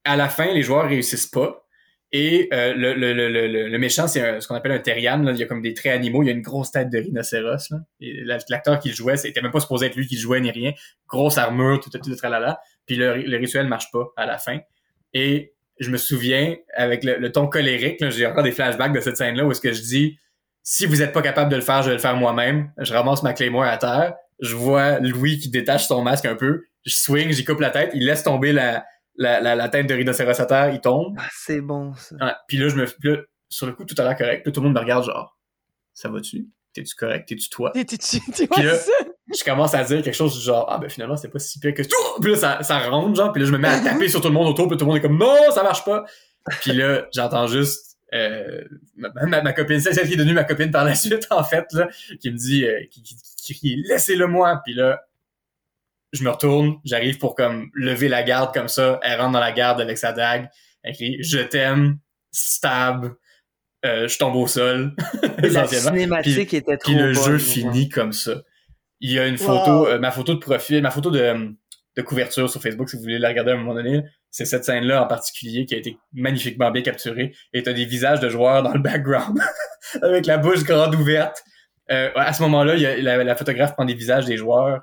à 0.03 0.15
la 0.15 0.29
fin, 0.29 0.53
les 0.53 0.61
joueurs 0.61 0.87
réussissent 0.87 1.27
pas. 1.27 1.63
Et 2.13 2.47
euh, 2.53 2.73
le, 2.75 3.77
méchant, 3.77 4.07
c'est 4.07 4.39
ce 4.39 4.47
qu'on 4.47 4.55
appelle 4.55 4.71
un 4.71 4.79
terrian. 4.79 5.25
Il 5.27 5.37
y 5.37 5.43
a 5.43 5.45
comme 5.45 5.61
des 5.61 5.73
traits 5.73 5.93
animaux. 5.93 6.23
Il 6.23 6.27
y 6.27 6.29
a 6.29 6.33
une 6.33 6.41
grosse 6.41 6.71
tête 6.71 6.89
de 6.89 6.99
rhinocéros. 6.99 7.73
L'acteur 7.99 8.79
qui 8.79 8.89
le 8.89 8.95
jouait, 8.95 9.17
c'était 9.17 9.41
même 9.41 9.51
pas 9.51 9.59
supposé 9.59 9.87
être 9.87 9.95
lui 9.95 10.07
qui 10.07 10.15
le 10.15 10.21
jouait 10.21 10.39
ni 10.39 10.51
rien. 10.51 10.71
Grosse 11.07 11.37
armure, 11.37 11.79
tout, 11.79 11.89
tout, 11.89 11.99
tout, 11.99 12.15
tralala. 12.15 12.59
Puis 12.85 12.95
le, 12.95 13.15
le 13.15 13.37
rituel 13.37 13.67
marche 13.67 13.91
pas 13.91 14.05
à 14.15 14.25
la 14.25 14.37
fin. 14.37 14.59
Et 15.13 15.53
je 15.79 15.91
me 15.91 15.97
souviens, 15.97 16.55
avec 16.75 17.03
le, 17.03 17.31
ton 17.31 17.47
colérique, 17.47 18.03
j'ai 18.09 18.25
encore 18.25 18.43
des 18.43 18.51
flashbacks 18.51 18.93
de 18.93 18.99
cette 18.99 19.17
scène-là 19.17 19.45
où 19.45 19.51
est-ce 19.51 19.61
que 19.61 19.73
je 19.73 19.81
dis 19.81 20.19
si 20.69 20.85
vous 20.85 21.01
êtes 21.01 21.13
pas 21.13 21.21
capable 21.21 21.49
de 21.49 21.55
le 21.55 21.61
faire, 21.61 21.81
je 21.81 21.87
vais 21.87 21.95
le 21.95 22.01
faire 22.01 22.17
moi-même. 22.17 22.73
Je 22.77 22.93
ramasse 22.93 23.23
ma 23.23 23.31
Claymore 23.31 23.63
à 23.63 23.77
terre. 23.77 24.15
Je 24.39 24.53
vois 24.53 24.99
Louis 24.99 25.39
qui 25.39 25.49
détache 25.49 25.87
son 25.87 26.01
masque 26.03 26.25
un 26.25 26.35
peu. 26.35 26.65
Je 26.85 26.93
swing, 26.93 27.31
j'y 27.31 27.45
coupe 27.45 27.61
la 27.61 27.69
tête. 27.69 27.91
Il 27.93 28.05
laisse 28.05 28.23
tomber 28.23 28.51
la, 28.51 28.85
la, 29.15 29.39
la, 29.39 29.55
la 29.55 29.69
tête 29.69 29.87
de 29.87 29.93
rhinocéros 29.93 30.41
à 30.41 30.45
terre, 30.45 30.69
il 30.73 30.81
tombe. 30.81 31.15
Ah, 31.17 31.27
c'est 31.31 31.61
bon, 31.61 31.93
ça. 31.95 32.15
Ouais, 32.17 32.33
puis 32.49 32.57
là, 32.57 32.67
je 32.67 32.75
me 32.75 32.85
là, 32.85 33.21
sur 33.47 33.65
le 33.65 33.73
coup, 33.73 33.85
tout 33.85 33.95
à 33.97 34.03
l'heure 34.03 34.17
correct. 34.17 34.43
Puis 34.43 34.51
tout 34.51 34.59
le 34.59 34.65
monde 34.67 34.75
me 34.75 34.81
regarde 34.81 35.05
genre, 35.05 35.37
ça 35.93 36.09
va-tu? 36.09 36.47
T'es-tu 36.73 36.95
correct? 36.95 37.29
T'es-tu 37.29 37.49
toi? 37.49 37.71
T'es-tu, 37.73 38.19
Puis 38.19 38.63
là, 38.63 38.73
je 39.35 39.43
commence 39.43 39.73
à 39.73 39.83
dire 39.83 40.01
quelque 40.01 40.15
chose 40.15 40.37
du 40.37 40.41
genre, 40.41 40.67
ah 40.69 40.77
ben 40.77 40.89
finalement, 40.89 41.17
c'est 41.17 41.29
pas 41.29 41.39
si 41.39 41.59
pire 41.59 41.73
que 41.73 41.83
tout. 41.83 42.21
Puis 42.21 42.31
là, 42.31 42.37
ça, 42.37 42.63
ça 42.63 42.79
rentre, 42.79 43.15
genre. 43.15 43.31
Puis 43.33 43.41
là, 43.41 43.47
je 43.47 43.51
me 43.51 43.57
mets 43.57 43.67
à 43.67 43.79
taper 43.83 44.07
sur 44.07 44.21
tout 44.21 44.27
le 44.27 44.33
monde 44.33 44.47
autour. 44.47 44.67
Puis 44.67 44.77
tout 44.77 44.85
le 44.85 44.89
monde 44.89 44.97
est 44.97 45.01
comme, 45.01 45.17
non, 45.17 45.51
ça 45.53 45.63
marche 45.63 45.83
pas. 45.83 46.05
Puis 46.61 46.73
là, 46.73 47.07
j'entends 47.13 47.47
juste 47.47 47.87
euh, 48.13 48.63
ma, 48.95 49.09
ma, 49.25 49.41
ma, 49.41 49.53
copine, 49.53 49.81
c'est 49.81 49.93
celle 49.93 50.07
qui 50.07 50.13
est 50.13 50.17
devenue 50.17 50.33
ma 50.33 50.45
copine 50.45 50.71
par 50.71 50.85
la 50.85 50.95
suite, 50.95 51.27
en 51.29 51.43
fait, 51.43 51.65
là, 51.73 51.89
qui 52.21 52.31
me 52.31 52.37
dit, 52.37 52.65
euh, 52.65 52.79
qui, 52.89 53.03
qui, 53.03 53.15
qui 53.37 53.53
crie, 53.55 53.83
laissez-le 53.87 54.27
moi. 54.27 54.61
Puis 54.63 54.73
là, 54.73 55.01
je 56.13 56.23
me 56.23 56.29
retourne, 56.29 56.77
j'arrive 56.85 57.17
pour 57.17 57.35
comme 57.35 57.69
lever 57.73 58.07
la 58.07 58.23
garde 58.23 58.53
comme 58.53 58.69
ça, 58.69 58.99
elle 59.03 59.19
rentre 59.19 59.33
dans 59.33 59.39
la 59.39 59.51
garde 59.51 59.81
avec 59.81 59.97
sa 59.97 60.13
dague, 60.13 60.47
elle 60.83 60.93
crie 60.93 61.17
je 61.21 61.39
t'aime, 61.39 61.99
stab, 62.31 63.13
euh, 63.85 64.07
je 64.07 64.17
tombe 64.17 64.35
au 64.35 64.47
sol. 64.47 64.95
la 65.39 65.67
cinématique 65.67 66.53
était 66.53 66.77
trop 66.77 66.91
Puis 66.91 66.99
le 66.99 67.13
jeu 67.13 67.37
finit 67.37 67.89
comme 67.89 68.13
ça. 68.13 68.41
Il 68.99 69.11
y 69.11 69.19
a 69.19 69.27
une 69.27 69.37
photo, 69.37 69.71
wow. 69.71 69.87
euh, 69.87 69.99
ma 69.99 70.11
photo 70.11 70.33
de 70.33 70.39
profil, 70.39 70.81
ma 70.81 70.91
photo 70.91 71.11
de 71.11 71.55
de 71.97 72.03
couverture 72.03 72.49
sur 72.49 72.61
Facebook 72.61 72.89
si 72.89 72.95
vous 72.95 73.01
voulez 73.01 73.17
la 73.17 73.29
regarder 73.29 73.51
à 73.51 73.53
un 73.55 73.57
moment 73.57 73.73
donné. 73.73 74.03
C'est 74.29 74.45
cette 74.45 74.63
scène-là 74.63 75.03
en 75.03 75.07
particulier 75.07 75.65
qui 75.65 75.73
a 75.73 75.79
été 75.79 75.97
magnifiquement 76.13 76.69
bien 76.69 76.83
capturée. 76.83 77.33
Et 77.53 77.63
t'as 77.63 77.73
des 77.73 77.85
visages 77.85 78.19
de 78.19 78.29
joueurs 78.29 78.61
dans 78.61 78.73
le 78.73 78.79
background 78.79 79.39
avec 80.03 80.27
la 80.27 80.37
bouche 80.37 80.63
grande 80.63 80.93
ouverte. 80.93 81.43
Euh, 81.89 82.11
à 82.15 82.33
ce 82.33 82.43
moment-là, 82.43 82.75
il 82.75 82.81
y 82.81 82.85
a, 82.85 82.97
la, 82.97 83.23
la, 83.23 83.35
photographe 83.35 83.73
prend 83.73 83.85
des 83.85 83.95
visages 83.95 84.25
des 84.25 84.37
joueurs 84.37 84.81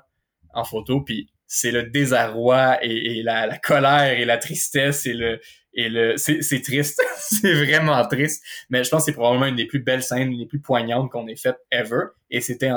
en 0.53 0.65
photo, 0.65 1.01
puis 1.01 1.29
c'est 1.47 1.71
le 1.71 1.83
désarroi 1.83 2.83
et, 2.83 3.19
et 3.19 3.23
la, 3.23 3.45
la, 3.45 3.57
colère 3.59 4.19
et 4.19 4.25
la 4.25 4.37
tristesse 4.37 5.05
et 5.05 5.13
le 5.13 5.39
et 5.73 5.89
le 5.89 6.15
c'est 6.17 6.61
triste, 6.61 7.01
c'est 7.17 7.53
vraiment 7.53 8.05
triste. 8.07 8.43
Mais 8.69 8.83
je 8.83 8.89
pense 8.89 9.03
que 9.03 9.05
c'est 9.05 9.15
probablement 9.15 9.45
une 9.45 9.55
des 9.55 9.67
plus 9.67 9.79
belles 9.79 10.03
scènes, 10.03 10.31
les 10.31 10.47
plus 10.47 10.59
poignantes 10.59 11.11
qu'on 11.11 11.27
ait 11.27 11.35
faites 11.35 11.59
ever. 11.71 12.05
Et 12.29 12.41
c'était 12.41 12.71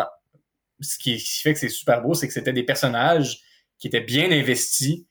ce 0.80 0.98
qui 0.98 1.18
fait 1.18 1.54
que 1.54 1.60
c'est 1.60 1.68
super 1.68 2.02
beau, 2.02 2.14
c'est 2.14 2.26
que 2.26 2.32
c'était 2.32 2.52
des 2.52 2.62
personnages 2.62 3.40
qui 3.78 3.88
étaient 3.88 4.00
bien 4.00 4.30
investis, 4.30 5.04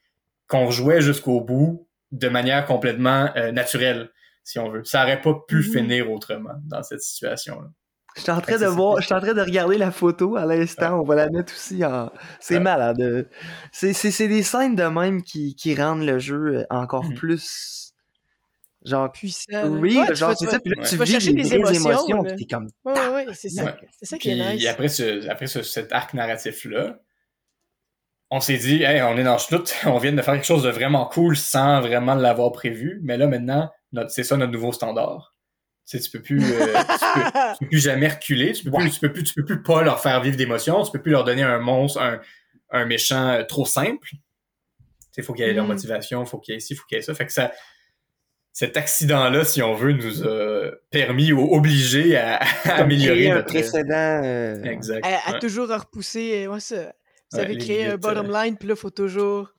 qu'on 0.48 0.70
jouait 0.70 1.02
jusqu'au 1.02 1.42
bout 1.42 1.88
de 2.12 2.30
manière 2.30 2.66
complètement 2.66 3.30
euh, 3.36 3.52
naturelle, 3.52 4.10
si 4.44 4.60
on 4.60 4.70
veut. 4.70 4.84
Ça 4.84 5.04
aurait 5.04 5.22
pas 5.22 5.34
pu 5.48 5.60
mm-hmm. 5.60 5.72
finir 5.72 6.12
autrement 6.12 6.56
dans 6.66 6.84
cette 6.84 7.02
situation-là. 7.02 7.68
Je 8.16 8.24
suis 8.24 8.32
en 8.32 8.42
train 8.42 8.58
de 8.58 8.66
voir, 8.66 9.00
je 9.00 9.06
suis 9.06 9.14
en 9.14 9.20
train 9.20 9.34
de 9.34 9.42
regarder 9.42 9.78
la 9.78 9.92
photo 9.92 10.38
à 10.38 10.46
l'instant. 10.46 11.00
On 11.00 11.04
va 11.04 11.16
la 11.16 11.30
mettre 11.30 11.54
aussi 11.54 11.86
en. 11.86 12.12
C'est 12.40 12.60
malade. 12.60 13.30
C'est 13.72 14.28
des 14.28 14.42
scènes 14.42 14.76
de 14.76 14.86
même 14.86 15.22
qui, 15.22 15.54
qui 15.56 15.76
rendent 15.76 16.06
le 16.06 16.18
jeu 16.18 16.66
encore 16.72 17.06
mm-hmm. 17.06 17.16
plus. 17.16 17.87
Genre 18.88 19.12
puissant. 19.12 19.68
Oui, 19.68 20.00
genre 20.14 20.34
c'est 20.38 20.48
ça. 20.48 20.60
Puis 20.60 20.74
là, 20.76 20.88
tu 20.88 20.96
vas 20.96 21.06
chercher 21.06 21.34
des 21.34 21.54
émotions. 21.54 22.24
puis 22.24 22.36
t'es 22.38 22.46
comme. 22.46 22.70
Ouais, 22.86 23.08
ouais, 23.10 23.26
c'est 23.34 23.50
ça. 23.50 23.76
C'est 24.00 24.06
ça 24.06 24.18
qui 24.18 24.30
est 24.30 24.54
nice. 24.54 24.64
Et 24.64 24.68
après, 24.68 24.88
ce, 24.88 25.28
après 25.30 25.48
ce, 25.48 25.62
cet 25.62 25.92
arc 25.92 26.14
narratif-là, 26.14 27.00
on 28.30 28.40
s'est 28.40 28.58
dit, 28.58 28.84
hey, 28.84 29.02
on 29.02 29.18
est 29.18 29.24
dans 29.24 29.38
Schnout, 29.38 29.74
on 29.86 29.98
vient 29.98 30.12
de 30.14 30.22
faire 30.22 30.34
quelque 30.34 30.46
chose 30.46 30.64
de 30.64 30.70
vraiment 30.70 31.06
cool 31.06 31.36
sans 31.38 31.82
vraiment 31.82 32.16
l'avoir 32.16 32.52
prévu. 32.52 33.00
Mais 33.04 33.18
là, 33.18 33.28
maintenant, 33.28 33.70
c'est 34.10 34.24
ça 34.24 34.38
notre 34.38 34.52
nouveau 34.52 34.72
standard. 34.72 35.36
Tu 35.90 35.98
sais, 35.98 36.04
tu 36.04 36.12
peux 36.12 36.22
plus, 36.22 36.44
euh, 36.44 36.74
tu, 36.76 37.60
peux, 37.60 37.66
plus 37.70 37.80
jamais 37.80 38.10
reculer, 38.10 38.52
tu 38.52 38.66
peux 38.66 38.72
plus, 38.72 38.92
tu 38.92 39.00
peux 39.00 39.14
plus, 39.14 39.24
tu 39.24 39.34
peux 39.34 39.46
plus 39.46 39.64
pas 39.64 39.84
leur 39.84 40.02
faire 40.02 40.22
vivre 40.22 40.36
d'émotions, 40.36 40.84
tu 40.84 40.92
peux 40.92 41.02
plus 41.02 41.14
leur 41.14 41.24
donner 41.24 41.44
un 41.44 41.60
monstre, 41.60 42.02
un, 42.02 42.20
un 42.72 42.86
méchant 42.86 43.30
euh, 43.30 43.44
trop 43.44 43.66
simple. 43.66 44.10
Tu 44.10 44.18
sais, 45.12 45.22
faut 45.22 45.34
qu'il 45.34 45.46
y 45.46 45.50
ait 45.50 45.54
leur 45.54 45.64
mm. 45.64 45.70
motivation, 45.70 46.26
faut 46.26 46.40
qu'il 46.40 46.54
y 46.54 46.58
ait 46.58 46.60
ci, 46.60 46.76
faut 46.76 46.86
qu'il 46.88 46.98
y 46.98 47.00
ait 47.00 47.04
ça. 47.04 47.14
Fait 47.14 47.26
que 47.26 47.32
ça, 47.32 47.54
cet 48.58 48.76
accident-là, 48.76 49.46
si 49.46 49.62
on 49.62 49.76
veut, 49.76 49.94
nous 49.94 50.28
a 50.28 50.72
permis 50.90 51.32
ou 51.32 51.54
obligé 51.54 52.18
à, 52.18 52.40
améliorer 52.66 53.30
notre 53.30 53.50
précédent. 53.50 54.24
Euh, 54.24 54.64
exact. 54.64 55.06
À, 55.06 55.38
toujours 55.38 55.70
repousser, 55.70 56.48
moi 56.48 56.60
ça. 56.60 56.92
Vous 57.32 57.38
avez 57.38 57.60
créé 57.60 57.86
un 57.86 57.98
bottom 57.98 58.32
line, 58.32 58.58
puis 58.58 58.68
là, 58.68 58.74
il 58.74 58.80
faut 58.80 58.90
toujours 58.90 59.54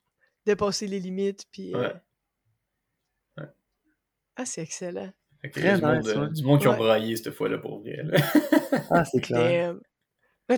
dépasser 0.45 0.89
les 0.89 0.99
limites, 0.99 1.45
puis. 1.53 1.73
Ouais. 1.77 1.93
Ah, 4.35 4.45
c'est 4.45 4.63
excellent. 4.63 5.13
Très 5.53 5.79
du, 5.79 5.85
nice, 5.85 6.15
monde, 6.17 6.33
du 6.33 6.43
monde 6.43 6.61
qui 6.61 6.67
ont 6.67 6.77
braillé 6.77 7.15
cette 7.15 7.31
fois-là 7.31 7.59
pour 7.59 7.83
vrai. 7.83 8.01
ah, 8.91 9.05
c'est 9.05 9.21
clair. 9.21 9.77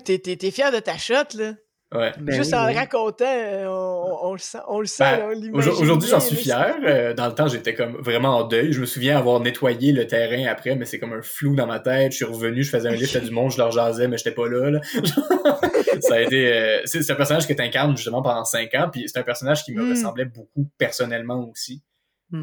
T'es, 0.03 0.19
t'es, 0.19 0.51
fier 0.51 0.73
de 0.73 0.79
ta 0.79 0.97
shot, 0.97 1.37
là. 1.37 1.57
Ouais. 1.93 2.13
Ben 2.21 2.37
Juste 2.37 2.55
en 2.55 2.69
le 2.69 2.75
racontant, 2.75 3.25
euh, 3.27 3.67
on, 3.67 4.29
on, 4.29 4.33
le 4.33 4.39
sent, 4.39 4.59
on 4.69 4.79
le 4.79 4.87
sent, 4.87 5.03
ben, 5.03 5.53
Aujourd'hui, 5.53 6.09
j'en 6.09 6.21
suis 6.21 6.37
fier. 6.37 6.77
Euh, 6.85 7.15
dans 7.15 7.27
le 7.27 7.35
temps, 7.35 7.49
j'étais 7.49 7.75
comme 7.75 7.97
vraiment 7.97 8.39
en 8.39 8.45
deuil. 8.45 8.73
Je 8.73 8.81
me 8.81 8.87
souviens 8.87 9.19
avoir 9.19 9.41
nettoyé 9.41 9.91
le 9.91 10.07
terrain 10.07 10.47
après, 10.49 10.77
mais 10.77 10.85
c'est 10.85 11.01
comme 11.01 11.13
un 11.13 11.23
flou 11.23 11.57
dans 11.57 11.67
ma 11.67 11.81
tête. 11.81 12.13
Je 12.13 12.19
suis 12.19 12.25
revenu, 12.25 12.63
je 12.63 12.71
faisais 12.71 12.89
un 12.89 12.95
livre 12.95 13.17
à 13.17 13.21
du 13.25 13.33
monde, 13.33 13.51
je 13.51 13.59
leur 13.59 13.73
jasais, 13.73 14.07
mais 14.07 14.19
j'étais 14.19 14.31
pas 14.31 14.49
là. 14.49 14.71
là. 14.71 14.81
ça 16.01 16.15
a 16.15 16.21
été... 16.21 16.53
Euh, 16.53 16.81
c'est, 16.85 17.11
un 17.11 17.17
personnage 17.17 17.49
que 17.49 17.55
t'incarnes 17.55 17.97
justement 17.97 18.23
pendant 18.23 18.45
cinq 18.45 18.73
ans, 18.77 18.89
puis 18.93 19.09
c'est 19.09 19.19
un 19.19 19.25
personnage 19.25 19.65
qui 19.65 19.73
me 19.73 19.83
hmm. 19.83 19.91
ressemblait 19.91 20.27
beaucoup 20.27 20.71
personnellement 20.79 21.49
aussi. 21.51 21.83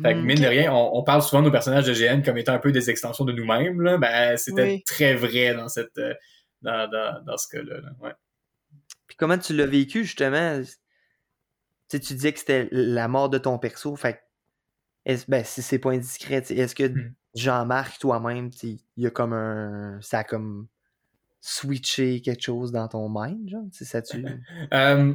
Fait 0.03 0.15
que, 0.15 0.19
mine 0.19 0.41
de 0.41 0.45
rien, 0.47 0.73
on, 0.73 1.01
parle 1.03 1.21
souvent 1.21 1.41
de 1.41 1.45
nos 1.45 1.51
personnages 1.51 1.85
de 1.85 1.93
GN 1.93 2.21
comme 2.21 2.37
étant 2.37 2.51
un 2.51 2.59
peu 2.59 2.73
des 2.73 2.89
extensions 2.89 3.23
de 3.23 3.31
nous-mêmes. 3.31 3.79
Là. 3.79 3.97
Ben, 3.97 4.35
c'était 4.35 4.83
très 4.85 5.15
vrai 5.15 5.53
dans 5.53 5.69
cette 5.69 5.97
euh, 5.97 6.13
dans, 6.61 6.89
dans, 6.89 7.23
dans, 7.25 7.37
ce 7.37 7.47
cas-là. 7.47 7.75
Ouais. 8.01 8.11
Comment 9.17 9.37
tu 9.37 9.53
l'as 9.53 9.65
vécu, 9.65 10.03
justement? 10.03 10.61
Tu, 11.89 11.99
tu 11.99 12.13
disais 12.13 12.33
que 12.33 12.39
c'était 12.39 12.67
la 12.71 13.07
mort 13.07 13.29
de 13.29 13.37
ton 13.37 13.57
perso. 13.57 13.95
Fait 13.95 14.21
ben, 15.27 15.43
si 15.43 15.61
c'est 15.61 15.79
pas 15.79 15.91
indiscret, 15.91 16.43
est-ce 16.49 16.75
que 16.75 16.87
mhm. 16.87 17.13
Jean-Marc, 17.33 17.99
toi-même, 17.99 18.49
il 18.63 18.79
y 18.97 19.07
a 19.07 19.09
comme 19.09 19.33
un. 19.33 19.99
Ça 20.01 20.19
a 20.19 20.23
comme 20.23 20.67
switché 21.39 22.21
quelque 22.21 22.43
chose 22.43 22.71
dans 22.71 22.87
ton 22.87 23.07
mind, 23.09 23.49
genre? 23.49 23.65
Ça 23.71 24.01
tu... 24.01 24.25
euh, 24.73 25.13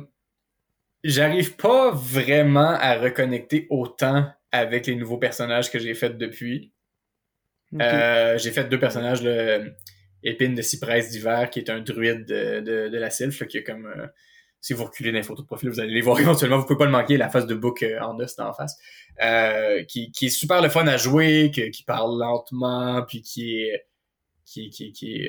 J'arrive 1.05 1.57
pas 1.57 1.91
vraiment 1.91 2.77
à 2.79 2.95
reconnecter 2.95 3.67
autant 3.71 4.31
avec 4.53 4.87
les 4.87 4.95
nouveaux 4.95 5.19
personnages 5.19 5.71
que 5.71 5.79
j'ai 5.79 5.95
faits 5.95 6.17
depuis. 6.17 6.73
Euh, 7.81 8.39
j'ai 8.39 8.51
fait 8.51 8.69
deux 8.69 8.79
personnages, 8.79 9.23
le 9.23 9.73
Épine 10.23 10.55
de 10.55 10.63
Cyprès 10.63 11.09
d'hiver, 11.09 11.51
qui 11.51 11.59
est 11.59 11.71
un 11.71 11.81
druide 11.81 12.25
de, 12.27 12.61
de, 12.89 12.99
la 12.99 13.11
sylph, 13.11 13.47
qui 13.47 13.59
est 13.59 13.65
comme... 13.65 13.87
Euh, 13.87 14.07
si 14.61 14.75
vous 14.75 14.85
reculez 14.85 15.11
dans 15.11 15.19
les 15.19 15.25
photos 15.25 15.45
de 15.45 15.49
profil, 15.49 15.71
vous 15.71 15.81
allez 15.81 15.93
les 15.93 16.01
voir 16.01 16.21
éventuellement. 16.21 16.59
Vous 16.59 16.67
pouvez 16.67 16.79
pas 16.79 16.85
le 16.85 16.93
manquer, 16.93 17.17
la 17.17 17.29
face 17.29 17.47
de 17.47 17.55
Book 17.55 17.83
euh, 17.83 18.01
en 18.01 18.19
os 18.21 18.39
en 18.39 18.53
face. 18.53 18.79
qui, 19.89 20.13
qui 20.13 20.27
est 20.27 20.31
super 20.31 20.63
le 20.63 20.69
fun 20.69 20.87
à 20.87 20.97
jouer, 20.97 21.51
qui 21.51 21.83
parle 21.85 22.19
lentement, 22.19 23.03
puis 23.03 23.23
qui 23.23 23.61
est... 23.61 23.87
qui, 24.45 24.71
qui, 24.71 24.93
qui, 24.93 25.29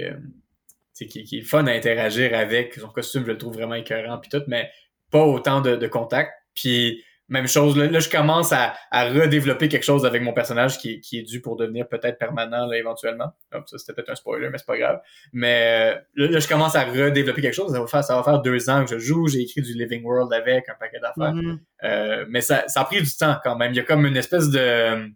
qui, 0.93 1.07
qui 1.23 1.37
est 1.39 1.41
fun 1.41 1.65
à 1.65 1.71
interagir 1.71 2.35
avec. 2.35 2.75
Son 2.75 2.89
costume, 2.89 3.23
je 3.23 3.31
le 3.31 3.37
trouve 3.37 3.53
vraiment 3.53 3.75
écœurant, 3.75 4.19
puis 4.19 4.29
tout, 4.29 4.43
mais 4.47 4.69
pas 5.09 5.23
autant 5.23 5.61
de, 5.61 5.75
de 5.75 5.87
contact. 5.87 6.31
Puis 6.53 7.03
même 7.29 7.47
chose, 7.47 7.77
là, 7.77 7.99
je 7.99 8.09
commence 8.09 8.51
à, 8.51 8.73
à, 8.91 9.09
redévelopper 9.09 9.69
quelque 9.69 9.83
chose 9.83 10.05
avec 10.05 10.21
mon 10.21 10.33
personnage 10.33 10.77
qui, 10.77 10.99
qui 10.99 11.19
est 11.19 11.23
dû 11.23 11.41
pour 11.41 11.55
devenir 11.55 11.87
peut-être 11.87 12.19
permanent 12.19 12.65
là, 12.65 12.77
éventuellement. 12.77 13.33
ça, 13.51 13.77
c'était 13.77 13.93
peut-être 13.93 14.09
un 14.09 14.15
spoiler, 14.15 14.49
mais 14.49 14.57
c'est 14.57 14.67
pas 14.67 14.77
grave. 14.77 15.01
Mais 15.31 15.95
euh, 16.17 16.27
là, 16.27 16.39
je 16.39 16.47
commence 16.47 16.75
à 16.75 16.83
redévelopper 16.83 17.41
quelque 17.41 17.53
chose. 17.53 17.71
Ça 17.71 17.79
va 17.79 17.87
faire, 17.87 18.03
ça 18.03 18.15
va 18.15 18.23
faire 18.23 18.41
deux 18.41 18.69
ans 18.69 18.83
que 18.83 18.91
je 18.91 18.99
joue. 18.99 19.27
J'ai 19.27 19.41
écrit 19.41 19.61
du 19.61 19.73
Living 19.73 20.03
World 20.03 20.33
avec 20.33 20.67
un 20.69 20.75
paquet 20.79 20.99
d'affaires. 20.99 21.33
Mm-hmm. 21.33 21.57
euh, 21.85 22.25
mais 22.29 22.41
ça, 22.41 22.67
ça 22.67 22.81
a 22.81 22.85
pris 22.85 23.01
du 23.01 23.15
temps 23.15 23.37
quand 23.43 23.55
même. 23.55 23.71
Il 23.71 23.77
y 23.77 23.79
a 23.79 23.83
comme 23.83 24.05
une 24.05 24.17
espèce 24.17 24.49
de 24.49 25.09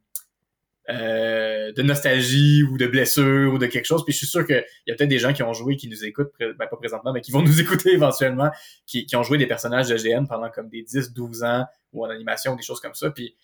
euh, 0.90 1.74
de 1.74 1.82
nostalgie 1.82 2.64
ou 2.64 2.78
de 2.78 2.88
blessure 2.88 3.54
ou 3.54 3.58
de 3.58 3.66
quelque 3.66 3.86
chose. 3.86 4.06
Puis 4.06 4.14
je 4.14 4.20
suis 4.20 4.28
sûr 4.28 4.46
qu'il 4.46 4.64
y 4.88 4.92
a 4.92 4.96
peut-être 4.96 5.10
des 5.10 5.20
gens 5.20 5.34
qui 5.34 5.44
ont 5.44 5.52
joué, 5.52 5.76
qui 5.76 5.90
nous 5.90 6.06
écoutent, 6.06 6.32
ben 6.40 6.56
pas 6.56 6.78
présentement, 6.78 7.12
mais 7.12 7.20
qui 7.20 7.32
vont 7.32 7.42
nous 7.44 7.60
écouter 7.60 7.94
éventuellement, 7.94 8.50
qui, 8.86 9.06
qui 9.06 9.16
ont 9.18 9.24
joué 9.24 9.38
des 9.38 9.48
personnages 9.48 9.90
de 9.90 9.98
GN 9.98 10.26
pendant 10.28 10.50
comme 10.50 10.70
des 10.70 10.84
10, 10.84 11.14
12 11.14 11.44
ans 11.44 11.66
ou 11.92 12.06
en 12.06 12.10
animation, 12.10 12.56
des 12.56 12.64
choses 12.64 12.80
comme 12.80 12.94
ça. 12.94 13.12
Puis 13.12 13.36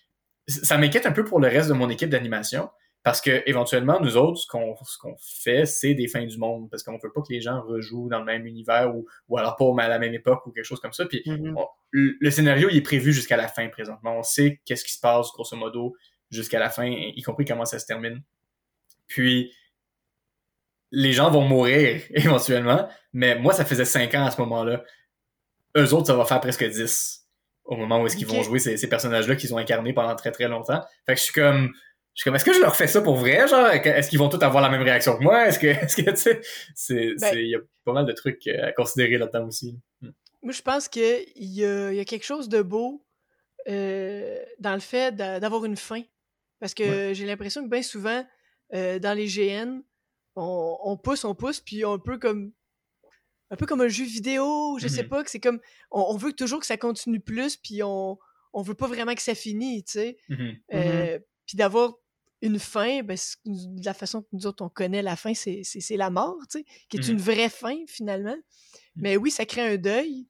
ça 0.48 0.78
m'inquiète 0.78 1.04
un 1.04 1.12
peu 1.12 1.24
pour 1.24 1.38
le 1.38 1.48
reste 1.48 1.68
de 1.68 1.74
mon 1.74 1.90
équipe 1.90 2.08
d'animation. 2.08 2.70
Parce 3.02 3.20
que 3.20 3.42
éventuellement, 3.44 4.00
nous 4.00 4.16
autres, 4.16 4.38
ce 4.38 4.46
qu'on 4.46 4.74
ce 4.82 4.96
qu'on 4.96 5.14
fait, 5.20 5.66
c'est 5.66 5.92
des 5.92 6.08
fins 6.08 6.24
du 6.24 6.38
monde. 6.38 6.70
Parce 6.70 6.82
qu'on 6.82 6.96
veut 6.96 7.12
pas 7.14 7.20
que 7.20 7.30
les 7.30 7.42
gens 7.42 7.60
rejouent 7.60 8.08
dans 8.08 8.20
le 8.20 8.24
même 8.24 8.46
univers 8.46 8.96
ou, 8.96 9.04
ou 9.28 9.36
alors 9.36 9.56
pas 9.56 9.66
à 9.84 9.88
la 9.88 9.98
même 9.98 10.14
époque 10.14 10.46
ou 10.46 10.52
quelque 10.52 10.64
chose 10.64 10.80
comme 10.80 10.94
ça. 10.94 11.04
Puis 11.04 11.22
mm-hmm. 11.26 11.54
le 11.92 12.30
scénario, 12.30 12.70
il 12.70 12.78
est 12.78 12.82
prévu 12.82 13.12
jusqu'à 13.12 13.36
la 13.36 13.48
fin 13.48 13.68
présentement. 13.68 14.16
On 14.16 14.22
sait 14.22 14.62
qu'est-ce 14.64 14.84
qui 14.84 14.92
se 14.92 15.00
passe, 15.00 15.30
grosso 15.34 15.54
modo 15.54 15.94
jusqu'à 16.34 16.58
la 16.58 16.70
fin, 16.70 16.86
y 16.86 17.22
compris 17.22 17.44
comment 17.44 17.64
ça 17.64 17.78
se 17.78 17.86
termine. 17.86 18.22
Puis, 19.06 19.52
les 20.90 21.12
gens 21.12 21.30
vont 21.30 21.42
mourir 21.42 22.02
éventuellement, 22.10 22.88
mais 23.12 23.36
moi, 23.36 23.52
ça 23.52 23.64
faisait 23.64 23.84
5 23.84 24.14
ans 24.14 24.26
à 24.26 24.30
ce 24.30 24.40
moment-là. 24.42 24.84
Eux 25.76 25.92
autres, 25.92 26.06
ça 26.06 26.14
va 26.14 26.24
faire 26.24 26.40
presque 26.40 26.64
10 26.64 27.24
au 27.64 27.76
moment 27.76 28.00
où 28.00 28.06
est-ce 28.06 28.16
qu'ils 28.16 28.26
vont 28.26 28.42
jouer 28.42 28.58
ces, 28.58 28.88
personnages-là 28.88 29.36
qu'ils 29.36 29.54
ont 29.54 29.58
incarnés 29.58 29.92
pendant 29.92 30.14
très 30.14 30.30
très 30.30 30.48
longtemps. 30.48 30.82
Fait 31.06 31.14
que 31.14 31.18
je 31.18 31.24
suis 31.24 31.32
comme, 31.32 31.72
je 32.14 32.20
suis 32.20 32.24
comme, 32.24 32.36
est-ce 32.36 32.44
que 32.44 32.52
je 32.52 32.60
leur 32.60 32.76
fais 32.76 32.86
ça 32.86 33.00
pour 33.00 33.16
vrai, 33.16 33.48
genre, 33.48 33.68
est-ce 33.68 34.08
qu'ils 34.10 34.18
vont 34.18 34.28
tous 34.28 34.42
avoir 34.44 34.62
la 34.62 34.68
même 34.68 34.82
réaction 34.82 35.16
que 35.16 35.22
moi? 35.22 35.46
Est-ce 35.46 35.58
que, 35.58 35.66
est-ce 35.84 35.96
que, 35.96 36.10
tu 36.10 36.16
sais, 36.16 36.40
c'est, 36.74 37.14
ben 37.20 37.38
il 37.38 37.48
y 37.48 37.54
a 37.54 37.60
pas 37.84 37.92
mal 37.92 38.06
de 38.06 38.12
trucs 38.12 38.46
à 38.46 38.72
considérer 38.72 39.18
là-dedans 39.18 39.46
aussi. 39.46 39.78
Hmm. 40.02 40.10
Moi, 40.42 40.52
je 40.52 40.62
pense 40.62 40.88
qu'il 40.88 41.24
y 41.36 41.64
a, 41.64 41.92
y 41.92 42.00
a 42.00 42.04
quelque 42.04 42.24
chose 42.24 42.48
de 42.50 42.60
beau 42.60 43.02
euh, 43.66 44.38
dans 44.58 44.74
le 44.74 44.80
fait 44.80 45.16
d'avoir 45.16 45.64
une 45.64 45.76
fin. 45.76 46.02
Parce 46.64 46.72
que 46.72 47.12
j'ai 47.12 47.26
l'impression 47.26 47.62
que 47.62 47.68
bien 47.68 47.82
souvent, 47.82 48.26
euh, 48.72 48.98
dans 48.98 49.12
les 49.12 49.26
GN, 49.26 49.82
on, 50.34 50.96
pousse, 50.96 51.26
on 51.26 51.34
pousse, 51.34 51.60
puis 51.60 51.84
un 51.84 51.98
peu 51.98 52.16
comme 52.18 52.54
un 53.50 53.56
peu 53.56 53.66
comme 53.66 53.82
un 53.82 53.88
jeu 53.88 54.06
vidéo, 54.06 54.78
je 54.78 54.88
sais 54.88 55.02
mmh 55.02 55.08
pas, 55.08 55.22
que 55.22 55.30
c'est 55.30 55.40
comme 55.40 55.60
on, 55.90 56.16
veut 56.16 56.32
toujours 56.32 56.60
que 56.60 56.66
ça 56.66 56.78
continue 56.78 57.20
plus, 57.20 57.58
puis 57.58 57.82
on 57.82 58.18
on 58.54 58.62
veut 58.62 58.72
pas 58.72 58.86
vraiment 58.86 59.14
que 59.14 59.20
ça 59.20 59.34
finisse, 59.34 59.84
tu 59.84 59.92
sais. 59.92 60.16
Mmh 60.30 60.52
euh, 60.72 61.18
mmh 61.18 61.22
puis 61.44 61.58
d'avoir 61.58 61.92
une 62.40 62.58
fin, 62.58 63.02
ben, 63.02 63.18
de 63.44 63.84
la 63.84 63.92
façon 63.92 64.22
que 64.22 64.28
nous 64.32 64.46
autres 64.46 64.64
on 64.64 64.70
connaît 64.70 65.02
la 65.02 65.16
fin, 65.16 65.34
c'est 65.34 65.96
la 65.98 66.08
mort, 66.08 66.38
tu 66.50 66.60
sais, 66.60 66.64
qui 66.88 66.96
est 66.96 67.08
une 67.08 67.20
vraie 67.20 67.50
fin 67.50 67.76
finalement. 67.86 68.38
Mais 68.96 69.18
oui, 69.18 69.30
ça 69.30 69.44
crée 69.44 69.74
un 69.74 69.76
deuil, 69.76 70.26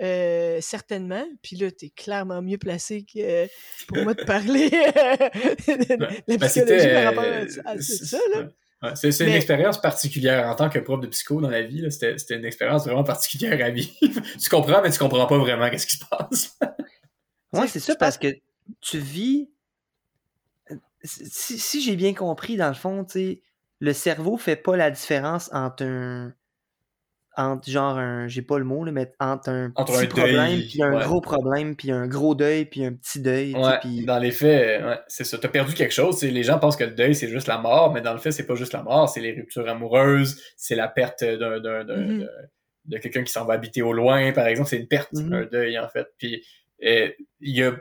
euh, 0.00 0.60
certainement. 0.60 1.24
Puis 1.42 1.56
là, 1.56 1.70
tu 1.70 1.86
es 1.86 1.90
clairement 1.90 2.42
mieux 2.42 2.58
placé 2.58 3.04
que 3.04 3.46
pour 3.88 3.98
moi 3.98 4.14
de 4.14 4.22
parler 4.24 4.68
de 4.70 5.98
la 5.98 6.36
ben, 6.36 6.48
psychologie 6.48 6.88
par 6.88 7.04
rapport 7.04 7.24
à, 7.24 7.80
ça. 7.80 8.18
Là. 8.34 8.48
C'est 8.94 9.10
c'est 9.10 9.26
une 9.26 9.32
expérience 9.32 9.80
particulière 9.80 10.46
en 10.48 10.54
tant 10.54 10.68
que 10.68 10.78
prof 10.78 11.00
de 11.00 11.06
psycho 11.06 11.40
dans 11.40 11.48
la 11.48 11.62
vie. 11.62 11.80
là, 11.80 11.90
C'était 11.90 12.18
c'était 12.18 12.36
une 12.36 12.44
expérience 12.44 12.84
vraiment 12.84 13.04
particulière 13.04 13.58
à 13.64 13.70
vivre. 13.70 13.92
tu 14.38 14.48
comprends, 14.50 14.82
mais 14.82 14.90
tu 14.90 14.98
comprends 14.98 15.26
pas 15.26 15.38
vraiment 15.38 15.70
qu'est-ce 15.70 15.86
qui 15.86 15.96
se 15.96 16.04
passe. 16.04 16.58
Sais, 17.54 17.68
c'est 17.68 17.80
ça, 17.80 17.96
parce 17.96 18.18
que 18.18 18.28
tu 18.80 18.98
vis. 18.98 19.48
Si, 21.02 21.58
si 21.58 21.80
j'ai 21.80 21.96
bien 21.96 22.12
compris, 22.12 22.56
dans 22.56 22.68
le 22.68 22.74
fond, 22.74 23.04
tu 23.04 23.12
sais, 23.12 23.42
le 23.80 23.92
cerveau 23.92 24.36
fait 24.36 24.56
pas 24.56 24.76
la 24.76 24.90
différence 24.90 25.48
entre 25.52 25.84
un. 25.84 26.34
Entre 27.38 27.68
genre 27.70 27.98
un. 27.98 28.28
J'ai 28.28 28.40
pas 28.42 28.58
le 28.58 28.64
mot, 28.64 28.82
là, 28.84 28.92
mais 28.92 29.12
entre 29.20 29.50
un 29.50 29.70
Entre 29.74 29.92
petit 29.92 30.04
un 30.04 30.08
problème, 30.08 30.60
puis 30.60 30.82
un 30.82 30.92
ouais. 30.96 31.04
gros 31.04 31.20
problème, 31.20 31.76
puis 31.76 31.90
un 31.92 32.06
gros 32.06 32.34
deuil, 32.34 32.64
puis 32.64 32.84
un 32.84 32.92
petit 32.94 33.20
deuil. 33.20 33.54
Ouais, 33.54 33.78
puis- 33.80 34.04
dans 34.06 34.18
les 34.18 34.30
faits, 34.30 34.82
ouais, 34.84 34.98
c'est 35.06 35.24
ça. 35.24 35.36
T'as 35.36 35.48
perdu 35.48 35.74
quelque 35.74 35.92
chose. 35.92 36.22
Les 36.22 36.42
gens 36.42 36.58
pensent 36.58 36.76
que 36.76 36.84
le 36.84 36.92
deuil, 36.92 37.14
c'est 37.14 37.28
juste 37.28 37.46
la 37.46 37.58
mort, 37.58 37.92
mais 37.92 38.00
dans 38.00 38.12
le 38.14 38.18
fait, 38.18 38.30
c'est 38.32 38.46
pas 38.46 38.54
juste 38.54 38.72
la 38.72 38.82
mort, 38.82 39.08
c'est 39.10 39.20
les 39.20 39.32
ruptures 39.32 39.68
amoureuses, 39.68 40.40
c'est 40.56 40.76
la 40.76 40.88
perte 40.88 41.22
d'un, 41.24 41.58
Mhm. 41.60 42.20
de, 42.20 42.28
de 42.86 42.98
quelqu'un 42.98 43.22
qui 43.22 43.32
s'en 43.32 43.44
va 43.44 43.54
habiter 43.54 43.82
au 43.82 43.92
loin, 43.92 44.32
par 44.32 44.46
exemple. 44.46 44.70
C'est 44.70 44.78
une 44.78 44.88
perte, 44.88 45.12
Mhm. 45.12 45.32
un 45.32 45.44
deuil, 45.44 45.78
en 45.78 45.88
fait. 45.88 46.06
Puis, 46.18 46.42
euh, 46.84 47.10
il 47.40 47.54
y 47.56 47.62
a, 47.62 47.72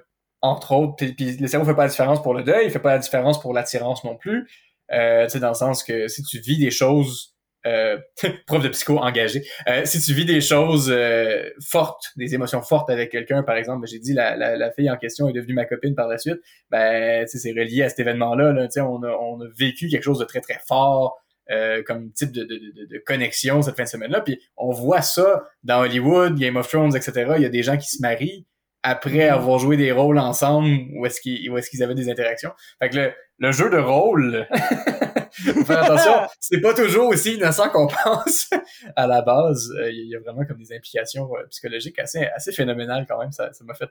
entre 0.42 0.74
autres, 0.74 0.96
puis, 0.98 1.14
puis 1.14 1.38
le 1.38 1.48
cerveau 1.48 1.66
fait 1.66 1.76
pas 1.76 1.84
la 1.84 1.90
différence 1.90 2.22
pour 2.22 2.34
le 2.34 2.44
deuil, 2.44 2.66
il 2.66 2.72
fait 2.72 2.80
pas 2.80 2.92
la 2.94 3.00
différence 3.00 3.40
pour 3.40 3.54
l'attirance 3.54 4.04
non 4.04 4.18
plus. 4.18 4.50
Euh, 4.92 5.24
tu 5.26 5.32
sais, 5.32 5.40
dans 5.40 5.48
le 5.48 5.54
sens 5.56 5.84
que 5.84 6.08
si 6.08 6.22
tu 6.24 6.40
vis 6.40 6.58
des 6.58 6.72
choses 6.72 7.35
euh, 7.66 7.98
prof 8.48 8.64
de 8.64 8.70
psycho 8.70 8.98
engagé. 8.98 9.44
Euh, 9.68 9.82
si 9.86 10.00
tu 10.02 10.14
vis 10.14 10.26
des 10.26 10.42
choses 10.42 10.92
euh, 10.92 11.50
fortes, 11.62 12.12
des 12.16 12.36
émotions 12.36 12.62
fortes 12.62 12.90
avec 12.90 13.12
quelqu'un, 13.12 13.44
par 13.44 13.56
exemple, 13.56 13.82
ben, 13.82 13.88
j'ai 13.88 14.00
dit 14.00 14.14
la, 14.14 14.36
la, 14.36 14.56
la 14.56 14.72
fille 14.72 14.90
en 14.90 14.98
question 14.98 15.28
est 15.28 15.34
devenue 15.34 15.54
ma 15.54 15.66
copine 15.66 15.96
par 15.96 16.08
la 16.08 16.18
suite, 16.18 16.40
ben 16.70 17.26
c'est 17.28 17.52
relié 17.52 17.84
à 17.84 17.90
cet 17.90 18.00
événement-là. 18.00 18.52
Là, 18.54 18.68
on, 18.78 19.04
a, 19.04 19.10
on 19.10 19.42
a 19.42 19.48
vécu 19.58 19.88
quelque 19.88 20.04
chose 20.04 20.20
de 20.20 20.26
très 20.26 20.42
très 20.42 20.60
fort 20.68 21.18
euh, 21.52 21.84
comme 21.84 22.12
type 22.12 22.32
de, 22.32 22.44
de, 22.44 22.56
de, 22.56 22.86
de 22.92 23.04
connexion 23.06 23.62
cette 23.62 23.78
fin 23.78 23.84
de 23.84 23.88
semaine-là. 23.88 24.22
Puis 24.22 24.40
on 24.58 24.72
voit 24.72 25.04
ça 25.04 25.44
dans 25.64 25.82
Hollywood, 25.82 26.36
Game 26.40 26.56
of 26.56 26.68
Thrones, 26.68 26.96
etc. 26.96 27.34
Il 27.36 27.44
y 27.44 27.46
a 27.46 27.50
des 27.50 27.62
gens 27.62 27.78
qui 27.78 27.88
se 27.88 28.02
marient 28.02 28.48
après 28.82 29.28
avoir 29.30 29.60
joué 29.60 29.78
des 29.78 29.92
rôles 29.92 30.18
ensemble 30.18 30.70
où 30.96 31.06
est-ce 31.06 31.22
qu'ils 31.22 31.52
qu'ils 31.70 31.84
avaient 31.84 31.96
des 31.96 32.10
interactions. 32.10 32.52
Fait 32.80 32.90
que 32.90 32.96
le, 32.98 33.14
le 33.38 33.52
jeu 33.52 33.70
de 33.70 33.78
rôle, 33.78 34.48
faut 35.54 35.66
faire 35.66 35.84
attention, 35.84 36.14
c'est 36.40 36.62
pas 36.62 36.74
toujours 36.74 37.08
aussi 37.10 37.36
innocent 37.36 37.70
qu'on 37.70 37.88
pense 38.04 38.50
à 38.96 39.08
la 39.08 39.22
base. 39.22 39.72
Euh, 39.78 39.90
Il 39.92 40.08
y 40.10 40.16
a 40.16 40.20
vraiment 40.20 40.46
comme 40.46 40.58
des 40.58 40.74
implications 40.74 41.30
euh, 41.36 41.46
psychologiques 41.50 42.00
assez 42.00 42.26
assez 42.36 42.52
phénoménales 42.52 43.06
quand 43.08 43.20
même. 43.20 43.32
Ça 43.32 43.52
ça 43.54 43.64
m'a 43.64 43.74
fait 43.74 43.90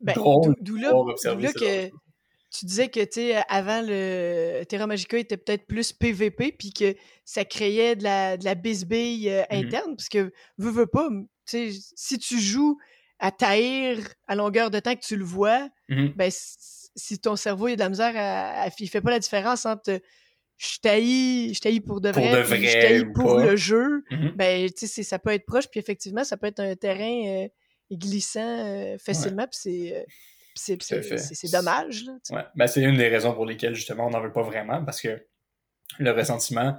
Ben, 0.00 0.12
drôle 0.14 0.54
d'où- 0.60 0.74
d'où 0.74 0.76
là, 0.76 0.90
que 0.90 1.90
tu 2.52 2.66
disais 2.66 2.88
que, 2.88 3.04
tu 3.04 3.32
avant, 3.48 3.80
le 3.86 4.64
Terra 4.64 4.88
Magica 4.88 5.16
était 5.16 5.36
peut-être 5.36 5.66
plus 5.68 5.92
PVP, 5.92 6.50
puis 6.50 6.72
que 6.72 6.96
ça 7.24 7.44
créait 7.44 7.94
de 7.94 8.02
la, 8.02 8.36
de 8.36 8.44
la 8.44 8.56
bisbille 8.56 9.30
euh, 9.30 9.42
Mhm. 9.52 9.58
interne, 9.66 9.96
parce 9.96 10.08
que, 10.08 10.32
veux, 10.58 10.70
veux 10.72 10.86
pas, 10.88 11.06
m- 11.06 11.26
tu 11.48 11.70
sais, 11.72 11.80
si 11.94 12.18
tu 12.18 12.40
joues 12.40 12.76
à 13.20 13.30
taïr 13.30 13.98
à 14.26 14.34
longueur 14.34 14.70
de 14.72 14.80
temps 14.80 14.96
que 14.96 15.00
tu 15.04 15.14
le 15.14 15.24
vois, 15.24 15.68
Mhm. 15.88 16.12
ben, 16.16 16.28
si 16.32 17.20
ton 17.20 17.36
cerveau 17.36 17.68
il 17.68 17.74
a 17.74 17.76
de 17.76 17.80
la 17.82 17.88
misère 17.88 18.12
à, 18.16 18.62
à- 18.64 18.68
il 18.80 18.88
fait 18.88 19.00
pas 19.00 19.10
la 19.12 19.20
différence 19.20 19.64
entre 19.64 20.00
je 20.62 20.78
taillis, 20.78 21.54
je 21.54 21.80
pour 21.80 22.02
de 22.02 22.10
Pour 22.12 22.22
vrai, 22.22 22.36
de 22.36 22.42
puis 22.46 22.66
je 22.66 22.70
vrai 22.72 22.80
taillis 22.82 23.00
ou 23.00 23.12
pour 23.14 23.36
pas. 23.36 23.46
le 23.46 23.56
jeu, 23.56 24.04
Mhm. 24.10 24.32
ben, 24.36 24.70
tu 24.70 24.86
sais, 24.86 25.02
ça 25.02 25.18
peut 25.18 25.30
être 25.32 25.46
proche, 25.46 25.68
puis 25.70 25.80
effectivement, 25.80 26.22
ça 26.22 26.36
peut 26.36 26.48
être 26.48 26.60
un 26.60 26.76
terrain 26.76 27.44
euh, 27.44 27.48
glissant 27.90 28.66
euh, 28.66 28.98
facilement, 28.98 29.44
puis 29.46 29.58
c'est, 29.58 29.96
euh, 29.96 30.76
puis 30.76 30.86
c'est, 31.18 31.50
dommage. 31.50 32.04
Là. 32.04 32.12
Ouais. 32.36 32.44
Ben, 32.56 32.66
c'est 32.66 32.82
une 32.82 32.98
des 32.98 33.08
raisons 33.08 33.32
pour 33.32 33.46
lesquelles, 33.46 33.74
justement, 33.74 34.06
on 34.06 34.10
n'en 34.10 34.20
veut 34.20 34.32
pas 34.32 34.42
vraiment, 34.42 34.84
parce 34.84 35.00
que 35.00 35.24
le 35.98 36.10
ressentiment, 36.10 36.76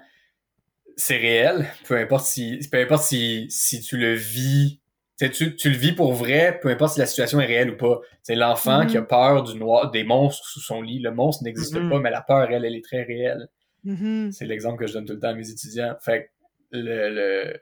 c'est 0.96 1.18
réel. 1.18 1.66
Peu 1.88 1.98
importe 1.98 2.26
si, 2.28 2.60
peu 2.72 2.80
importe 2.80 3.04
si, 3.04 3.48
si 3.50 3.82
tu 3.82 3.98
le 3.98 4.14
vis, 4.14 4.80
tu, 5.20 5.56
tu, 5.56 5.70
le 5.72 5.76
vis 5.78 5.94
pour 5.94 6.14
vrai, 6.14 6.60
peu 6.62 6.70
importe 6.70 6.94
si 6.94 7.00
la 7.00 7.08
situation 7.08 7.40
est 7.40 7.46
réelle 7.48 7.72
ou 7.72 7.78
pas. 7.78 8.00
C'est 8.22 8.36
l'enfant 8.36 8.86
qui 8.86 8.98
a 8.98 9.02
peur 9.02 9.42
du 9.44 9.56
noir, 9.58 9.90
des 9.90 10.04
monstres 10.04 10.48
sous 10.48 10.62
son 10.62 10.82
lit. 10.84 11.00
Le 11.00 11.12
monstre 11.12 11.44
n'existe 11.44 11.74
Mhm. 11.76 11.90
pas, 11.90 12.00
mais 12.00 12.12
la 12.12 12.22
peur, 12.22 12.50
elle, 12.52 12.64
elle 12.66 12.76
est 12.76 12.84
très 12.84 13.02
réelle. 13.04 13.48
Mhm. 13.84 14.32
C'est 14.32 14.46
l'exemple 14.46 14.78
que 14.80 14.88
je 14.88 14.94
donne 14.94 15.06
tout 15.06 15.14
le 15.14 15.20
temps 15.20 15.30
à 15.30 15.34
mes 15.34 15.50
étudiants. 15.50 15.96
Fait 16.02 16.24
que 16.24 16.30
le, 16.78 17.10
le, 17.10 17.60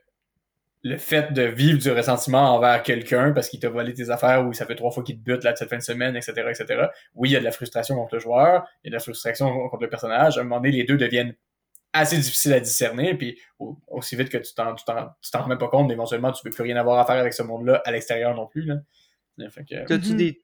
le 0.83 0.97
fait 0.97 1.33
de 1.33 1.43
vivre 1.43 1.79
du 1.79 1.91
ressentiment 1.91 2.55
envers 2.55 2.81
quelqu'un 2.83 3.31
parce 3.31 3.49
qu'il 3.49 3.59
t'a 3.59 3.69
volé 3.69 3.93
tes 3.93 4.09
affaires 4.09 4.45
ou 4.47 4.53
ça 4.53 4.65
fait 4.65 4.75
trois 4.75 4.91
fois 4.91 5.03
qu'il 5.03 5.17
te 5.17 5.23
bute 5.23 5.43
là, 5.43 5.55
cette 5.55 5.69
fin 5.69 5.77
de 5.77 5.81
semaine, 5.83 6.15
etc., 6.15 6.33
etc. 6.49 6.87
Oui, 7.15 7.29
il 7.29 7.31
y 7.33 7.35
a 7.35 7.39
de 7.39 7.45
la 7.45 7.51
frustration 7.51 7.95
contre 7.95 8.15
le 8.15 8.19
joueur, 8.21 8.67
il 8.83 8.87
y 8.87 8.89
a 8.89 8.91
de 8.91 8.95
la 8.95 8.99
frustration 9.01 9.49
contre 9.69 9.83
le 9.83 9.89
personnage. 9.89 10.37
À 10.37 10.41
un 10.41 10.43
moment 10.43 10.57
donné, 10.57 10.71
les 10.71 10.83
deux 10.83 10.97
deviennent 10.97 11.35
assez 11.91 12.17
difficiles 12.17 12.53
à 12.53 12.59
discerner, 12.59 13.15
puis 13.15 13.39
au- 13.57 13.77
aussi 13.87 14.15
vite 14.15 14.29
que 14.29 14.37
tu 14.37 14.53
t'en, 14.53 14.75
tu 14.75 14.85
t'en, 14.85 15.09
tu 15.21 15.31
t'en 15.31 15.41
remets 15.43 15.57
pas 15.57 15.69
compte, 15.69 15.91
éventuellement, 15.91 16.31
tu 16.31 16.43
peux 16.43 16.51
plus 16.51 16.63
rien 16.63 16.75
avoir 16.77 16.99
à 16.99 17.05
faire 17.05 17.15
avec 17.15 17.33
ce 17.33 17.41
monde-là 17.43 17.81
à 17.83 17.91
l'extérieur 17.91 18.35
non 18.35 18.45
plus. 18.45 18.61
Là. 18.63 18.75
Fait 19.49 19.63
que, 19.63 19.85
T'as-tu 19.85 20.11
Mhm. 20.11 20.17
des. 20.17 20.41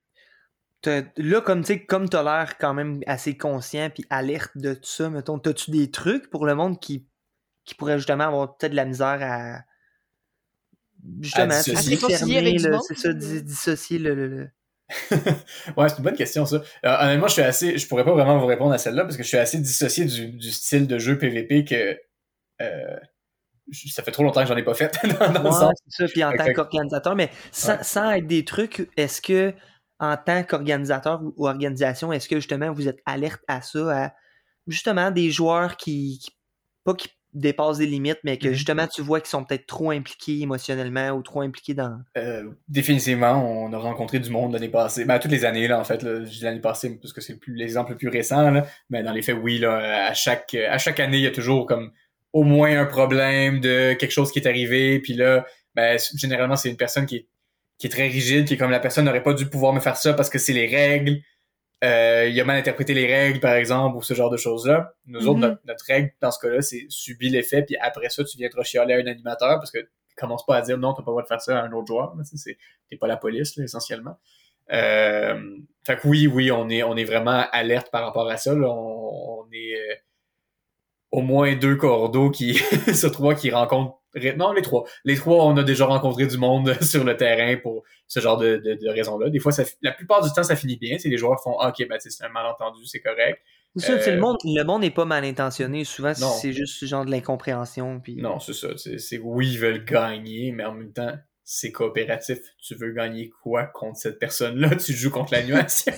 Là, 1.18 1.41
comme 1.41 1.62
tu 1.62 1.68
sais, 1.74 1.86
comme 1.86 2.10
t'as 2.10 2.24
l'air 2.24 2.57
quand 2.57 2.74
même 2.74 3.02
assez 3.07 3.38
conscient 3.38 3.90
puis 3.94 4.06
alerte 4.10 4.52
de 4.56 4.74
tout 4.74 4.82
ça, 4.84 5.10
mettons, 5.10 5.40
t'as-tu 5.40 5.72
des 5.72 5.91
trucs 5.91 6.30
pour 6.30 6.45
le 6.45 6.56
monde 6.56 6.80
qui, 6.80 7.07
qui 7.66 7.76
pourrait 7.76 7.98
justement 7.98 8.26
avoir 8.26 8.57
peut-être 8.57 8.72
de 8.72 8.76
la 8.78 8.86
misère 8.86 9.20
à. 9.22 9.60
Justement, 11.22 11.53
À 11.53 11.62
dissocier. 11.62 11.98
À 12.03 12.18
fermer 12.18 12.38
avec 12.40 12.62
le- 12.62 12.72
monde. 12.72 12.82
C'est 12.88 12.98
ça, 12.98 13.14
di- 13.14 13.44
dissocier 13.44 13.99
le. 13.99 14.16
le- 14.16 14.28
le- 14.28 14.49
ouais, 15.78 15.90
c'est 15.90 15.98
une 15.98 16.03
bonne 16.03 16.16
question, 16.16 16.45
ça. 16.45 16.57
Euh, 16.86 16.95
honnêtement, 17.02 17.28
je 17.28 17.34
suis 17.34 17.41
assez, 17.41 17.78
je 17.78 17.88
pourrais 17.88 18.03
pas 18.06 18.14
vraiment 18.14 18.38
vous 18.40 18.45
répondre 18.45 18.72
à 18.74 18.78
celle-là 18.78 19.03
parce 19.03 19.18
que 19.18 19.24
je 19.24 19.28
suis 19.28 19.38
assez 19.38 19.57
dissocié 19.60 20.06
du, 20.06 20.28
du 20.30 20.52
style 20.52 20.88
de 20.88 20.98
jeu 20.99 21.18
PVP 21.18 21.66
que, 21.66 21.98
euh, 22.62 22.98
je- 23.72 23.88
ça 23.90 24.03
fait 24.03 24.12
trop 24.12 24.24
longtemps 24.24 24.41
que 24.41 24.48
j'en 24.48 24.57
ai 24.57 24.64
pas 24.64 24.76
fait 24.76 24.95
dans, 25.20 25.32
dans 25.34 25.41
le 25.44 25.45
Ouais, 25.49 25.52
sens. 25.52 25.74
c'est 25.88 26.06
ça, 26.06 26.12
puis 26.12 26.24
en 26.24 26.32
Fait 26.32 26.38
tant 26.38 26.53
qu'organisateur, 26.53 27.16
mais 27.16 27.30
sans, 27.52 27.78
Ouais. 27.78 27.84
sans 27.84 28.12
être 28.12 28.28
des 28.28 28.45
trucs, 28.45 28.90
est-ce 28.95 29.22
que 29.22 29.53
en 30.00 30.18
tant 30.18 30.44
qu'organisateur 30.44 31.22
ou, 31.38 31.48
organisation, 31.48 32.12
est-ce 32.12 32.28
que 32.30 32.36
justement 32.38 32.72
vous 32.72 32.88
êtes 32.88 33.00
alerte 33.06 33.42
à 33.48 33.62
ça, 33.62 34.06
à 34.06 34.14
justement 34.68 35.12
des 35.12 35.32
joueurs 35.32 35.78
qui, 35.78 36.20
qui- 36.24 36.32
pas 36.84 36.94
qui 36.94 37.10
dépassent 37.34 37.80
des 37.80 37.86
limites, 37.86 38.20
mais 38.24 38.38
que 38.38 38.48
Mhm. 38.48 38.54
justement 38.54 38.88
tu 38.88 39.02
vois 39.02 39.20
qu'ils 39.20 39.30
sont 39.30 39.44
peut-être 39.44 39.66
trop 39.68 39.92
impliqués 39.92 40.40
émotionnellement 40.40 41.10
ou 41.12 41.22
trop 41.22 41.42
impliqués 41.42 41.74
dans. 41.74 42.00
Euh, 42.18 42.50
définitivement, 42.70 43.34
on 43.66 43.74
a 43.74 43.78
rencontré 43.78 44.20
du 44.20 44.30
monde 44.30 44.54
l'année 44.54 44.70
passée. 44.70 45.04
Ben, 45.04 45.20
toutes 45.20 45.32
les 45.32 45.44
années, 45.44 45.68
là, 45.68 45.78
en 45.80 45.84
fait, 45.84 46.02
l'année 46.42 46.62
passée 46.62 46.98
parce 47.02 47.12
que 47.14 47.20
c'est 47.20 47.38
l'exemple 47.48 47.92
le 47.92 47.98
plus 47.98 48.08
récent, 48.08 48.50
là. 48.52 48.66
Mais 48.90 49.04
dans 49.04 49.12
les 49.12 49.22
faits, 49.22 49.38
oui, 49.42 49.58
là, 49.60 50.08
à 50.08 50.14
chaque, 50.14 50.54
à 50.56 50.78
chaque 50.78 51.00
année, 51.02 51.18
il 51.18 51.24
y 51.24 51.28
a 51.28 51.32
toujours 51.32 51.66
comme 51.66 51.92
au 52.32 52.44
moins 52.44 52.80
un 52.80 52.86
problème 52.86 53.60
de 53.60 53.94
quelque 53.94 54.12
chose 54.12 54.32
qui 54.32 54.40
est 54.40 54.48
arrivé. 54.48 55.00
Puis 55.00 55.14
là, 55.14 55.46
ben, 55.74 56.00
généralement, 56.16 56.56
c'est 56.56 56.70
une 56.70 56.78
personne 56.78 57.06
qui 57.06 57.18
est, 57.18 57.28
qui 57.77 57.88
est 57.88 57.89
très 57.89 58.07
rigide, 58.07 58.47
qui 58.47 58.53
est 58.53 58.57
comme 58.57 58.72
la 58.72 58.80
personne 58.80 59.06
n'aurait 59.06 59.23
pas 59.23 59.34
dû 59.34 59.47
pouvoir 59.47 59.73
me 59.73 59.80
faire 59.80 59.97
ça 59.97 60.14
parce 60.14 60.30
que 60.30 60.39
c'est 60.39 60.53
les 60.53 60.68
règles. 60.68 61.18
Euh, 61.84 62.27
il 62.30 62.39
a 62.39 62.45
mal 62.45 62.57
interprété 62.57 62.93
les 62.93 63.06
règles, 63.06 63.39
par 63.39 63.53
exemple, 63.53 63.97
ou 63.97 64.02
ce 64.02 64.14
genre 64.14 64.30
de 64.30 64.38
choses-là. 64.38 64.93
Nous 65.06 65.27
autres, 65.27 65.39
Mhm. 65.39 65.41
notre, 65.41 65.61
notre 65.65 65.85
règle, 65.85 66.11
dans 66.22 66.31
ce 66.31 66.39
cas-là, 66.39 66.61
c'est 66.61 66.85
subir 66.89 67.31
l'effet, 67.31 67.64
puis 67.64 67.76
après 67.77 68.10
ça, 68.10 68.23
tu 68.23 68.38
viendras 68.38 68.64
chialer 68.64 68.93
à 68.93 68.97
un 68.97 69.07
animateur 69.07 69.57
parce 69.60 69.72
que 69.72 69.80
commence 70.15 70.45
pas 70.45 70.56
à 70.56 70.61
dire 70.61 70.77
non, 70.77 70.93
t'as 70.93 71.03
pas 71.03 71.11
le 71.11 71.14
droit 71.14 71.23
de 71.23 71.27
faire 71.27 71.41
ça 71.41 71.60
à 71.60 71.64
un 71.64 71.72
autre 71.73 71.88
joueur. 71.88 72.15
T'es 72.89 72.95
pas 72.97 73.07
la 73.07 73.18
police, 73.18 73.57
là, 73.57 73.65
essentiellement. 73.65 74.18
Euh, 74.72 75.57
fait 75.85 75.97
que 75.97 76.07
oui, 76.07 76.27
oui, 76.27 76.52
on 76.52 76.69
est, 76.69 76.81
on 76.84 76.95
est 76.95 77.03
vraiment 77.03 77.45
alerte 77.52 77.91
par 77.91 78.03
rapport 78.06 78.27
à 78.30 78.38
ça. 78.38 78.56
Là. 78.56 78.68
On, 78.69 79.41
on 79.41 79.47
est 79.52 79.76
euh, 79.76 79.95
au 81.11 81.22
moins 81.22 81.53
deux 81.56 81.76
cordeaux 81.76 82.31
qui, 82.31 82.53
sur 82.95 83.11
trois 83.11 83.35
qui 83.35 83.52
rencontrent. 83.52 84.02
Non, 84.38 84.54
les 84.54 84.62
trois. 84.62 84.86
Les 85.04 85.16
trois, 85.16 85.46
on 85.46 85.58
a 85.58 85.64
déjà 85.64 85.86
rencontré 85.86 86.28
du 86.28 86.38
monde 86.38 86.74
sur 86.82 87.04
le 87.04 87.18
terrain 87.18 87.58
pour 87.58 87.84
ce 88.08 88.20
genre 88.20 88.38
de, 88.38 88.58
de, 88.58 88.76
de 88.76 88.90
raisons-là. 88.90 89.30
Des 89.30 89.40
fois, 89.40 89.52
ça, 89.52 89.64
la 89.82 89.92
plupart 89.92 90.24
du 90.24 90.32
temps, 90.32 90.44
ça 90.44 90.56
finit 90.56 90.78
bien. 90.78 90.98
C'est 90.98 91.10
les 91.10 91.18
joueurs 91.18 91.42
font 91.42 91.58
ah, 91.60 91.70
OK, 91.70 91.86
ben, 91.88 91.98
c'est 92.00 92.24
un 92.24 92.30
malentendu, 92.30 92.86
c'est 92.86 93.02
correct. 93.02 93.42
Ça, 93.76 94.00
sais, 94.00 94.12
Euh, 94.12 94.16
le 94.16 94.22
monde, 94.22 94.38
le 94.46 94.64
monde 94.64 94.82
n'est 94.82 94.92
pas 94.92 95.06
mal 95.06 95.26
intentionné. 95.26 95.84
Souvent, 95.84 96.14
c'est 96.14 96.54
juste 96.54 96.86
genre 96.86 97.06
de 97.06 97.12
l'incompréhension. 97.12 98.00
Puis... 98.00 98.16
Non, 98.16 98.40
c'est 98.40 98.54
ça. 98.54 98.70
C'est, 98.78 99.18
oui, 99.18 99.52
ils 99.52 99.60
veulent 99.60 99.84
gagner, 99.84 100.52
mais 100.54 100.64
en 100.64 100.74
même 100.74 100.94
temps, 100.94 101.14
c'est 101.44 101.72
coopératif. 101.72 102.40
Tu 102.60 102.76
veux 102.76 102.92
gagner 102.92 103.30
quoi 103.30 103.66
contre 103.66 103.98
cette 103.98 104.20
personne-là? 104.20 104.76
Tu 104.78 104.94
joues 104.94 105.12
contre 105.12 105.34
Ouais, 105.34 105.68
ça. 105.68 105.92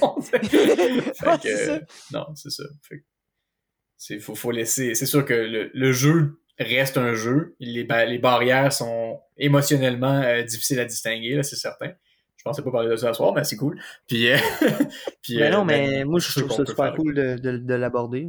non, 2.11 2.25
c'est 2.35 2.49
ça. 2.49 2.63
Fait 2.81 4.19
faut, 4.19 4.35
faut 4.35 4.51
laisser. 4.51 4.95
C'est 4.95 5.05
sûr 5.05 5.25
que 5.25 5.33
le, 5.33 5.69
le 5.73 5.91
jeu 5.91 6.39
reste 6.59 6.97
un 6.97 7.13
jeu. 7.13 7.55
Les, 7.59 7.83
ba- 7.83 8.05
les 8.05 8.17
barrières 8.17 8.71
sont 8.73 9.19
émotionnellement 9.37 10.21
euh, 10.21 10.43
difficiles 10.43 10.79
à 10.79 10.85
distinguer, 10.85 11.35
là, 11.35 11.43
c'est 11.43 11.55
certain. 11.55 11.91
Je 12.35 12.43
pensais 12.43 12.61
pas 12.61 12.71
parler 12.71 12.89
de 12.89 12.95
ça 12.95 13.09
ce 13.09 13.17
soir, 13.17 13.33
mais 13.33 13.43
c'est 13.43 13.57
cool. 13.57 13.79
Puis, 14.07 14.29
euh, 14.31 14.37
puis, 15.21 15.37
Mais 15.37 15.47
euh, 15.47 15.49
non, 15.51 15.65
ben, 15.65 15.87
mais 15.89 16.03
moi, 16.05 16.19
je 16.19 16.31
trouve 16.39 16.51
ça 16.51 16.65
super 16.65 16.85
faire 16.85 16.95
cool 16.95 17.13
de, 17.13 17.35
de, 17.37 17.57
de 17.57 17.73
l'aborder. 17.73 18.27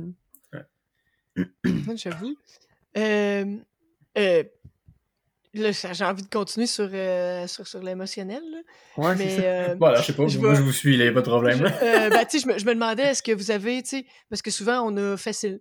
hein. 0.54 0.60
Ouais, 1.86 1.96
J'avoue. 1.96 2.36
Euh, 2.96 3.56
euh, 4.16 4.42
là, 5.54 5.70
j'ai 5.72 6.04
envie 6.04 6.22
de 6.22 6.28
continuer 6.28 6.66
sur, 6.66 6.88
euh, 6.92 7.46
sur, 7.46 7.66
sur 7.66 7.82
l'émotionnel. 7.82 8.42
Ouais, 8.96 9.14
Mais, 9.16 9.28
ça. 9.30 9.42
euh, 9.42 9.76
Voilà, 9.78 10.00
je 10.00 10.06
sais 10.06 10.12
pas. 10.14 10.26
je 10.26 10.38
moi, 10.38 10.54
je 10.54 10.62
vous 10.62 10.72
suis, 10.72 10.94
il 10.94 11.00
n'y 11.00 11.06
a 11.06 11.12
pas 11.12 11.20
de 11.20 11.26
problème. 11.28 11.58
je, 11.58 11.64
euh, 11.84 12.10
ben, 12.10 12.24
tu 12.24 12.38
sais, 12.38 12.44
je, 12.44 12.52
me, 12.52 12.58
je 12.58 12.64
me 12.66 12.74
demandais, 12.74 13.02
est-ce 13.04 13.22
que 13.22 13.32
vous 13.32 13.50
avez, 13.50 13.82
tu 13.82 13.88
sais, 14.00 14.06
parce 14.30 14.42
que 14.42 14.50
souvent, 14.50 14.80
on 14.90 14.96
a 14.96 15.16
facile. 15.16 15.60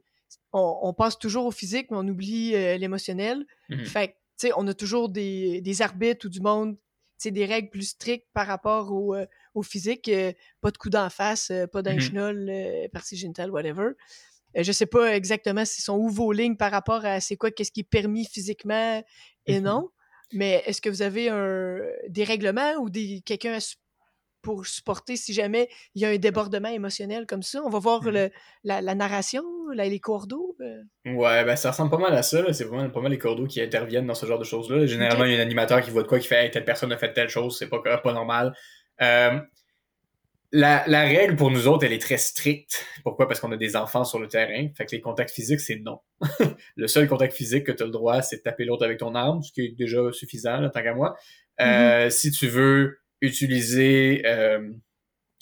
On, 0.54 0.80
on 0.84 0.94
pense 0.94 1.18
toujours 1.20 1.46
au 1.46 1.52
physique, 1.52 1.92
mais 1.92 1.98
on 1.98 2.08
oublie 2.08 2.56
euh, 2.56 2.78
l'émotionnel. 2.78 3.46
Mhm. 3.70 3.86
Fait 3.86 4.08
que, 4.10 4.14
tu 4.14 4.48
sais, 4.48 4.52
on 4.56 4.68
a 4.68 4.74
toujours 4.74 5.10
des, 5.10 5.62
des 5.62 5.82
arbitres 5.82 6.26
ou 6.28 6.30
du 6.30 6.42
monde, 6.42 6.78
tu 7.20 7.32
des 7.32 7.46
règles 7.46 7.70
plus 7.70 7.90
strictes 7.90 8.28
par 8.34 8.46
rapport 8.48 8.92
au, 8.92 9.16
euh, 9.16 9.26
au 9.56 9.64
physique. 9.64 10.08
euh, 10.10 10.32
pas 10.62 10.72
de 10.72 10.78
coup 10.78 10.90
d'en 10.90 11.10
face, 11.10 11.52
pas 11.72 11.82
d'un 11.82 11.98
euh, 12.50 12.88
partie 12.90 13.18
génitale, 13.18 13.52
whatever. 13.52 13.92
Je 14.56 14.72
sais 14.72 14.86
pas 14.86 15.16
exactement 15.16 15.66
si 15.66 15.82
sont 15.82 15.98
où 15.98 16.10
vos 16.10 16.32
lignes 16.32 16.56
par 16.58 16.72
rapport 16.72 17.06
à 17.06 17.20
c'est 17.20 17.36
quoi, 17.36 17.52
qu'est-ce 17.52 17.72
qui 17.72 17.82
est 17.82 17.84
permis 17.84 18.26
physiquement 18.26 19.04
et 19.46 19.60
Mhm. 19.60 19.64
non. 19.66 19.90
Mais 20.34 20.64
est-ce 20.66 20.82
que 20.82 20.90
vous 20.90 21.02
avez 21.04 21.30
un, 21.30 21.80
des 22.10 22.24
règlements 22.24 22.74
ou 22.80 22.90
des 22.90 23.22
quelqu'un 23.22 23.54
à 23.54 23.60
pour 24.42 24.66
supporter 24.66 25.16
si 25.16 25.34
jamais 25.34 25.68
il 25.96 26.02
y 26.02 26.06
a 26.06 26.10
un 26.10 26.18
débordement 26.18 26.70
émotionnel 26.70 27.26
comme 27.26 27.44
ça? 27.44 27.62
On 27.66 27.70
va 27.70 27.80
voir 27.80 28.04
Mhm. 28.04 28.12
le- 28.12 28.30
la, 28.64 28.82
la 28.82 28.96
narration, 28.96 29.44
la- 29.74 29.88
les 29.90 30.00
cours 30.00 30.28
d'eau. 30.28 30.56
euh. 30.62 30.82
Ouais, 31.14 31.44
ben 31.46 31.56
ça 31.56 31.72
ressemble 31.72 31.92
pas 31.92 31.98
mal 31.98 32.14
à 32.14 32.24
ça. 32.24 32.54
C'est 32.54 32.64
vraiment 32.64 32.90
pas 32.90 33.02
mal 33.02 33.12
les 33.12 33.18
cordeaux 33.18 33.48
qui 33.48 33.62
interviennent 33.62 34.08
dans 34.08 34.16
ce 34.16 34.26
genre 34.26 34.40
de 34.40 34.44
choses-là. 34.46 34.86
Généralement, 34.86 35.26
il 35.26 35.34
y 35.34 35.36
a 35.36 35.40
un 35.40 35.42
animateur 35.42 35.82
qui 35.82 35.90
voit 35.92 36.04
de 36.04 36.08
quoi, 36.08 36.20
qui 36.20 36.28
fait 36.28 36.46
hey, 36.46 36.52
telle 36.52 36.66
personne 36.66 36.92
a 36.92 36.98
fait 36.98 37.14
telle 37.14 37.30
chose, 37.30 37.58
c'est 37.58 37.68
pas, 37.70 37.80
pas 37.80 38.14
normal. 38.14 38.54
Euh, 39.02 39.40
la, 40.54 40.86
la 40.88 41.02
règle 41.02 41.36
pour 41.36 41.52
nous 41.52 41.68
autres, 41.68 41.86
elle 41.86 41.92
est 41.92 42.02
très 42.02 42.18
stricte. 42.18 42.86
Pourquoi? 43.04 43.28
Parce 43.28 43.40
qu'on 43.42 43.52
a 43.52 43.58
des 43.58 43.76
enfants 43.76 44.06
sur 44.06 44.18
le 44.20 44.30
terrain. 44.30 44.68
Fait 44.78 44.86
que 44.86 44.92
les 44.96 45.02
contacts 45.02 45.32
physiques, 45.32 45.60
c'est 45.60 45.76
non. 45.84 46.00
le 46.78 46.88
seul 46.88 47.08
contact 47.10 47.34
physique 47.34 47.66
que 47.66 47.74
tu 47.74 47.84
as 47.84 47.86
le 47.86 47.92
droit, 47.92 48.22
c'est 48.22 48.38
de 48.38 48.42
taper 48.44 48.64
l'autre 48.64 48.86
avec 48.86 48.98
ton 49.00 49.14
arme, 49.14 49.42
ce 49.42 49.52
qui 49.52 49.62
est 49.66 49.76
déjà 49.78 50.00
suffisant, 50.14 50.58
là, 50.62 50.70
tant 50.70 50.82
qu'à 50.82 50.94
moi. 50.96 51.16
Euh, 51.60 52.10
Si 52.10 52.32
tu 52.32 52.48
veux 52.48 52.98
utiliser 53.22 54.24
euh, 54.26 54.72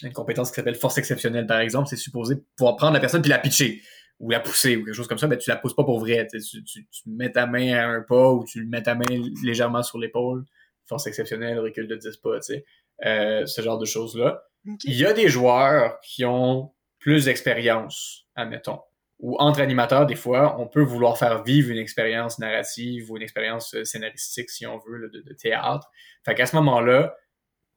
une 0.03 0.14
compétence 0.14 0.49
qui 0.49 0.56
s'appelle 0.56 0.76
force 0.76 0.97
exceptionnelle, 0.97 1.47
par 1.47 1.60
exemple, 1.60 1.88
c'est 1.88 1.95
supposé 1.95 2.35
pouvoir 2.56 2.76
prendre 2.76 2.93
la 2.93 2.99
personne 2.99 3.22
puis 3.22 3.30
la 3.30 3.39
pitcher 3.39 3.81
ou 4.19 4.30
la 4.30 4.39
pousser 4.39 4.77
ou 4.77 4.85
quelque 4.85 4.95
chose 4.95 5.07
comme 5.07 5.18
ça, 5.18 5.27
mais 5.27 5.38
tu 5.38 5.49
la 5.49 5.57
pousses 5.57 5.76
pas 5.76 5.84
pour 5.84 5.99
vrai. 5.99 6.27
Tu, 6.31 6.64
tu, 6.64 6.88
tu 6.88 7.10
mets 7.10 7.31
ta 7.31 7.45
main 7.47 7.73
à 7.73 7.85
un 7.88 8.02
pas 8.02 8.31
ou 8.31 8.45
tu 8.45 8.65
mets 8.65 8.84
ta 8.84 8.95
main 8.95 9.06
légèrement 9.43 9.84
sur 9.84 9.97
l'épaule. 9.97 10.45
Force 10.88 11.07
exceptionnelle, 11.07 11.60
recul 11.60 11.88
de 11.88 11.95
10 11.95 12.18
pas, 12.18 12.39
tu 12.39 12.53
sais. 12.53 12.65
Euh, 13.06 13.45
ce 13.45 13.61
genre 13.61 13.77
de 13.77 13.85
choses-là. 13.85 14.43
Il 14.84 14.95
y 14.95 15.06
a 15.06 15.14
des 15.14 15.27
joueurs 15.27 15.99
qui 16.02 16.26
ont 16.26 16.72
plus 16.99 17.26
d'expérience, 17.26 18.26
admettons. 18.35 18.80
Ou 19.19 19.38
entre 19.38 19.61
animateurs, 19.61 20.06
des 20.06 20.15
fois, 20.15 20.60
on 20.60 20.68
peut 20.68 20.81
vouloir 20.81 21.18
faire 21.18 21.43
vivre 21.43 21.72
une 21.72 21.77
expérience 21.77 22.39
narrative 22.39 23.11
ou 23.11 23.18
une 23.18 23.23
expérience 23.23 23.73
euh, 23.73 23.84
scénaristique, 23.84 24.49
si 24.49 24.65
on 24.65 24.77
veut, 24.80 24.97
là, 24.97 25.07
de, 25.07 25.22
de 25.22 25.34
théâtre. 25.34 25.89
Fait 26.26 26.35
qu'à 26.35 26.45
ce 26.45 26.56
moment-là, 26.57 27.15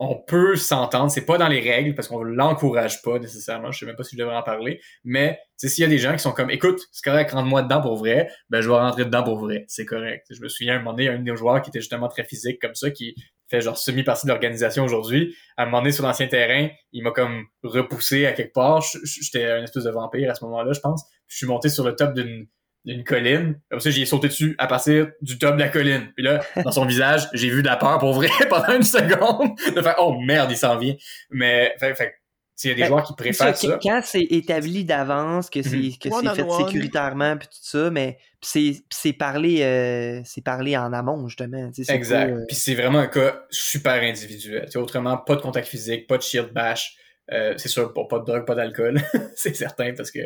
on 0.01 0.17
peut 0.17 0.57
s'entendre. 0.57 1.11
C'est 1.11 1.25
pas 1.25 1.39
dans 1.39 1.49
les 1.49 1.61
règles 1.61 1.95
parce 1.95 2.09
qu'on 2.09 2.23
l'encourage 2.23 3.03
pas 3.03 3.19
nécessairement. 3.19 3.73
Je 3.73 3.81
sais 3.81 3.87
même 3.87 3.97
pas 3.97 4.05
si 4.05 4.17
je 4.17 4.21
devrais 4.21 4.37
en 4.37 4.43
parler. 4.43 4.81
Mais 5.05 5.41
s'il 5.57 5.83
y 5.83 5.85
a 5.85 5.89
des 5.89 5.99
gens 5.99 6.13
qui 6.13 6.21
sont 6.21 6.33
comme, 6.33 6.51
écoute, 6.51 6.81
c'est 6.93 7.03
correct, 7.03 7.33
rentre-moi 7.33 7.63
dedans 7.63 7.81
pour 7.81 7.97
vrai, 7.97 8.31
ben 8.49 8.61
je 8.61 8.69
vais 8.69 8.77
rentrer 8.77 9.05
dedans 9.05 9.25
pour 9.25 9.39
vrai. 9.39 9.65
C'est 9.67 9.85
correct. 9.85 10.27
Je 10.31 10.41
me 10.41 10.49
souviens 10.49 10.77
un 10.77 10.79
moment 10.79 10.93
donné, 10.93 11.09
un 11.09 11.19
de 11.19 11.25
nos 11.25 11.37
joueurs 11.37 11.61
qui 11.63 11.71
était 11.71 11.81
justement 11.81 12.09
très 12.09 12.25
physique 12.25 12.61
comme 12.61 12.75
ça, 12.75 12.91
qui 12.91 13.17
fait 13.49 13.61
genre 13.61 13.79
semi-partie 13.79 14.27
de 14.27 14.31
l'organisation 14.31 14.85
aujourd'hui. 14.85 15.35
À 15.57 15.63
un 15.63 15.67
moment 15.67 15.79
donné, 15.79 15.93
sur 15.93 16.05
l'ancien 16.05 16.29
terrain, 16.29 16.69
il 16.93 17.03
m'a 17.03 17.11
comme 17.11 17.47
repoussé 17.63 18.27
à 18.27 18.33
quelque 18.33 18.53
part. 18.53 18.85
J'étais 19.05 19.47
un 19.47 19.63
espèce 19.65 19.85
de 19.85 19.91
vampire 19.91 20.31
à 20.31 20.35
ce 20.35 20.45
moment-là, 20.45 20.73
je 20.73 20.81
pense. 20.81 21.05
Je 21.27 21.39
suis 21.39 21.47
monté 21.47 21.69
sur 21.71 21.85
le 21.85 21.97
top 21.97 22.15
d'une 22.15 22.47
d'une 22.85 23.05
colline. 23.05 23.61
Comme 23.71 23.81
ça, 23.81 23.91
j'y 23.91 24.03
ai 24.03 24.07
sauté 24.07 24.29
dessus 24.29 24.55
à 24.59 24.67
partir 24.67 25.09
du 25.21 25.39
top 25.39 25.57
de 25.57 25.61
la 25.61 25.69
colline. 25.69 26.11
Puis 26.17 26.25
là, 26.25 26.41
dans 26.65 26.73
son 26.73 26.87
visage, 26.87 27.29
j'ai 27.35 27.51
vu 27.51 27.63
de 27.63 27.67
la 27.67 27.77
peur 27.77 27.99
pour 27.99 28.13
vrai 28.15 28.29
pendant 28.51 28.75
une 28.77 28.83
seconde. 28.83 29.51
De 29.75 29.83
faire, 29.83 29.97
oh 29.99 30.19
merde, 30.21 30.51
il 30.51 30.57
s'en 30.57 30.79
vient. 30.79 30.95
Mais, 31.31 31.75
fait, 31.79 31.95
fait, 31.95 32.15
s'il 32.57 32.71
y 32.71 32.73
a 32.73 32.77
des 32.77 32.83
Ben, 32.83 32.89
joueurs 32.89 33.03
qui 33.03 33.09
ça, 33.13 33.15
préfèrent 33.17 33.57
ça. 33.57 33.79
Quand 33.83 34.01
c'est 34.03 34.23
établi 34.31 34.85
d'avance, 34.85 35.49
que 35.51 35.63
c'est 35.63 35.77
Mhm. 35.77 35.93
que 35.99 36.09
c'est 36.11 36.35
fait 36.35 36.43
one. 36.43 36.67
sécuritairement, 36.67 37.37
puis 37.37 37.47
tout 37.49 37.59
ça, 37.63 37.91
mais 37.91 38.19
c'est 38.43 39.13
parlé, 39.13 39.63
euh, 39.63 40.21
c'est 40.25 40.43
parlé 40.43 40.77
en 40.77 40.93
amont, 40.93 41.29
justement. 41.29 41.71
Exact. 41.89 42.31
pas, 42.31 42.37
euh, 42.37 42.45
Puis 42.49 42.57
c'est 42.57 42.75
vraiment 42.75 42.99
un 43.01 43.07
cas 43.07 43.43
super 43.51 44.03
individuel. 44.03 44.69
Autrement, 44.77 45.19
pas 45.19 45.37
de 45.37 45.41
contact 45.41 45.69
physique, 45.69 46.07
pas 46.09 46.17
de 46.17 46.23
shield 46.23 46.53
bash. 46.53 46.97
Euh, 47.31 47.55
c'est 47.59 47.69
sûr, 47.69 47.93
pour 47.93 48.09
pas 48.09 48.19
de 48.21 48.25
drogue, 48.25 48.47
pas 48.47 48.55
d'alcool. 48.55 49.01
c'est 49.37 49.55
certain 49.55 49.93
parce 49.95 50.11
que 50.11 50.21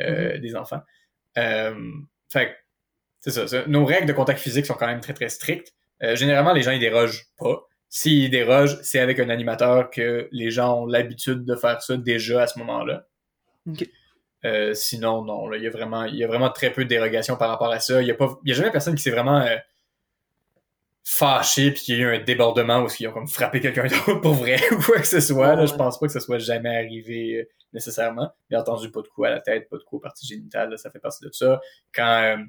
euh, 0.00 0.38
des 0.38 0.56
enfants. 0.56 0.80
Euh, 1.38 1.74
fait 2.28 2.56
c'est 3.20 3.30
ça, 3.30 3.48
ça. 3.48 3.64
Nos 3.66 3.84
règles 3.84 4.06
de 4.06 4.12
contact 4.12 4.38
physique 4.38 4.66
sont 4.66 4.74
quand 4.74 4.86
même 4.86 5.00
très 5.00 5.12
très 5.12 5.28
strictes. 5.28 5.74
Euh, 6.02 6.14
généralement, 6.14 6.52
les 6.52 6.62
gens 6.62 6.70
ils 6.70 6.80
dérogent 6.80 7.26
pas. 7.38 7.66
S'ils 7.88 8.30
dérogent, 8.30 8.78
c'est 8.82 9.00
avec 9.00 9.18
un 9.18 9.30
animateur 9.30 9.90
que 9.90 10.28
les 10.32 10.50
gens 10.50 10.82
ont 10.82 10.86
l'habitude 10.86 11.44
de 11.44 11.56
faire 11.56 11.82
ça 11.82 11.96
déjà 11.96 12.42
à 12.42 12.46
ce 12.46 12.58
moment-là. 12.58 13.06
Euh, 14.44 14.74
sinon, 14.74 15.24
non. 15.24 15.52
Il 15.54 15.62
y, 15.62 15.66
a 15.66 15.70
vraiment, 15.70 16.04
y 16.04 16.22
a 16.22 16.26
vraiment 16.26 16.50
très 16.50 16.70
peu 16.70 16.84
de 16.84 16.88
dérogations 16.88 17.36
par 17.36 17.48
rapport 17.48 17.72
à 17.72 17.80
ça. 17.80 18.00
Il 18.02 18.08
y 18.08 18.10
a, 18.10 18.14
a 18.14 18.52
jamais 18.52 18.70
personne 18.70 18.94
qui 18.94 19.02
s'est 19.02 19.10
vraiment 19.10 19.40
euh, 19.40 19.56
fâché 21.08 21.70
puis 21.70 21.82
qu'il 21.82 21.96
y 21.96 21.98
a 21.98 22.02
eu 22.02 22.16
un 22.16 22.18
débordement 22.18 22.82
ou 22.82 22.88
qu'ils 22.88 23.06
ont 23.06 23.12
comme 23.12 23.28
frappé 23.28 23.60
quelqu'un 23.60 23.86
d'autre 24.06 24.20
pour 24.20 24.34
vrai 24.34 24.58
ou 24.72 24.82
quoi 24.82 24.98
que 24.98 25.06
ce 25.06 25.20
soit. 25.20 25.54
Là, 25.54 25.62
ouais. 25.62 25.66
Je 25.68 25.74
pense 25.74 26.00
pas 26.00 26.06
que 26.06 26.12
ça 26.12 26.18
soit 26.18 26.38
jamais 26.38 26.76
arrivé 26.76 27.36
euh, 27.36 27.48
nécessairement. 27.72 28.28
Bien 28.50 28.58
entendu, 28.58 28.90
pas 28.90 29.02
de 29.02 29.06
coup 29.06 29.24
à 29.24 29.30
la 29.30 29.40
tête, 29.40 29.68
pas 29.70 29.76
de 29.76 29.84
coup 29.84 29.98
aux 29.98 30.00
parties 30.00 30.26
génitales, 30.26 30.70
là, 30.70 30.76
ça 30.76 30.90
fait 30.90 30.98
partie 30.98 31.24
de 31.24 31.30
ça. 31.30 31.60
Quand, 31.94 32.22
euh, 32.24 32.42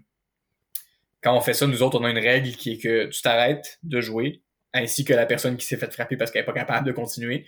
quand 1.21 1.37
on 1.37 1.41
fait 1.41 1.53
ça, 1.53 1.67
nous 1.67 1.83
autres, 1.83 1.99
on 1.99 2.03
a 2.03 2.09
une 2.09 2.17
règle 2.17 2.49
qui 2.49 2.73
est 2.73 2.77
que 2.79 3.05
tu 3.05 3.21
t'arrêtes 3.21 3.77
de 3.83 4.01
jouer, 4.01 4.41
ainsi 4.73 5.05
que 5.05 5.13
la 5.13 5.27
personne 5.27 5.55
qui 5.55 5.65
s'est 5.67 5.77
fait 5.77 5.93
frapper 5.93 6.17
parce 6.17 6.31
qu'elle 6.31 6.41
est 6.41 6.45
pas 6.45 6.53
capable 6.53 6.87
de 6.87 6.91
continuer. 6.91 7.45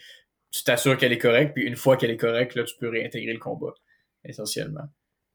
Tu 0.51 0.63
t'assures 0.63 0.95
qu'elle 0.95 1.11
est 1.11 1.17
correcte, 1.17 1.53
puis 1.55 1.65
une 1.65 1.75
fois 1.75 1.97
qu'elle 1.97 2.11
est 2.11 2.17
correcte, 2.17 2.53
là, 2.53 2.63
tu 2.63 2.75
peux 2.79 2.89
réintégrer 2.89 3.33
le 3.33 3.39
combat, 3.39 3.73
essentiellement. 4.25 4.85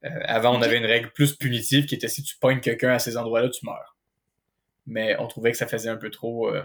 Euh, 0.05 0.09
avant, 0.24 0.56
on 0.56 0.62
avait 0.62 0.78
une 0.78 0.86
règle 0.86 1.10
plus 1.10 1.34
punitive 1.34 1.86
qui 1.86 1.96
était 1.96 2.09
si 2.09 2.22
tu 2.22 2.36
pognes 2.38 2.60
quelqu'un 2.60 2.92
à 2.92 2.98
ces 3.01 3.16
endroits-là, 3.16 3.48
tu 3.48 3.64
meurs. 3.66 3.93
Mais 4.86 5.16
on 5.19 5.27
trouvait 5.27 5.51
que 5.52 5.56
ça 5.56 5.66
faisait 5.66 5.89
un 5.89 5.97
peu 5.97 6.11
trop. 6.11 6.48
euh, 6.48 6.62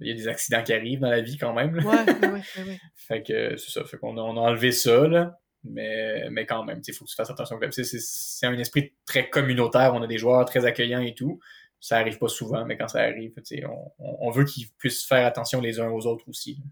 Il 0.00 0.08
y 0.08 0.10
a 0.10 0.14
des 0.14 0.28
accidents 0.28 0.62
qui 0.62 0.72
arrivent 0.72 1.00
dans 1.00 1.10
la 1.10 1.20
vie 1.20 1.36
quand 1.38 1.52
même. 1.54 1.76
là. 1.76 1.84
Ouais, 1.84 2.28
ouais, 2.28 2.64
ouais. 2.64 2.80
Fait 2.96 3.22
que 3.22 3.56
c'est 3.56 3.70
ça. 3.70 3.84
Fait 3.84 3.96
qu'on 3.96 4.16
a, 4.18 4.20
on 4.20 4.36
a 4.36 4.40
enlevé 4.40 4.72
ça, 4.72 5.06
là. 5.06 5.38
Mais, 5.62 6.28
mais 6.30 6.44
quand 6.44 6.62
même, 6.64 6.82
il 6.86 6.92
faut 6.94 7.04
que 7.06 7.10
tu 7.10 7.16
fasses 7.16 7.30
attention. 7.30 7.58
C'est, 7.70 7.84
c'est, 7.84 7.98
c'est 8.00 8.46
un 8.46 8.58
esprit 8.58 8.92
très 9.06 9.30
communautaire. 9.30 9.94
On 9.94 10.02
a 10.02 10.06
des 10.06 10.18
joueurs 10.18 10.44
très 10.44 10.64
accueillants 10.66 11.00
et 11.00 11.14
tout. 11.14 11.40
Ça 11.80 11.96
arrive 11.98 12.18
pas 12.18 12.28
souvent, 12.28 12.64
mais 12.66 12.76
quand 12.76 12.88
ça 12.88 13.00
arrive, 13.00 13.32
on, 13.66 13.92
on, 13.98 14.16
on 14.28 14.30
veut 14.30 14.44
qu'ils 14.44 14.68
puissent 14.78 15.04
faire 15.04 15.24
attention 15.26 15.60
les 15.60 15.80
uns 15.80 15.88
aux 15.90 16.06
autres 16.06 16.28
aussi. 16.28 16.54
là. 16.56 16.64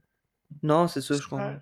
Non, 0.62 0.88
c'est 0.88 1.00
ça, 1.00 1.14
je 1.14 1.26
comprends. 1.26 1.56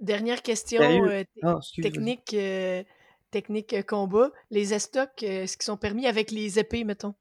Dernière 0.00 0.42
question 0.42 0.80
euh, 0.82 1.24
Ah, 1.42 1.58
technique, 1.82 2.32
euh, 2.34 2.82
technique 3.30 3.86
combat. 3.86 4.30
Les 4.50 4.72
estocs, 4.74 5.22
euh, 5.22 5.42
est-ce 5.42 5.56
qu'ils 5.58 5.64
sont 5.64 5.76
permis 5.76 6.06
avec 6.06 6.30
les 6.30 6.58
épées, 6.58 6.84
mettons? 6.84 7.14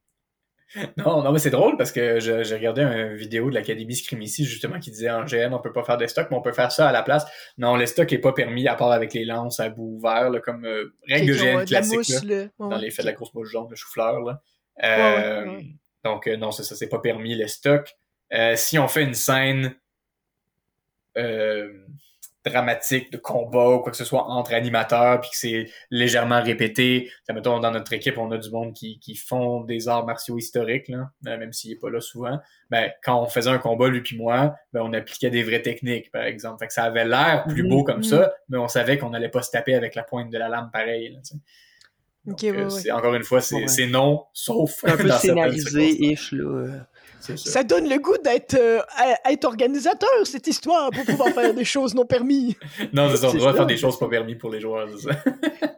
Non, 0.97 1.23
non, 1.23 1.31
mais 1.31 1.39
c'est 1.39 1.49
drôle 1.49 1.77
parce 1.77 1.91
que 1.91 2.19
j'ai 2.19 2.55
regardé 2.55 2.81
une 2.81 3.15
vidéo 3.15 3.49
de 3.49 3.55
l'Académie 3.55 3.95
Scrimici 3.95 4.45
justement 4.45 4.79
qui 4.79 4.91
disait 4.91 5.09
en 5.09 5.25
GN 5.25 5.53
on 5.53 5.59
peut 5.59 5.71
pas 5.71 5.83
faire 5.83 5.97
des 5.97 6.07
stocks, 6.07 6.27
mais 6.31 6.37
on 6.37 6.41
peut 6.41 6.53
faire 6.53 6.71
ça 6.71 6.89
à 6.89 6.91
la 6.91 7.03
place. 7.03 7.25
Non, 7.57 7.75
les 7.75 7.85
stocks 7.85 8.11
est 8.11 8.19
pas 8.19 8.33
permis 8.33 8.67
à 8.67 8.75
part 8.75 8.91
avec 8.91 9.13
les 9.13 9.25
lances 9.25 9.59
à 9.59 9.69
bout 9.69 9.97
ouvert, 9.97 10.29
là, 10.29 10.39
comme 10.39 10.65
euh, 10.65 10.93
règle 11.07 11.33
de 11.33 11.37
GN 11.37 11.53
de 11.53 11.59
la 11.59 11.65
classique. 11.65 11.97
mousse, 11.97 12.23
là. 12.23 12.35
là. 12.35 12.41
Ouais, 12.43 12.49
dans 12.57 12.69
ouais, 12.69 12.81
les 12.81 12.91
faits 12.91 13.05
de 13.05 13.09
la 13.09 13.13
grosse 13.13 13.33
mouche 13.33 13.49
jaune, 13.49 13.67
le 13.69 13.75
chou-fleur. 13.75 14.15
Euh, 14.83 15.45
ouais. 15.45 15.65
Donc, 16.03 16.27
euh, 16.27 16.37
non, 16.37 16.51
c'est 16.51 16.63
ça, 16.63 16.75
c'est 16.75 16.89
pas 16.89 16.99
permis, 16.99 17.35
les 17.35 17.47
stocks. 17.47 17.95
Euh, 18.33 18.55
si 18.55 18.77
on 18.79 18.87
fait 18.87 19.03
une 19.03 19.13
scène 19.13 19.75
dramatique 22.45 23.11
de 23.11 23.17
combat 23.17 23.69
ou 23.69 23.79
quoi 23.79 23.91
que 23.91 23.97
ce 23.97 24.05
soit 24.05 24.23
entre 24.25 24.53
animateurs, 24.53 25.19
puis 25.21 25.29
que 25.31 25.37
c'est 25.37 25.65
légèrement 25.89 26.41
répété, 26.41 27.11
ça, 27.27 27.33
mettons, 27.33 27.59
dans 27.59 27.71
notre 27.71 27.93
équipe, 27.93 28.17
on 28.17 28.31
a 28.31 28.37
du 28.37 28.49
monde 28.51 28.73
qui, 28.73 28.99
qui 28.99 29.15
font 29.15 29.61
des 29.61 29.87
arts 29.87 30.05
martiaux 30.05 30.37
historiques, 30.37 30.87
là, 30.87 31.09
euh, 31.27 31.37
même 31.37 31.51
s'il 31.53 31.71
est 31.71 31.75
pas 31.79 31.89
là 31.89 31.99
souvent. 32.01 32.39
Ben, 32.69 32.91
quand 33.03 33.21
on 33.21 33.27
faisait 33.27 33.49
un 33.49 33.57
combat, 33.57 33.87
lui 33.89 34.01
puis 34.01 34.17
moi, 34.17 34.55
ben, 34.73 34.81
on 34.83 34.93
appliquait 34.93 35.29
des 35.29 35.43
vraies 35.43 35.61
techniques, 35.61 36.11
par 36.11 36.23
exemple. 36.23 36.59
Fait 36.59 36.67
que 36.67 36.73
ça 36.73 36.83
avait 36.83 37.05
l'air 37.05 37.45
plus 37.47 37.63
Mhm. 37.63 37.69
beau 37.69 37.83
comme 37.83 37.97
Mhm. 37.97 38.03
ça, 38.03 38.33
mais 38.49 38.57
on 38.57 38.67
savait 38.67 38.97
qu'on 38.97 39.13
allait 39.13 39.29
pas 39.29 39.41
se 39.41 39.51
taper 39.51 39.73
avec 39.75 39.95
la 39.95 40.03
pointe 40.03 40.29
de 40.31 40.37
la 40.37 40.47
lame 40.49 40.69
pareil. 40.71 41.09
Là, 41.13 41.19
tu 41.21 41.35
sais. 41.35 41.41
Ok, 42.27 42.41
Donc, 42.41 42.41
ouais, 42.41 42.57
euh, 42.57 42.69
ouais. 42.85 42.91
encore 42.91 43.13
une 43.13 43.23
fois, 43.23 43.39
c'est 43.39 43.55
Ouais. 43.55 43.87
non, 43.87 44.25
sauf 44.33 44.83
Un 44.83 44.97
peu 44.97 45.09
scénarisé-ish, 45.11 46.31
là. 46.31 46.87
Ça. 47.25 47.51
Ça 47.51 47.63
donne 47.63 47.87
le 47.89 47.97
goût 47.99 48.17
d'être 48.23 48.55
euh, 48.55 48.79
être 49.29 49.45
organisateur, 49.45 50.09
cette 50.25 50.47
histoire, 50.47 50.89
pour 50.91 51.05
pouvoir 51.05 51.29
faire 51.29 51.53
des 51.53 51.65
choses 51.65 51.93
non 51.95 52.05
permises. 52.05 52.55
Non, 52.93 53.09
c'est 53.09 53.17
ça, 53.17 53.29
on 53.29 53.33
doit 53.33 53.53
faire 53.53 53.65
des 53.65 53.77
choses 53.77 53.97
pas 53.99 54.07
permis 54.07 54.35
pour 54.35 54.49
les 54.51 54.59
joueurs, 54.59 54.87
c'est 54.97 55.09
ça. 55.09 55.19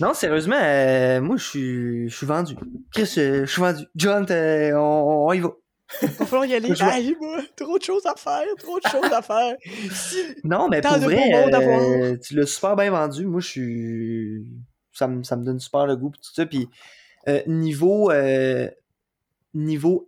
Non, 0.00 0.14
sérieusement, 0.14 0.56
euh, 0.60 1.20
moi, 1.20 1.36
je 1.36 1.44
suis 1.44 2.08
je 2.08 2.16
suis 2.16 2.26
vendu. 2.26 2.54
Chris, 2.92 3.12
euh, 3.18 3.44
je 3.44 3.50
suis 3.50 3.60
vendu. 3.60 3.84
John, 3.96 4.24
on, 4.30 5.26
on 5.28 5.32
y 5.32 5.40
va. 5.40 5.50
Va 6.02 6.26
falloir 6.26 6.46
y 6.46 6.54
aller. 6.54 6.70
Aïe, 6.80 7.16
moi, 7.20 7.38
trop 7.56 7.76
de 7.78 7.82
choses 7.82 8.06
à 8.06 8.14
faire, 8.14 8.46
trop 8.58 8.78
de 8.78 8.88
choses 8.88 9.12
à 9.12 9.20
faire. 9.22 9.56
Si- 9.92 10.16
Non, 10.44 10.68
mais 10.68 10.80
pour 10.80 10.94
de 10.98 11.04
vrai, 11.04 11.30
euh, 11.54 12.16
tu 12.22 12.36
l'as 12.36 12.46
super 12.46 12.76
bien 12.76 12.90
vendu. 12.90 13.26
Moi, 13.26 13.40
je 13.40 13.46
suis. 13.48 14.46
Ça 14.92 15.08
me, 15.08 15.22
ça 15.22 15.36
me 15.36 15.44
donne 15.44 15.58
super 15.60 15.86
le 15.86 15.96
goût, 15.96 16.10
tout 16.10 16.32
ça. 16.34 16.46
Puis, 16.46 16.68
euh, 17.28 17.40
niveau. 17.46 18.10
euh, 18.10 18.68
niveau. 19.54 20.06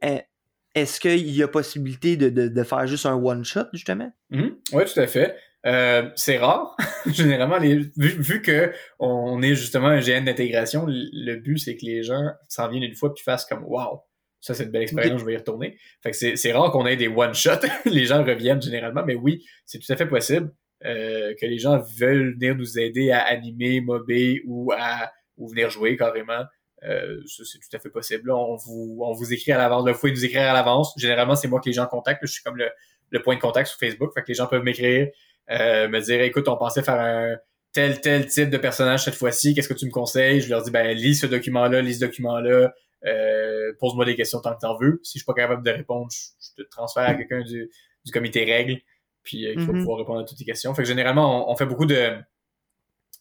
Est-ce 0.74 1.00
qu'il 1.00 1.30
y 1.30 1.42
a 1.42 1.48
possibilité 1.48 2.16
de, 2.16 2.28
de, 2.28 2.48
de 2.48 2.62
faire 2.62 2.86
juste 2.86 3.06
un 3.06 3.14
one-shot, 3.14 3.66
justement? 3.72 4.12
Oui, 4.30 4.84
tout 4.84 5.00
à 5.00 5.06
fait. 5.06 5.36
Euh, 5.66 6.08
c'est 6.16 6.38
rare. 6.38 6.76
Généralement, 7.06 7.58
les, 7.58 7.76
vu, 7.96 8.22
vu 8.22 8.42
que 8.42 8.72
on 8.98 9.42
est 9.42 9.54
justement 9.54 9.88
un 9.88 10.00
GN 10.00 10.24
d'intégration, 10.24 10.86
le 10.88 11.34
but 11.36 11.58
c'est 11.58 11.76
que 11.76 11.84
les 11.84 12.02
gens 12.02 12.24
s'en 12.48 12.68
viennent 12.68 12.82
une 12.82 12.94
fois 12.94 13.12
puis 13.14 13.22
fassent 13.22 13.44
comme 13.44 13.64
Wow, 13.64 14.00
ça 14.40 14.54
c'est 14.54 14.64
une 14.64 14.70
belle 14.70 14.82
expérience, 14.82 15.20
je 15.20 15.26
vais 15.26 15.34
y 15.34 15.36
retourner. 15.36 15.78
Fait 16.02 16.12
que 16.12 16.16
c'est, 16.16 16.36
c'est 16.36 16.52
rare 16.52 16.70
qu'on 16.70 16.86
ait 16.86 16.96
des 16.96 17.08
one-shots. 17.08 17.66
les 17.84 18.06
gens 18.06 18.24
reviennent 18.24 18.62
généralement, 18.62 19.04
mais 19.04 19.14
oui, 19.14 19.44
c'est 19.66 19.78
tout 19.78 19.92
à 19.92 19.96
fait 19.96 20.06
possible 20.06 20.50
euh, 20.86 21.34
que 21.38 21.44
les 21.44 21.58
gens 21.58 21.82
veulent 21.98 22.34
venir 22.34 22.54
nous 22.54 22.78
aider 22.78 23.10
à 23.10 23.20
animer, 23.20 23.82
mobber 23.82 24.40
ou 24.46 24.72
à 24.72 25.12
ou 25.36 25.48
venir 25.48 25.70
jouer 25.70 25.96
carrément. 25.96 26.44
Euh, 26.84 27.20
ça, 27.26 27.42
c'est 27.44 27.58
tout 27.58 27.76
à 27.76 27.78
fait 27.78 27.90
possible. 27.90 28.30
On 28.30 28.56
vous, 28.56 28.98
on 29.02 29.12
vous 29.12 29.32
écrit 29.32 29.52
à 29.52 29.58
l'avance. 29.58 29.86
Vous 29.88 29.98
pouvez 29.98 30.12
nous 30.12 30.24
écrire 30.24 30.48
à 30.50 30.52
l'avance. 30.52 30.92
Généralement, 30.96 31.36
c'est 31.36 31.48
moi 31.48 31.60
que 31.60 31.68
les 31.68 31.74
gens 31.74 31.86
contactent. 31.86 32.20
Je 32.22 32.32
suis 32.32 32.42
comme 32.42 32.56
le, 32.56 32.70
le 33.10 33.22
point 33.22 33.34
de 33.36 33.40
contact 33.40 33.68
sur 33.68 33.78
Facebook. 33.78 34.12
Fait 34.14 34.22
que 34.22 34.28
les 34.28 34.34
gens 34.34 34.46
peuvent 34.46 34.62
m'écrire, 34.62 35.08
euh, 35.50 35.88
me 35.88 36.00
dire 36.00 36.20
écoute, 36.22 36.48
on 36.48 36.56
pensait 36.56 36.82
faire 36.82 37.00
un 37.00 37.36
tel, 37.72 38.00
tel 38.00 38.26
type 38.26 38.50
de 38.50 38.56
personnage 38.58 39.04
cette 39.04 39.14
fois-ci, 39.14 39.54
qu'est-ce 39.54 39.68
que 39.68 39.74
tu 39.74 39.86
me 39.86 39.90
conseilles? 39.90 40.40
Je 40.40 40.48
leur 40.50 40.62
dis 40.62 40.70
ben 40.70 40.96
lis 40.96 41.16
ce 41.16 41.26
document-là, 41.26 41.82
lis 41.82 41.94
ce 41.94 42.00
document-là, 42.00 42.72
euh, 43.06 43.72
pose-moi 43.78 44.04
des 44.04 44.16
questions 44.16 44.40
tant 44.40 44.54
que 44.54 44.60
t'en 44.60 44.76
veux. 44.76 45.00
Si 45.02 45.18
je 45.18 45.22
suis 45.22 45.26
pas 45.26 45.34
capable 45.34 45.64
de 45.64 45.70
répondre, 45.70 46.08
je, 46.10 46.62
te 46.62 46.68
transfère 46.68 47.04
à 47.04 47.14
quelqu'un 47.14 47.42
du, 47.42 47.70
du 48.04 48.12
comité 48.12 48.44
règles, 48.44 48.78
puis 49.22 49.46
euh, 49.46 49.52
il 49.54 49.60
faut 49.60 49.72
Mhm. 49.72 49.80
pouvoir 49.80 49.98
répondre 49.98 50.20
à 50.20 50.24
toutes 50.24 50.38
tes 50.38 50.44
questions. 50.44 50.74
Fait 50.74 50.82
que 50.82 50.88
généralement, 50.88 51.48
on, 51.48 51.52
on 51.52 51.56
fait 51.56 51.66
beaucoup 51.66 51.86
de. 51.86 52.16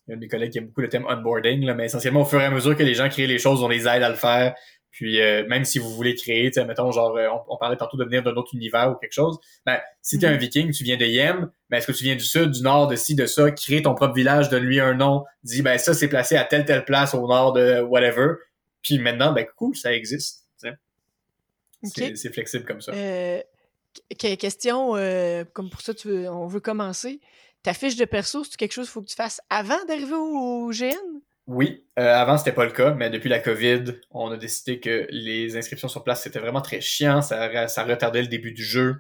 Il 0.10 0.14
y 0.14 0.14
a 0.14 0.16
un 0.16 0.18
de 0.18 0.22
mes 0.22 0.28
collègues 0.28 0.52
qui 0.52 0.58
aime 0.58 0.66
beaucoup 0.68 0.82
le 0.82 0.90
thème 0.90 1.06
onboarding, 1.08 1.64
là, 1.66 1.76
mais 1.76 1.86
essentiellement, 1.86 2.22
au 2.22 2.26
fur 2.26 2.42
et 2.42 2.46
à 2.46 2.50
mesure 2.50 2.76
que 2.76 2.82
les 2.82 2.96
gens 2.96 3.08
créent 3.10 3.28
les 3.28 3.38
choses, 3.38 3.62
on 3.62 3.68
les 3.68 3.82
aide 3.88 4.02
à 4.02 4.10
le 4.10 4.16
faire. 4.16 4.56
Puis 4.90 5.22
euh, 5.22 5.46
même 5.48 5.66
si 5.66 5.78
vous 5.78 5.92
voulez 5.94 6.16
créer, 6.16 6.50
tu 6.50 6.54
sais, 6.60 6.66
mettons, 6.66 6.92
genre, 6.92 7.16
euh, 7.16 7.28
on, 7.48 7.54
on 7.54 7.58
parlait 7.58 7.78
tantôt 7.78 7.96
de 7.96 8.04
venir 8.04 8.24
d'un 8.24 8.34
autre 8.34 8.56
univers 8.56 8.90
ou 8.92 8.96
quelque 8.96 9.14
chose, 9.14 9.38
ben, 9.68 9.80
si 10.02 10.18
t'es 10.18 10.28
Mhm. 10.28 10.34
un 10.34 10.38
viking, 10.38 10.72
tu 10.74 10.84
viens 10.84 10.98
de 10.98 11.06
Yem, 11.06 11.52
ben, 11.70 11.78
est-ce 11.78 11.86
que 11.86 11.92
tu 11.92 12.04
viens 12.06 12.16
du 12.16 12.24
sud, 12.26 12.50
du 12.50 12.64
nord, 12.64 12.88
de 12.88 12.96
ci, 12.96 13.14
de 13.14 13.28
ça, 13.28 13.52
crée 13.52 13.84
ton 13.84 13.94
propre 13.94 14.16
village, 14.16 14.50
donne-lui 14.50 14.80
un 14.80 14.96
nom, 14.96 15.26
dis, 15.44 15.62
ben, 15.62 15.78
ça, 15.78 15.94
c'est 15.94 16.08
placé 16.08 16.36
à 16.38 16.44
telle, 16.44 16.66
telle 16.66 16.86
place 16.86 17.14
au 17.14 17.28
nord 17.28 17.54
de 17.54 17.82
whatever. 17.82 18.30
Puis 18.82 18.98
maintenant, 18.98 19.32
ben, 19.32 19.46
cool, 19.58 19.76
ça 19.76 19.94
existe. 19.94 20.46
tu. 20.62 22.16
C'est- 22.18 22.34
flexible 22.34 22.66
comme 22.66 22.82
ça. 22.82 22.92
Euh, 22.94 23.40
que- 24.20 24.36
question, 24.36 24.96
euh, 24.98 25.46
comme 25.54 25.70
pour 25.70 25.82
ça, 25.82 25.94
tu 25.94 26.10
veux- 26.10 26.30
on 26.30 26.46
veut 26.48 26.60
commencer. 26.60 27.22
Ta 27.64 27.74
fiche 27.74 27.96
de 27.98 28.06
perso, 28.06 28.44
c'est 28.44 28.56
quelque 28.56 28.72
chose 28.72 28.86
qu'il 28.86 28.94
faut 28.94 29.02
que 29.02 29.10
tu 29.10 29.16
fasses 29.16 29.42
avant 29.50 29.84
d'arriver 29.88 30.14
au, 30.16 30.72
GN? 30.72 30.94
Oui, 31.48 31.84
euh, 31.98 32.14
avant 32.16 32.38
c'était 32.38 32.52
pas 32.54 32.66
le 32.66 32.72
cas, 32.72 32.92
mais 32.94 33.10
depuis 33.10 33.28
la 33.30 33.40
COVID, 33.40 33.84
on 34.12 34.30
a 34.32 34.38
décidé 34.38 34.80
que 34.80 35.08
les 35.10 35.58
inscriptions 35.58 35.88
sur 35.88 36.04
place 36.04 36.22
c'était 36.24 36.40
vraiment 36.40 36.62
très 36.62 36.80
chiant, 36.80 37.22
ça, 37.22 37.68
ça 37.68 37.84
retardait 37.84 38.22
le 38.22 38.28
début 38.28 38.52
du 38.52 38.64
jeu, 38.64 38.98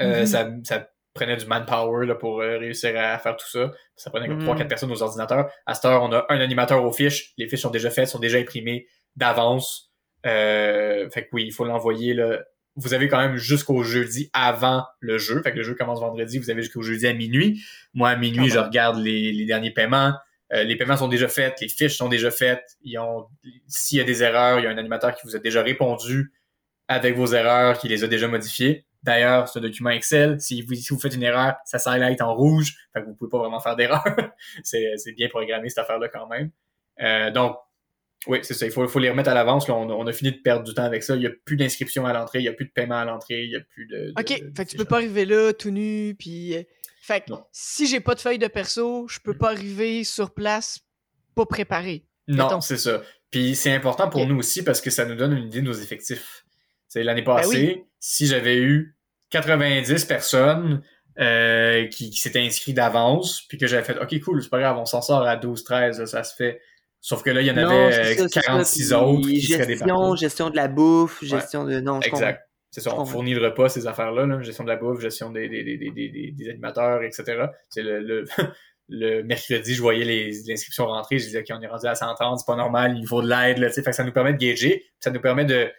Euh, 0.00 0.20
Mhm. 0.20 0.26
ça, 0.26 0.50
ça 0.64 0.90
prenait 1.12 1.36
du 1.36 1.46
manpower 1.46 2.06
là, 2.06 2.14
pour 2.14 2.40
euh, 2.40 2.56
réussir 2.58 2.92
à 2.96 3.18
faire 3.18 3.36
tout 3.36 3.48
ça. 3.48 3.72
Ça 3.96 4.10
prenait 4.10 4.28
comme 4.28 4.36
Mhm. 4.38 4.44
3-4 4.44 4.68
personnes 4.68 4.92
aux 4.92 5.02
ordinateurs. 5.02 5.50
À 5.66 5.74
cette 5.74 5.86
heure, 5.86 6.04
on 6.04 6.12
a 6.12 6.24
un 6.28 6.38
animateur 6.40 6.84
aux 6.84 6.92
fiches, 6.92 7.32
les 7.36 7.48
fiches 7.48 7.62
sont 7.62 7.70
déjà 7.70 7.90
faites, 7.90 8.06
sont 8.08 8.20
déjà 8.20 8.38
imprimées 8.38 8.86
d'avance. 9.16 9.92
Euh, 10.24 11.10
fait 11.10 11.24
que 11.24 11.28
oui, 11.32 11.44
il 11.46 11.52
faut 11.52 11.64
l'envoyer 11.64 12.14
là. 12.14 12.38
Vous 12.78 12.94
avez 12.94 13.08
quand 13.08 13.18
même 13.18 13.36
jusqu'au 13.36 13.82
jeudi 13.82 14.30
avant 14.32 14.86
le 15.00 15.18
jeu. 15.18 15.42
Fait 15.42 15.52
que 15.52 15.56
le 15.56 15.62
jeu 15.62 15.74
commence 15.74 16.00
vendredi, 16.00 16.38
vous 16.38 16.50
avez 16.50 16.62
jusqu'au 16.62 16.82
jeudi 16.82 17.06
à 17.06 17.12
minuit. 17.12 17.62
Moi, 17.92 18.08
à 18.08 18.16
minuit, 18.16 18.48
Quand 18.48 18.54
je 18.54 18.58
regarde 18.58 18.98
les, 18.98 19.32
les 19.32 19.44
derniers 19.44 19.72
paiements. 19.72 20.14
Euh, 20.52 20.64
les 20.64 20.76
paiements 20.76 20.96
sont 20.96 21.08
déjà 21.08 21.28
faits, 21.28 21.60
les 21.60 21.68
fiches 21.68 21.96
sont 21.96 22.08
déjà 22.08 22.30
faites. 22.30 22.76
Ils 22.82 22.98
ont, 22.98 23.26
s'il 23.66 23.98
y 23.98 24.00
a 24.00 24.04
des 24.04 24.22
erreurs, 24.22 24.58
il 24.60 24.64
y 24.64 24.66
a 24.66 24.70
un 24.70 24.78
animateur 24.78 25.14
qui 25.14 25.26
vous 25.26 25.36
a 25.36 25.38
déjà 25.38 25.62
répondu 25.62 26.32
avec 26.88 27.16
vos 27.16 27.26
erreurs, 27.26 27.78
qui 27.78 27.88
les 27.88 28.02
a 28.02 28.06
déjà 28.06 28.28
modifiées. 28.28 28.86
D'ailleurs, 29.02 29.48
ce 29.48 29.58
document 29.58 29.90
Excel, 29.90 30.40
si 30.40 30.62
vous, 30.62 30.74
si 30.74 30.88
vous 30.92 30.98
faites 30.98 31.14
une 31.14 31.22
erreur, 31.22 31.56
ça 31.64 31.78
s'highlight 31.78 32.20
en 32.22 32.34
rouge, 32.34 32.74
fait 32.92 33.02
que 33.02 33.06
vous 33.06 33.14
pouvez 33.14 33.30
pas 33.30 33.38
vraiment 33.38 33.60
faire 33.60 33.76
d'erreur. 33.76 34.02
c'est, 34.64 34.94
c'est 34.96 35.12
bien 35.12 35.28
programmé 35.28 35.68
cette 35.68 35.78
affaire-là 35.78 36.08
quand 36.08 36.26
même. 36.26 36.50
Euh, 37.00 37.30
donc, 37.30 37.56
oui, 38.26 38.40
c'est 38.42 38.54
ça. 38.54 38.66
Il 38.66 38.72
faut, 38.72 38.86
les 38.98 39.10
remettre 39.10 39.28
à 39.30 39.34
l'avance. 39.34 39.68
On, 39.68 39.88
a, 39.88 39.92
on 39.92 40.06
a 40.06 40.12
fini 40.12 40.32
de 40.32 40.38
perdre 40.38 40.64
du 40.64 40.74
temps 40.74 40.82
avec 40.84 41.02
ça. 41.02 41.14
Il 41.16 41.22
y 41.22 41.26
a 41.26 41.30
plus 41.44 41.56
d'inscription 41.56 42.04
à 42.04 42.12
l'entrée, 42.12 42.40
il 42.40 42.44
y 42.44 42.48
a 42.48 42.52
plus 42.52 42.66
de 42.66 42.72
paiement 42.72 42.98
à 42.98 43.04
l'entrée, 43.04 43.44
il 43.44 43.50
y 43.50 43.56
a 43.56 43.60
plus 43.60 43.86
de. 43.86 43.96
de- 43.96 44.12
Ok, 44.18 44.26
de- 44.40 44.52
fait 44.56 44.64
que 44.64 44.70
tu 44.70 44.76
peux 44.76 44.84
pas 44.84 44.96
arriver 44.96 45.24
là 45.24 45.52
tout 45.52 45.70
nu, 45.70 46.14
puis. 46.18 46.56
euh, 46.56 46.62
Fait 47.02 47.20
que 47.22 47.30
Non. 47.30 47.44
si 47.52 47.86
j'ai 47.86 48.00
pas 48.00 48.14
de 48.14 48.20
feuille 48.20 48.38
de 48.38 48.48
perso, 48.48 49.06
je 49.08 49.18
peux 49.20 49.36
pas 49.36 49.50
arriver 49.52 50.04
sur 50.04 50.34
place 50.34 50.80
pas 51.34 51.46
préparé. 51.46 52.04
Non, 52.26 52.60
c'est 52.60 52.76
ça. 52.76 53.00
Puis 53.30 53.54
c'est 53.54 53.72
important 53.72 54.08
pour 54.10 54.26
nous 54.26 54.36
aussi 54.36 54.62
parce 54.62 54.80
que 54.82 54.90
ça 54.90 55.04
nous 55.06 55.14
donne 55.14 55.32
une 55.36 55.46
idée 55.46 55.60
de 55.62 55.66
nos 55.66 55.72
effectifs. 55.72 56.44
C'est 56.88 57.02
l'année 57.04 57.22
passée, 57.22 57.66
Ben 57.66 57.74
oui. 57.78 57.84
si 58.00 58.26
j'avais 58.26 58.56
eu 58.58 58.96
90 59.30 60.04
personnes 60.04 60.82
euh, 61.18 61.86
qui, 61.88 62.10
qui 62.10 62.18
s'étaient 62.18 62.40
inscrites 62.40 62.76
d'avance, 62.76 63.42
puis 63.48 63.58
que 63.58 63.66
j'avais 63.66 63.82
fait 63.84 63.98
OK, 63.98 64.18
cool, 64.20 64.42
c'est 64.42 64.48
pas 64.50 64.60
grave, 64.60 64.76
on 64.78 64.84
s'en 64.86 65.02
sort 65.02 65.22
à 65.26 65.36
12, 65.36 65.64
13, 65.64 65.98
là, 66.00 66.06
ça 66.06 66.22
se 66.24 66.34
fait. 66.34 66.60
Sauf 67.00 67.22
que 67.22 67.30
là, 67.30 67.40
il 67.40 67.46
y 67.46 67.50
en 67.50 67.54
Non, 67.54 67.68
avait 67.68 67.92
c'est 67.92 68.00
euh, 68.00 68.04
ça, 68.04 68.28
c'est 68.28 68.40
ça, 68.40 68.40
46 68.42 68.86
puis 68.86 68.94
autres 68.94 69.28
qui 69.28 69.40
seraient 69.42 69.66
Gestion, 69.66 70.16
gestion 70.16 70.50
de 70.50 70.56
la 70.56 70.68
bouffe, 70.68 71.24
gestion 71.24 71.64
de. 71.64 71.80
Non, 71.80 72.00
je. 72.00 72.08
Exact. 72.08 72.42
C'est 72.70 72.82
ça, 72.82 72.94
on 72.94 73.06
fournit 73.06 73.32
le 73.32 73.42
repas, 73.42 73.70
ces 73.70 73.86
affaires-là, 73.86 74.26
là, 74.26 74.42
gestion 74.42 74.64
de 74.64 74.68
la 74.68 74.76
bouffe, 74.76 75.00
gestion 75.00 75.30
des, 75.30 75.48
des, 75.48 75.64
des, 75.64 75.78
des, 75.78 76.32
des, 76.32 76.50
animateurs, 76.50 77.02
etc. 77.02 77.46
C'est 77.70 77.82
le, 77.82 78.00
le, 78.00 78.24
le 78.88 79.22
mercredi, 79.22 79.74
je 79.74 79.80
voyais 79.80 80.30
inscriptions 80.50 80.86
rentrer, 80.86 81.18
je 81.18 81.24
disais 81.24 81.44
qu'on 81.44 81.60
est 81.62 81.66
rendu 81.66 81.86
à 81.86 81.94
130, 81.94 82.40
c'est 82.40 82.46
pas 82.46 82.56
normal, 82.56 82.96
il 82.98 83.06
faut 83.06 83.22
de 83.22 83.28
l'aide, 83.28 83.58
là, 83.58 83.70
fait 83.70 83.82
que 83.82 83.92
ça 83.92 84.04
nous 84.04 84.12
permet 84.12 84.34
de 84.34 84.38
gager, 84.38 84.84
ça 85.00 85.10
nous 85.10 85.20
permet 85.20 85.44
de... 85.44 85.70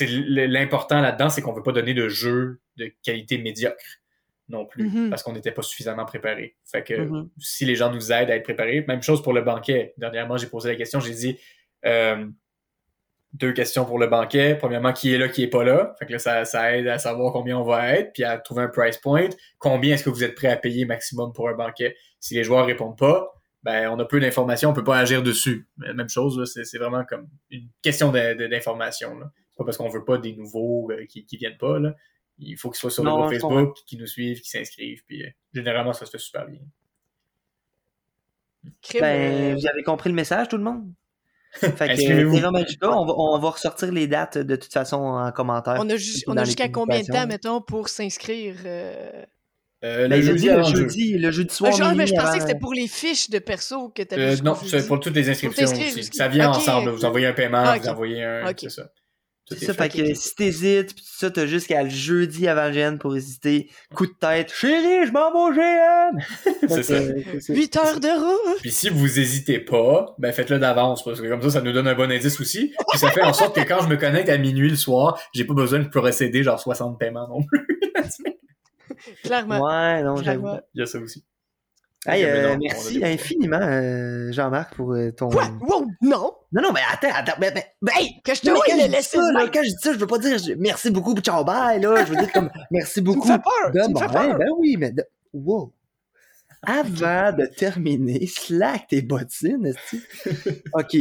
L'important 0.00 1.00
là-dedans, 1.00 1.28
c'est 1.28 1.42
qu'on 1.42 1.52
veut 1.52 1.62
pas 1.62 1.72
donner 1.72 1.94
de 1.94 2.08
jeu 2.08 2.60
de 2.76 2.90
qualité 3.04 3.38
médiocre 3.38 4.01
non 4.48 4.66
plus, 4.66 4.88
Mhm. 4.88 5.10
parce 5.10 5.22
qu'on 5.22 5.32
n'était 5.32 5.52
pas 5.52 5.62
suffisamment 5.62 6.04
préparé. 6.04 6.56
Fait 6.64 6.82
que 6.82 6.94
Mhm. 6.94 7.30
si 7.38 7.64
les 7.64 7.74
gens 7.74 7.90
nous 7.92 8.12
aident 8.12 8.30
à 8.30 8.36
être 8.36 8.42
préparés, 8.42 8.84
même 8.88 9.02
chose 9.02 9.22
pour 9.22 9.32
le 9.32 9.42
banquet. 9.42 9.94
Dernièrement, 9.96 10.36
j'ai 10.36 10.46
posé 10.48 10.68
la 10.70 10.76
question, 10.76 11.00
j'ai 11.00 11.14
dit... 11.14 11.38
Euh, 11.84 12.26
deux 13.34 13.52
questions 13.52 13.84
pour 13.86 13.98
le 13.98 14.08
banquet. 14.08 14.56
Premièrement, 14.56 14.92
qui 14.92 15.14
est 15.14 15.18
là, 15.18 15.28
qui 15.28 15.42
est 15.42 15.48
pas 15.48 15.64
là? 15.64 15.94
Fait 15.98 16.06
que 16.06 16.12
là, 16.12 16.18
ça, 16.18 16.44
ça 16.44 16.76
aide 16.76 16.86
à 16.86 16.98
savoir 16.98 17.32
combien 17.32 17.58
on 17.58 17.62
va 17.64 17.94
être, 17.94 18.12
puis 18.12 18.24
à 18.24 18.36
trouver 18.38 18.62
un 18.64 18.68
price 18.68 18.98
point. 18.98 19.28
Combien 19.58 19.94
est-ce 19.94 20.04
que 20.04 20.10
vous 20.10 20.22
êtes 20.22 20.34
prêt 20.34 20.48
à 20.48 20.56
payer 20.56 20.84
maximum 20.84 21.32
pour 21.32 21.48
un 21.48 21.54
banquet? 21.54 21.96
Si 22.20 22.34
les 22.34 22.44
joueurs 22.44 22.66
répondent 22.66 22.98
pas, 22.98 23.32
ben 23.62 23.88
on 23.88 23.98
a 24.00 24.04
peu 24.04 24.20
d'informations, 24.20 24.70
on 24.70 24.72
peut 24.74 24.84
pas 24.84 24.98
agir 24.98 25.22
dessus. 25.22 25.66
Mais 25.78 25.94
Même 25.94 26.08
chose, 26.10 26.44
c'est, 26.52 26.76
vraiment 26.78 27.04
comme 27.04 27.26
une 27.50 27.68
question 27.80 28.12
d'information. 28.12 29.18
C'est 29.18 29.56
pas 29.56 29.64
parce 29.64 29.76
qu'on 29.78 29.88
veut 29.88 30.04
pas 30.04 30.18
des 30.18 30.34
nouveaux 30.34 30.90
euh, 30.90 31.06
qui, 31.06 31.24
qui 31.24 31.36
viennent 31.38 31.56
pas. 31.58 31.78
Là. 31.78 31.94
Il 32.44 32.56
faut 32.56 32.70
qu'ils 32.70 32.78
soient 32.80 32.90
sur 32.90 33.04
Non, 33.04 33.16
le 33.16 33.22
groupe 33.22 33.32
Facebook, 33.32 33.76
qu'ils 33.86 33.98
nous 34.00 34.06
suivent, 34.06 34.40
qu'ils 34.40 34.50
s'inscrivent. 34.50 35.02
Puis 35.06 35.22
euh, 35.24 35.28
généralement, 35.52 35.92
ça 35.92 36.06
se 36.06 36.10
fait 36.10 36.18
super 36.18 36.46
bien. 36.46 36.60
Ben, 39.00 39.04
euh, 39.04 39.54
vous 39.58 39.66
avez 39.66 39.82
compris 39.82 40.08
le 40.08 40.14
message, 40.14 40.48
tout 40.48 40.56
le 40.56 40.62
monde? 40.64 40.92
Fait 41.52 41.70
que 41.72 41.82
Inscrivez-vous. 41.92 42.34
Terra 42.34 42.50
Magica, 42.50 42.90
on 42.90 43.04
va, 43.04 43.12
on 43.16 43.38
va 43.38 43.50
ressortir 43.50 43.92
les 43.92 44.06
dates 44.06 44.38
de 44.38 44.56
toute 44.56 44.72
façon 44.72 44.96
en 44.96 45.30
commentaire. 45.32 45.76
on 45.78 45.90
a, 45.90 45.96
ju- 45.96 46.22
jusqu'à 46.44 46.68
combien 46.68 47.00
de 47.00 47.06
temps, 47.06 47.26
mettons, 47.26 47.60
pour 47.60 47.88
s'inscrire? 47.88 48.56
euh? 48.64 49.24
Euh, 49.84 50.06
Ben, 50.08 50.20
le 50.20 50.22
jeudi 50.22 50.46
le 50.48 50.62
jeudi, 50.62 51.18
le 51.18 51.30
jeudi 51.32 51.48
Ah, 51.50 51.54
soir. 51.56 51.72
genre, 51.72 51.94
mais 51.96 52.06
je 52.06 52.14
pensais 52.14 52.26
avant- 52.28 52.34
que 52.38 52.40
c'était 52.46 52.58
pour 52.58 52.72
les 52.72 52.86
fiches 52.86 53.28
de 53.30 53.40
perso 53.40 53.88
que 53.88 54.02
tu 54.02 54.14
Euh, 54.14 54.36
non, 54.44 54.54
c'est 54.54 54.86
pour 54.86 55.00
toutes 55.00 55.16
les 55.16 55.28
inscriptions 55.28 55.64
aussi. 55.66 56.04
Ça 56.04 56.28
vient 56.28 56.50
ensemble. 56.50 56.90
Vous 56.90 57.04
envoyez 57.04 57.26
un 57.26 57.32
paiement, 57.32 57.64
Ah, 57.66 57.78
vous 57.78 57.88
envoyez 57.88 58.22
un. 58.24 58.48
Ok. 58.48 58.58
C'est 58.60 58.70
ça. 58.70 58.88
C'est 59.58 59.66
ça, 59.66 59.74
fait. 59.74 59.90
fait 59.90 60.02
que 60.02 60.14
si 60.14 60.34
t'hésites, 60.34 60.94
pis 60.94 61.02
tout 61.02 61.10
ça, 61.18 61.30
t'as 61.30 61.46
jusqu'à 61.46 61.82
le 61.82 61.90
jeudi 61.90 62.48
avant 62.48 62.68
le 62.68 62.72
GN 62.72 62.98
pour 62.98 63.16
hésiter. 63.16 63.70
Coup 63.94 64.06
de 64.06 64.12
tête, 64.12 64.52
chérie, 64.54 65.06
je 65.06 65.12
m'en 65.12 65.32
vais 65.32 65.38
au 65.38 65.52
GN! 65.52 66.18
C'est 66.68 66.82
ça. 66.82 67.00
Fait 67.00 67.22
que, 67.22 67.40
c'est 67.40 67.52
ça. 67.52 67.54
8 67.54 67.76
heures 67.76 68.00
de 68.00 68.08
route! 68.08 68.60
Puis 68.60 68.72
si 68.72 68.88
vous 68.88 69.18
hésitez 69.18 69.58
pas, 69.58 70.14
ben 70.18 70.32
faites-le 70.32 70.58
d'avance 70.58 71.04
parce 71.04 71.20
que 71.20 71.26
comme 71.28 71.42
ça, 71.42 71.50
ça 71.50 71.60
nous 71.60 71.72
donne 71.72 71.88
un 71.88 71.94
bon 71.94 72.10
indice 72.10 72.40
aussi. 72.40 72.72
Puis 72.90 72.98
ça 72.98 73.10
fait 73.10 73.22
en 73.22 73.32
sorte 73.32 73.54
que 73.54 73.66
quand 73.66 73.82
je 73.82 73.88
me 73.88 73.96
connecte 73.96 74.28
à 74.28 74.38
minuit 74.38 74.70
le 74.70 74.76
soir, 74.76 75.20
j'ai 75.34 75.44
pas 75.44 75.54
besoin 75.54 75.80
de 75.80 75.88
procéder 75.88 76.42
genre 76.42 76.60
60 76.60 76.98
paiements 76.98 77.28
non 77.28 77.42
plus. 77.42 77.66
Clairement. 79.24 79.60
Ouais, 79.60 80.02
non, 80.02 80.16
j'avoue. 80.16 80.48
Il 80.74 80.80
y 80.80 80.82
a 80.82 80.86
ça 80.86 80.98
aussi. 80.98 81.24
Hey, 82.04 82.24
euh, 82.24 82.48
non, 82.48 82.58
merci 82.60 83.04
infiniment, 83.04 83.60
euh, 83.60 84.32
Jean-Marc, 84.32 84.74
pour 84.74 84.92
euh, 84.92 85.12
ton. 85.12 85.28
Quoi? 85.28 85.44
Wow! 85.60 85.86
Non! 86.00 86.32
Non, 86.52 86.60
non, 86.62 86.72
mais 86.72 86.80
attends, 86.90 87.14
attends, 87.14 87.38
mais, 87.40 87.50
mais, 87.54 87.66
mais, 87.80 87.92
hey! 87.96 88.20
Que 88.22 88.34
je 88.34 88.40
te 88.42 88.46
mais 88.50 88.58
quand, 88.66 88.76
je 88.78 88.86
dis 88.98 89.02
ça, 89.02 89.32
là, 89.32 89.48
quand 89.52 89.62
je 89.62 89.68
dis 89.70 89.76
ça, 89.80 89.92
je 89.94 89.98
veux 89.98 90.06
pas 90.06 90.18
dire 90.18 90.38
je- 90.38 90.52
merci 90.54 90.90
beaucoup, 90.90 91.14
ciao, 91.20 91.44
bye, 91.44 91.80
là. 91.80 92.04
Je 92.04 92.10
veux 92.12 92.16
dire 92.16 92.30
comme 92.32 92.50
merci 92.70 92.94
Tu 92.94 93.00
me 93.00 93.06
beaucoup. 93.06 93.26
fais 93.26 93.38
peur! 93.38 93.70
de 93.72 93.80
Tu 93.86 93.92
me 93.94 93.98
fais 93.98 94.06
ben, 94.08 94.12
peur! 94.12 94.38
ben 94.38 94.48
oui, 94.58 94.76
mais 94.78 94.90
de- 94.92 95.06
wow. 95.32 95.72
Avant 96.62 97.32
de 97.36 97.46
terminer, 97.46 98.26
slack 98.28 98.86
tes 98.88 99.02
bottines, 99.02 99.66
esti. 99.66 100.00
OK. 100.74 100.96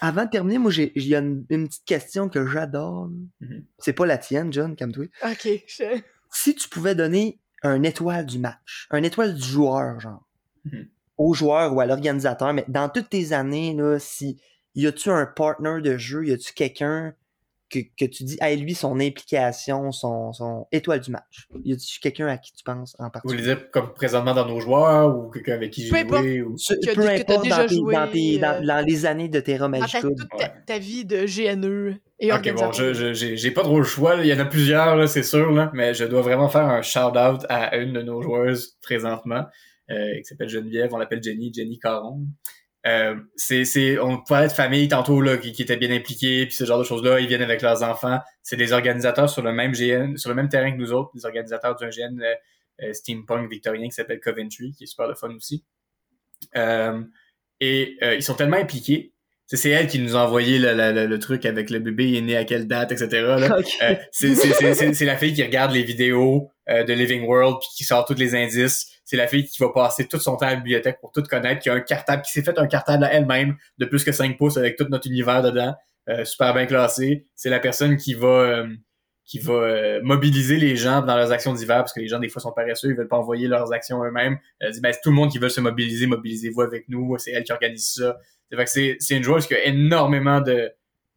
Avant 0.00 0.24
de 0.24 0.30
terminer, 0.30 0.58
moi, 0.58 0.70
j'ai, 0.70 0.92
il 0.96 1.06
y 1.06 1.14
a 1.14 1.20
une, 1.20 1.44
une 1.48 1.68
petite 1.68 1.84
question 1.84 2.28
que 2.28 2.46
j'adore. 2.46 3.08
Mhm. 3.40 3.64
C'est 3.78 3.92
pas 3.92 4.04
la 4.06 4.18
tienne, 4.18 4.52
John, 4.52 4.76
comme 4.76 4.92
toi. 4.92 5.04
Ok, 5.24 5.48
je... 5.66 5.84
Si 6.30 6.54
tu 6.54 6.68
pouvais 6.68 6.94
donner 6.94 7.38
un 7.62 7.82
étoile 7.82 8.26
du 8.26 8.38
match, 8.38 8.88
un 8.90 9.02
étoile 9.02 9.34
du 9.34 9.42
joueur, 9.42 10.00
genre, 10.00 10.22
Mhm. 10.64 10.88
au 11.18 11.32
joueur 11.32 11.72
ou 11.74 11.80
à 11.80 11.86
l'organisateur, 11.86 12.52
mais 12.52 12.64
dans 12.68 12.88
toutes 12.88 13.08
tes 13.10 13.32
années, 13.32 13.72
là, 13.74 13.98
si 14.00 14.40
y 14.76 14.86
a-tu 14.86 15.10
un 15.10 15.26
partner 15.26 15.80
de 15.82 15.96
jeu, 15.98 16.24
y 16.26 16.32
a-tu 16.32 16.52
quelqu'un 16.52 17.14
que, 17.68 17.80
que 17.98 18.04
tu 18.04 18.22
dis, 18.22 18.38
hey, 18.40 18.56
lui, 18.56 18.74
son 18.76 19.00
implication, 19.00 19.90
son, 19.90 20.32
son 20.32 20.68
étoile 20.70 21.00
du 21.00 21.10
match? 21.10 21.48
Y 21.64 21.72
a-tu 21.72 21.98
quelqu'un 21.98 22.28
à 22.28 22.38
qui 22.38 22.52
tu 22.52 22.62
penses 22.62 22.94
en 23.00 23.06
Vous 23.06 23.10
particulier? 23.10 23.42
voulez 23.42 23.54
dire 23.56 23.70
comme 23.72 23.92
présentement 23.92 24.34
dans 24.34 24.46
nos 24.46 24.60
joueurs 24.60 25.16
ou 25.18 25.30
quelqu'un 25.30 25.54
avec 25.54 25.72
qui 25.72 25.82
j'ai 25.88 25.88
joué 26.08 26.42
ou... 26.42 26.56
Ce- 26.56 26.74
que- 26.74 26.94
peu 26.94 27.02
que 27.02 27.20
importe 27.22 27.42
déjà 27.42 27.62
dans, 27.62 27.66
tes- 27.68 27.74
joué, 27.74 27.94
dans, 27.94 28.08
tes- 28.08 28.38
dans- 28.38 28.62
euh, 28.62 28.66
dans 28.66 28.86
les 28.86 29.04
années 29.06 29.28
de 29.28 29.40
Terra 29.40 29.64
Dans 29.68 29.80
Magica. 29.80 30.00
toute 30.00 30.16
ta, 30.38 30.48
ta 30.48 30.78
vie 30.78 31.04
de 31.04 31.26
GNE 31.26 31.98
et 32.20 32.32
Ok, 32.32 32.44
bon, 32.44 32.62
organisateur. 32.62 32.72
je, 32.72 32.92
je- 32.94 33.14
j'ai, 33.14 33.36
j'ai 33.36 33.50
pas 33.50 33.62
trop 33.62 33.78
le 33.78 33.84
choix. 33.84 34.14
là. 34.14 34.22
Il 34.24 34.28
y 34.28 34.32
en 34.32 34.38
a 34.38 34.44
plusieurs, 34.44 35.08
c'est 35.08 35.24
sûr, 35.24 35.50
là, 35.50 35.70
mais 35.74 35.92
je 35.92 36.04
dois 36.04 36.22
vraiment 36.22 36.48
faire 36.48 36.66
un 36.68 36.82
shout-out 36.82 37.44
à 37.48 37.76
une 37.78 37.92
de 37.94 38.02
nos 38.02 38.22
joueuses 38.22 38.76
présentement, 38.80 39.44
euh, 39.90 40.16
qui 40.18 40.24
s'appelle 40.24 40.48
Geneviève. 40.48 40.94
On 40.94 40.98
l'appelle 40.98 41.22
Jenny, 41.22 41.52
Jenny 41.52 41.80
Caron. 41.80 42.26
Euh, 42.86 43.16
c'est, 43.34 43.64
c'est, 43.64 43.98
on 43.98 44.18
parlait 44.22 44.46
de 44.48 44.52
famille 44.52 44.86
tantôt 44.88 45.20
là, 45.20 45.36
qui, 45.38 45.52
qui 45.52 45.62
étaient 45.62 45.76
bien 45.76 45.90
impliqués, 45.90 46.46
puis 46.46 46.54
ce 46.54 46.64
genre 46.64 46.78
de 46.78 46.84
choses-là. 46.84 47.18
Ils 47.20 47.26
viennent 47.26 47.42
avec 47.42 47.60
leurs 47.62 47.82
enfants. 47.82 48.20
C'est 48.42 48.56
des 48.56 48.72
organisateurs 48.72 49.28
sur 49.28 49.42
le 49.42 49.52
même 49.52 49.72
GN, 49.72 50.16
sur 50.16 50.28
le 50.30 50.36
même 50.36 50.48
terrain 50.48 50.70
que 50.70 50.76
nous 50.76 50.92
autres, 50.92 51.10
des 51.14 51.24
organisateurs 51.26 51.74
d'un 51.76 51.88
GN 51.88 52.20
euh, 52.20 52.34
euh, 52.82 52.92
steampunk 52.92 53.50
victorien 53.50 53.86
qui 53.88 53.92
s'appelle 53.94 54.20
Coventry, 54.20 54.72
qui 54.72 54.84
est 54.84 54.86
super 54.86 55.08
le 55.08 55.14
fun 55.14 55.34
aussi. 55.34 55.64
Euh, 56.56 57.02
et 57.60 57.96
euh, 58.02 58.14
ils 58.14 58.22
sont 58.22 58.34
tellement 58.34 58.56
impliqués. 58.58 59.12
C'est, 59.46 59.56
c'est 59.56 59.70
elle 59.70 59.86
qui 59.86 59.98
nous 60.00 60.16
a 60.16 60.20
envoyé 60.24 60.58
le, 60.58 60.74
le- 60.74 60.92
le- 60.92 61.06
le 61.06 61.18
truc 61.18 61.46
avec 61.46 61.70
le 61.70 61.78
bébé 61.78 62.08
il 62.08 62.16
est 62.16 62.20
né 62.20 62.36
à 62.36 62.44
quelle 62.44 62.66
date, 62.66 62.92
etc. 62.92 63.08
Là. 63.38 63.58
C'est, 64.12 64.34
c'est, 64.34 64.74
c'est, 64.74 64.94
c'est 64.94 65.04
la 65.04 65.16
fille 65.16 65.32
qui 65.34 65.42
regarde 65.42 65.72
les 65.72 65.82
vidéos 65.84 66.50
euh, 66.68 66.84
de 66.84 66.92
Living 66.92 67.24
World 67.26 67.58
puis 67.60 67.68
qui 67.76 67.84
sort 67.84 68.04
tous 68.04 68.14
les 68.14 68.34
indices. 68.34 68.86
C'est 69.04 69.16
la 69.16 69.28
fille 69.28 69.46
qui 69.46 69.62
va 69.62 69.68
passer 69.70 70.08
tout 70.08 70.18
son 70.18 70.36
temps 70.36 70.46
à 70.46 70.50
la 70.50 70.56
bibliothèque 70.56 71.00
pour 71.00 71.12
tout 71.12 71.22
connaître, 71.22 71.62
qui 71.62 71.70
a 71.70 71.74
un 71.74 71.80
cartable, 71.80 72.22
qui 72.22 72.32
s'est 72.32 72.42
fait 72.42 72.58
un 72.58 72.66
cartable 72.66 73.04
à 73.04 73.12
elle-même 73.12 73.56
de 73.78 73.86
plus 73.86 74.02
que 74.02 74.10
5 74.10 74.36
pouces 74.36 74.56
avec 74.56 74.76
tout 74.76 74.86
notre 74.88 75.06
univers 75.06 75.42
dedans, 75.42 75.74
euh, 76.08 76.24
super 76.24 76.54
bien 76.54 76.66
classé. 76.66 77.26
C'est 77.36 77.50
la 77.50 77.60
personne 77.60 77.96
qui 77.96 78.14
va 78.14 78.26
euh, 78.26 78.66
qui 79.24 79.40
va 79.40 79.54
euh, 79.54 80.00
mobiliser 80.02 80.56
les 80.56 80.76
gens 80.76 81.02
dans 81.02 81.16
leurs 81.16 81.32
actions 81.32 81.52
d'hiver 81.52 81.78
parce 81.78 81.92
que 81.92 82.00
les 82.00 82.08
gens 82.08 82.20
des 82.20 82.28
fois 82.28 82.40
sont 82.40 82.52
paresseux, 82.52 82.90
ils 82.90 82.96
veulent 82.96 83.08
pas 83.08 83.18
envoyer 83.18 83.48
leurs 83.48 83.72
actions 83.72 84.02
eux-mêmes. 84.04 84.38
Elle 84.60 84.72
dit 84.72 84.80
ben 84.80 84.94
tout 85.02 85.10
le 85.10 85.16
monde 85.16 85.30
qui 85.30 85.38
veut 85.38 85.48
se 85.48 85.60
mobiliser, 85.60 86.06
mobilisez-vous 86.06 86.62
avec 86.62 86.88
nous. 86.88 87.18
C'est 87.18 87.32
elle 87.32 87.44
qui 87.44 87.52
organise 87.52 87.94
ça. 87.94 88.18
C'est 88.50 88.66
c'est 88.66 88.96
c'est 89.00 89.16
une 89.16 89.24
joueuse 89.24 89.46
qui 89.46 89.54
a 89.54 89.64
énormément 89.66 90.40
de 90.40 90.72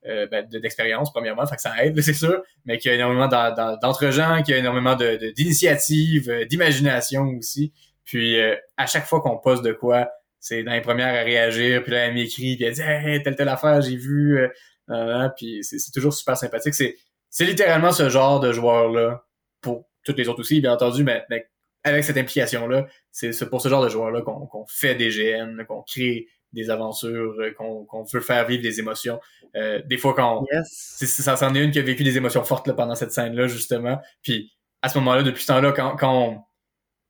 euh, 0.07 0.27
ben, 0.27 0.47
de- 0.47 0.59
d'expérience 0.59 1.11
premièrement, 1.11 1.45
fait 1.47 1.55
que 1.57 1.61
ça 1.61 1.83
aide, 1.83 1.99
c'est 2.01 2.13
sûr, 2.13 2.41
mais 2.65 2.77
qui 2.77 2.89
a 2.89 2.93
énormément 2.95 3.27
d'en- 3.27 3.53
d'en- 3.53 3.77
d'entre-gens, 3.77 4.41
qui 4.43 4.53
a 4.53 4.57
énormément 4.57 4.95
de 4.95 5.17
de- 5.17 5.31
d'initiatives, 5.31 6.29
euh, 6.29 6.45
d'imagination 6.45 7.23
aussi. 7.37 7.73
Puis 8.05 8.39
euh, 8.39 8.55
à 8.77 8.85
chaque 8.87 9.05
fois 9.05 9.21
qu'on 9.21 9.37
poste 9.37 9.63
de 9.63 9.71
quoi, 9.73 10.09
c'est 10.39 10.63
dans 10.63 10.71
les 10.73 10.81
premières 10.81 11.13
à 11.13 11.23
réagir, 11.23 11.83
puis 11.83 11.91
là 11.91 12.05
elle 12.07 12.13
m'écrit, 12.13 12.55
puis 12.55 12.65
elle 12.65 12.73
dit 12.73 12.81
hey, 12.81 13.21
telle 13.23 13.35
telle 13.35 13.49
affaire, 13.49 13.81
j'ai 13.81 13.95
vu, 13.97 14.37
euh, 14.39 14.47
euh, 14.89 15.29
puis 15.37 15.59
c'est 15.63 15.91
toujours 15.93 16.13
super 16.13 16.35
sympathique. 16.37 16.73
C'est 16.73 17.45
littéralement 17.45 17.91
ce 17.91 18.09
genre 18.09 18.39
de 18.39 18.51
joueur 18.53 18.89
là 18.91 19.23
pour 19.61 19.85
toutes 20.03 20.17
les 20.17 20.27
autres 20.29 20.39
aussi, 20.39 20.61
bien 20.61 20.73
entendu, 20.73 21.03
mais, 21.03 21.23
mais 21.29 21.45
avec 21.83 22.03
cette 22.03 22.17
implication 22.17 22.67
là, 22.67 22.87
c'est 23.11 23.49
pour 23.49 23.61
ce 23.61 23.69
genre 23.69 23.83
de 23.83 23.89
joueur 23.89 24.09
là 24.11 24.21
qu'on 24.21 24.47
qu'on 24.47 24.65
fait 24.67 24.95
des 24.95 25.09
GN, 25.09 25.63
qu'on 25.67 25.83
crée 25.83 26.27
des 26.53 26.69
aventures, 26.69 27.35
euh, 27.39 27.51
qu'on 27.53 28.03
veut 28.11 28.19
faire 28.21 28.45
vivre 28.47 28.63
des 28.63 28.79
émotions. 28.79 29.19
Euh, 29.55 29.81
des 29.85 29.97
fois 29.97 30.13
quand 30.13 30.45
Yes. 30.51 30.95
c'est- 30.97 31.05
c'est- 31.05 31.21
ça 31.23 31.35
c'en 31.35 31.53
est 31.55 31.63
une 31.63 31.71
qui 31.71 31.79
a 31.79 31.81
vécu 31.83 32.03
des 32.03 32.17
émotions 32.17 32.43
fortes 32.43 32.67
là, 32.67 32.73
pendant 32.73 32.95
cette 32.95 33.11
scène-là, 33.11 33.47
justement. 33.47 33.99
Puis 34.23 34.51
à 34.81 34.89
ce 34.89 34.97
moment-là, 34.99 35.23
depuis 35.23 35.41
ce 35.43 35.47
temps-là, 35.47 35.71
quand, 35.71 35.95
quand, 35.95 36.27
on, 36.29 36.39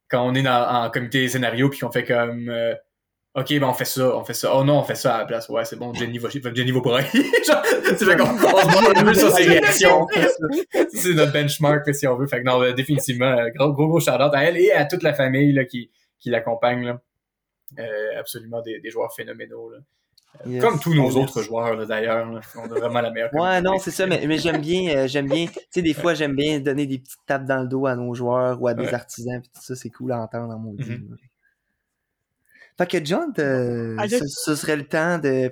quand 0.09 0.25
on 0.25 0.33
est 0.35 0.41
dans, 0.43 0.67
en 0.85 0.89
comité 0.89 1.27
scénario 1.27 1.69
puis 1.69 1.79
qu'on 1.79 1.91
fait 1.91 2.03
comme 2.05 2.49
euh, 2.49 2.73
OK, 3.35 3.47
ben 3.59 3.63
on 3.63 3.73
fait 3.73 3.85
ça, 3.85 4.15
on 4.17 4.23
fait 4.25 4.33
ça. 4.33 4.51
Oh 4.55 4.63
non, 4.63 4.79
on 4.79 4.83
fait 4.83 4.95
ça 4.95 5.15
à 5.15 5.19
la 5.19 5.25
place. 5.25 5.47
Ouais, 5.49 5.63
c'est 5.63 5.75
bon, 5.77 5.93
Jenny 5.93 6.17
va, 6.17 6.29
Jenny 6.29 6.71
va 6.71 6.81
pour. 6.81 6.97
Genre, 6.99 7.61
c'est 7.85 8.03
fait 8.05 8.17
qu'on 8.17 8.23
on 8.23 8.37
se 8.37 8.99
un 8.99 9.03
peu 9.03 9.13
sur 9.13 9.29
ses 9.31 9.43
réactions. 9.43 10.07
c'est 10.91 11.13
notre 11.13 11.31
benchmark 11.31 11.85
là, 11.85 11.93
si 11.93 12.07
on 12.07 12.15
veut. 12.15 12.27
Fait 12.27 12.39
que 12.41 12.45
non, 12.45 12.61
euh, 12.61 12.73
définitivement, 12.73 13.25
euh, 13.37 13.49
gros 13.55 13.71
gros, 13.71 13.87
gros 13.87 13.99
shout-out 13.99 14.33
à 14.33 14.43
elle 14.45 14.57
et 14.57 14.71
à 14.71 14.85
toute 14.85 15.03
la 15.03 15.13
famille 15.13 15.53
là, 15.53 15.63
qui, 15.65 15.91
qui 16.19 16.29
l'accompagne. 16.31 16.97
Euh, 17.77 18.19
absolument 18.19 18.61
des, 18.61 18.79
des 18.79 18.89
joueurs 18.89 19.13
phénoménaux. 19.13 19.69
Là. 19.69 19.77
Yes. 20.45 20.63
Comme 20.63 20.79
tous 20.79 20.93
nos 20.93 21.09
autres 21.17 21.41
joueurs 21.41 21.85
d'ailleurs. 21.87 22.27
On 22.55 22.63
a 22.63 22.67
vraiment 22.79 23.01
la 23.01 23.11
meilleure 23.11 23.33
Ouais, 23.33 23.61
non, 23.61 23.77
c'est 23.79 23.91
ça, 23.91 24.05
mais, 24.07 24.25
mais 24.27 24.37
j'aime 24.37 24.61
bien, 24.61 24.95
euh, 24.95 25.07
j'aime 25.07 25.27
bien, 25.27 25.47
tu 25.47 25.59
sais, 25.71 25.81
des 25.81 25.93
fois, 25.93 26.13
j'aime 26.13 26.35
bien 26.35 26.59
donner 26.59 26.85
des 26.85 26.99
petites 26.99 27.19
tapes 27.25 27.45
dans 27.45 27.61
le 27.61 27.67
dos 27.67 27.85
à 27.87 27.95
nos 27.95 28.13
joueurs 28.13 28.61
ou 28.61 28.67
à 28.67 28.73
des 28.73 28.85
Ouais. 28.85 28.93
artisans, 28.93 29.41
pis 29.41 29.49
tout 29.49 29.61
ça, 29.61 29.75
c'est 29.75 29.89
cool 29.89 30.11
à 30.11 30.19
entendre 30.19 30.53
en 30.53 30.59
maudit. 30.59 30.89
Mhm. 30.91 31.07
là. 31.11 31.15
Fait 32.77 32.87
que 32.87 33.05
John, 33.05 33.33
euh, 33.39 33.95
Allez. 33.97 34.19
ce, 34.19 34.25
ce 34.27 34.55
serait 34.55 34.77
le 34.77 34.87
temps 34.87 35.17
de... 35.17 35.51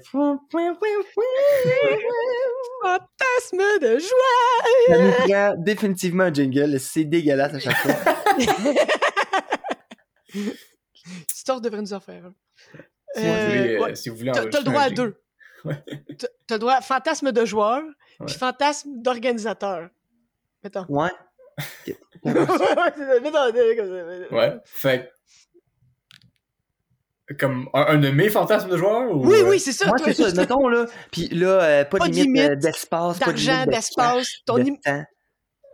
Fantasme 2.81 3.63
de 3.81 3.97
joie! 3.99 4.87
Ça 4.87 4.97
nous 4.99 5.11
prend 5.11 5.55
définitivement 5.57 6.23
un 6.25 6.33
jingle, 6.33 6.79
c'est 6.79 7.03
dégueulasse 7.03 7.55
à 7.55 7.59
chaque 7.59 7.75
fois. 7.77 7.95
Store 11.33 11.61
devrait 11.61 11.81
nous 11.81 11.93
en 11.93 11.99
faire. 11.99 12.25
un. 12.25 12.33
Si, 13.15 13.21
vous 13.21 13.27
Euh, 13.27 13.47
voulez, 13.47 13.75
euh, 13.75 13.83
ouais. 13.83 13.95
si 13.95 14.09
vous 14.09 14.15
voulez 14.17 14.31
T'as 14.33 14.43
le 14.43 14.63
droit 14.63 14.81
à 14.81 14.89
deux. 14.89 15.15
Ouais. 15.65 15.83
T'as- 16.17 16.55
le 16.55 16.59
droit 16.59 16.73
à 16.75 16.81
fantasme 16.81 17.31
de 17.31 17.43
joueur, 17.45 17.81
Ouais. 18.19 18.25
puis 18.27 18.35
fantasme 18.35 18.89
d'organisateur. 19.01 19.89
Mettons. 20.63 20.85
Ouais. 20.87 21.09
Ça. 22.23 23.51
Ouais. 24.31 24.59
Fait 24.65 25.09
que- 27.27 27.33
comme 27.33 27.67
un, 27.73 27.81
un 27.87 27.97
de 27.97 28.09
mes 28.09 28.29
fantasmes 28.29 28.69
de 28.69 28.77
joueur 28.77 29.11
ou 29.11 29.25
Oui, 29.27 29.39
euh, 29.41 29.49
oui, 29.49 29.59
c'est 29.59 29.73
ça. 29.73 29.87
Ouais, 29.91 29.97
c'est 30.05 30.13
ça, 30.13 30.31
mettons, 30.33 30.67
là, 30.69 30.85
pis 31.11 31.27
là, 31.29 31.61
euh, 31.61 31.83
pas, 31.85 31.97
Pas 31.97 32.07
de 32.07 32.11
de 32.11 32.15
limite, 32.17 32.41
euh, 32.41 32.47
limite 32.49 32.59
d'espace, 32.63 33.19
pas 33.19 33.25
de 33.25 33.31
D'argent, 33.31 33.51
limite 33.53 33.67
de 33.67 33.71
d'espace, 33.71 34.27
ton 34.45 34.55
de 34.57 34.61
im- 34.61 34.77
temps. 34.77 35.03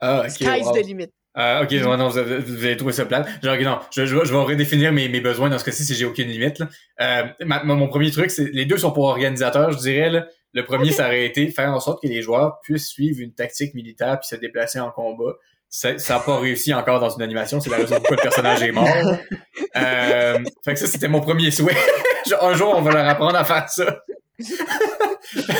Ah, 0.01 0.21
ok. 0.21 0.29
sky's 0.31 0.65
wow. 0.65 0.73
the 0.73 0.85
limit. 0.85 1.09
Ah, 1.35 1.61
ok, 1.63 1.71
ouais, 1.71 1.79
non, 1.97 2.09
vous 2.09 2.17
avez, 2.19 2.37
vous 2.37 2.63
avez 2.63 2.77
trouvé 2.77 2.93
ça 2.93 3.05
plate. 3.05 3.27
Genre, 3.41 3.57
non, 3.61 3.79
je, 3.91 4.05
je, 4.05 4.15
vais- 4.15 4.25
je 4.25 4.31
vais 4.31 4.39
redéfinir 4.39 4.91
mes, 4.91 5.09
mes 5.09 5.19
besoins 5.19 5.49
dans 5.49 5.57
ce 5.57 5.65
cas-ci 5.65 5.83
si 5.83 5.95
j'ai 5.95 6.05
aucune 6.05 6.27
limite. 6.27 6.59
Là. 6.59 6.67
Euh, 7.01 7.23
ma- 7.45 7.63
mon 7.63 7.87
premier 7.87 8.11
truc, 8.11 8.29
c'est 8.29 8.51
les 8.53 8.65
deux 8.65 8.77
sont 8.77 8.91
pour 8.91 9.05
organisateurs, 9.05 9.71
je 9.71 9.77
dirais. 9.79 10.09
Là. 10.11 10.27
Le 10.53 10.63
premier, 10.63 10.91
ça 10.91 11.07
aurait 11.07 11.25
été 11.25 11.49
faire 11.49 11.71
en 11.73 11.79
sorte 11.79 12.03
que 12.03 12.07
les 12.07 12.21
joueurs 12.21 12.59
puissent 12.61 12.87
suivre 12.87 13.19
une 13.19 13.33
tactique 13.33 13.73
militaire 13.73 14.19
puis 14.19 14.27
se 14.27 14.35
déplacer 14.35 14.79
en 14.79 14.91
combat. 14.91 15.33
Ça 15.69 15.93
n'a 15.93 16.19
pas 16.19 16.37
réussi 16.39 16.71
encore 16.71 16.99
dans 16.99 17.09
une 17.09 17.23
animation, 17.23 17.59
c'est 17.59 17.71
la 17.71 17.77
raison 17.77 17.95
pourquoi 17.95 18.17
le 18.17 18.21
personnage 18.21 18.61
est 18.61 18.71
mort. 18.71 18.87
Euh, 19.75 20.37
fait 20.63 20.73
que 20.73 20.79
ça, 20.79 20.85
c'était 20.85 21.07
mon 21.07 21.19
premier 21.19 21.49
souhait. 21.49 21.75
Un 22.41 22.53
jour, 22.53 22.75
on 22.77 22.81
va 22.83 22.91
leur 22.91 23.07
apprendre 23.07 23.35
à 23.35 23.43
faire 23.43 23.67
ça. 23.69 24.03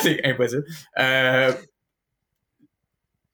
c'est 0.03 0.23
impossible. 0.25 0.65
Euh, 0.99 1.51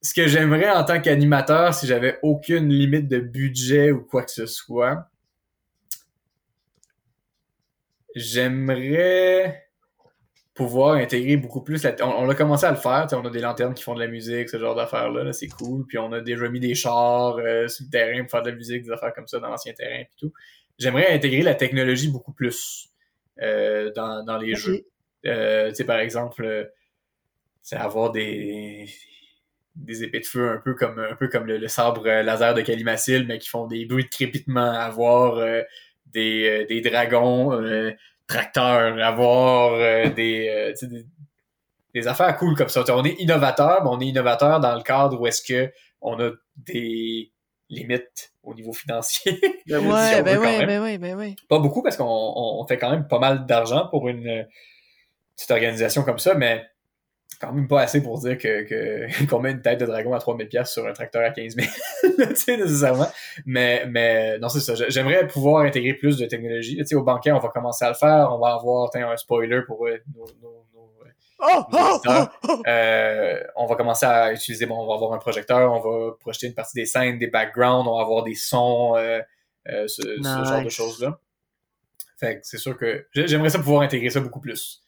ce 0.02 0.14
que 0.14 0.26
j'aimerais 0.26 0.70
en 0.70 0.84
tant 0.84 1.00
qu'animateur, 1.00 1.74
si 1.74 1.86
j'avais 1.86 2.18
aucune 2.22 2.68
limite 2.68 3.08
de 3.08 3.18
budget 3.18 3.90
ou 3.90 4.02
quoi 4.02 4.24
que 4.24 4.30
ce 4.30 4.46
soit, 4.46 5.08
j'aimerais 8.14 9.66
pouvoir 10.54 10.94
intégrer 10.94 11.36
beaucoup 11.36 11.62
plus 11.62 11.82
la... 11.84 11.94
On, 12.00 12.26
on 12.26 12.28
a 12.28 12.34
commencé 12.34 12.66
à 12.66 12.70
le 12.70 12.76
faire, 12.76 13.06
on 13.12 13.24
a 13.24 13.30
des 13.30 13.40
lanternes 13.40 13.74
qui 13.74 13.82
font 13.82 13.94
de 13.94 14.00
la 14.00 14.08
musique, 14.08 14.48
ce 14.48 14.58
genre 14.58 14.74
d'affaires-là, 14.74 15.24
là, 15.24 15.32
c'est 15.32 15.48
cool. 15.48 15.86
Puis 15.86 15.98
on 15.98 16.12
a 16.12 16.20
déjà 16.20 16.48
mis 16.48 16.60
des 16.60 16.74
chars 16.74 17.36
euh, 17.38 17.68
sur 17.68 17.84
le 17.86 17.90
terrain 17.90 18.20
pour 18.22 18.30
faire 18.30 18.42
de 18.42 18.50
la 18.50 18.56
musique, 18.56 18.82
des 18.84 18.90
affaires 18.90 19.12
comme 19.14 19.26
ça 19.26 19.38
dans 19.38 19.48
l'ancien 19.48 19.72
terrain 19.72 20.04
puis 20.04 20.16
tout. 20.18 20.32
J'aimerais 20.78 21.12
intégrer 21.12 21.42
la 21.42 21.54
technologie 21.54 22.08
beaucoup 22.08 22.32
plus 22.32 22.88
euh, 23.42 23.92
dans, 23.92 24.24
dans 24.24 24.38
les 24.38 24.54
jeux. 24.54 24.86
Euh, 25.26 25.68
tu 25.68 25.76
sais, 25.76 25.84
par 25.84 25.98
exemple, 25.98 26.70
c'est 27.62 27.76
avoir 27.76 28.10
des 28.12 28.88
des 29.76 30.02
épées 30.02 30.20
de 30.20 30.26
feu 30.26 30.50
un 30.50 30.58
peu 30.58 30.74
comme 30.74 30.98
un 30.98 31.14
peu 31.14 31.28
comme 31.28 31.46
le, 31.46 31.58
le 31.58 31.68
sabre 31.68 32.06
euh, 32.06 32.22
laser 32.22 32.54
de 32.54 32.62
Calimacil, 32.62 33.26
mais 33.26 33.38
qui 33.38 33.48
font 33.48 33.66
des 33.66 33.86
bruits 33.86 34.04
de 34.04 34.08
crépitement, 34.08 34.72
avoir 34.72 35.36
euh, 35.36 35.62
des, 36.06 36.48
euh, 36.48 36.66
des 36.66 36.80
dragons 36.80 37.52
euh, 37.52 37.92
tracteurs, 38.26 38.98
avoir 39.02 39.74
euh, 39.74 40.08
des, 40.10 40.48
euh, 40.48 40.86
des 40.88 41.06
des 41.92 42.06
affaires 42.06 42.36
cool 42.36 42.54
comme 42.54 42.68
ça. 42.68 42.84
On 42.90 43.04
est 43.04 43.20
innovateur, 43.20 43.82
mais 43.82 43.90
on 43.90 44.00
est 44.00 44.06
innovateur 44.06 44.60
dans 44.60 44.76
le 44.76 44.82
cadre 44.82 45.20
où 45.20 45.26
est-ce 45.26 45.42
que 45.42 45.72
on 46.00 46.20
a 46.20 46.30
des 46.56 47.32
limites 47.68 48.32
au 48.42 48.54
niveau 48.54 48.72
financier. 48.72 49.40
Ben 49.66 49.80
si 49.80 49.86
Ouais, 49.86 50.22
ben 50.22 50.38
ouais, 50.38 50.66
ben 50.66 50.82
ouais, 50.82 50.98
ben 50.98 51.16
ouais. 51.16 51.36
Pas 51.48 51.58
beaucoup 51.58 51.82
parce 51.82 51.96
qu'on 51.96 52.04
on 52.04 52.60
on 52.60 52.66
fait 52.66 52.78
quand 52.78 52.90
même 52.90 53.06
pas 53.06 53.18
mal 53.18 53.46
d'argent 53.46 53.86
pour 53.88 54.08
une 54.08 54.46
petite 55.36 55.50
organisation 55.50 56.02
comme 56.02 56.18
ça, 56.18 56.34
mais 56.34 56.64
quand 57.40 57.52
même 57.52 57.68
pas 57.68 57.82
assez 57.82 58.02
pour 58.02 58.18
dire 58.18 58.36
que, 58.38 58.62
que 58.64 59.26
qu'on 59.30 59.40
met 59.40 59.52
une 59.52 59.62
tête 59.62 59.80
de 59.80 59.86
dragon 59.86 60.12
à 60.14 60.18
3000 60.18 60.48
pièces 60.48 60.72
sur 60.72 60.86
un 60.86 60.92
tracteur 60.92 61.22
à 61.24 61.30
15 61.30 61.54
000, 61.56 61.68
tu 62.28 62.36
sais, 62.36 62.56
nécessairement. 62.56 63.08
Mais, 63.46 63.84
mais 63.88 64.38
non, 64.38 64.48
c'est 64.48 64.60
ça. 64.60 64.74
J'ai- 64.74 64.90
J'aimerais 64.90 65.26
pouvoir 65.26 65.64
intégrer 65.64 65.94
plus 65.94 66.18
de 66.18 66.26
technologie. 66.26 66.76
Tu 66.78 66.84
sais, 66.86 66.94
au 66.94 67.02
banquet, 67.02 67.32
on 67.32 67.38
va 67.38 67.48
commencer 67.48 67.84
à 67.84 67.88
le 67.88 67.94
faire. 67.94 68.28
On 68.32 68.38
va 68.38 68.54
avoir 68.54 68.90
tiens, 68.90 69.10
un 69.10 69.16
spoiler 69.16 69.60
pour 69.66 69.86
euh, 69.86 69.98
nos, 70.16 70.26
nos- 70.42 70.64
nos, 70.74 70.90
Oh, 71.42 71.46
oh, 71.56 71.64
oh, 71.72 71.86
visiteurs. 71.92 72.38
oh. 72.50 72.62
euh, 72.66 73.40
on 73.56 73.64
va 73.64 73.74
commencer 73.74 74.04
à 74.04 74.30
utiliser, 74.30 74.66
bon, 74.66 74.76
on 74.76 74.86
va 74.86 74.92
avoir 74.92 75.14
un 75.14 75.18
projecteur, 75.18 75.72
on 75.72 75.80
va 75.80 76.12
projeter 76.20 76.48
une 76.48 76.52
partie 76.54 76.74
des 76.74 76.84
scènes, 76.84 77.18
des 77.18 77.28
backgrounds, 77.28 77.88
on 77.88 77.96
va 77.96 78.02
avoir 78.02 78.24
des 78.24 78.34
sons, 78.34 78.94
euh, 78.96 79.20
euh, 79.70 79.88
ce, 79.88 80.02
ce 80.02 80.22
genre 80.22 80.62
de 80.62 80.68
choses-là. 80.68 81.18
Fait 82.18 82.34
que 82.34 82.40
c'est 82.42 82.58
sûr 82.58 82.76
que 82.76 83.06
j'ai- 83.12 83.26
j'aimerais 83.26 83.48
ça 83.48 83.58
pouvoir 83.58 83.80
intégrer 83.80 84.10
ça 84.10 84.20
beaucoup 84.20 84.40
plus. 84.40 84.82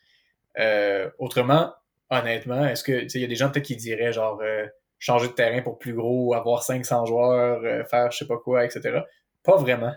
Euh, 0.59 1.09
autrement, 1.19 1.73
honnêtement, 2.13 2.67
est-ce 2.67 2.85
que, 2.85 3.07
il 3.15 3.21
y 3.21 3.25
a 3.25 3.29
des 3.29 3.37
gens 3.37 3.51
peut-être 3.51 3.65
qui 3.65 3.77
diraient, 3.77 4.13
genre, 4.13 4.41
euh, 4.43 4.67
changer 4.99 5.29
de 5.29 5.33
terrain 5.33 5.63
pour 5.63 5.79
plus 5.79 5.95
gros, 5.95 6.35
avoir 6.35 6.63
500 6.63 7.07
joueurs, 7.07 7.63
euh, 7.65 7.85
faire 7.85 8.11
je 8.13 8.19
sais 8.19 8.27
pas 8.27 8.37
quoi, 8.37 8.65
etc. 8.65 9.01
Pas 9.43 9.57
vraiment. 9.57 9.95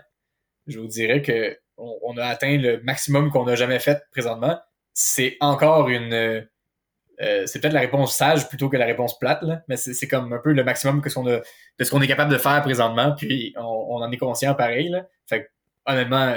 Je 0.66 0.78
vous 0.80 0.88
dirais 0.88 1.22
que 1.22 1.56
on, 1.76 1.98
on 2.02 2.16
a 2.16 2.24
atteint 2.24 2.56
le 2.56 2.80
maximum 2.82 3.30
qu'on 3.30 3.46
a 3.46 3.54
jamais 3.54 3.78
fait 3.78 4.02
présentement. 4.10 4.58
C'est 4.94 5.36
encore 5.40 5.88
une... 5.88 6.14
euh, 6.14 7.46
c'est 7.46 7.60
peut-être 7.60 7.74
la 7.74 7.80
réponse 7.80 8.16
sage 8.16 8.48
plutôt 8.48 8.68
que 8.68 8.76
la 8.76 8.86
réponse 8.86 9.18
plate, 9.18 9.42
là, 9.42 9.62
mais 9.68 9.76
c'est 9.76 10.08
comme 10.08 10.32
un 10.32 10.38
peu 10.38 10.52
le 10.52 10.64
maximum 10.64 11.02
que 11.02 11.10
ce 11.10 11.20
de 11.20 11.84
ce 11.84 11.90
qu'on 11.90 12.00
est 12.00 12.08
capable 12.08 12.32
de 12.32 12.38
faire 12.38 12.62
présentement, 12.62 13.14
puis 13.14 13.54
on, 13.58 14.02
en 14.02 14.10
est 14.10 14.16
conscient 14.16 14.54
pareil. 14.54 14.88
Là. 14.88 15.06
Fait 15.26 15.44
que, 15.44 15.48
honnêtement, 15.86 16.34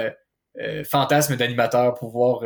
fantasme 0.84 1.36
d'animateur, 1.36 1.94
pouvoir 1.94 2.44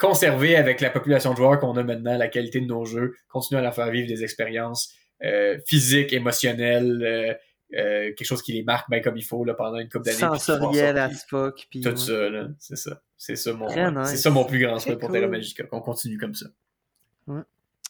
conserver 0.00 0.56
avec 0.56 0.80
la 0.80 0.90
population 0.90 1.32
de 1.32 1.36
joueurs 1.36 1.60
qu'on 1.60 1.76
a 1.76 1.82
maintenant 1.84 2.16
la 2.16 2.28
qualité 2.28 2.60
de 2.60 2.66
nos 2.66 2.84
jeux, 2.86 3.14
continuer 3.28 3.60
à 3.60 3.62
leur 3.62 3.74
faire 3.74 3.90
vivre 3.90 4.08
des 4.08 4.24
expériences 4.24 4.94
euh, 5.22 5.58
physiques, 5.66 6.12
émotionnelles, 6.12 7.02
euh, 7.02 7.34
euh, 7.78 8.12
quelque 8.14 8.24
chose 8.24 8.42
qui 8.42 8.52
les 8.54 8.62
marque 8.64 8.88
bien 8.90 9.00
comme 9.00 9.16
il 9.16 9.22
faut 9.24 9.44
là, 9.44 9.54
pendant 9.54 9.78
une 9.78 9.88
couple 9.88 10.06
d'années. 10.06 10.18
Sensoriel 10.18 10.98
as 10.98 11.24
fuck. 11.28 11.66
Puis, 11.70 11.82
Tout 11.82 11.90
ouais. 11.90 11.96
ça, 11.96 12.28
là, 12.30 12.48
c'est 12.58 12.76
ça. 12.76 13.02
C'est 13.16 13.36
ça 13.36 13.52
mon, 13.52 13.66
nice. 13.68 14.08
c'est 14.08 14.16
ça 14.16 14.30
mon 14.30 14.44
plus 14.44 14.58
grand 14.58 14.78
souhait 14.78 14.96
pour 14.96 15.10
cool. 15.10 15.18
Terra 15.20 15.30
Magica, 15.30 15.64
qu'on 15.64 15.80
continue 15.82 16.16
comme 16.18 16.34
ça. 16.34 16.46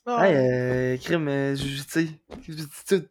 Ah, 0.07 0.27
Hey, 0.29 0.35
euh, 0.35 0.97
crime, 0.97 1.29
euh, 1.29 1.55
je- 1.55 1.83
tu 1.83 1.89
sais, 1.89 2.07
tu- 2.87 3.03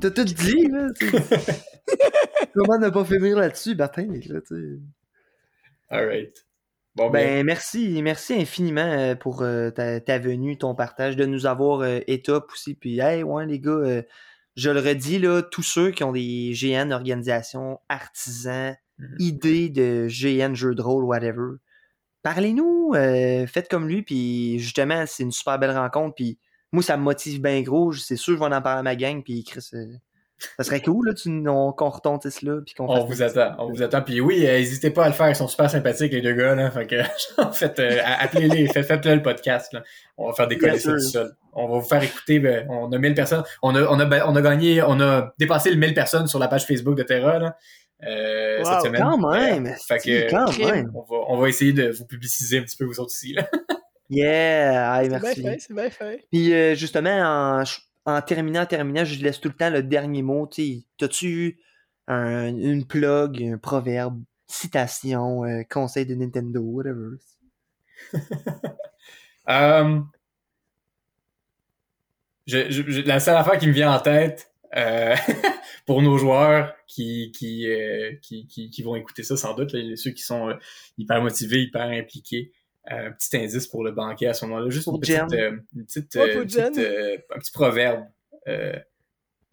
t'as 0.00 0.10
tout 0.10 0.24
dit, 0.24 0.68
là. 0.68 0.86
Comment 2.54 2.78
ne 2.78 2.90
pas 2.90 3.04
finir 3.04 3.36
là-dessus, 3.38 3.74
Martin, 3.74 4.06
là, 4.26 4.40
tu 4.40 4.46
sais. 4.46 4.78
Alright. 5.90 6.46
Bon, 6.98 7.10
ben, 7.10 7.44
merci, 7.46 8.02
merci 8.02 8.34
infiniment 8.34 8.80
euh, 8.80 9.14
pour 9.14 9.42
euh, 9.42 9.70
ta, 9.70 10.00
ta 10.00 10.18
venue, 10.18 10.58
ton 10.58 10.74
partage, 10.74 11.16
de 11.16 11.24
nous 11.24 11.46
avoir 11.46 11.80
euh, 11.80 12.00
étop 12.06 12.50
aussi. 12.52 12.74
Puis, 12.74 12.98
hey, 12.98 13.22
ouais, 13.22 13.46
les 13.46 13.60
gars, 13.60 14.02
je 14.56 14.70
le 14.70 14.80
redis, 14.80 15.18
là, 15.18 15.42
tous 15.42 15.62
ceux 15.62 15.92
qui 15.92 16.04
ont 16.04 16.12
des 16.12 16.52
GN, 16.54 16.92
organisations, 16.92 17.78
artisans, 17.88 18.74
Mhm. 18.98 19.16
idées 19.20 19.68
de 19.68 20.08
GN, 20.08 20.54
jeux 20.54 20.74
de 20.74 20.82
rôle, 20.82 21.04
whatever, 21.04 21.58
parlez-nous, 22.22 22.92
euh, 22.94 23.46
faites 23.46 23.68
comme 23.68 23.88
lui, 23.88 24.02
puis 24.02 24.58
justement, 24.58 25.04
c'est 25.06 25.22
une 25.22 25.32
super 25.32 25.58
belle 25.58 25.76
rencontre, 25.76 26.16
puis 26.16 26.38
moi, 26.72 26.82
ça 26.82 26.96
me 26.96 27.02
motive 27.02 27.40
bien 27.40 27.62
gros, 27.62 27.92
c'est 27.92 28.16
sûr, 28.16 28.34
je 28.34 28.40
vais 28.40 28.46
en 28.54 28.62
parler 28.62 28.80
à 28.80 28.82
ma 28.82 28.96
gang, 28.96 29.22
puis 29.22 29.44
Chris, 29.44 29.68
euh, 29.74 29.86
ça 30.56 30.64
serait 30.64 30.80
cool, 30.80 31.08
là, 31.08 31.14
tu- 31.14 31.28
on- 31.48 31.72
qu'on 31.72 31.88
retontisse 31.88 32.42
là, 32.42 32.60
puis 32.64 32.74
qu'on 32.74 32.84
on 32.88 32.94
fasse 32.96 33.04
vous 33.04 33.14
des- 33.16 33.22
attend, 33.22 33.54
on 33.58 33.70
vous 33.70 33.82
attend. 33.82 34.02
Puis 34.02 34.20
oui, 34.20 34.46
euh, 34.46 34.58
n'hésitez 34.58 34.90
pas 34.90 35.04
à 35.04 35.08
le 35.08 35.14
faire, 35.14 35.28
ils 35.28 35.36
sont 35.36 35.48
super 35.48 35.68
sympathiques 35.70 36.12
les 36.12 36.20
deux 36.20 36.34
gars 36.34 36.54
là. 36.54 36.70
Fait 36.70 36.86
que 36.86 36.96
en 37.42 37.52
fait, 37.52 37.78
euh, 37.78 37.98
appelez-les, 38.20 38.66
faites, 38.72 38.86
faites-le 38.86 39.16
le 39.16 39.22
podcast 39.22 39.72
là. 39.72 39.82
On 40.16 40.28
va 40.30 40.34
faire 40.34 40.48
tout 40.48 40.78
sûr. 40.78 41.00
seul. 41.00 41.32
On 41.52 41.66
va 41.68 41.78
vous 41.78 41.88
faire 41.88 42.02
écouter. 42.02 42.38
ben, 42.38 42.66
on 42.70 42.92
a 42.92 42.98
1000 42.98 43.14
personnes. 43.14 43.42
On 43.62 43.74
a, 43.74 43.82
on 43.82 43.98
a, 43.98 44.04
ben, 44.04 44.22
on 44.26 44.36
a 44.36 44.40
gagné, 44.42 44.82
on 44.82 45.00
a 45.00 45.32
dépassé 45.38 45.70
le 45.70 45.76
1000 45.76 45.94
personnes 45.94 46.26
sur 46.28 46.38
la 46.38 46.48
page 46.48 46.66
Facebook 46.66 46.96
de 46.96 47.02
Terra 47.02 47.38
là, 47.38 47.56
euh, 48.06 48.58
Wow, 48.62 48.64
cette 48.64 48.80
semaine. 48.86 49.02
Quand 49.02 49.18
même, 49.32 49.66
Euh, 49.66 49.70
fait 49.88 49.98
que 49.98 50.30
quand 50.30 50.56
même. 50.70 50.92
on 50.94 51.00
va, 51.02 51.24
on 51.28 51.36
va 51.40 51.48
essayer 51.48 51.72
de 51.72 51.90
vous 51.90 52.04
publiciser 52.06 52.58
un 52.58 52.62
petit 52.62 52.76
peu 52.76 52.84
vous 52.84 53.00
autres 53.00 53.12
ici 53.12 53.32
là. 53.32 53.48
Yeah, 54.10 55.02
hey, 55.02 55.04
c'est 55.04 55.08
bien 55.10 55.20
merci. 55.22 55.42
fait, 55.42 55.56
c'est 55.58 55.74
bien 55.74 55.90
fait. 55.90 56.24
Puis 56.32 56.54
euh, 56.54 56.74
justement, 56.74 57.10
en, 57.60 57.62
en 58.08 58.22
terminant, 58.22 58.66
terminant, 58.66 59.04
je 59.04 59.22
laisse 59.22 59.40
tout 59.40 59.48
le 59.48 59.54
temps 59.54 59.70
le 59.70 59.82
dernier 59.82 60.22
mot. 60.22 60.48
T'as-tu 60.98 61.28
eu 61.28 61.58
un- 62.06 62.48
une 62.56 62.86
plug, 62.86 63.42
un 63.42 63.58
proverbe, 63.58 64.22
citation, 64.46 65.44
euh, 65.44 65.62
conseil 65.70 66.06
de 66.06 66.14
Nintendo, 66.14 66.60
whatever? 66.60 67.16
Euh, 69.50 70.00
la 72.46 73.20
seule 73.20 73.36
affaire 73.36 73.58
qui 73.58 73.66
me 73.66 73.72
vient 73.72 73.92
en 73.92 73.98
tête 74.00 74.52
euh, 74.76 75.14
pour 75.86 76.02
nos 76.02 76.18
joueurs 76.18 76.74
qui 76.86 77.32
qui, 77.32 77.66
qui, 78.22 78.70
qui, 78.70 78.82
vont 78.82 78.94
écouter 78.94 79.22
ça 79.22 79.38
sans 79.38 79.54
doute, 79.54 79.74
ceux 79.96 80.10
qui 80.10 80.22
sont 80.22 80.54
hyper 80.98 81.22
motivés, 81.22 81.62
hyper 81.62 81.82
impliqués, 81.82 82.52
un 82.90 83.12
petit 83.12 83.36
indice 83.36 83.66
pour 83.66 83.84
le 83.84 83.92
banquet 83.92 84.26
à 84.26 84.34
ce 84.34 84.46
moment-là, 84.46 84.70
juste 84.70 84.86
une 84.86 85.00
petite, 85.00 85.32
euh, 85.32 85.58
une 85.74 85.84
petite, 85.84 86.14
Ouais, 86.14 86.36
euh, 86.36 86.42
une 86.42 86.46
petite, 86.46 86.78
euh, 86.78 87.16
un 87.34 87.38
petit 87.38 87.52
proverbe 87.52 88.04
euh, 88.48 88.78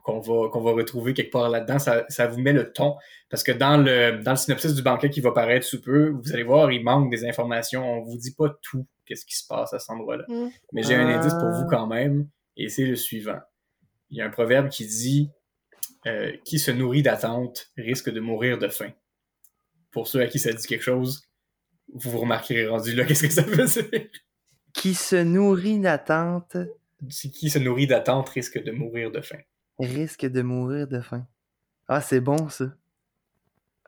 qu'on 0.04 0.20
va 0.20 0.50
qu'on 0.50 0.62
va 0.62 0.72
retrouver 0.72 1.14
quelque 1.14 1.32
part 1.32 1.50
là-dedans. 1.50 1.80
Ça, 1.80 2.06
ça 2.10 2.28
vous 2.28 2.40
met 2.40 2.54
le 2.54 2.72
ton 2.72 2.96
parce 3.30 3.44
que 3.44 3.52
dans 3.52 3.78
le 3.78 4.22
dans 4.24 4.32
le 4.32 4.38
synopsis 4.38 4.74
du 4.74 4.82
banquet 4.84 5.10
qui 5.10 5.22
va 5.22 5.32
paraître 5.32 5.66
sous 5.66 5.82
peu, 5.82 6.10
vous 6.10 6.32
allez 6.34 6.44
voir, 6.44 6.72
il 6.72 6.84
manque 6.84 7.10
des 7.12 7.26
informations. 7.26 7.84
On 7.84 8.02
vous 8.04 8.18
dit 8.18 8.34
pas 8.34 8.56
tout 8.62 8.86
qu'est-ce 9.06 9.26
qui 9.26 9.36
se 9.36 9.46
passe 9.48 9.74
à 9.74 9.80
cet 9.80 9.90
endroit-là. 9.90 10.26
Mm. 10.28 10.50
Mais 10.74 10.84
j'ai 10.84 10.96
un 10.96 11.08
Ah. 11.08 11.18
indice 11.18 11.34
pour 11.34 11.50
vous 11.50 11.68
quand 11.70 11.88
même, 11.88 12.28
et 12.58 12.70
c'est 12.70 12.86
le 12.86 12.96
suivant. 12.96 13.40
Il 14.12 14.18
y 14.18 14.22
a 14.22 14.26
un 14.26 14.30
proverbe 14.30 14.70
qui 14.70 14.86
dit 14.86 15.30
euh, 16.08 16.32
Qui 16.46 16.60
se 16.60 16.70
nourrit 16.70 17.02
d'attente 17.02 17.72
risque 17.78 18.12
de 18.12 18.20
mourir 18.20 18.60
de 18.60 18.68
faim. 18.68 18.92
Pour 19.92 20.08
ceux 20.08 20.22
à 20.22 20.28
qui 20.28 20.38
ça 20.38 20.54
dit 20.54 20.68
quelque 20.68 20.84
chose, 20.84 21.24
vous 21.94 22.12
vous 22.12 22.20
remarquerez 22.20 22.68
rendu 22.68 22.94
là, 22.96 23.04
qu'est-ce 23.06 23.24
que 23.28 23.34
ça 23.34 23.42
veut 23.44 23.66
dire? 23.66 24.08
Qui 24.74 24.94
se 24.94 25.16
nourrit 25.16 25.80
d'attente 25.80 26.58
Qui 27.10 27.50
se 27.50 27.60
nourrit 27.60 27.88
d'attente 27.88 28.30
risque 28.30 28.62
de 28.62 28.72
mourir 28.72 29.12
de 29.12 29.22
faim. 29.22 29.40
risque 29.80 30.26
de 30.26 30.42
mourir 30.42 30.88
de 30.88 31.00
faim. 31.02 31.26
Ah, 31.88 32.02
c'est 32.02 32.20
bon, 32.22 32.50
ça. 32.50 32.66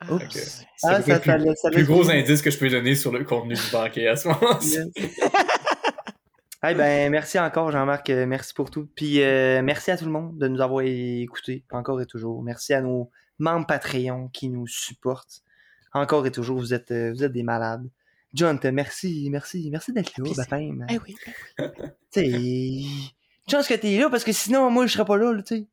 Ah, 0.00 0.12
Oups. 0.14 0.24
C'est 0.30 0.64
Ah, 0.84 1.02
ça- 1.02 1.14
le 1.16 1.20
plus, 1.20 1.44
laisse- 1.76 1.86
gros 1.88 2.02
bien. 2.04 2.20
indice 2.20 2.40
que 2.40 2.50
je 2.50 2.58
peux 2.58 2.68
donner 2.70 2.94
sur 2.94 3.10
le 3.12 3.24
contenu 3.24 3.54
du 3.54 3.70
banquet 3.72 4.06
à 4.06 4.16
ce 4.16 4.28
moment-ci. 4.28 4.78
Eh 6.68 6.74
ben, 6.74 7.08
merci 7.12 7.38
encore, 7.38 7.70
Jean-Marc. 7.70 8.10
euh, 8.10 8.26
Merci 8.26 8.52
pour 8.52 8.70
tout. 8.70 8.88
Puis 8.96 9.22
euh, 9.22 9.62
merci 9.62 9.92
à 9.92 9.96
tout 9.96 10.06
le 10.06 10.10
monde 10.10 10.36
de 10.38 10.48
nous 10.48 10.60
avoir 10.60 10.82
écoutés, 10.84 11.64
encore 11.70 12.00
et 12.00 12.06
toujours. 12.06 12.42
Merci 12.42 12.74
à 12.74 12.80
nos 12.80 13.10
membres 13.38 13.66
Patreon 13.66 14.28
qui 14.32 14.48
nous 14.48 14.66
supportent. 14.66 15.42
Encore 15.92 16.26
et 16.26 16.30
toujours, 16.30 16.58
vous 16.58 16.74
êtes, 16.74 16.90
euh, 16.90 17.12
vous 17.12 17.24
êtes 17.24 17.32
des 17.32 17.42
malades. 17.42 17.88
John, 18.34 18.58
merci, 18.72 19.28
merci, 19.30 19.68
merci 19.70 19.92
d'être 19.92 20.12
là, 20.18 20.24
baptême. 20.36 20.86
Eh 20.90 20.98
oui. 20.98 21.16
Tu 22.10 22.20
sais, 22.20 22.26
une 22.26 23.50
chance 23.50 23.68
que 23.68 23.74
t'es 23.74 23.98
là, 23.98 24.08
parce 24.10 24.24
que 24.24 24.32
sinon, 24.32 24.70
moi, 24.70 24.86
je 24.86 24.92
serais 24.92 25.04
pas 25.04 25.16
là, 25.16 25.32
là, 25.32 25.42
tu 25.42 25.56
sais. 25.56 25.66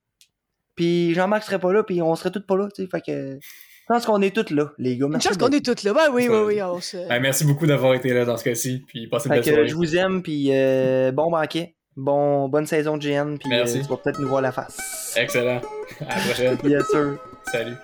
Puis 0.76 1.14
Jean-Marc 1.14 1.44
serait 1.44 1.60
pas 1.60 1.72
là, 1.72 1.84
puis 1.84 2.02
on 2.02 2.14
serait 2.16 2.32
tous 2.32 2.46
pas 2.46 2.58
là, 2.58 2.68
tu 2.74 2.84
sais. 2.84 2.90
Fait 2.90 3.02
que, 3.02 3.38
je 3.40 3.94
pense 3.94 4.06
qu'on 4.06 4.22
est 4.22 4.36
tous 4.36 4.54
là, 4.54 4.72
les 4.78 4.98
gars. 4.98 5.08
Merci 5.08 5.28
chance 5.30 5.38
qu'on 5.38 5.50
est 5.50 5.64
toutes 5.64 5.84
là. 5.84 5.94
Ben 5.94 6.10
oui, 6.12 6.28
oui, 6.30 6.38
oui. 6.46 6.62
On 6.62 6.82
se... 6.82 6.98
Ben, 7.08 7.22
merci 7.22 7.46
beaucoup 7.46 7.68
d'avoir 7.68 7.94
été 7.94 8.14
là 8.14 8.26
dans 8.26 8.36
ce 8.36 8.44
cas-ci, 8.44 8.84
puis 8.88 9.08
passez 9.08 9.28
une 9.30 9.36
Fait 9.36 9.40
belle 9.42 9.46
que 9.46 9.52
soirée. 9.52 9.68
je 9.70 9.76
vous 9.76 9.96
aime, 9.96 10.24
puis 10.24 10.50
euh, 10.52 11.12
bon 11.14 11.30
banquet. 11.32 11.76
Bon, 11.96 12.50
bonne 12.50 12.66
saison 12.66 12.98
de 12.98 13.04
GN, 13.08 13.38
puis 13.38 13.54
euh, 13.54 13.58
Merci. 13.58 13.82
tu 13.82 13.88
vas 13.88 13.96
peut-être 13.96 14.20
nous 14.20 14.28
voir 14.28 14.42
la 14.42 14.52
face. 14.52 15.16
Excellent. 15.16 15.62
À 16.02 16.16
la 16.18 16.22
prochaine. 16.26 16.56
Bien 16.64 16.84
sûr. 16.84 17.18
Salut. 17.50 17.76